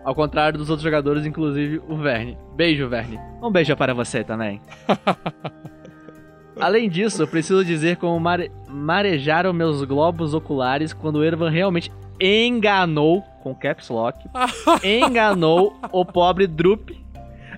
Ao 0.03 0.15
contrário 0.15 0.57
dos 0.57 0.69
outros 0.69 0.83
jogadores, 0.83 1.25
inclusive 1.25 1.81
o 1.87 1.97
Verne. 1.97 2.37
Beijo, 2.55 2.87
Verne. 2.87 3.19
Um 3.41 3.51
beijo 3.51 3.75
para 3.75 3.93
você 3.93 4.23
também. 4.23 4.61
Além 6.59 6.89
disso, 6.89 7.23
eu 7.23 7.27
preciso 7.27 7.63
dizer 7.63 7.97
como 7.97 8.19
mare 8.19 8.51
marejaram 8.67 9.53
meus 9.53 9.83
globos 9.83 10.33
oculares 10.33 10.93
quando 10.93 11.17
o 11.17 11.23
Ervan 11.23 11.49
realmente 11.49 11.91
enganou, 12.19 13.21
com 13.41 13.55
caps 13.55 13.89
lock, 13.89 14.19
enganou 14.83 15.73
o 15.91 16.05
pobre 16.05 16.45
Drup 16.47 16.91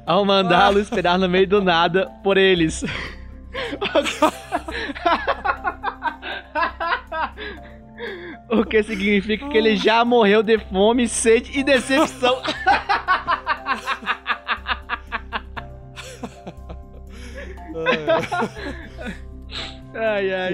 ao 0.05 0.25
mandá-lo 0.25 0.77
esperar 0.81 1.17
no 1.17 1.27
meio 1.27 1.47
do 1.47 1.61
nada 1.61 2.09
por 2.23 2.37
eles. 2.37 2.83
o 8.49 8.65
que 8.65 8.81
significa 8.83 9.47
que 9.49 9.57
ele 9.57 9.75
já 9.75 10.05
morreu 10.05 10.43
de 10.43 10.59
fome, 10.59 11.07
sede 11.07 11.59
e 11.59 11.63
decepção. 11.63 12.41
ai, 19.93 20.33
ai. 20.33 20.53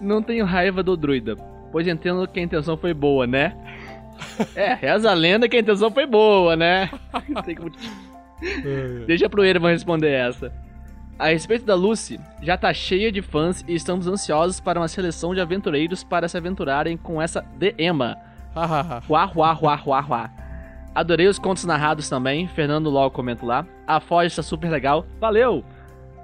Não 0.00 0.22
tenho 0.22 0.44
raiva 0.44 0.82
do 0.82 0.96
druida, 0.96 1.36
pois 1.70 1.86
entendo 1.86 2.26
que 2.26 2.40
a 2.40 2.42
intenção 2.42 2.76
foi 2.76 2.92
boa, 2.92 3.26
né? 3.26 3.56
É, 4.54 4.74
reza 4.74 5.10
a 5.10 5.14
lenda 5.14 5.48
que 5.48 5.56
a 5.56 5.60
intenção 5.60 5.90
foi 5.90 6.06
boa, 6.06 6.56
né? 6.56 6.90
Deixa 9.06 9.28
pro 9.28 9.44
Ervan 9.44 9.70
responder 9.70 10.10
essa. 10.10 10.52
A 11.18 11.26
respeito 11.26 11.64
da 11.64 11.74
Lucy, 11.74 12.18
já 12.40 12.56
tá 12.56 12.72
cheia 12.72 13.12
de 13.12 13.22
fãs 13.22 13.64
e 13.68 13.74
estamos 13.74 14.06
ansiosos 14.06 14.60
para 14.60 14.80
uma 14.80 14.88
seleção 14.88 15.34
de 15.34 15.40
aventureiros 15.40 16.02
para 16.02 16.28
se 16.28 16.36
aventurarem 16.36 16.96
com 16.96 17.20
essa 17.20 17.44
de 17.56 17.74
Emma. 17.78 18.16
Ruá, 19.06 19.24
ruá, 19.24 19.52
ruá, 19.52 19.74
ruá, 19.74 20.00
ruá. 20.00 20.30
Adorei 20.94 21.26
os 21.26 21.38
contos 21.38 21.64
narrados 21.64 22.08
também, 22.08 22.46
Fernando 22.48 22.90
logo 22.90 23.14
comenta 23.14 23.46
lá. 23.46 23.66
A 23.86 24.00
Foz 24.00 24.32
está 24.32 24.42
super 24.42 24.70
legal, 24.70 25.06
valeu! 25.20 25.64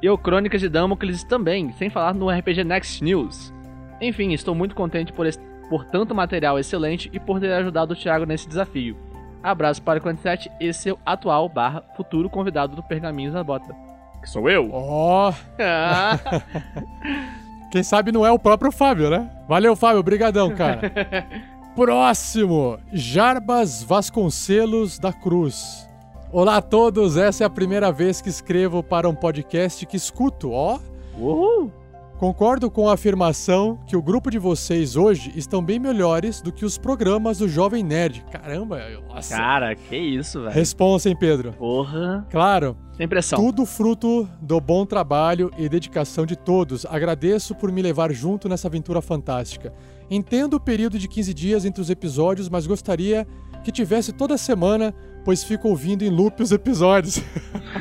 E 0.03 0.11
o 0.11 0.19
Crônicas 0.19 0.61
de 0.61 0.69
Damocles 0.69 1.25
também, 1.25 1.73
sem 1.73 1.91
falar 1.91 2.15
no 2.15 2.29
RPG 2.29 2.65
Next 2.65 3.03
News. 3.03 3.53
Enfim, 4.01 4.33
estou 4.33 4.55
muito 4.55 4.75
contente 4.75 5.13
por, 5.13 5.27
por 5.69 5.85
tanto 5.85 6.15
material 6.15 6.59
excelente 6.59 7.11
e 7.13 7.19
por 7.19 7.41
ter 7.41 7.53
ajudado 7.53 7.95
o 7.95 7.97
Thiago 7.97 8.27
nesse 8.27 8.49
desafio. 8.49 8.97
Abraço 9.43 9.83
para 9.83 9.99
o 9.99 10.03
47 10.03 10.51
e 10.61 10.73
seu 10.73 10.99
atual 11.07 11.49
barra 11.49 11.83
futuro 11.97 12.29
convidado 12.29 12.77
do 12.77 12.83
Pergaminhos 12.83 13.35
na 13.35 13.43
Bota. 13.43 13.75
Que 14.23 14.29
sou 14.29 14.49
eu? 14.49 14.71
Ó! 14.73 15.33
Quem 17.71 17.83
sabe 17.83 18.13
não 18.13 18.25
é 18.25 18.33
o 18.33 18.39
próprio 18.39 18.73
Fábio, 18.73 19.11
né? 19.11 19.31
Valeu, 19.49 19.77
Fábio. 19.77 20.01
Obrigadão, 20.01 20.55
cara. 20.55 20.91
Próximo, 21.77 22.79
Jarbas 22.93 23.83
Vasconcelos 23.83 24.99
da 24.99 25.13
Cruz. 25.13 25.89
Olá 26.33 26.57
a 26.57 26.63
todos, 26.63 27.17
essa 27.17 27.45
é 27.45 27.47
a 27.47 27.51
primeira 27.51 27.93
vez 27.93 28.21
que 28.21 28.29
escrevo 28.29 28.83
para 28.83 29.09
um 29.09 29.15
podcast 29.15 29.87
que 29.87 29.97
escuto, 29.97 30.51
ó. 30.51 30.79
Uhul. 31.17 31.73
Concordo 32.19 32.69
com 32.69 32.89
a 32.89 32.95
afirmação 32.95 33.79
que 33.87 33.97
o 33.97 34.03
grupo 34.03 34.29
de 34.29 34.41
vocês 34.41 34.97
hoje 34.97 35.33
estão 35.37 35.63
bem 35.63 35.79
melhores 35.79 36.43
do 36.43 36.51
que 36.51 36.65
os 36.65 36.77
programas 36.77 37.39
do 37.39 37.49
Jovem 37.49 37.85
Nerd. 37.85 38.25
Caramba, 38.33 38.81
nossa. 39.09 39.37
Cara, 39.37 39.73
que 39.77 39.97
isso, 39.97 40.41
velho. 40.43 40.53
Responsa, 40.53 41.09
hein, 41.09 41.17
Pedro? 41.17 41.53
Porra. 41.53 42.27
Claro. 42.29 42.77
Sem 42.97 43.07
pressão. 43.07 43.39
Tudo 43.39 43.65
fruto 43.65 44.29
do 44.43 44.61
bom 44.61 44.85
trabalho 44.85 45.49
e 45.57 45.69
dedicação 45.69 46.27
de 46.27 46.35
todos. 46.35 46.85
Agradeço 46.87 47.55
por 47.55 47.71
me 47.71 47.81
levar 47.81 48.13
junto 48.13 48.49
nessa 48.49 48.67
aventura 48.67 49.01
fantástica. 49.01 49.73
Entendo 50.11 50.55
o 50.55 50.61
período 50.61 50.99
de 50.99 51.07
15 51.07 51.33
dias 51.33 51.65
entre 51.65 51.81
os 51.81 51.89
episódios, 51.89 52.49
mas 52.49 52.67
gostaria 52.67 53.29
que 53.63 53.71
tivesse 53.71 54.13
toda 54.13 54.37
semana, 54.37 54.93
pois 55.25 55.45
fico 55.45 55.69
ouvindo 55.69 56.03
em 56.03 56.11
loop 56.11 56.43
os 56.43 56.51
episódios. 56.51 57.23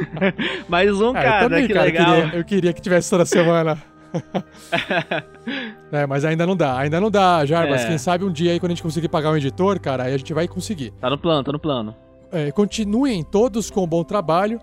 Mais 0.70 0.92
um, 1.02 1.06
É, 1.08 1.10
eu 1.10 1.14
cara, 1.14 1.44
também, 1.50 1.66
que 1.66 1.74
cara, 1.74 1.86
legal. 1.86 2.06
queria- 2.22 2.36
eu 2.40 2.46
queria 2.46 2.74
que 2.74 2.82
tivesse 2.82 3.10
toda 3.10 3.26
semana. 3.26 3.82
é, 5.92 6.06
mas 6.06 6.26
ainda 6.26 6.46
não 6.46 6.56
dá, 6.56 6.78
ainda 6.78 7.00
não 7.00 7.10
dá, 7.10 7.46
Jarbas. 7.46 7.82
É. 7.82 7.88
Quem 7.88 7.98
sabe 7.98 8.24
um 8.24 8.32
dia 8.32 8.52
aí, 8.52 8.60
quando 8.60 8.72
a 8.72 8.76
gente 8.76 8.84
conseguir 8.84 9.10
pagar 9.10 9.32
um 9.32 9.38
editor, 9.38 9.80
cara, 9.80 10.04
aí 10.04 10.14
a 10.14 10.18
gente 10.18 10.34
vai 10.34 10.48
conseguir. 10.48 10.92
Tá 11.00 11.10
no 11.10 11.18
plano, 11.18 11.44
tá 11.44 11.52
no 11.52 11.60
plano. 11.60 11.96
É, 12.32 12.52
continuem 12.52 13.24
todos 13.24 13.72
com 13.72 13.84
um 13.84 13.88
bom 13.88 14.04
trabalho. 14.04 14.60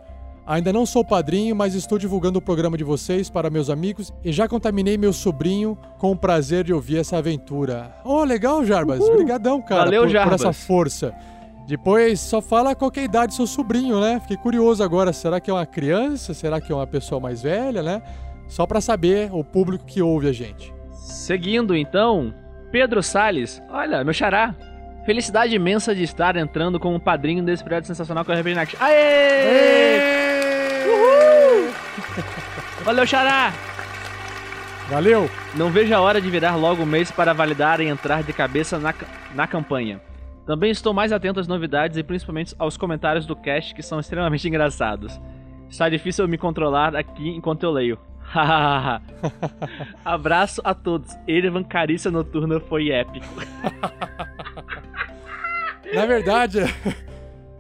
Ainda 0.47 0.70
não 0.74 0.85
sou 0.85 1.02
padrinho, 1.02 1.56
mas 1.56 1.74
estou 1.74 1.98
divulgando 1.98 2.39
o 2.39 2.43
programa 2.43 2.76
de 2.76 2.85
vocês 2.85 3.31
para 3.31 3.48
meus 3.48 3.70
amigos 3.70 4.12
e 4.22 4.31
já 4.31 4.47
contaminei 4.47 4.98
meu 4.98 5.10
sobrinho 5.10 5.78
com 5.98 6.12
o 6.12 6.16
prazer 6.16 6.64
de 6.64 6.72
ouvir 6.74 6.98
essa 6.98 7.16
aventura. 7.16 7.97
Oh, 8.05 8.22
legal, 8.24 8.62
Jarbas. 8.62 9.01
Obrigadão, 9.01 9.62
cara, 9.62 9.85
Valeu, 9.85 10.02
por, 10.02 10.09
por 10.09 10.12
Jarbas. 10.12 10.40
essa 10.43 10.52
força. 10.52 11.14
Depois, 11.66 12.20
só 12.20 12.43
fala 12.43 12.74
qual 12.74 12.90
que 12.90 13.01
é 13.01 13.02
a 13.05 13.06
idade 13.06 13.28
do 13.28 13.36
seu 13.36 13.47
sobrinho, 13.47 13.98
né? 13.98 14.20
Fiquei 14.20 14.36
curioso 14.36 14.82
agora. 14.85 15.14
Será 15.14 15.40
que 15.40 15.51
é 15.51 15.55
uma 15.55 15.64
criança? 15.64 16.35
Será 16.35 16.60
que 16.60 16.70
é 16.70 16.74
uma 16.74 16.86
pessoa 16.86 17.18
mais 17.18 17.40
velha, 17.40 17.82
né? 17.82 18.02
Só 18.46 18.66
pra 18.66 18.80
saber 18.80 19.30
o 19.32 19.42
público 19.42 19.84
que 19.84 20.02
ouve 20.02 20.28
a 20.28 20.32
gente. 20.32 20.72
Seguindo 20.92 21.74
então, 21.74 22.34
Pedro 22.70 23.02
Salles. 23.02 23.62
Olha, 23.70 24.02
meu 24.04 24.12
xará. 24.12 24.54
Felicidade 25.04 25.54
imensa 25.54 25.94
de 25.94 26.02
estar 26.02 26.34
entrando 26.36 26.80
como 26.80 26.98
padrinho 26.98 27.44
desse 27.44 27.62
projeto 27.62 27.86
sensacional 27.86 28.24
que 28.24 28.32
é 28.32 28.34
o 28.34 28.38
RPG 28.38 28.54
Next. 28.54 28.76
Aê! 28.80 29.98
Uhul! 30.86 31.70
Valeu, 32.84 33.06
xará! 33.06 33.52
Valeu! 34.88 35.30
Não 35.54 35.70
vejo 35.70 35.94
a 35.94 36.00
hora 36.00 36.20
de 36.20 36.30
virar 36.30 36.56
logo 36.56 36.82
o 36.82 36.86
mês 36.86 37.10
para 37.10 37.32
validar 37.32 37.80
e 37.80 37.86
entrar 37.86 38.22
de 38.22 38.32
cabeça 38.32 38.78
na, 38.78 38.94
na 39.34 39.46
campanha. 39.46 40.00
Também 40.46 40.70
estou 40.70 40.92
mais 40.92 41.12
atento 41.12 41.40
às 41.40 41.48
novidades 41.48 41.96
e 41.96 42.02
principalmente 42.02 42.54
aos 42.58 42.76
comentários 42.76 43.24
do 43.24 43.34
cast 43.34 43.74
que 43.74 43.82
são 43.82 44.00
extremamente 44.00 44.46
engraçados. 44.48 45.20
Está 45.70 45.88
difícil 45.88 46.24
eu 46.24 46.28
me 46.28 46.38
controlar 46.38 46.94
aqui 46.94 47.28
enquanto 47.28 47.62
eu 47.62 47.70
leio. 47.70 47.98
Abraço 50.05 50.61
a 50.65 50.74
todos. 50.74 51.11
Erevan 51.27 51.65
Carícia 51.65 52.11
Noturna 52.11 52.61
foi 52.61 52.90
épico. 52.90 53.27
Na 55.94 56.06
verdade, 56.06 56.61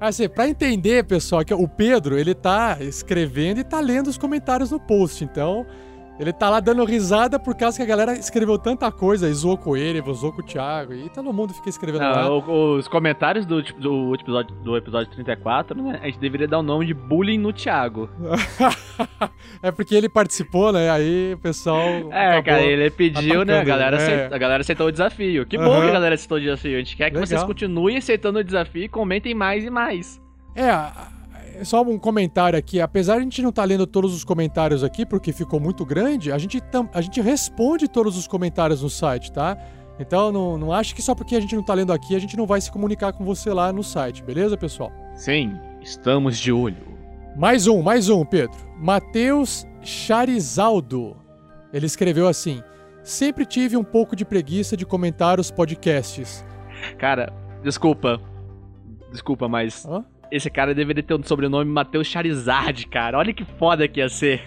assim, 0.00 0.28
pra 0.28 0.48
entender, 0.48 1.04
pessoal, 1.04 1.44
que 1.44 1.54
o 1.54 1.68
Pedro, 1.68 2.18
ele 2.18 2.34
tá 2.34 2.78
escrevendo 2.80 3.60
e 3.60 3.64
tá 3.64 3.78
lendo 3.80 4.08
os 4.08 4.18
comentários 4.18 4.70
no 4.70 4.80
post, 4.80 5.22
então 5.24 5.64
ele 6.18 6.32
tá 6.32 6.48
lá 6.50 6.60
dando 6.60 6.84
risada 6.84 7.38
por 7.38 7.54
causa 7.56 7.76
que 7.76 7.82
a 7.82 7.86
galera 7.86 8.12
escreveu 8.14 8.58
tanta 8.58 8.90
coisa, 8.92 9.28
e 9.28 9.32
zoou 9.34 9.56
com 9.58 9.76
ele, 9.76 10.00
zoou 10.12 10.32
com 10.32 10.40
o 10.40 10.44
Thiago, 10.44 10.92
e 10.94 11.08
todo 11.10 11.32
mundo 11.32 11.52
fica 11.54 11.68
escrevendo 11.68 12.02
Não, 12.02 12.10
lá. 12.12 12.30
o- 12.30 12.76
os 12.76 12.86
comentários 12.88 13.44
do, 13.46 13.62
tipo, 13.62 13.80
do, 13.80 14.14
episódio, 14.14 14.54
do 14.56 14.76
episódio 14.76 15.10
34, 15.12 15.80
né? 15.82 15.98
A 16.02 16.06
gente 16.06 16.18
deveria 16.18 16.46
dar 16.48 16.58
o 16.58 16.62
nome 16.62 16.86
de 16.86 16.94
bullying 16.94 17.38
no 17.38 17.52
Thiago. 17.52 18.08
É 19.62 19.70
porque 19.72 19.94
ele 19.94 20.08
participou, 20.08 20.72
né? 20.72 20.90
Aí 20.90 21.34
o 21.34 21.38
pessoal. 21.38 21.80
É, 22.12 22.40
cara, 22.42 22.62
ele 22.62 22.88
pediu, 22.90 23.44
né? 23.44 23.60
A 23.60 23.64
galera, 23.64 23.96
ele. 23.96 24.04
É. 24.04 24.06
aceitou, 24.14 24.34
a 24.36 24.38
galera 24.38 24.60
aceitou 24.60 24.86
o 24.86 24.92
desafio. 24.92 25.46
Que 25.46 25.56
bom 25.56 25.64
Aham. 25.72 25.82
que 25.82 25.88
a 25.88 25.92
galera 25.92 26.14
aceitou 26.14 26.38
o 26.38 26.40
desafio. 26.40 26.74
A 26.76 26.78
gente 26.78 26.96
quer 26.96 27.06
que 27.10 27.14
Legal. 27.16 27.26
vocês 27.26 27.42
continuem 27.42 27.96
aceitando 27.96 28.38
o 28.38 28.44
desafio 28.44 28.84
e 28.84 28.88
comentem 28.88 29.34
mais 29.34 29.64
e 29.64 29.70
mais. 29.70 30.20
É 30.54 30.70
só 31.62 31.82
um 31.82 31.98
comentário 31.98 32.58
aqui. 32.58 32.80
Apesar 32.80 33.14
de 33.14 33.20
a 33.20 33.22
gente 33.24 33.42
não 33.42 33.50
estar 33.50 33.64
lendo 33.64 33.86
todos 33.86 34.14
os 34.14 34.24
comentários 34.24 34.82
aqui, 34.82 35.04
porque 35.06 35.32
ficou 35.32 35.60
muito 35.60 35.84
grande, 35.84 36.32
a 36.32 36.38
gente, 36.38 36.60
tam- 36.60 36.88
a 36.92 37.00
gente 37.00 37.20
responde 37.20 37.86
todos 37.86 38.16
os 38.16 38.26
comentários 38.26 38.82
no 38.82 38.90
site, 38.90 39.30
tá? 39.30 39.56
Então 39.98 40.32
não, 40.32 40.58
não 40.58 40.72
acho 40.72 40.94
que 40.94 41.00
só 41.02 41.14
porque 41.14 41.36
a 41.36 41.40
gente 41.40 41.54
não 41.54 41.62
tá 41.62 41.72
lendo 41.74 41.92
aqui, 41.92 42.16
a 42.16 42.18
gente 42.18 42.36
não 42.36 42.46
vai 42.46 42.60
se 42.60 42.72
comunicar 42.72 43.12
com 43.12 43.24
você 43.24 43.52
lá 43.52 43.72
no 43.72 43.84
site, 43.84 44.22
beleza, 44.24 44.56
pessoal? 44.56 44.90
Sim, 45.14 45.56
estamos 45.80 46.38
de 46.38 46.50
olho. 46.50 46.94
Mais 47.36 47.66
um, 47.68 47.80
mais 47.82 48.08
um, 48.08 48.24
Pedro. 48.24 48.56
Matheus 48.78 49.64
Charizaldo. 49.82 51.16
Ele 51.72 51.86
escreveu 51.86 52.26
assim: 52.28 52.62
Sempre 53.02 53.44
tive 53.44 53.76
um 53.76 53.84
pouco 53.84 54.16
de 54.16 54.24
preguiça 54.24 54.76
de 54.76 54.86
comentar 54.86 55.38
os 55.38 55.50
podcasts. 55.50 56.44
Cara, 56.98 57.32
desculpa. 57.62 58.20
Desculpa, 59.12 59.46
mas 59.48 59.86
Esse 60.30 60.50
cara 60.50 60.74
deveria 60.74 61.02
ter 61.02 61.14
um 61.14 61.22
sobrenome 61.22 61.70
Matheus 61.70 62.06
Charizard, 62.06 62.86
cara. 62.88 63.18
Olha 63.18 63.32
que 63.32 63.44
foda 63.44 63.86
que 63.86 64.00
ia 64.00 64.08
ser. 64.08 64.42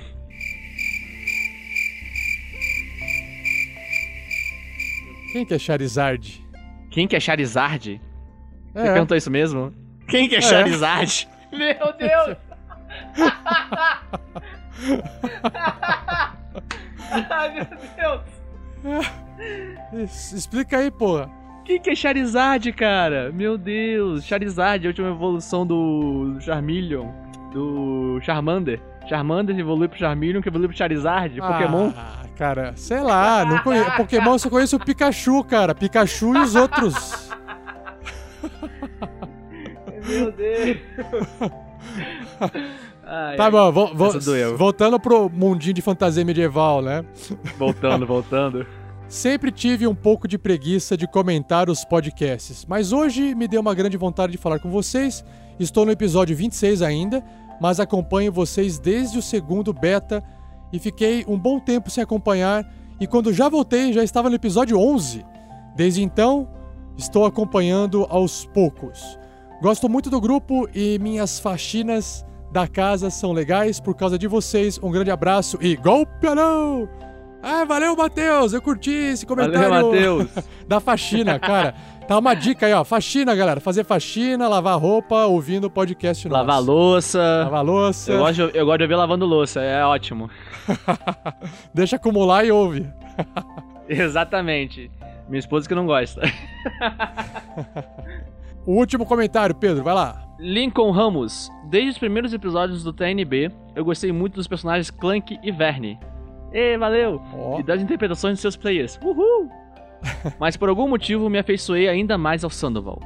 Quem 5.32 5.46
que 5.46 5.54
é 5.54 5.60
Charizard? 5.60 6.44
Quem 6.90 7.08
que 7.08 7.16
é 7.16 7.20
Charizard? 7.20 8.02
É. 8.74 8.80
Você 8.82 8.92
perguntou 8.92 9.18
isso 9.18 9.30
mesmo? 9.32 9.74
Quem 10.08 10.28
que 10.28 10.36
é, 10.36 10.40
É. 10.40 10.42
Charizard? 10.42 11.28
Meu 11.52 11.94
Deus! 11.98 12.38
Ai, 17.30 17.54
meu 17.54 17.66
Deus! 17.96 18.22
Explica 20.34 20.78
aí, 20.80 20.92
porra. 20.92 21.30
Quem 21.68 21.82
que 21.82 21.90
é 21.90 21.96
Charizard, 21.96 22.72
cara? 22.72 23.30
Meu 23.34 23.58
Deus, 23.58 24.24
Charizard, 24.26 24.88
a 24.88 24.90
última 24.90 25.10
evolução 25.10 25.68
do 25.68 26.38
Charmeleon, 26.40 27.10
do 27.52 28.20
Charmander. 28.22 28.80
Charmander 29.10 29.58
evolui 29.60 29.90
pro 29.90 30.00
Charmeleon, 30.00 30.42
que 30.42 30.48
evolui 30.48 30.70
pro 30.70 30.78
Charizard, 30.78 31.38
Pokémon. 31.42 31.92
Ah, 31.94 32.24
cara, 32.38 32.72
sei 32.78 33.02
lá, 33.02 33.44
não 33.44 33.60
conhe... 33.60 33.84
Pokémon 33.98 34.32
eu 34.34 34.40
só 34.40 34.50
conheço 34.50 34.78
o 34.78 34.80
Pikachu, 34.80 35.44
cara. 35.44 35.76
Pikachu 35.76 36.34
e 36.38 36.40
os 36.40 36.56
outros. 36.56 37.30
Meu 40.08 40.32
Deus. 40.32 40.78
Ai, 43.10 43.36
Tá 43.38 43.50
bom, 43.52 43.72
vo- 43.72 43.94
vo- 43.94 44.12
voltando 44.58 45.00
pro 45.00 45.30
mundinho 45.30 45.74
de 45.74 45.82
fantasia 45.82 46.24
medieval, 46.26 46.82
né? 46.82 47.04
Voltando, 47.58 48.06
voltando. 48.06 48.66
Sempre 49.08 49.54
tive 49.54 49.88
um 49.88 49.96
pouco 49.96 50.28
de 50.28 50.38
preguiça 50.38 50.98
de 50.98 51.08
comentar 51.08 51.70
os 51.70 51.86
podcasts, 51.86 52.66
mas 52.66 52.92
hoje 52.92 53.34
me 53.34 53.48
deu 53.48 53.62
uma 53.62 53.74
grande 53.74 53.96
vontade 53.96 54.34
de 54.34 54.38
falar 54.38 54.60
com 54.60 54.70
vocês. 54.70 55.24
Estou 55.58 55.86
no 55.86 55.94
episódio 55.94 56.36
26 56.36 56.82
ainda, 56.82 57.24
mas 57.62 57.80
acompanho 57.80 58.34
vocês 58.34 58.78
desde 58.78 59.18
o 59.18 59.22
segundo 59.22 59.72
beta 59.72 60.22
e 60.74 60.78
fiquei 60.80 61.24
um 61.26 61.40
bom 61.40 61.58
tempo 61.58 61.90
sem 61.90 62.04
acompanhar. 62.04 62.70
E 63.00 63.08
quando 63.08 63.32
já 63.32 63.48
voltei, 63.48 63.94
já 63.94 64.04
estava 64.04 64.30
no 64.30 64.36
episódio 64.36 64.78
11. 64.78 65.26
Desde 65.74 66.04
então, 66.04 66.50
estou 66.98 67.26
acompanhando 67.26 68.06
aos 68.10 68.46
poucos. 68.48 69.18
Gosto 69.62 69.88
muito 69.88 70.10
do 70.10 70.20
grupo 70.20 70.68
e 70.76 71.00
minhas 71.00 71.40
faxinas 71.40 72.26
da 72.52 72.68
casa 72.68 73.10
são 73.10 73.32
legais 73.32 73.80
por 73.80 73.96
causa 73.96 74.18
de 74.20 74.28
vocês. 74.28 74.78
Um 74.84 74.92
grande 74.92 75.12
abraço 75.12 75.58
e 75.62 75.78
golpe 75.78 76.28
não! 76.36 77.07
Ah, 77.42 77.66
valeu, 77.66 77.96
Matheus! 77.96 78.54
Eu 78.54 78.62
curti 78.62 78.92
esse 78.92 79.26
comentário. 79.26 79.70
Valeu, 79.70 80.18
Matheus. 80.18 80.46
da 80.68 80.80
faxina, 80.80 81.40
cara. 81.40 81.74
Tá 82.08 82.18
uma 82.18 82.34
dica 82.34 82.66
aí, 82.66 82.74
ó. 82.74 82.84
Faxina, 82.84 83.36
galera. 83.36 83.60
Fazer 83.60 83.84
faxina, 83.84 84.48
lavar 84.48 84.80
roupa, 84.80 85.26
ouvindo 85.26 85.66
o 85.66 85.70
podcast 85.70 86.28
nosso. 86.28 86.40
Lavar 86.40 86.62
louça. 86.64 87.20
Lavar 87.44 87.66
louça. 87.66 88.12
Eu 88.12 88.20
gosto, 88.20 88.36
de, 88.36 88.58
eu 88.58 88.66
gosto 88.66 88.78
de 88.78 88.84
ouvir 88.84 88.96
lavando 88.96 89.26
louça, 89.26 89.62
é 89.62 89.84
ótimo. 89.86 90.30
Deixa 91.74 91.98
acumular 91.98 92.46
e 92.46 92.52
ouve. 92.52 92.88
Exatamente. 93.90 94.90
Minha 95.28 95.40
esposa 95.40 95.68
que 95.68 95.76
não 95.76 95.86
gosta. 95.86 96.22
O 98.66 98.74
último 98.74 99.06
comentário, 99.06 99.56
Pedro, 99.56 99.84
vai 99.84 99.94
lá. 99.94 100.28
Lincoln 100.40 100.92
Ramos. 100.92 101.50
Desde 101.70 101.92
os 101.92 101.98
primeiros 101.98 102.34
episódios 102.34 102.84
do 102.84 102.94
TNB, 102.94 103.52
eu 103.76 103.84
gostei 103.84 104.12
muito 104.12 104.36
dos 104.36 104.48
personagens 104.48 104.90
Clank 104.90 105.38
e 105.44 105.52
Verne. 105.52 106.00
Ê, 106.52 106.78
valeu! 106.78 107.22
E 107.60 107.64
das 107.64 107.82
interpretações 107.82 108.36
de 108.36 108.42
seus 108.42 108.56
players. 108.56 109.00
Uhul! 109.04 109.50
Mas 110.40 110.56
por 110.56 110.70
algum 110.70 110.88
motivo 110.88 111.30
me 111.30 111.40
afeiçoei 111.40 111.88
ainda 111.88 112.18
mais 112.18 112.44
ao 112.44 112.50
Sandoval. 112.50 113.00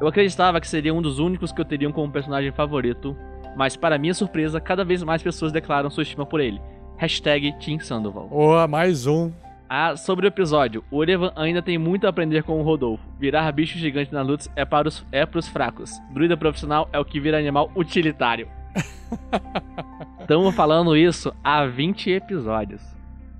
Eu 0.00 0.06
acreditava 0.06 0.60
que 0.60 0.68
seria 0.68 0.94
um 0.94 1.02
dos 1.02 1.18
únicos 1.18 1.52
que 1.52 1.60
eu 1.60 1.64
teriam 1.64 1.92
como 1.92 2.10
personagem 2.10 2.50
favorito, 2.50 3.14
mas 3.54 3.76
para 3.76 3.98
minha 3.98 4.14
surpresa, 4.14 4.58
cada 4.58 4.82
vez 4.82 5.02
mais 5.02 5.22
pessoas 5.22 5.52
declaram 5.52 5.90
sua 5.90 6.02
estima 6.02 6.24
por 6.24 6.40
ele. 6.40 6.58
Hashtag 6.96 7.52
Team 7.58 7.78
Sandoval. 7.80 8.28
Boa, 8.28 8.66
mais 8.66 9.06
um. 9.06 9.30
Ah, 9.68 9.96
sobre 9.96 10.26
o 10.26 10.28
episódio, 10.28 10.82
o 10.90 11.02
Erevan 11.02 11.32
ainda 11.36 11.60
tem 11.60 11.78
muito 11.78 12.06
a 12.06 12.10
aprender 12.10 12.42
com 12.42 12.58
o 12.58 12.62
Rodolfo. 12.62 13.04
Virar 13.18 13.52
bicho 13.52 13.78
gigante 13.78 14.12
na 14.12 14.22
luta 14.22 14.50
é 14.56 14.64
para 14.64 14.88
os, 14.88 15.04
é 15.12 15.24
pros 15.26 15.46
fracos. 15.46 15.92
Druida 16.10 16.36
profissional 16.36 16.88
é 16.92 16.98
o 16.98 17.04
que 17.04 17.20
vira 17.20 17.38
animal 17.38 17.70
utilitário. 17.76 18.48
Estamos 20.30 20.54
falando 20.54 20.96
isso 20.96 21.32
há 21.42 21.66
20 21.66 22.08
episódios. 22.08 22.80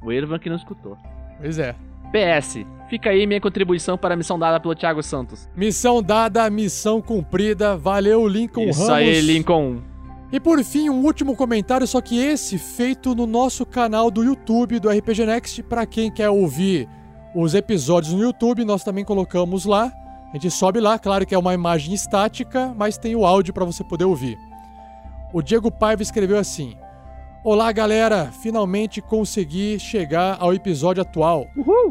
O 0.03 0.11
Erevan 0.11 0.41
que 0.41 0.49
não 0.49 0.57
escutou. 0.57 0.99
Pois 1.41 1.57
é. 1.57 1.77
PS, 2.11 2.67
fica 2.89 3.11
aí 3.11 3.29
minha 3.29 3.41
contribuição 3.41 3.97
para 3.97 4.15
a 4.15 4.17
missão 4.17 4.37
dada 4.37 4.59
pelo 4.59 4.75
Thiago 4.75 5.01
Santos. 5.01 5.49
Missão 5.55 6.03
dada, 6.03 6.51
missão 6.51 7.01
cumprida. 7.01 7.77
Valeu, 7.77 8.27
Lincoln 8.27 8.65
Isso 8.65 8.81
Ramos. 8.81 8.93
aí, 8.93 9.21
Lincoln. 9.21 9.77
E 10.33 10.41
por 10.41 10.61
fim, 10.65 10.91
um 10.91 11.05
último 11.05 11.37
comentário, 11.37 11.87
só 11.87 12.01
que 12.01 12.19
esse 12.19 12.59
feito 12.59 13.15
no 13.15 13.25
nosso 13.25 13.65
canal 13.65 14.11
do 14.11 14.25
YouTube 14.25 14.81
do 14.81 14.91
RPG 14.91 15.27
Next. 15.27 15.63
Para 15.63 15.87
quem 15.87 16.11
quer 16.11 16.29
ouvir 16.29 16.89
os 17.37 17.55
episódios 17.55 18.13
no 18.13 18.21
YouTube, 18.21 18.65
nós 18.65 18.83
também 18.83 19.05
colocamos 19.05 19.65
lá. 19.65 19.93
A 20.31 20.33
gente 20.33 20.51
sobe 20.51 20.81
lá, 20.81 20.99
claro 20.99 21.25
que 21.25 21.37
é 21.37 21.39
uma 21.39 21.55
imagem 21.55 21.95
estática, 21.95 22.75
mas 22.77 22.99
tem 22.99 23.15
o 23.15 23.25
áudio 23.25 23.55
para 23.55 23.65
você 23.65 23.85
poder 23.85 24.07
ouvir. 24.07 24.37
O 25.33 25.41
Diego 25.41 25.71
Paiva 25.71 26.03
escreveu 26.03 26.37
assim: 26.37 26.77
Olá, 27.43 27.73
galera! 27.73 28.31
Finalmente 28.43 29.01
consegui 29.01 29.79
chegar 29.79 30.37
ao 30.39 30.53
episódio 30.53 31.01
atual. 31.01 31.47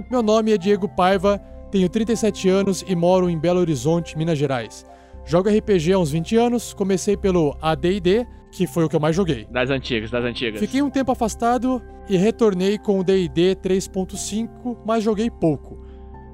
Meu 0.08 0.22
nome 0.22 0.52
é 0.54 0.58
Diego 0.60 0.88
Paiva, 0.88 1.40
tenho 1.72 1.90
37 1.90 2.48
anos 2.48 2.86
e 2.88 2.96
moro 2.96 3.28
em 3.28 3.38
Belo 3.38 3.60
Horizonte, 3.60 4.16
Minas 4.16 4.38
Gerais. 4.38 4.86
Jogo 5.26 5.50
RPG 5.50 5.94
há 5.94 5.98
uns 5.98 6.12
20 6.12 6.36
anos, 6.38 6.72
comecei 6.72 7.18
pelo 7.18 7.58
AD&D, 7.60 8.28
que 8.52 8.68
foi 8.68 8.84
o 8.84 8.90
que 8.90 8.96
eu 8.96 9.00
mais 9.00 9.16
joguei. 9.16 9.48
Das 9.50 9.72
antigas, 9.72 10.12
das 10.12 10.24
antigas. 10.24 10.60
Fiquei 10.60 10.84
um 10.84 10.90
tempo 10.90 11.12
afastado 11.12 11.82
e 12.08 12.16
retornei 12.16 12.78
com 12.78 13.00
o 13.00 13.04
D&D 13.04 13.56
3.5, 13.56 14.78
mas 14.86 15.04
joguei 15.04 15.32
pouco. 15.32 15.84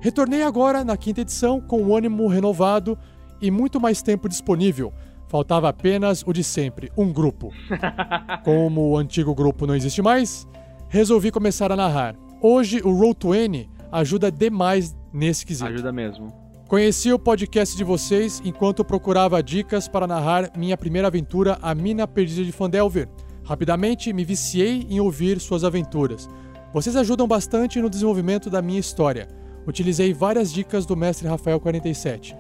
Retornei 0.02 0.44
agora 0.44 0.84
na 0.84 0.98
quinta 0.98 1.22
edição 1.22 1.62
com 1.62 1.82
o 1.82 1.96
ânimo 1.96 2.28
renovado 2.28 2.98
e 3.42 3.50
muito 3.50 3.80
mais 3.80 4.02
tempo 4.02 4.28
disponível. 4.28 4.92
Faltava 5.36 5.68
apenas 5.68 6.24
o 6.26 6.32
de 6.32 6.46
sempre, 6.46 6.90
um 6.98 7.12
grupo. 7.12 7.52
Como 8.46 8.92
o 8.92 8.98
antigo 8.98 9.36
grupo 9.36 9.68
não 9.68 9.76
existe 9.76 10.02
mais, 10.02 10.48
resolvi 10.88 11.30
começar 11.30 11.74
a 11.74 11.76
narrar. 11.76 12.16
Hoje 12.42 12.78
o 12.78 12.90
Roll20 12.98 13.68
ajuda 13.92 14.32
demais 14.32 14.96
nesse 15.12 15.46
quesito. 15.46 15.68
Ajuda 15.68 15.92
mesmo. 15.92 16.32
Conheci 16.70 17.12
o 17.12 17.20
podcast 17.20 17.76
de 17.76 17.84
vocês 17.84 18.42
enquanto 18.46 18.86
procurava 18.86 19.44
dicas 19.44 19.90
para 19.90 20.08
narrar 20.08 20.52
minha 20.56 20.78
primeira 20.78 21.10
aventura, 21.10 21.60
A 21.62 21.76
Mina 21.76 22.08
Perdida 22.08 22.46
de 22.46 22.54
Fandelver. 22.54 23.10
Rapidamente 23.44 24.14
me 24.14 24.24
viciei 24.24 24.88
em 24.90 25.02
ouvir 25.02 25.42
suas 25.42 25.66
aventuras. 25.66 26.30
Vocês 26.72 26.96
ajudam 26.96 27.28
bastante 27.28 27.82
no 27.82 27.90
desenvolvimento 27.90 28.50
da 28.50 28.62
minha 28.62 28.80
história. 28.80 29.28
Utilizei 29.68 30.14
várias 30.14 30.54
dicas 30.54 30.86
do 30.86 30.96
mestre 30.96 31.28
Rafael 31.28 31.60
47. 31.60 32.34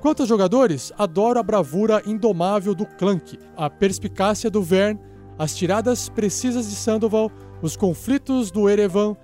Quanto 0.00 0.22
aos 0.22 0.28
jogadores, 0.28 0.92
adoro 0.98 1.38
a 1.38 1.42
bravura 1.42 2.02
indomável 2.06 2.74
do 2.74 2.86
Clank, 2.86 3.38
a 3.56 3.68
perspicácia 3.68 4.50
do 4.50 4.62
Vern, 4.62 4.98
as 5.38 5.56
tiradas 5.56 6.08
precisas 6.08 6.68
de 6.68 6.76
Sandoval, 6.76 7.30
os 7.60 7.76
conflitos 7.76 8.50
do 8.50 8.68
Erevan 8.68 9.16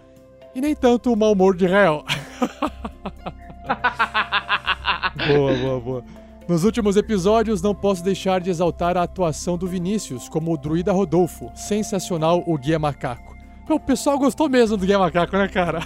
e 0.55 0.61
nem 0.61 0.74
tanto 0.74 1.12
o 1.12 1.16
mau 1.16 1.32
humor 1.32 1.57
de 1.57 1.66
Hell. 1.66 2.05
boa, 5.28 5.55
boa, 5.55 5.81
boa. 5.81 6.05
Nos 6.49 6.65
últimos 6.65 6.97
episódios, 6.97 7.62
não 7.62 7.74
posso 7.74 8.03
deixar 8.03 8.40
de 8.40 8.51
exaltar 8.51 8.97
a 8.97 9.05
atuação 9.05 9.57
do 9.57 9.66
Vinícius 9.66 10.28
como 10.28 10.53
o 10.53 10.59
druida 10.59 10.93
Rodolfo. 10.93 11.51
Sensacional 11.55 12.43
o 12.47 12.59
Guia 12.59 12.78
Macaco. 12.78 13.32
O 13.70 13.78
pessoal 13.78 14.19
gostou 14.19 14.49
mesmo 14.49 14.77
do 14.77 14.85
Guia 14.85 14.99
Macaco, 14.99 15.36
né, 15.36 15.49
cara? 15.49 15.81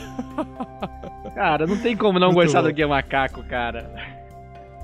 Cara, 1.35 1.67
não 1.67 1.77
tem 1.77 1.95
como 1.95 2.19
não 2.19 2.33
Muito 2.33 2.47
gostar 2.47 2.63
bom. 2.63 2.69
do 2.69 2.75
Guia 2.75 2.89
Macaco, 2.89 3.45
cara. 3.45 4.16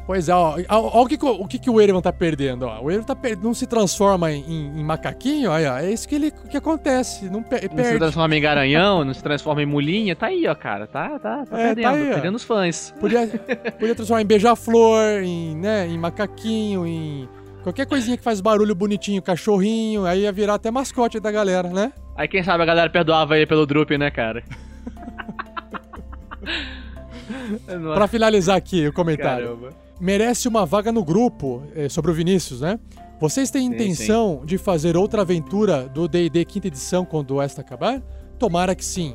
Pois 0.05 0.29
é, 0.29 0.35
ó, 0.35 0.57
o, 1.01 1.07
que, 1.07 1.17
o- 1.25 1.47
que, 1.47 1.59
que 1.61 1.71
o 1.71 1.81
Erevan 1.81 2.01
tá 2.01 2.13
perdendo, 2.13 2.65
ó. 2.67 2.81
O 2.83 2.91
Erevan 2.91 3.05
tá 3.07 3.15
per- 3.15 3.39
não 3.41 3.55
se 3.55 3.67
transforma 3.67 4.33
em, 4.33 4.41
em- 4.43 4.81
em 4.81 4.85
macaquinho, 4.85 5.51
ó. 5.51 5.57
É 5.57 5.91
isso 5.91 6.09
que, 6.09 6.17
ele, 6.17 6.31
que 6.51 6.57
acontece, 6.57 7.27
não 7.31 7.41
pe- 7.43 7.61
Não 7.63 7.69
se 7.71 7.77
perde. 7.77 7.99
transforma 7.99 8.37
em 8.37 8.41
garanhão, 8.41 9.05
não 9.05 9.15
se 9.15 9.23
transforma 9.23 9.63
em 9.63 9.67
mulinha, 9.67 10.17
tá 10.17 10.27
aí, 10.27 10.47
ó, 10.49 10.55
cara. 10.57 10.87
Tá, 10.89 11.19
tá, 11.21 11.47
tá 11.47 11.59
É, 11.59 11.67
perdendo, 11.67 11.85
tá 11.85 11.91
aí, 11.93 12.09
perdendo 12.13 12.35
os 12.35 12.43
fãs. 12.43 12.93
Podia, 12.99 13.29
podia 13.79 13.95
transformar 13.95 14.23
em 14.23 14.27
beija-flor, 14.27 15.23
em, 15.23 15.57
né, 15.57 15.87
em 15.87 15.97
macaquinho, 15.97 16.85
em 16.85 17.29
qualquer 17.63 17.87
coisinha 17.87 18.17
que 18.17 18.25
faz 18.25 18.41
barulho 18.41 18.75
bonitinho, 18.75 19.23
cachorrinho, 19.23 20.05
aí 20.05 20.23
ia 20.23 20.33
virar 20.33 20.55
até 20.55 20.69
mascote 20.71 21.21
da 21.21 21.31
galera, 21.31 21.69
né? 21.69 21.93
Aí 22.17 22.27
quem 22.27 22.43
sabe 22.43 22.65
a 22.65 22.67
galera 22.67 22.91
perdoava 22.91 23.37
ele 23.37 23.47
pelo 23.47 23.65
Drup, 23.65 23.93
né, 23.97 24.11
cara? 24.11 24.43
Pra 27.95 28.07
finalizar 28.09 28.57
aqui 28.57 28.87
o 28.89 28.93
comentário. 28.93 29.47
Caramba. 29.47 29.82
Merece 30.03 30.49
uma 30.49 30.67
vaga 30.67 30.91
no 30.91 31.05
grupo 31.05 31.63
eh, 31.77 31.89
sobre 31.89 32.11
o 32.11 32.15
Vinícius, 32.15 32.61
né? 32.61 32.77
Vocês 33.21 33.53
têm 33.53 33.69
Sim, 33.69 33.75
intenção 33.75 34.43
de 34.45 34.59
fazer 34.59 34.97
outra 34.97 35.23
aventura 35.23 35.89
do 35.89 36.09
D&D 36.09 36.45
quinta 36.45 36.67
edição 36.67 37.05
quando 37.05 37.41
esta 37.41 37.61
acabar? 37.61 38.03
Tomara 38.37 38.75
que 38.75 38.85
sim. 38.85 39.15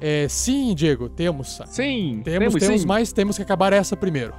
É, 0.00 0.26
sim, 0.30 0.74
Diego, 0.74 1.10
temos. 1.10 1.60
Sim, 1.66 2.22
temos, 2.24 2.54
temos 2.54 2.80
sim. 2.80 2.86
mas 2.86 3.12
temos 3.12 3.36
que 3.36 3.42
acabar 3.42 3.74
essa 3.74 3.94
primeiro. 3.94 4.32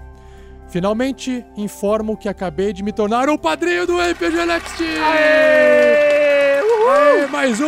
Finalmente, 0.68 1.45
informo 1.56 2.18
que 2.18 2.28
acabei 2.28 2.74
de 2.74 2.82
me 2.82 2.91
tornar 2.91 3.30
o 3.30 3.38
padrinho 3.38 3.86
do 3.86 3.99
RPG 3.99 4.48
Next! 4.48 4.82
Aê! 4.82 6.57
Aê, 6.90 7.28
mais 7.28 7.61
um! 7.61 7.68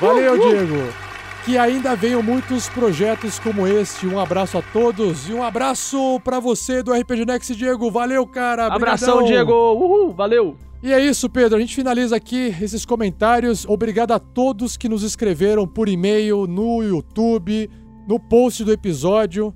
Valeu, 0.00 0.36
Diego! 0.36 1.05
Que 1.46 1.56
ainda 1.56 1.94
venham 1.94 2.24
muitos 2.24 2.68
projetos 2.68 3.38
como 3.38 3.68
este. 3.68 4.04
Um 4.04 4.18
abraço 4.18 4.58
a 4.58 4.62
todos 4.62 5.28
e 5.28 5.32
um 5.32 5.44
abraço 5.44 6.18
pra 6.24 6.40
você 6.40 6.82
do 6.82 6.92
RPG 6.92 7.24
Next, 7.24 7.54
Diego. 7.54 7.88
Valeu, 7.88 8.26
cara! 8.26 8.66
Abração, 8.66 9.18
Brigadão. 9.18 9.32
Diego! 9.32 9.52
Uhul, 9.52 10.12
valeu! 10.12 10.56
E 10.82 10.92
é 10.92 11.00
isso, 11.00 11.30
Pedro. 11.30 11.56
A 11.56 11.60
gente 11.60 11.72
finaliza 11.72 12.16
aqui 12.16 12.52
esses 12.60 12.84
comentários. 12.84 13.64
Obrigado 13.64 14.10
a 14.10 14.18
todos 14.18 14.76
que 14.76 14.88
nos 14.88 15.04
escreveram 15.04 15.68
por 15.68 15.88
e-mail, 15.88 16.48
no 16.48 16.82
YouTube, 16.82 17.70
no 18.08 18.18
post 18.18 18.64
do 18.64 18.72
episódio. 18.72 19.54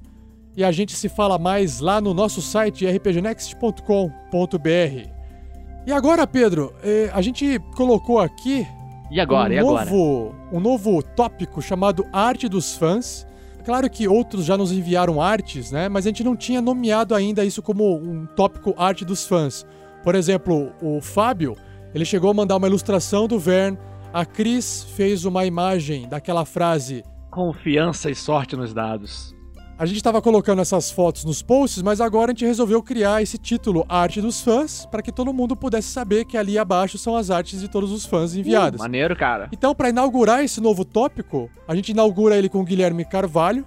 E 0.57 0.63
a 0.63 0.71
gente 0.71 0.95
se 0.95 1.09
fala 1.09 1.39
mais 1.39 1.81
lá 1.81 2.01
no 2.01 2.15
nosso 2.15 2.41
site 2.41 2.87
rpgnext.com.br. 2.87 5.09
E 5.89 5.93
agora, 5.93 6.25
Pedro, 6.25 6.73
eh, 6.85 7.11
a 7.13 7.21
gente 7.21 7.59
colocou 7.75 8.21
aqui 8.21 8.65
E 9.11 9.21
agora, 9.21 9.53
um 9.53 9.57
e 9.57 9.59
agora? 9.59 9.85
novo, 9.85 10.35
um 10.53 10.61
novo 10.61 11.03
tópico 11.03 11.61
chamado 11.61 12.07
Arte 12.13 12.49
dos 12.49 12.77
Fãs. 12.77 13.27
Claro 13.65 13.91
que 13.91 14.09
outros 14.09 14.45
já 14.45 14.57
nos 14.57 14.73
enviaram 14.73 15.21
artes, 15.21 15.71
né? 15.71 15.89
Mas 15.89 16.07
a 16.07 16.09
gente 16.09 16.25
não 16.25 16.37
tinha 16.37 16.63
nomeado 16.63 17.15
ainda 17.15 17.45
isso 17.45 17.61
como 17.63 17.97
um 17.97 18.25
tópico 18.25 18.75
Arte 18.79 19.05
dos 19.05 19.27
Fãs. 19.27 19.67
Por 20.03 20.15
exemplo, 20.15 20.73
o 20.81 21.01
Fábio, 21.01 21.57
ele 21.95 22.05
chegou 22.05 22.31
a 22.31 22.35
mandar 22.35 22.57
uma 22.57 22.69
ilustração 22.69 23.27
do 23.27 23.39
Vern. 23.39 23.77
A 24.13 24.25
Cris 24.25 24.85
fez 24.97 25.25
uma 25.25 25.45
imagem 25.45 26.09
daquela 26.09 26.45
frase. 26.45 27.05
Confiança 27.31 28.11
e 28.11 28.15
sorte 28.15 28.57
nos 28.57 28.73
dados. 28.73 29.35
A 29.81 29.87
gente 29.87 29.97
estava 29.97 30.21
colocando 30.21 30.61
essas 30.61 30.91
fotos 30.91 31.25
nos 31.25 31.41
posts, 31.41 31.83
mas 31.83 32.03
agora 32.03 32.33
a 32.33 32.35
gente 32.35 32.45
resolveu 32.45 32.83
criar 32.83 33.23
esse 33.23 33.39
título 33.39 33.87
Arte 33.89 34.21
dos 34.21 34.43
Fãs 34.43 34.85
para 34.85 35.01
que 35.01 35.11
todo 35.11 35.33
mundo 35.33 35.57
pudesse 35.57 35.89
saber 35.89 36.27
que 36.27 36.37
ali 36.37 36.59
abaixo 36.59 36.99
são 36.99 37.17
as 37.17 37.31
artes 37.31 37.63
de 37.63 37.67
todos 37.67 37.91
os 37.91 38.05
fãs 38.05 38.35
enviadas. 38.35 38.79
Uh, 38.79 38.83
maneiro, 38.83 39.17
cara. 39.17 39.49
Então, 39.51 39.75
para 39.75 39.89
inaugurar 39.89 40.45
esse 40.45 40.61
novo 40.61 40.85
tópico, 40.85 41.49
a 41.67 41.75
gente 41.75 41.93
inaugura 41.93 42.37
ele 42.37 42.51
com 42.51 42.61
o 42.61 42.63
Guilherme 42.63 43.07
Carvalho 43.07 43.65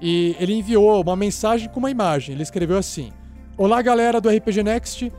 e 0.00 0.34
ele 0.40 0.54
enviou 0.54 1.02
uma 1.02 1.14
mensagem 1.14 1.68
com 1.68 1.80
uma 1.80 1.90
imagem. 1.90 2.34
Ele 2.34 2.42
escreveu 2.42 2.78
assim: 2.78 3.12
Olá, 3.58 3.82
galera 3.82 4.22
do 4.22 4.30
RPG 4.30 4.62
Next. 4.62 5.12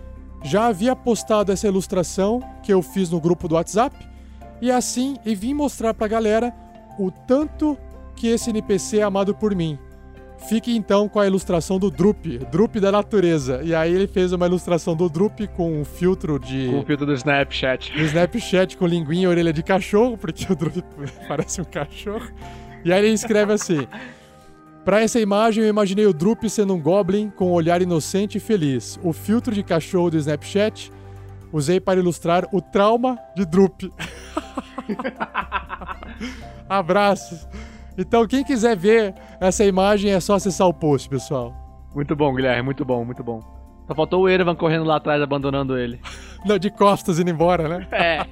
Já 0.44 0.65
havia 0.65 0.95
postado 0.95 1.52
essa 1.52 1.68
ilustração 1.68 2.41
que 2.64 2.73
eu 2.73 2.81
fiz 2.81 3.11
no 3.11 3.22
grupo 3.22 3.48
do 3.48 3.53
WhatsApp 3.53 3.95
e 4.60 4.72
assim 4.72 5.15
e 5.23 5.35
vim 5.35 5.53
mostrar 5.53 5.94
pra 5.94 6.07
galera 6.07 6.52
o 6.98 7.11
tanto 7.11 7.77
que 8.15 8.26
esse 8.26 8.49
NPC 8.49 8.98
é 8.98 9.03
amado 9.03 9.35
por 9.35 9.53
mim. 9.53 9.77
Fique 10.38 10.76
então 10.76 11.09
com 11.09 11.19
a 11.19 11.27
ilustração 11.27 11.80
do 11.80 11.89
Drup, 11.89 12.26
Drup 12.51 12.80
da 12.80 12.91
natureza. 12.91 13.61
E 13.64 13.73
aí 13.73 13.93
ele 13.93 14.07
fez 14.07 14.31
uma 14.31 14.45
ilustração 14.45 14.95
do 14.95 15.09
Drup 15.09 15.47
com 15.55 15.81
um 15.81 15.84
filtro 15.84 16.39
de. 16.39 16.68
Com 16.69 16.80
o 16.80 16.85
filtro 16.85 17.05
do 17.05 17.14
Snapchat. 17.14 17.97
No 17.97 18.03
Snapchat 18.03 18.77
com 18.77 18.85
linguinha 18.85 19.23
e 19.23 19.27
orelha 19.27 19.51
de 19.51 19.64
cachorro, 19.64 20.18
porque 20.18 20.51
o 20.51 20.55
Drup 20.55 20.84
parece 21.27 21.59
um 21.59 21.65
cachorro. 21.65 22.31
E 22.85 22.93
aí 22.93 23.03
ele 23.03 23.14
escreve 23.14 23.51
assim: 23.51 23.88
Pra 24.85 25.01
essa 25.01 25.19
imagem 25.19 25.64
eu 25.64 25.69
imaginei 25.69 26.05
o 26.05 26.14
Drup 26.14 26.47
sendo 26.49 26.73
um 26.73 26.80
goblin 26.80 27.30
com 27.30 27.47
um 27.47 27.51
olhar 27.51 27.81
inocente 27.81 28.38
e 28.38 28.39
feliz. 28.39 28.97
O 29.03 29.11
filtro 29.11 29.53
de 29.53 29.61
cachorro 29.61 30.11
do 30.11 30.18
Snapchat 30.18 30.93
usei 31.51 31.80
para 31.80 31.99
ilustrar 31.99 32.47
o 32.53 32.61
trauma 32.61 33.18
de 33.35 33.45
Drup. 33.45 33.91
Abraços. 36.69 37.47
Então, 37.98 38.28
quem 38.28 38.44
quiser 38.44 38.78
ver 38.78 39.15
essa 39.40 39.65
imagem 39.65 40.11
é 40.11 40.19
só 40.19 40.36
acessar 40.36 40.68
o 40.68 40.74
post, 40.74 41.10
pessoal. 41.10 41.53
Muito 41.95 42.15
bom, 42.15 42.34
Guilherme, 42.34 42.64
muito 42.64 42.86
bom, 42.86 43.03
muito 43.03 43.24
bom. 43.24 43.41
Só 43.88 43.95
faltou 43.95 44.24
o 44.24 44.30
Erevan 44.30 44.56
correndo 44.56 44.84
lá 44.84 44.98
atrás, 44.98 45.22
abandonando 45.22 45.78
ele. 45.78 45.99
Não, 46.45 46.60
de 46.60 46.69
costas 46.69 47.19
indo 47.19 47.32
embora, 47.32 47.68
né? 47.68 47.88
É. 47.91 48.19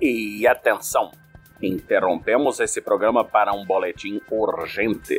E 0.00 0.46
atenção! 0.46 1.10
Interrompemos 1.60 2.60
esse 2.60 2.80
programa 2.80 3.24
para 3.24 3.52
um 3.52 3.64
boletim 3.64 4.20
urgente. 4.30 5.18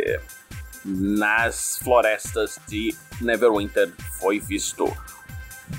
Nas 0.85 1.77
florestas 1.83 2.57
de 2.65 2.95
Neverwinter 3.19 3.91
foi 4.21 4.39
visto, 4.39 4.85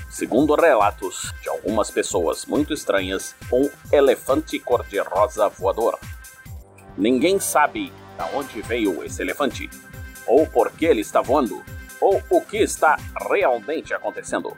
segundo 0.08 0.54
relatos 0.54 1.32
de 1.42 1.48
algumas 1.48 1.90
pessoas 1.90 2.44
muito 2.46 2.72
estranhas, 2.72 3.34
um 3.52 3.68
elefante 3.92 4.58
cor-de-rosa 4.58 5.48
voador. 5.48 5.98
Ninguém 6.96 7.38
sabe 7.38 7.90
de 7.90 8.36
onde 8.36 8.62
veio 8.62 9.04
esse 9.04 9.22
elefante, 9.22 9.70
ou 10.26 10.46
por 10.46 10.72
que 10.72 10.84
ele 10.84 11.00
está 11.00 11.20
voando, 11.20 11.62
ou 12.00 12.22
o 12.30 12.40
que 12.40 12.58
está 12.58 12.96
realmente 13.30 13.94
acontecendo. 13.94 14.56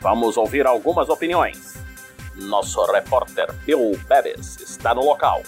Vamos 0.00 0.36
ouvir 0.36 0.66
algumas 0.66 1.08
opiniões. 1.08 1.74
Nosso 2.34 2.84
repórter 2.86 3.52
Bill 3.64 3.98
Beres 4.08 4.60
está 4.60 4.94
no 4.94 5.04
local. 5.04 5.42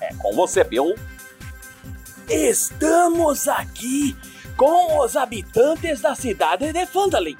É 0.00 0.12
com 0.14 0.34
você, 0.34 0.62
Bill. 0.62 0.94
Estamos 2.28 3.48
aqui 3.48 4.16
com 4.56 5.00
os 5.00 5.16
habitantes 5.16 6.00
da 6.00 6.14
cidade 6.14 6.72
de 6.72 6.86
Phandalin. 6.86 7.36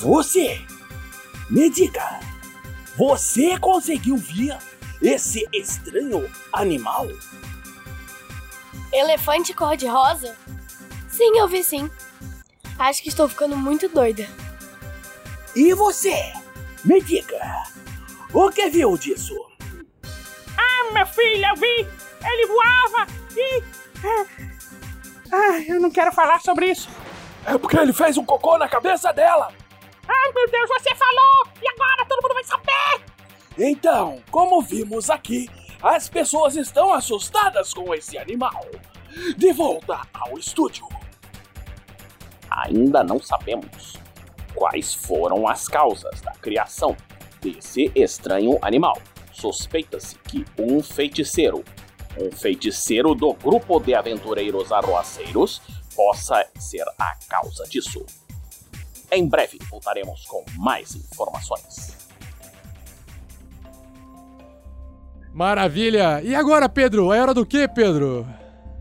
Você, 0.00 0.58
me 1.50 1.68
diga, 1.68 2.20
você 2.96 3.58
conseguiu 3.58 4.16
ver 4.16 4.56
esse 5.02 5.46
estranho 5.52 6.26
animal? 6.50 7.06
Elefante 8.90 9.52
cor-de-rosa? 9.52 10.34
Sim, 11.06 11.36
eu 11.36 11.46
vi 11.46 11.62
sim. 11.62 11.90
Acho 12.78 13.02
que 13.02 13.10
estou 13.10 13.28
ficando 13.28 13.58
muito 13.58 13.90
doida. 13.90 14.26
E 15.54 15.74
você, 15.74 16.32
me 16.82 17.02
diga, 17.02 17.62
o 18.32 18.48
que 18.48 18.70
viu 18.70 18.96
disso? 18.96 19.36
Ah, 20.56 20.92
meu 20.94 21.06
filho, 21.08 21.44
eu 21.44 21.56
vi! 21.56 21.86
Ele 22.24 22.46
voava 22.46 23.06
e. 23.36 23.62
Ah, 25.30 25.60
eu 25.68 25.78
não 25.78 25.90
quero 25.90 26.10
falar 26.10 26.40
sobre 26.40 26.70
isso. 26.70 26.88
É 27.44 27.58
porque 27.58 27.76
ele 27.76 27.92
fez 27.92 28.16
um 28.16 28.24
cocô 28.24 28.56
na 28.56 28.66
cabeça 28.66 29.12
dela. 29.12 29.59
Ai, 30.08 30.32
meu 30.34 30.50
Deus, 30.50 30.68
você 30.68 30.94
falou! 30.94 31.46
E 31.62 31.68
agora 31.68 32.06
todo 32.06 32.22
mundo 32.22 32.34
vai 32.34 32.44
saber! 32.44 33.04
Então, 33.58 34.22
como 34.30 34.62
vimos 34.62 35.10
aqui, 35.10 35.48
as 35.82 36.08
pessoas 36.08 36.56
estão 36.56 36.92
assustadas 36.92 37.74
com 37.74 37.94
esse 37.94 38.18
animal. 38.18 38.64
De 39.36 39.52
volta 39.52 40.00
ao 40.14 40.38
estúdio. 40.38 40.86
Ainda 42.50 43.02
não 43.02 43.20
sabemos 43.20 43.94
quais 44.54 44.94
foram 44.94 45.48
as 45.48 45.66
causas 45.68 46.20
da 46.20 46.32
criação 46.32 46.96
desse 47.40 47.90
estranho 47.94 48.58
animal. 48.62 49.00
Suspeita-se 49.32 50.16
que 50.18 50.44
um 50.58 50.82
feiticeiro, 50.82 51.64
um 52.20 52.30
feiticeiro 52.30 53.14
do 53.14 53.32
grupo 53.32 53.80
de 53.80 53.94
aventureiros 53.94 54.70
arroaceiros, 54.70 55.62
possa 55.94 56.46
ser 56.58 56.84
a 56.98 57.16
causa 57.28 57.64
disso. 57.64 58.04
Em 59.12 59.26
breve 59.28 59.58
voltaremos 59.68 60.24
com 60.26 60.44
mais 60.56 60.94
informações. 60.94 61.96
Maravilha! 65.32 66.20
E 66.22 66.34
agora, 66.34 66.68
Pedro? 66.68 67.12
É 67.12 67.20
hora 67.20 67.34
do 67.34 67.44
quê, 67.44 67.66
Pedro? 67.66 68.26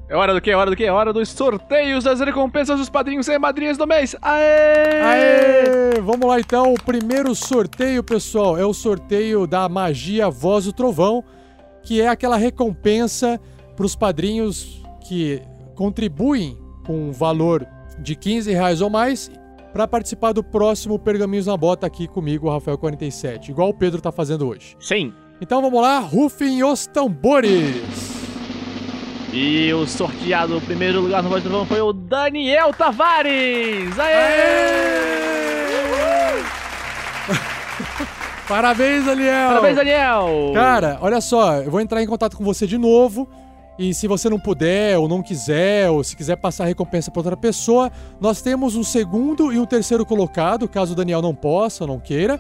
É 0.07 0.15
hora 0.15 0.33
do 0.33 0.41
quê? 0.41 0.51
É 0.51 0.55
hora 0.55 0.69
do 0.69 0.75
quê? 0.75 0.85
É 0.85 0.91
hora 0.91 1.13
dos 1.13 1.29
sorteios 1.29 2.03
das 2.03 2.19
recompensas 2.19 2.79
dos 2.79 2.89
padrinhos 2.89 3.27
e 3.27 3.37
madrinhas 3.37 3.77
do 3.77 3.87
mês. 3.87 4.15
Aê! 4.21 5.01
Aê! 5.01 6.01
Vamos 6.01 6.27
lá 6.27 6.39
então. 6.39 6.73
O 6.73 6.83
primeiro 6.83 7.33
sorteio, 7.35 8.03
pessoal, 8.03 8.57
é 8.57 8.65
o 8.65 8.73
sorteio 8.73 9.45
da 9.45 9.69
Magia 9.69 10.29
Voz 10.29 10.65
do 10.65 10.73
Trovão, 10.73 11.23
que 11.83 12.01
é 12.01 12.07
aquela 12.07 12.37
recompensa 12.37 13.39
para 13.75 13.85
os 13.85 13.95
padrinhos 13.95 14.83
que 15.07 15.41
contribuem 15.75 16.57
com 16.85 17.09
um 17.09 17.11
valor 17.11 17.65
de 17.99 18.15
15 18.15 18.51
reais 18.51 18.81
ou 18.81 18.89
mais 18.89 19.29
para 19.73 19.87
participar 19.87 20.33
do 20.33 20.43
próximo 20.43 20.97
Pergaminhos 20.97 21.45
na 21.45 21.55
Bota 21.55 21.85
aqui 21.87 22.07
comigo, 22.07 22.47
o 22.47 22.59
Rafael47, 22.59 23.49
igual 23.49 23.69
o 23.69 23.73
Pedro 23.73 24.01
tá 24.01 24.11
fazendo 24.11 24.47
hoje. 24.47 24.75
Sim. 24.79 25.13
Então 25.41 25.61
vamos 25.61 25.81
lá, 25.81 25.99
rufem 25.99 26.63
os 26.63 26.85
tambores! 26.87 28.19
E 29.31 29.71
o 29.73 29.85
sorteado 29.85 30.55
no 30.55 30.61
primeiro 30.61 31.01
lugar 31.01 31.21
no 31.21 31.29
Voz 31.29 31.43
do 31.43 31.49
Trovão 31.49 31.65
foi 31.67 31.81
o 31.81 31.93
Daniel 31.93 32.73
Tavares! 32.73 33.97
Aê! 33.99 35.29
Parabéns, 38.49 39.05
Daniel! 39.05 39.49
Parabéns, 39.49 39.75
Daniel! 39.75 40.51
Cara, 40.53 40.97
olha 41.01 41.21
só, 41.21 41.57
eu 41.57 41.69
vou 41.69 41.79
entrar 41.79 42.01
em 42.01 42.07
contato 42.07 42.35
com 42.35 42.43
você 42.43 42.65
de 42.65 42.77
novo. 42.79 43.29
E 43.79 43.93
se 43.93 44.09
você 44.09 44.29
não 44.29 44.37
puder, 44.37 44.97
ou 44.97 45.07
não 45.07 45.23
quiser, 45.23 45.89
ou 45.89 46.03
se 46.03 46.13
quiser 46.13 46.35
passar 46.35 46.65
a 46.65 46.67
recompensa 46.67 47.09
para 47.09 47.21
outra 47.21 47.37
pessoa, 47.37 47.89
nós 48.19 48.41
temos 48.41 48.75
um 48.75 48.83
segundo 48.83 49.53
e 49.53 49.57
um 49.57 49.65
terceiro 49.65 50.05
colocado, 50.05 50.67
caso 50.67 50.91
o 50.91 50.95
Daniel 50.97 51.21
não 51.21 51.33
possa 51.33 51.85
ou 51.85 51.87
não 51.87 51.97
queira. 51.97 52.37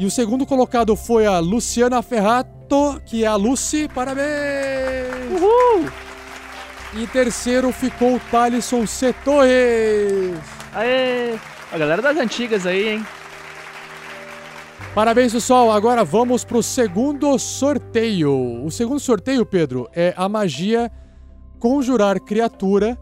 E 0.00 0.04
o 0.04 0.10
segundo 0.10 0.44
colocado 0.44 0.96
foi 0.96 1.26
a 1.26 1.38
Luciana 1.38 2.02
Ferrato, 2.02 3.00
que 3.06 3.22
é 3.22 3.28
a 3.28 3.36
Lucy. 3.36 3.88
Parabéns! 3.94 4.26
Uhul! 5.30 5.88
E 6.94 7.06
terceiro 7.06 7.70
ficou 7.70 8.16
o 8.16 8.20
Thalisson 8.28 8.84
C. 8.84 9.12
Torres. 9.24 10.36
Aê! 10.74 11.36
A 11.72 11.78
galera 11.78 12.02
das 12.02 12.16
antigas 12.16 12.66
aí, 12.66 12.94
hein? 12.94 13.06
Parabéns, 14.94 15.32
pessoal. 15.32 15.72
Agora 15.72 16.04
vamos 16.04 16.44
pro 16.44 16.62
segundo 16.62 17.36
sorteio. 17.36 18.64
O 18.64 18.70
segundo 18.70 19.00
sorteio, 19.00 19.44
Pedro, 19.44 19.88
é 19.92 20.14
a 20.16 20.28
magia 20.28 20.88
Conjurar 21.58 22.20
Criatura, 22.20 22.96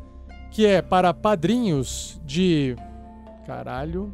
que 0.51 0.65
é 0.65 0.81
para 0.81 1.13
padrinhos 1.13 2.19
de. 2.25 2.75
Caralho. 3.47 4.11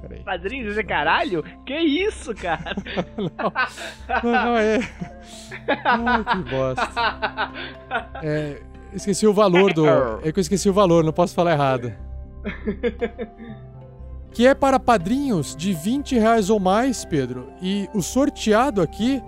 Peraí. 0.00 0.22
Padrinhos 0.22 0.76
de 0.76 0.84
caralho? 0.84 1.42
Que 1.66 1.80
isso, 1.80 2.32
cara? 2.32 2.76
Não, 4.22 4.32
não 4.32 4.56
é. 4.56 4.78
Ai, 5.84 6.24
que 6.24 6.50
bosta. 6.50 7.52
É, 8.22 8.62
esqueci 8.92 9.26
o 9.26 9.34
valor 9.34 9.72
do. 9.72 9.84
É 10.22 10.30
que 10.30 10.38
eu 10.38 10.42
esqueci 10.42 10.70
o 10.70 10.72
valor, 10.72 11.02
não 11.02 11.12
posso 11.12 11.34
falar 11.34 11.52
errado. 11.52 11.92
Que 14.34 14.48
é 14.48 14.54
para 14.54 14.80
padrinhos 14.80 15.54
de 15.54 15.72
20 15.72 16.18
reais 16.18 16.50
ou 16.50 16.58
mais, 16.58 17.04
Pedro. 17.04 17.48
E 17.62 17.88
o 17.94 18.02
sorteado 18.02 18.82
aqui 18.82 19.22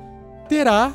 terá 0.48 0.92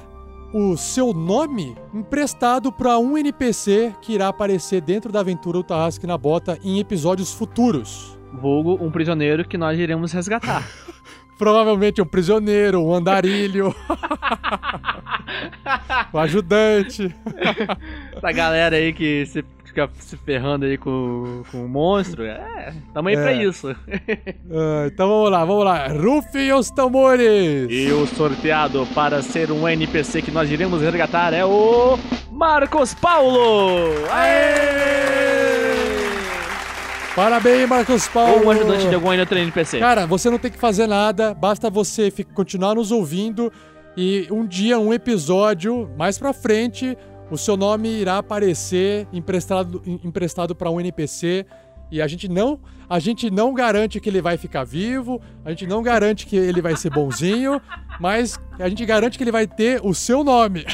o 0.53 0.75
seu 0.75 1.13
nome 1.13 1.77
emprestado 1.93 2.73
para 2.73 2.99
um 2.99 3.17
NPC 3.17 3.95
que 4.01 4.13
irá 4.13 4.27
aparecer 4.27 4.81
dentro 4.81 5.13
da 5.13 5.21
aventura 5.21 5.59
do 5.59 5.63
Tarrasque 5.63 6.05
na 6.05 6.17
Bota 6.17 6.59
em 6.61 6.77
episódios 6.77 7.33
futuros. 7.33 8.17
Vulgo 8.33 8.77
um 8.81 8.91
prisioneiro 8.91 9.47
que 9.47 9.57
nós 9.57 9.79
iremos 9.79 10.11
resgatar. 10.11 10.67
Provavelmente 11.39 12.01
um 12.01 12.05
prisioneiro, 12.05 12.83
um 12.83 12.93
andarilho, 12.93 13.73
o 16.11 16.17
ajudante. 16.19 17.15
Essa 18.15 18.31
galera 18.31 18.75
aí 18.75 18.93
que 18.93 19.25
se, 19.25 19.43
fica 19.71 19.89
se 19.99 20.17
ferrando 20.17 20.65
aí 20.65 20.77
com, 20.77 21.43
com 21.49 21.63
o 21.65 21.69
monstro, 21.69 22.23
é, 22.23 22.73
tamo 22.93 23.07
aí 23.07 23.15
pra 23.15 23.31
É. 23.31 23.43
isso. 23.43 23.75
Ah, 24.53 24.87
então 24.87 25.07
vamos 25.07 25.31
lá, 25.31 25.45
vamos 25.45 25.63
lá. 25.63 25.87
Rufem 25.87 26.51
os 26.53 26.69
tambores! 26.69 27.67
E 27.69 27.89
o 27.91 28.05
sorteado 28.05 28.85
para 28.93 29.21
ser 29.21 29.49
um 29.49 29.67
NPC 29.67 30.21
que 30.21 30.29
nós 30.31 30.51
iremos 30.51 30.81
resgatar 30.81 31.33
é 31.33 31.45
o 31.45 31.97
Marcos 32.29 32.93
Paulo! 32.93 33.93
Parabéns, 37.15 37.67
Marcos 37.67 38.07
Paulo! 38.07 38.39
Ou 38.39 38.45
um 38.45 38.49
ajudante 38.51 38.87
de 38.87 38.95
algum 38.95 39.17
outro 39.17 39.37
NPC. 39.37 39.79
Cara, 39.79 40.05
você 40.05 40.29
não 40.29 40.37
tem 40.37 40.51
que 40.51 40.57
fazer 40.57 40.87
nada, 40.87 41.33
basta 41.33 41.69
você 41.69 42.11
continuar 42.33 42.75
nos 42.75 42.91
ouvindo 42.91 43.51
e 43.95 44.27
um 44.31 44.45
dia, 44.45 44.79
um 44.79 44.93
episódio 44.93 45.89
mais 45.97 46.17
pra 46.17 46.31
frente, 46.33 46.97
o 47.31 47.37
seu 47.37 47.57
nome 47.57 47.89
irá 47.89 48.17
aparecer 48.19 49.07
emprestado, 49.11 49.81
em- 49.85 49.99
emprestado 50.03 50.53
para 50.53 50.69
um 50.69 50.79
NPC 50.79 51.45
e 51.89 52.01
a 52.01 52.07
gente 52.07 52.27
não, 52.27 52.59
a 52.89 52.99
gente 52.99 53.29
não 53.31 53.53
garante 53.53 53.99
que 53.99 54.07
ele 54.09 54.21
vai 54.21 54.37
ficar 54.37 54.63
vivo, 54.63 55.19
a 55.43 55.49
gente 55.49 55.65
não 55.67 55.81
garante 55.81 56.25
que 56.27 56.35
ele 56.35 56.61
vai 56.61 56.75
ser 56.75 56.89
bonzinho, 56.91 57.59
mas 57.99 58.39
a 58.59 58.69
gente 58.69 58.85
garante 58.85 59.17
que 59.17 59.23
ele 59.23 59.31
vai 59.31 59.47
ter 59.47 59.81
o 59.83 59.93
seu 59.93 60.23
nome. 60.23 60.65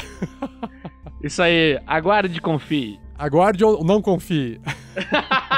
Isso 1.22 1.42
aí, 1.42 1.80
aguarde 1.86 2.36
e 2.36 2.40
confie. 2.40 3.00
Aguarde 3.18 3.64
ou 3.64 3.82
não 3.82 4.00
confie. 4.02 4.60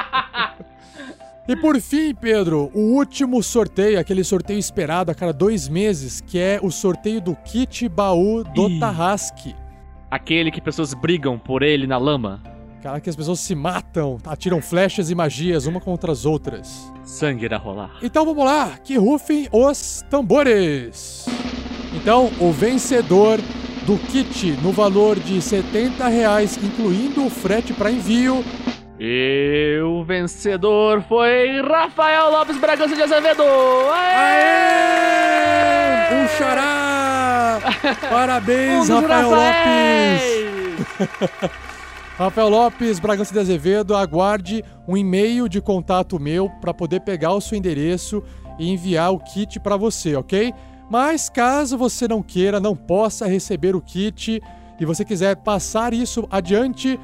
E 1.48 1.56
por 1.56 1.80
fim, 1.80 2.14
Pedro, 2.14 2.70
o 2.72 2.94
último 2.94 3.42
sorteio, 3.42 3.98
aquele 3.98 4.22
sorteio 4.22 4.58
esperado 4.60 5.10
a 5.10 5.14
cada 5.16 5.32
dois 5.32 5.68
meses, 5.68 6.20
que 6.20 6.38
é 6.38 6.60
o 6.62 6.70
sorteio 6.70 7.20
do 7.20 7.34
kit 7.34 7.88
baú 7.88 8.44
do 8.44 8.78
Tarrasque. 8.78 9.56
Aquele 10.10 10.50
que 10.50 10.60
pessoas 10.60 10.92
brigam 10.92 11.38
por 11.38 11.62
ele 11.62 11.86
na 11.86 11.96
lama. 11.96 12.42
Cara, 12.82 12.98
que 12.98 13.08
as 13.08 13.14
pessoas 13.14 13.40
se 13.40 13.54
matam, 13.54 14.18
atiram 14.24 14.60
flechas 14.60 15.10
e 15.10 15.14
magias 15.14 15.66
uma 15.66 15.80
contra 15.80 16.10
as 16.10 16.24
outras. 16.24 16.90
Sangue 17.04 17.44
irá 17.44 17.58
rolar. 17.58 17.98
Então 18.02 18.24
vamos 18.24 18.44
lá, 18.44 18.78
que 18.78 18.96
rufem 18.96 19.48
os 19.52 20.04
tambores. 20.10 21.26
Então, 21.94 22.30
o 22.40 22.50
vencedor 22.50 23.38
do 23.86 23.98
kit 23.98 24.52
no 24.62 24.72
valor 24.72 25.18
de 25.18 25.40
70 25.42 26.08
reais, 26.08 26.58
incluindo 26.62 27.24
o 27.24 27.30
frete 27.30 27.72
para 27.72 27.90
envio, 27.90 28.44
E 29.02 29.80
o 29.82 30.04
vencedor 30.04 31.02
foi 31.08 31.62
Rafael 31.62 32.30
Lopes 32.32 32.58
Bragança 32.58 32.94
de 32.94 33.00
Azevedo! 33.00 33.42
Um 36.12 36.28
xará! 36.36 37.60
Parabéns, 38.10 38.90
Um 38.90 39.00
Rafael! 39.00 39.30
Lopes! 39.30 40.20
Rafael 42.18 42.50
Lopes, 42.50 43.00
Bragança 43.00 43.32
de 43.32 43.38
Azevedo, 43.38 43.96
aguarde 43.96 44.62
um 44.86 44.94
e-mail 44.98 45.48
de 45.48 45.62
contato 45.62 46.20
meu 46.20 46.50
para 46.60 46.74
poder 46.74 47.00
pegar 47.00 47.32
o 47.32 47.40
seu 47.40 47.56
endereço 47.56 48.22
e 48.58 48.70
enviar 48.70 49.14
o 49.14 49.18
kit 49.18 49.58
para 49.60 49.78
você, 49.78 50.14
ok? 50.14 50.52
Mas 50.90 51.30
caso 51.30 51.78
você 51.78 52.06
não 52.06 52.22
queira, 52.22 52.60
não 52.60 52.76
possa 52.76 53.26
receber 53.26 53.74
o 53.74 53.80
kit 53.80 54.42
e 54.78 54.84
você 54.84 55.06
quiser 55.06 55.36
passar 55.36 55.94
isso 55.94 56.28
adiante, 56.30 57.00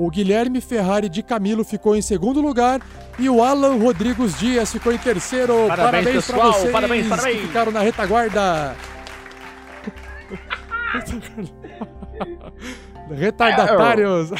o 0.00 0.08
Guilherme 0.08 0.62
Ferrari 0.62 1.10
de 1.10 1.22
Camilo 1.22 1.62
ficou 1.62 1.94
em 1.94 2.00
segundo 2.00 2.40
lugar 2.40 2.80
e 3.18 3.28
o 3.28 3.42
Alan 3.42 3.76
Rodrigues 3.76 4.38
Dias 4.38 4.72
ficou 4.72 4.94
em 4.94 4.98
terceiro. 4.98 5.66
Parabéns, 5.68 6.04
pra 6.04 6.12
pessoal, 6.14 6.52
vocês 6.54 6.72
parabéns, 6.72 7.02
que 7.02 7.08
parabéns. 7.10 7.40
ficaram 7.42 7.70
na 7.70 7.80
retaguarda. 7.80 8.74
Retardatários. 13.14 14.30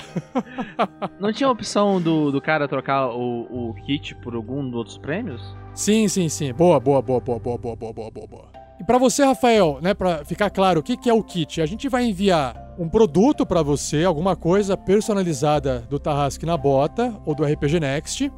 Não 1.19 1.31
tinha 1.31 1.51
opção 1.51 2.01
do, 2.01 2.33
do 2.33 2.41
cara 2.41 2.67
trocar 2.67 3.09
o, 3.09 3.71
o 3.71 3.75
kit 3.85 4.15
por 4.15 4.35
algum 4.35 4.65
dos 4.65 4.75
outros 4.75 4.97
prêmios? 4.97 5.55
Sim, 5.75 6.09
sim, 6.09 6.31
sim. 6.31 6.55
Boa, 6.55 6.81
boa, 6.81 7.03
boa, 7.03 7.21
boa, 7.21 7.39
boa, 7.39 7.59
boa, 7.59 7.77
boa, 7.77 7.93
boa, 7.93 8.11
boa, 8.11 8.27
boa. 8.27 8.61
E 8.81 8.85
pra 8.85 8.97
você, 8.97 9.25
Rafael, 9.25 9.79
né, 9.83 9.93
para 9.93 10.25
ficar 10.25 10.49
claro, 10.49 10.81
o 10.81 10.83
que, 10.83 10.97
que 10.97 11.11
é 11.11 11.13
o 11.13 11.23
kit? 11.23 11.61
A 11.61 11.67
gente 11.67 11.87
vai 11.87 12.05
enviar 12.05 12.70
um 12.81 12.89
produto 12.89 13.45
pra 13.45 13.63
você, 13.63 14.05
alguma 14.05 14.35
coisa 14.35 14.75
personalizada 14.75 15.81
do 15.91 15.99
Tarrasque 15.99 16.47
na 16.47 16.57
Bota 16.57 17.15
ou 17.27 17.35
do 17.35 17.45
RPG 17.45 17.79
Next. 17.79 18.33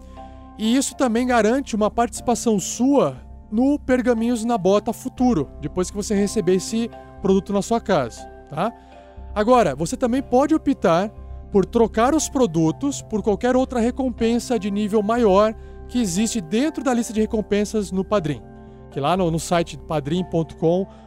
E 0.59 0.77
isso 0.77 0.97
também 0.97 1.24
garante 1.24 1.77
uma 1.77 1.89
participação 1.89 2.59
sua 2.59 3.16
no 3.52 3.78
Pergaminhos 3.78 4.44
na 4.44 4.59
Bota 4.59 4.93
futuro, 4.93 5.48
depois 5.60 5.93
que 5.93 5.97
você 5.97 6.16
receber 6.16 6.56
esse 6.56 6.90
produto 7.20 7.52
na 7.52 7.62
sua 7.62 7.81
casa, 7.81 8.20
tá? 8.51 8.73
Agora, 9.32 9.77
você 9.77 9.97
também 9.97 10.20
pode 10.20 10.56
optar 10.56 11.09
por 11.52 11.64
trocar 11.64 12.12
os 12.12 12.28
produtos 12.28 13.01
por 13.01 13.23
qualquer 13.23 13.55
outra 13.55 13.78
recompensa 13.78 14.59
de 14.59 14.73
nível 14.73 15.05
maior 15.05 15.55
que 15.86 16.01
existe 16.01 16.40
dentro 16.40 16.82
da 16.82 16.93
lista 16.93 17.12
de 17.12 17.20
recompensas 17.20 17.93
no 17.93 18.05
Padrim. 18.05 18.43
Que 18.90 18.98
lá 18.98 19.16
no, 19.16 19.31
no 19.31 19.39
site 19.39 19.78
padrim.com.br 19.78 21.02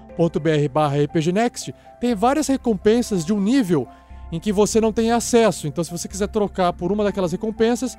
barra 0.72 0.98
rpgnext 0.98 1.74
tem 2.00 2.16
várias 2.16 2.48
recompensas 2.48 3.26
de 3.26 3.34
um 3.34 3.40
nível 3.40 3.88
em 4.32 4.40
que 4.40 4.52
você 4.52 4.82
não 4.82 4.92
tem 4.92 5.12
acesso. 5.12 5.68
Então, 5.68 5.84
se 5.84 5.92
você 5.92 6.08
quiser 6.08 6.28
trocar 6.28 6.74
por 6.74 6.92
uma 6.92 7.04
daquelas 7.04 7.32
recompensas, 7.32 7.98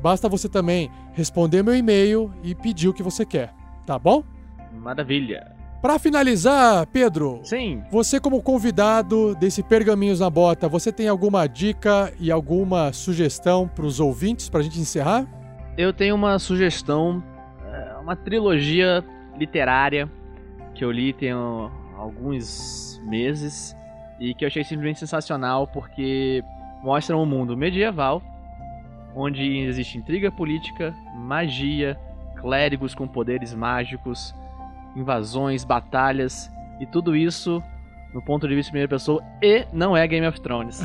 basta 0.00 0.28
você 0.28 0.48
também 0.48 0.90
responder 1.12 1.62
meu 1.62 1.74
e-mail 1.74 2.32
e 2.42 2.54
pedir 2.54 2.88
o 2.88 2.94
que 2.94 3.02
você 3.02 3.24
quer, 3.24 3.52
tá 3.86 3.98
bom? 3.98 4.22
Maravilha. 4.72 5.52
Pra 5.80 5.98
finalizar, 5.98 6.86
Pedro. 6.86 7.40
Sim. 7.42 7.82
Você 7.90 8.18
como 8.18 8.42
convidado 8.42 9.34
desse 9.34 9.62
Pergaminhos 9.62 10.20
na 10.20 10.30
Bota, 10.30 10.66
você 10.66 10.90
tem 10.90 11.08
alguma 11.08 11.46
dica 11.46 12.10
e 12.18 12.30
alguma 12.30 12.90
sugestão 12.92 13.68
pros 13.68 14.00
ouvintes 14.00 14.48
pra 14.48 14.62
gente 14.62 14.80
encerrar? 14.80 15.26
Eu 15.76 15.92
tenho 15.92 16.14
uma 16.14 16.38
sugestão, 16.38 17.22
é, 17.70 17.96
uma 18.00 18.16
trilogia 18.16 19.04
literária 19.36 20.10
que 20.74 20.84
eu 20.84 20.90
li 20.90 21.12
tem 21.12 21.30
alguns 21.96 23.00
meses 23.04 23.76
e 24.18 24.34
que 24.34 24.44
eu 24.44 24.48
achei 24.48 24.64
simplesmente 24.64 24.98
sensacional 24.98 25.66
porque 25.66 26.42
mostra 26.82 27.16
um 27.16 27.24
mundo 27.24 27.56
medieval 27.56 28.22
onde 29.14 29.58
existe 29.58 29.96
intriga 29.96 30.30
política, 30.30 30.92
magia, 31.14 31.98
clérigos 32.36 32.94
com 32.94 33.06
poderes 33.06 33.54
mágicos, 33.54 34.34
invasões, 34.96 35.64
batalhas 35.64 36.50
e 36.80 36.86
tudo 36.86 37.14
isso 37.14 37.62
no 38.12 38.22
ponto 38.22 38.46
de 38.48 38.54
vista 38.54 38.68
de 38.68 38.72
primeira 38.72 38.88
pessoa 38.88 39.22
e 39.40 39.64
não 39.72 39.96
é 39.96 40.06
Game 40.06 40.26
of 40.26 40.40
Thrones. 40.40 40.82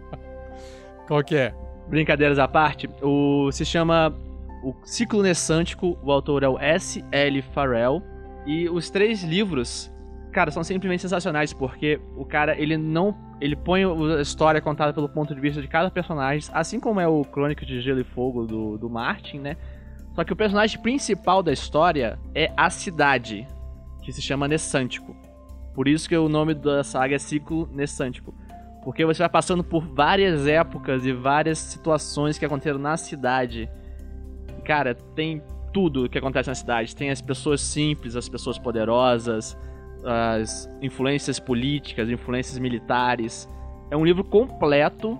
Qual 1.06 1.22
que 1.22 1.36
é? 1.36 1.54
Brincadeiras 1.88 2.38
à 2.38 2.48
parte, 2.48 2.88
o 3.02 3.52
se 3.52 3.64
chama 3.64 4.14
o 4.62 4.74
Ciclo 4.84 5.22
Nessântico, 5.22 5.98
o 6.02 6.10
autor 6.10 6.42
é 6.42 6.48
o 6.48 6.58
S. 6.58 7.04
L. 7.12 7.42
Farrell 7.42 8.02
e 8.46 8.68
os 8.68 8.90
três 8.90 9.22
livros, 9.22 9.90
cara, 10.32 10.50
são 10.50 10.62
simplesmente 10.62 11.02
sensacionais 11.02 11.52
porque 11.52 12.00
o 12.16 12.24
cara 12.24 12.58
ele 12.60 12.76
não 12.76 13.16
ele 13.40 13.56
põe 13.56 13.82
a 13.84 14.22
história 14.22 14.60
contada 14.60 14.92
pelo 14.92 15.08
ponto 15.08 15.34
de 15.34 15.40
vista 15.40 15.60
de 15.60 15.68
cada 15.68 15.90
personagem, 15.90 16.48
assim 16.52 16.78
como 16.80 17.00
é 17.00 17.06
o 17.06 17.22
Crônica 17.24 17.66
de 17.66 17.80
Gelo 17.80 18.00
e 18.00 18.04
Fogo 18.04 18.46
do, 18.46 18.78
do 18.78 18.88
Martin, 18.88 19.38
né? 19.38 19.56
Só 20.14 20.22
que 20.22 20.32
o 20.32 20.36
personagem 20.36 20.80
principal 20.80 21.42
da 21.42 21.52
história 21.52 22.18
é 22.34 22.52
a 22.56 22.70
cidade, 22.70 23.46
que 24.02 24.12
se 24.12 24.22
chama 24.22 24.46
Nessântico. 24.46 25.14
Por 25.74 25.88
isso 25.88 26.08
que 26.08 26.16
o 26.16 26.28
nome 26.28 26.54
da 26.54 26.84
saga 26.84 27.16
é 27.16 27.18
Ciclo 27.18 27.68
Nessântico. 27.72 28.32
Porque 28.84 29.04
você 29.04 29.18
vai 29.20 29.28
passando 29.28 29.64
por 29.64 29.84
várias 29.84 30.46
épocas 30.46 31.04
e 31.04 31.12
várias 31.12 31.58
situações 31.58 32.38
que 32.38 32.44
aconteceram 32.44 32.78
na 32.78 32.96
cidade. 32.96 33.68
Cara, 34.64 34.94
tem 34.94 35.42
tudo 35.74 36.08
que 36.08 36.16
acontece 36.16 36.48
na 36.48 36.54
cidade. 36.54 36.94
Tem 36.94 37.10
as 37.10 37.20
pessoas 37.20 37.60
simples, 37.60 38.14
as 38.14 38.28
pessoas 38.28 38.56
poderosas, 38.56 39.58
as 40.04 40.70
influências 40.80 41.40
políticas, 41.40 42.08
influências 42.08 42.58
militares. 42.58 43.48
É 43.90 43.96
um 43.96 44.04
livro 44.04 44.22
completo, 44.22 45.18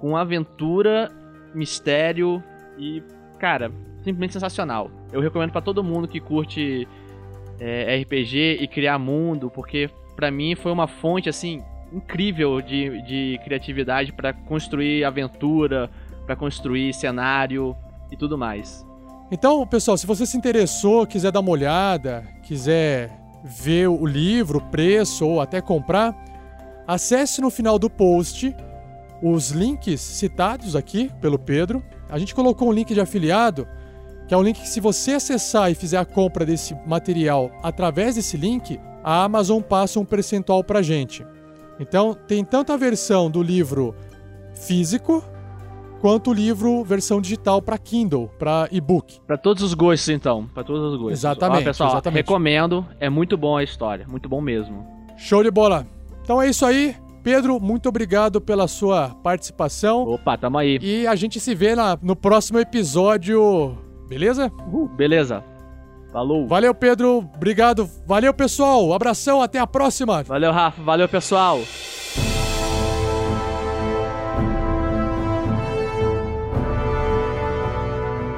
com 0.00 0.16
aventura, 0.16 1.12
mistério 1.54 2.42
e, 2.78 3.02
cara, 3.38 3.70
simplesmente 3.98 4.32
sensacional. 4.32 4.90
Eu 5.12 5.20
recomendo 5.20 5.52
para 5.52 5.60
todo 5.60 5.84
mundo 5.84 6.08
que 6.08 6.18
curte 6.18 6.88
é, 7.60 8.00
RPG 8.00 8.58
e 8.60 8.66
criar 8.66 8.98
mundo, 8.98 9.50
porque 9.50 9.90
para 10.16 10.30
mim 10.30 10.54
foi 10.54 10.72
uma 10.72 10.86
fonte 10.86 11.28
assim 11.28 11.62
incrível 11.92 12.60
de, 12.60 13.02
de 13.02 13.40
criatividade 13.44 14.12
para 14.12 14.32
construir 14.32 15.04
aventura, 15.04 15.90
para 16.26 16.34
construir 16.34 16.92
cenário 16.94 17.76
e 18.10 18.16
tudo 18.16 18.36
mais. 18.36 18.84
Então, 19.30 19.66
pessoal, 19.66 19.96
se 19.96 20.06
você 20.06 20.26
se 20.26 20.36
interessou, 20.36 21.06
quiser 21.06 21.32
dar 21.32 21.40
uma 21.40 21.50
olhada, 21.50 22.24
quiser 22.42 23.10
ver 23.42 23.88
o 23.88 24.04
livro, 24.04 24.58
o 24.58 24.70
preço 24.70 25.26
ou 25.26 25.40
até 25.40 25.60
comprar, 25.60 26.14
acesse 26.86 27.40
no 27.40 27.50
final 27.50 27.78
do 27.78 27.88
post 27.88 28.54
os 29.22 29.50
links 29.50 30.00
citados 30.00 30.76
aqui 30.76 31.10
pelo 31.20 31.38
Pedro. 31.38 31.82
A 32.10 32.18
gente 32.18 32.34
colocou 32.34 32.68
um 32.68 32.72
link 32.72 32.92
de 32.92 33.00
afiliado, 33.00 33.66
que 34.28 34.34
é 34.34 34.36
um 34.36 34.42
link 34.42 34.60
que 34.60 34.68
se 34.68 34.80
você 34.80 35.12
acessar 35.12 35.70
e 35.70 35.74
fizer 35.74 35.96
a 35.96 36.04
compra 36.04 36.44
desse 36.44 36.74
material 36.86 37.50
através 37.62 38.16
desse 38.16 38.36
link, 38.36 38.78
a 39.02 39.24
Amazon 39.24 39.62
passa 39.62 39.98
um 39.98 40.04
percentual 40.04 40.62
pra 40.62 40.82
gente. 40.82 41.26
Então, 41.80 42.14
tem 42.14 42.44
tanto 42.44 42.72
a 42.72 42.76
versão 42.76 43.30
do 43.30 43.42
livro 43.42 43.94
físico 44.54 45.24
quanto 46.04 46.32
o 46.32 46.34
livro 46.34 46.84
versão 46.84 47.18
digital 47.18 47.62
para 47.62 47.78
Kindle, 47.78 48.28
para 48.38 48.68
e-book. 48.70 49.22
Para 49.26 49.38
todos 49.38 49.62
os 49.62 49.72
gostos, 49.72 50.10
então. 50.10 50.46
Para 50.52 50.62
todos 50.62 50.92
os 50.92 50.98
gostos. 50.98 51.20
Exatamente. 51.20 51.62
Ó, 51.62 51.64
pessoal, 51.64 51.90
exatamente. 51.92 52.16
recomendo. 52.18 52.86
É 53.00 53.08
muito 53.08 53.38
bom 53.38 53.56
a 53.56 53.64
história. 53.64 54.06
Muito 54.06 54.28
bom 54.28 54.38
mesmo. 54.38 54.86
Show 55.16 55.42
de 55.42 55.50
bola. 55.50 55.86
Então 56.22 56.42
é 56.42 56.50
isso 56.50 56.66
aí. 56.66 56.94
Pedro, 57.22 57.58
muito 57.58 57.88
obrigado 57.88 58.38
pela 58.38 58.68
sua 58.68 59.14
participação. 59.22 60.02
Opa, 60.02 60.36
tamo 60.36 60.58
aí. 60.58 60.78
E 60.82 61.06
a 61.06 61.14
gente 61.14 61.40
se 61.40 61.54
vê 61.54 61.74
na, 61.74 61.98
no 62.02 62.14
próximo 62.14 62.58
episódio. 62.58 63.74
Beleza? 64.06 64.52
Uh, 64.70 64.86
beleza. 64.88 65.42
Falou. 66.12 66.46
Valeu, 66.46 66.74
Pedro. 66.74 67.26
Obrigado. 67.34 67.88
Valeu, 68.06 68.34
pessoal. 68.34 68.92
Abração. 68.92 69.40
Até 69.40 69.58
a 69.58 69.66
próxima. 69.66 70.22
Valeu, 70.22 70.52
Rafa. 70.52 70.82
Valeu, 70.82 71.08
pessoal. 71.08 71.60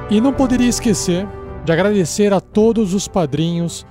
E 0.09 0.21
não 0.21 0.31
poderia 0.31 0.69
esquecer 0.69 1.27
de 1.65 1.71
agradecer 1.73 2.31
a 2.31 2.39
todos 2.39 2.93
os 2.93 3.09
padrinhos 3.09 3.85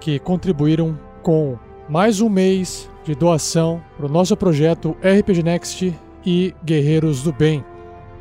que 0.00 0.18
contribuíram 0.18 0.98
com 1.22 1.56
mais 1.88 2.20
um 2.20 2.28
mês 2.28 2.90
de 3.04 3.14
doação 3.14 3.80
para 3.96 4.06
o 4.06 4.08
nosso 4.08 4.36
projeto 4.36 4.96
RPG 5.00 5.44
Next 5.44 5.96
e 6.26 6.52
Guerreiros 6.64 7.22
do 7.22 7.32
Bem. 7.32 7.64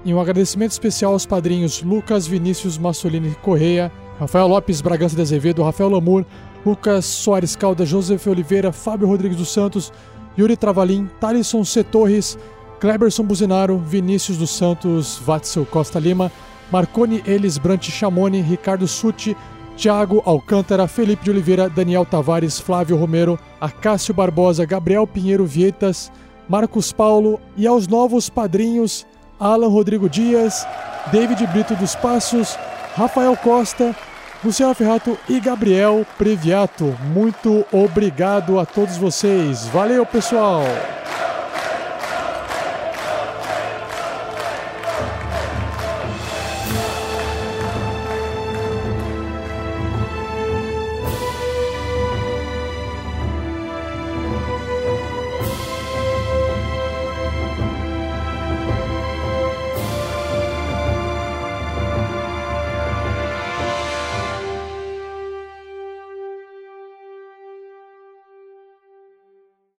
E 0.05 0.13
um 0.13 0.21
agradecimento 0.21 0.73
especial 0.73 1.13
aos 1.13 1.25
padrinhos 1.25 1.81
Lucas 1.81 2.27
Vinícius 2.27 2.77
Massolini 2.77 3.33
Correia, 3.41 3.91
Rafael 4.19 4.47
Lopes 4.47 4.79
Bragança 4.79 5.15
de 5.15 5.21
Azevedo, 5.23 5.63
Rafael 5.63 5.89
Lamour, 5.89 6.25
Lucas 6.63 7.03
Soares 7.05 7.55
Calda, 7.55 7.83
José 7.83 8.15
Oliveira, 8.27 8.71
Fábio 8.71 9.07
Rodrigues 9.07 9.37
dos 9.37 9.51
Santos, 9.51 9.91
Yuri 10.37 10.55
Travalim, 10.55 11.09
Thalisson 11.19 11.63
C. 11.65 11.83
Torres, 11.83 12.37
Kleberson 12.79 13.23
Buzinaro, 13.23 13.79
Vinícius 13.79 14.37
dos 14.37 14.51
Santos, 14.51 15.19
Watzel 15.25 15.65
Costa 15.65 15.99
Lima, 15.99 16.31
Marconi 16.71 17.23
Elis 17.25 17.57
Brant 17.57 17.83
Chamoni, 17.83 18.41
Ricardo 18.41 18.87
Suti, 18.87 19.35
Thiago 19.77 20.21
Alcântara, 20.25 20.87
Felipe 20.87 21.23
de 21.23 21.31
Oliveira, 21.31 21.69
Daniel 21.69 22.05
Tavares, 22.05 22.59
Flávio 22.59 22.97
Romero, 22.97 23.39
Acácio 23.61 24.13
Barbosa, 24.13 24.65
Gabriel 24.65 25.07
Pinheiro 25.07 25.45
Vietas, 25.45 26.11
Marcos 26.49 26.91
Paulo 26.91 27.39
e 27.55 27.65
aos 27.65 27.87
novos 27.87 28.29
padrinhos 28.29 29.05
Alan 29.39 29.69
Rodrigo 29.69 30.09
Dias, 30.09 30.67
David 31.11 31.47
Brito 31.47 31.75
dos 31.75 31.95
Passos, 31.95 32.57
Rafael 32.95 33.37
Costa, 33.37 33.95
Luciano 34.43 34.73
Ferrato 34.73 35.17
e 35.29 35.39
Gabriel 35.39 36.05
Previato. 36.17 36.95
Muito 37.13 37.65
obrigado 37.71 38.59
a 38.59 38.65
todos 38.65 38.97
vocês. 38.97 39.65
Valeu, 39.67 40.05
pessoal! 40.05 40.63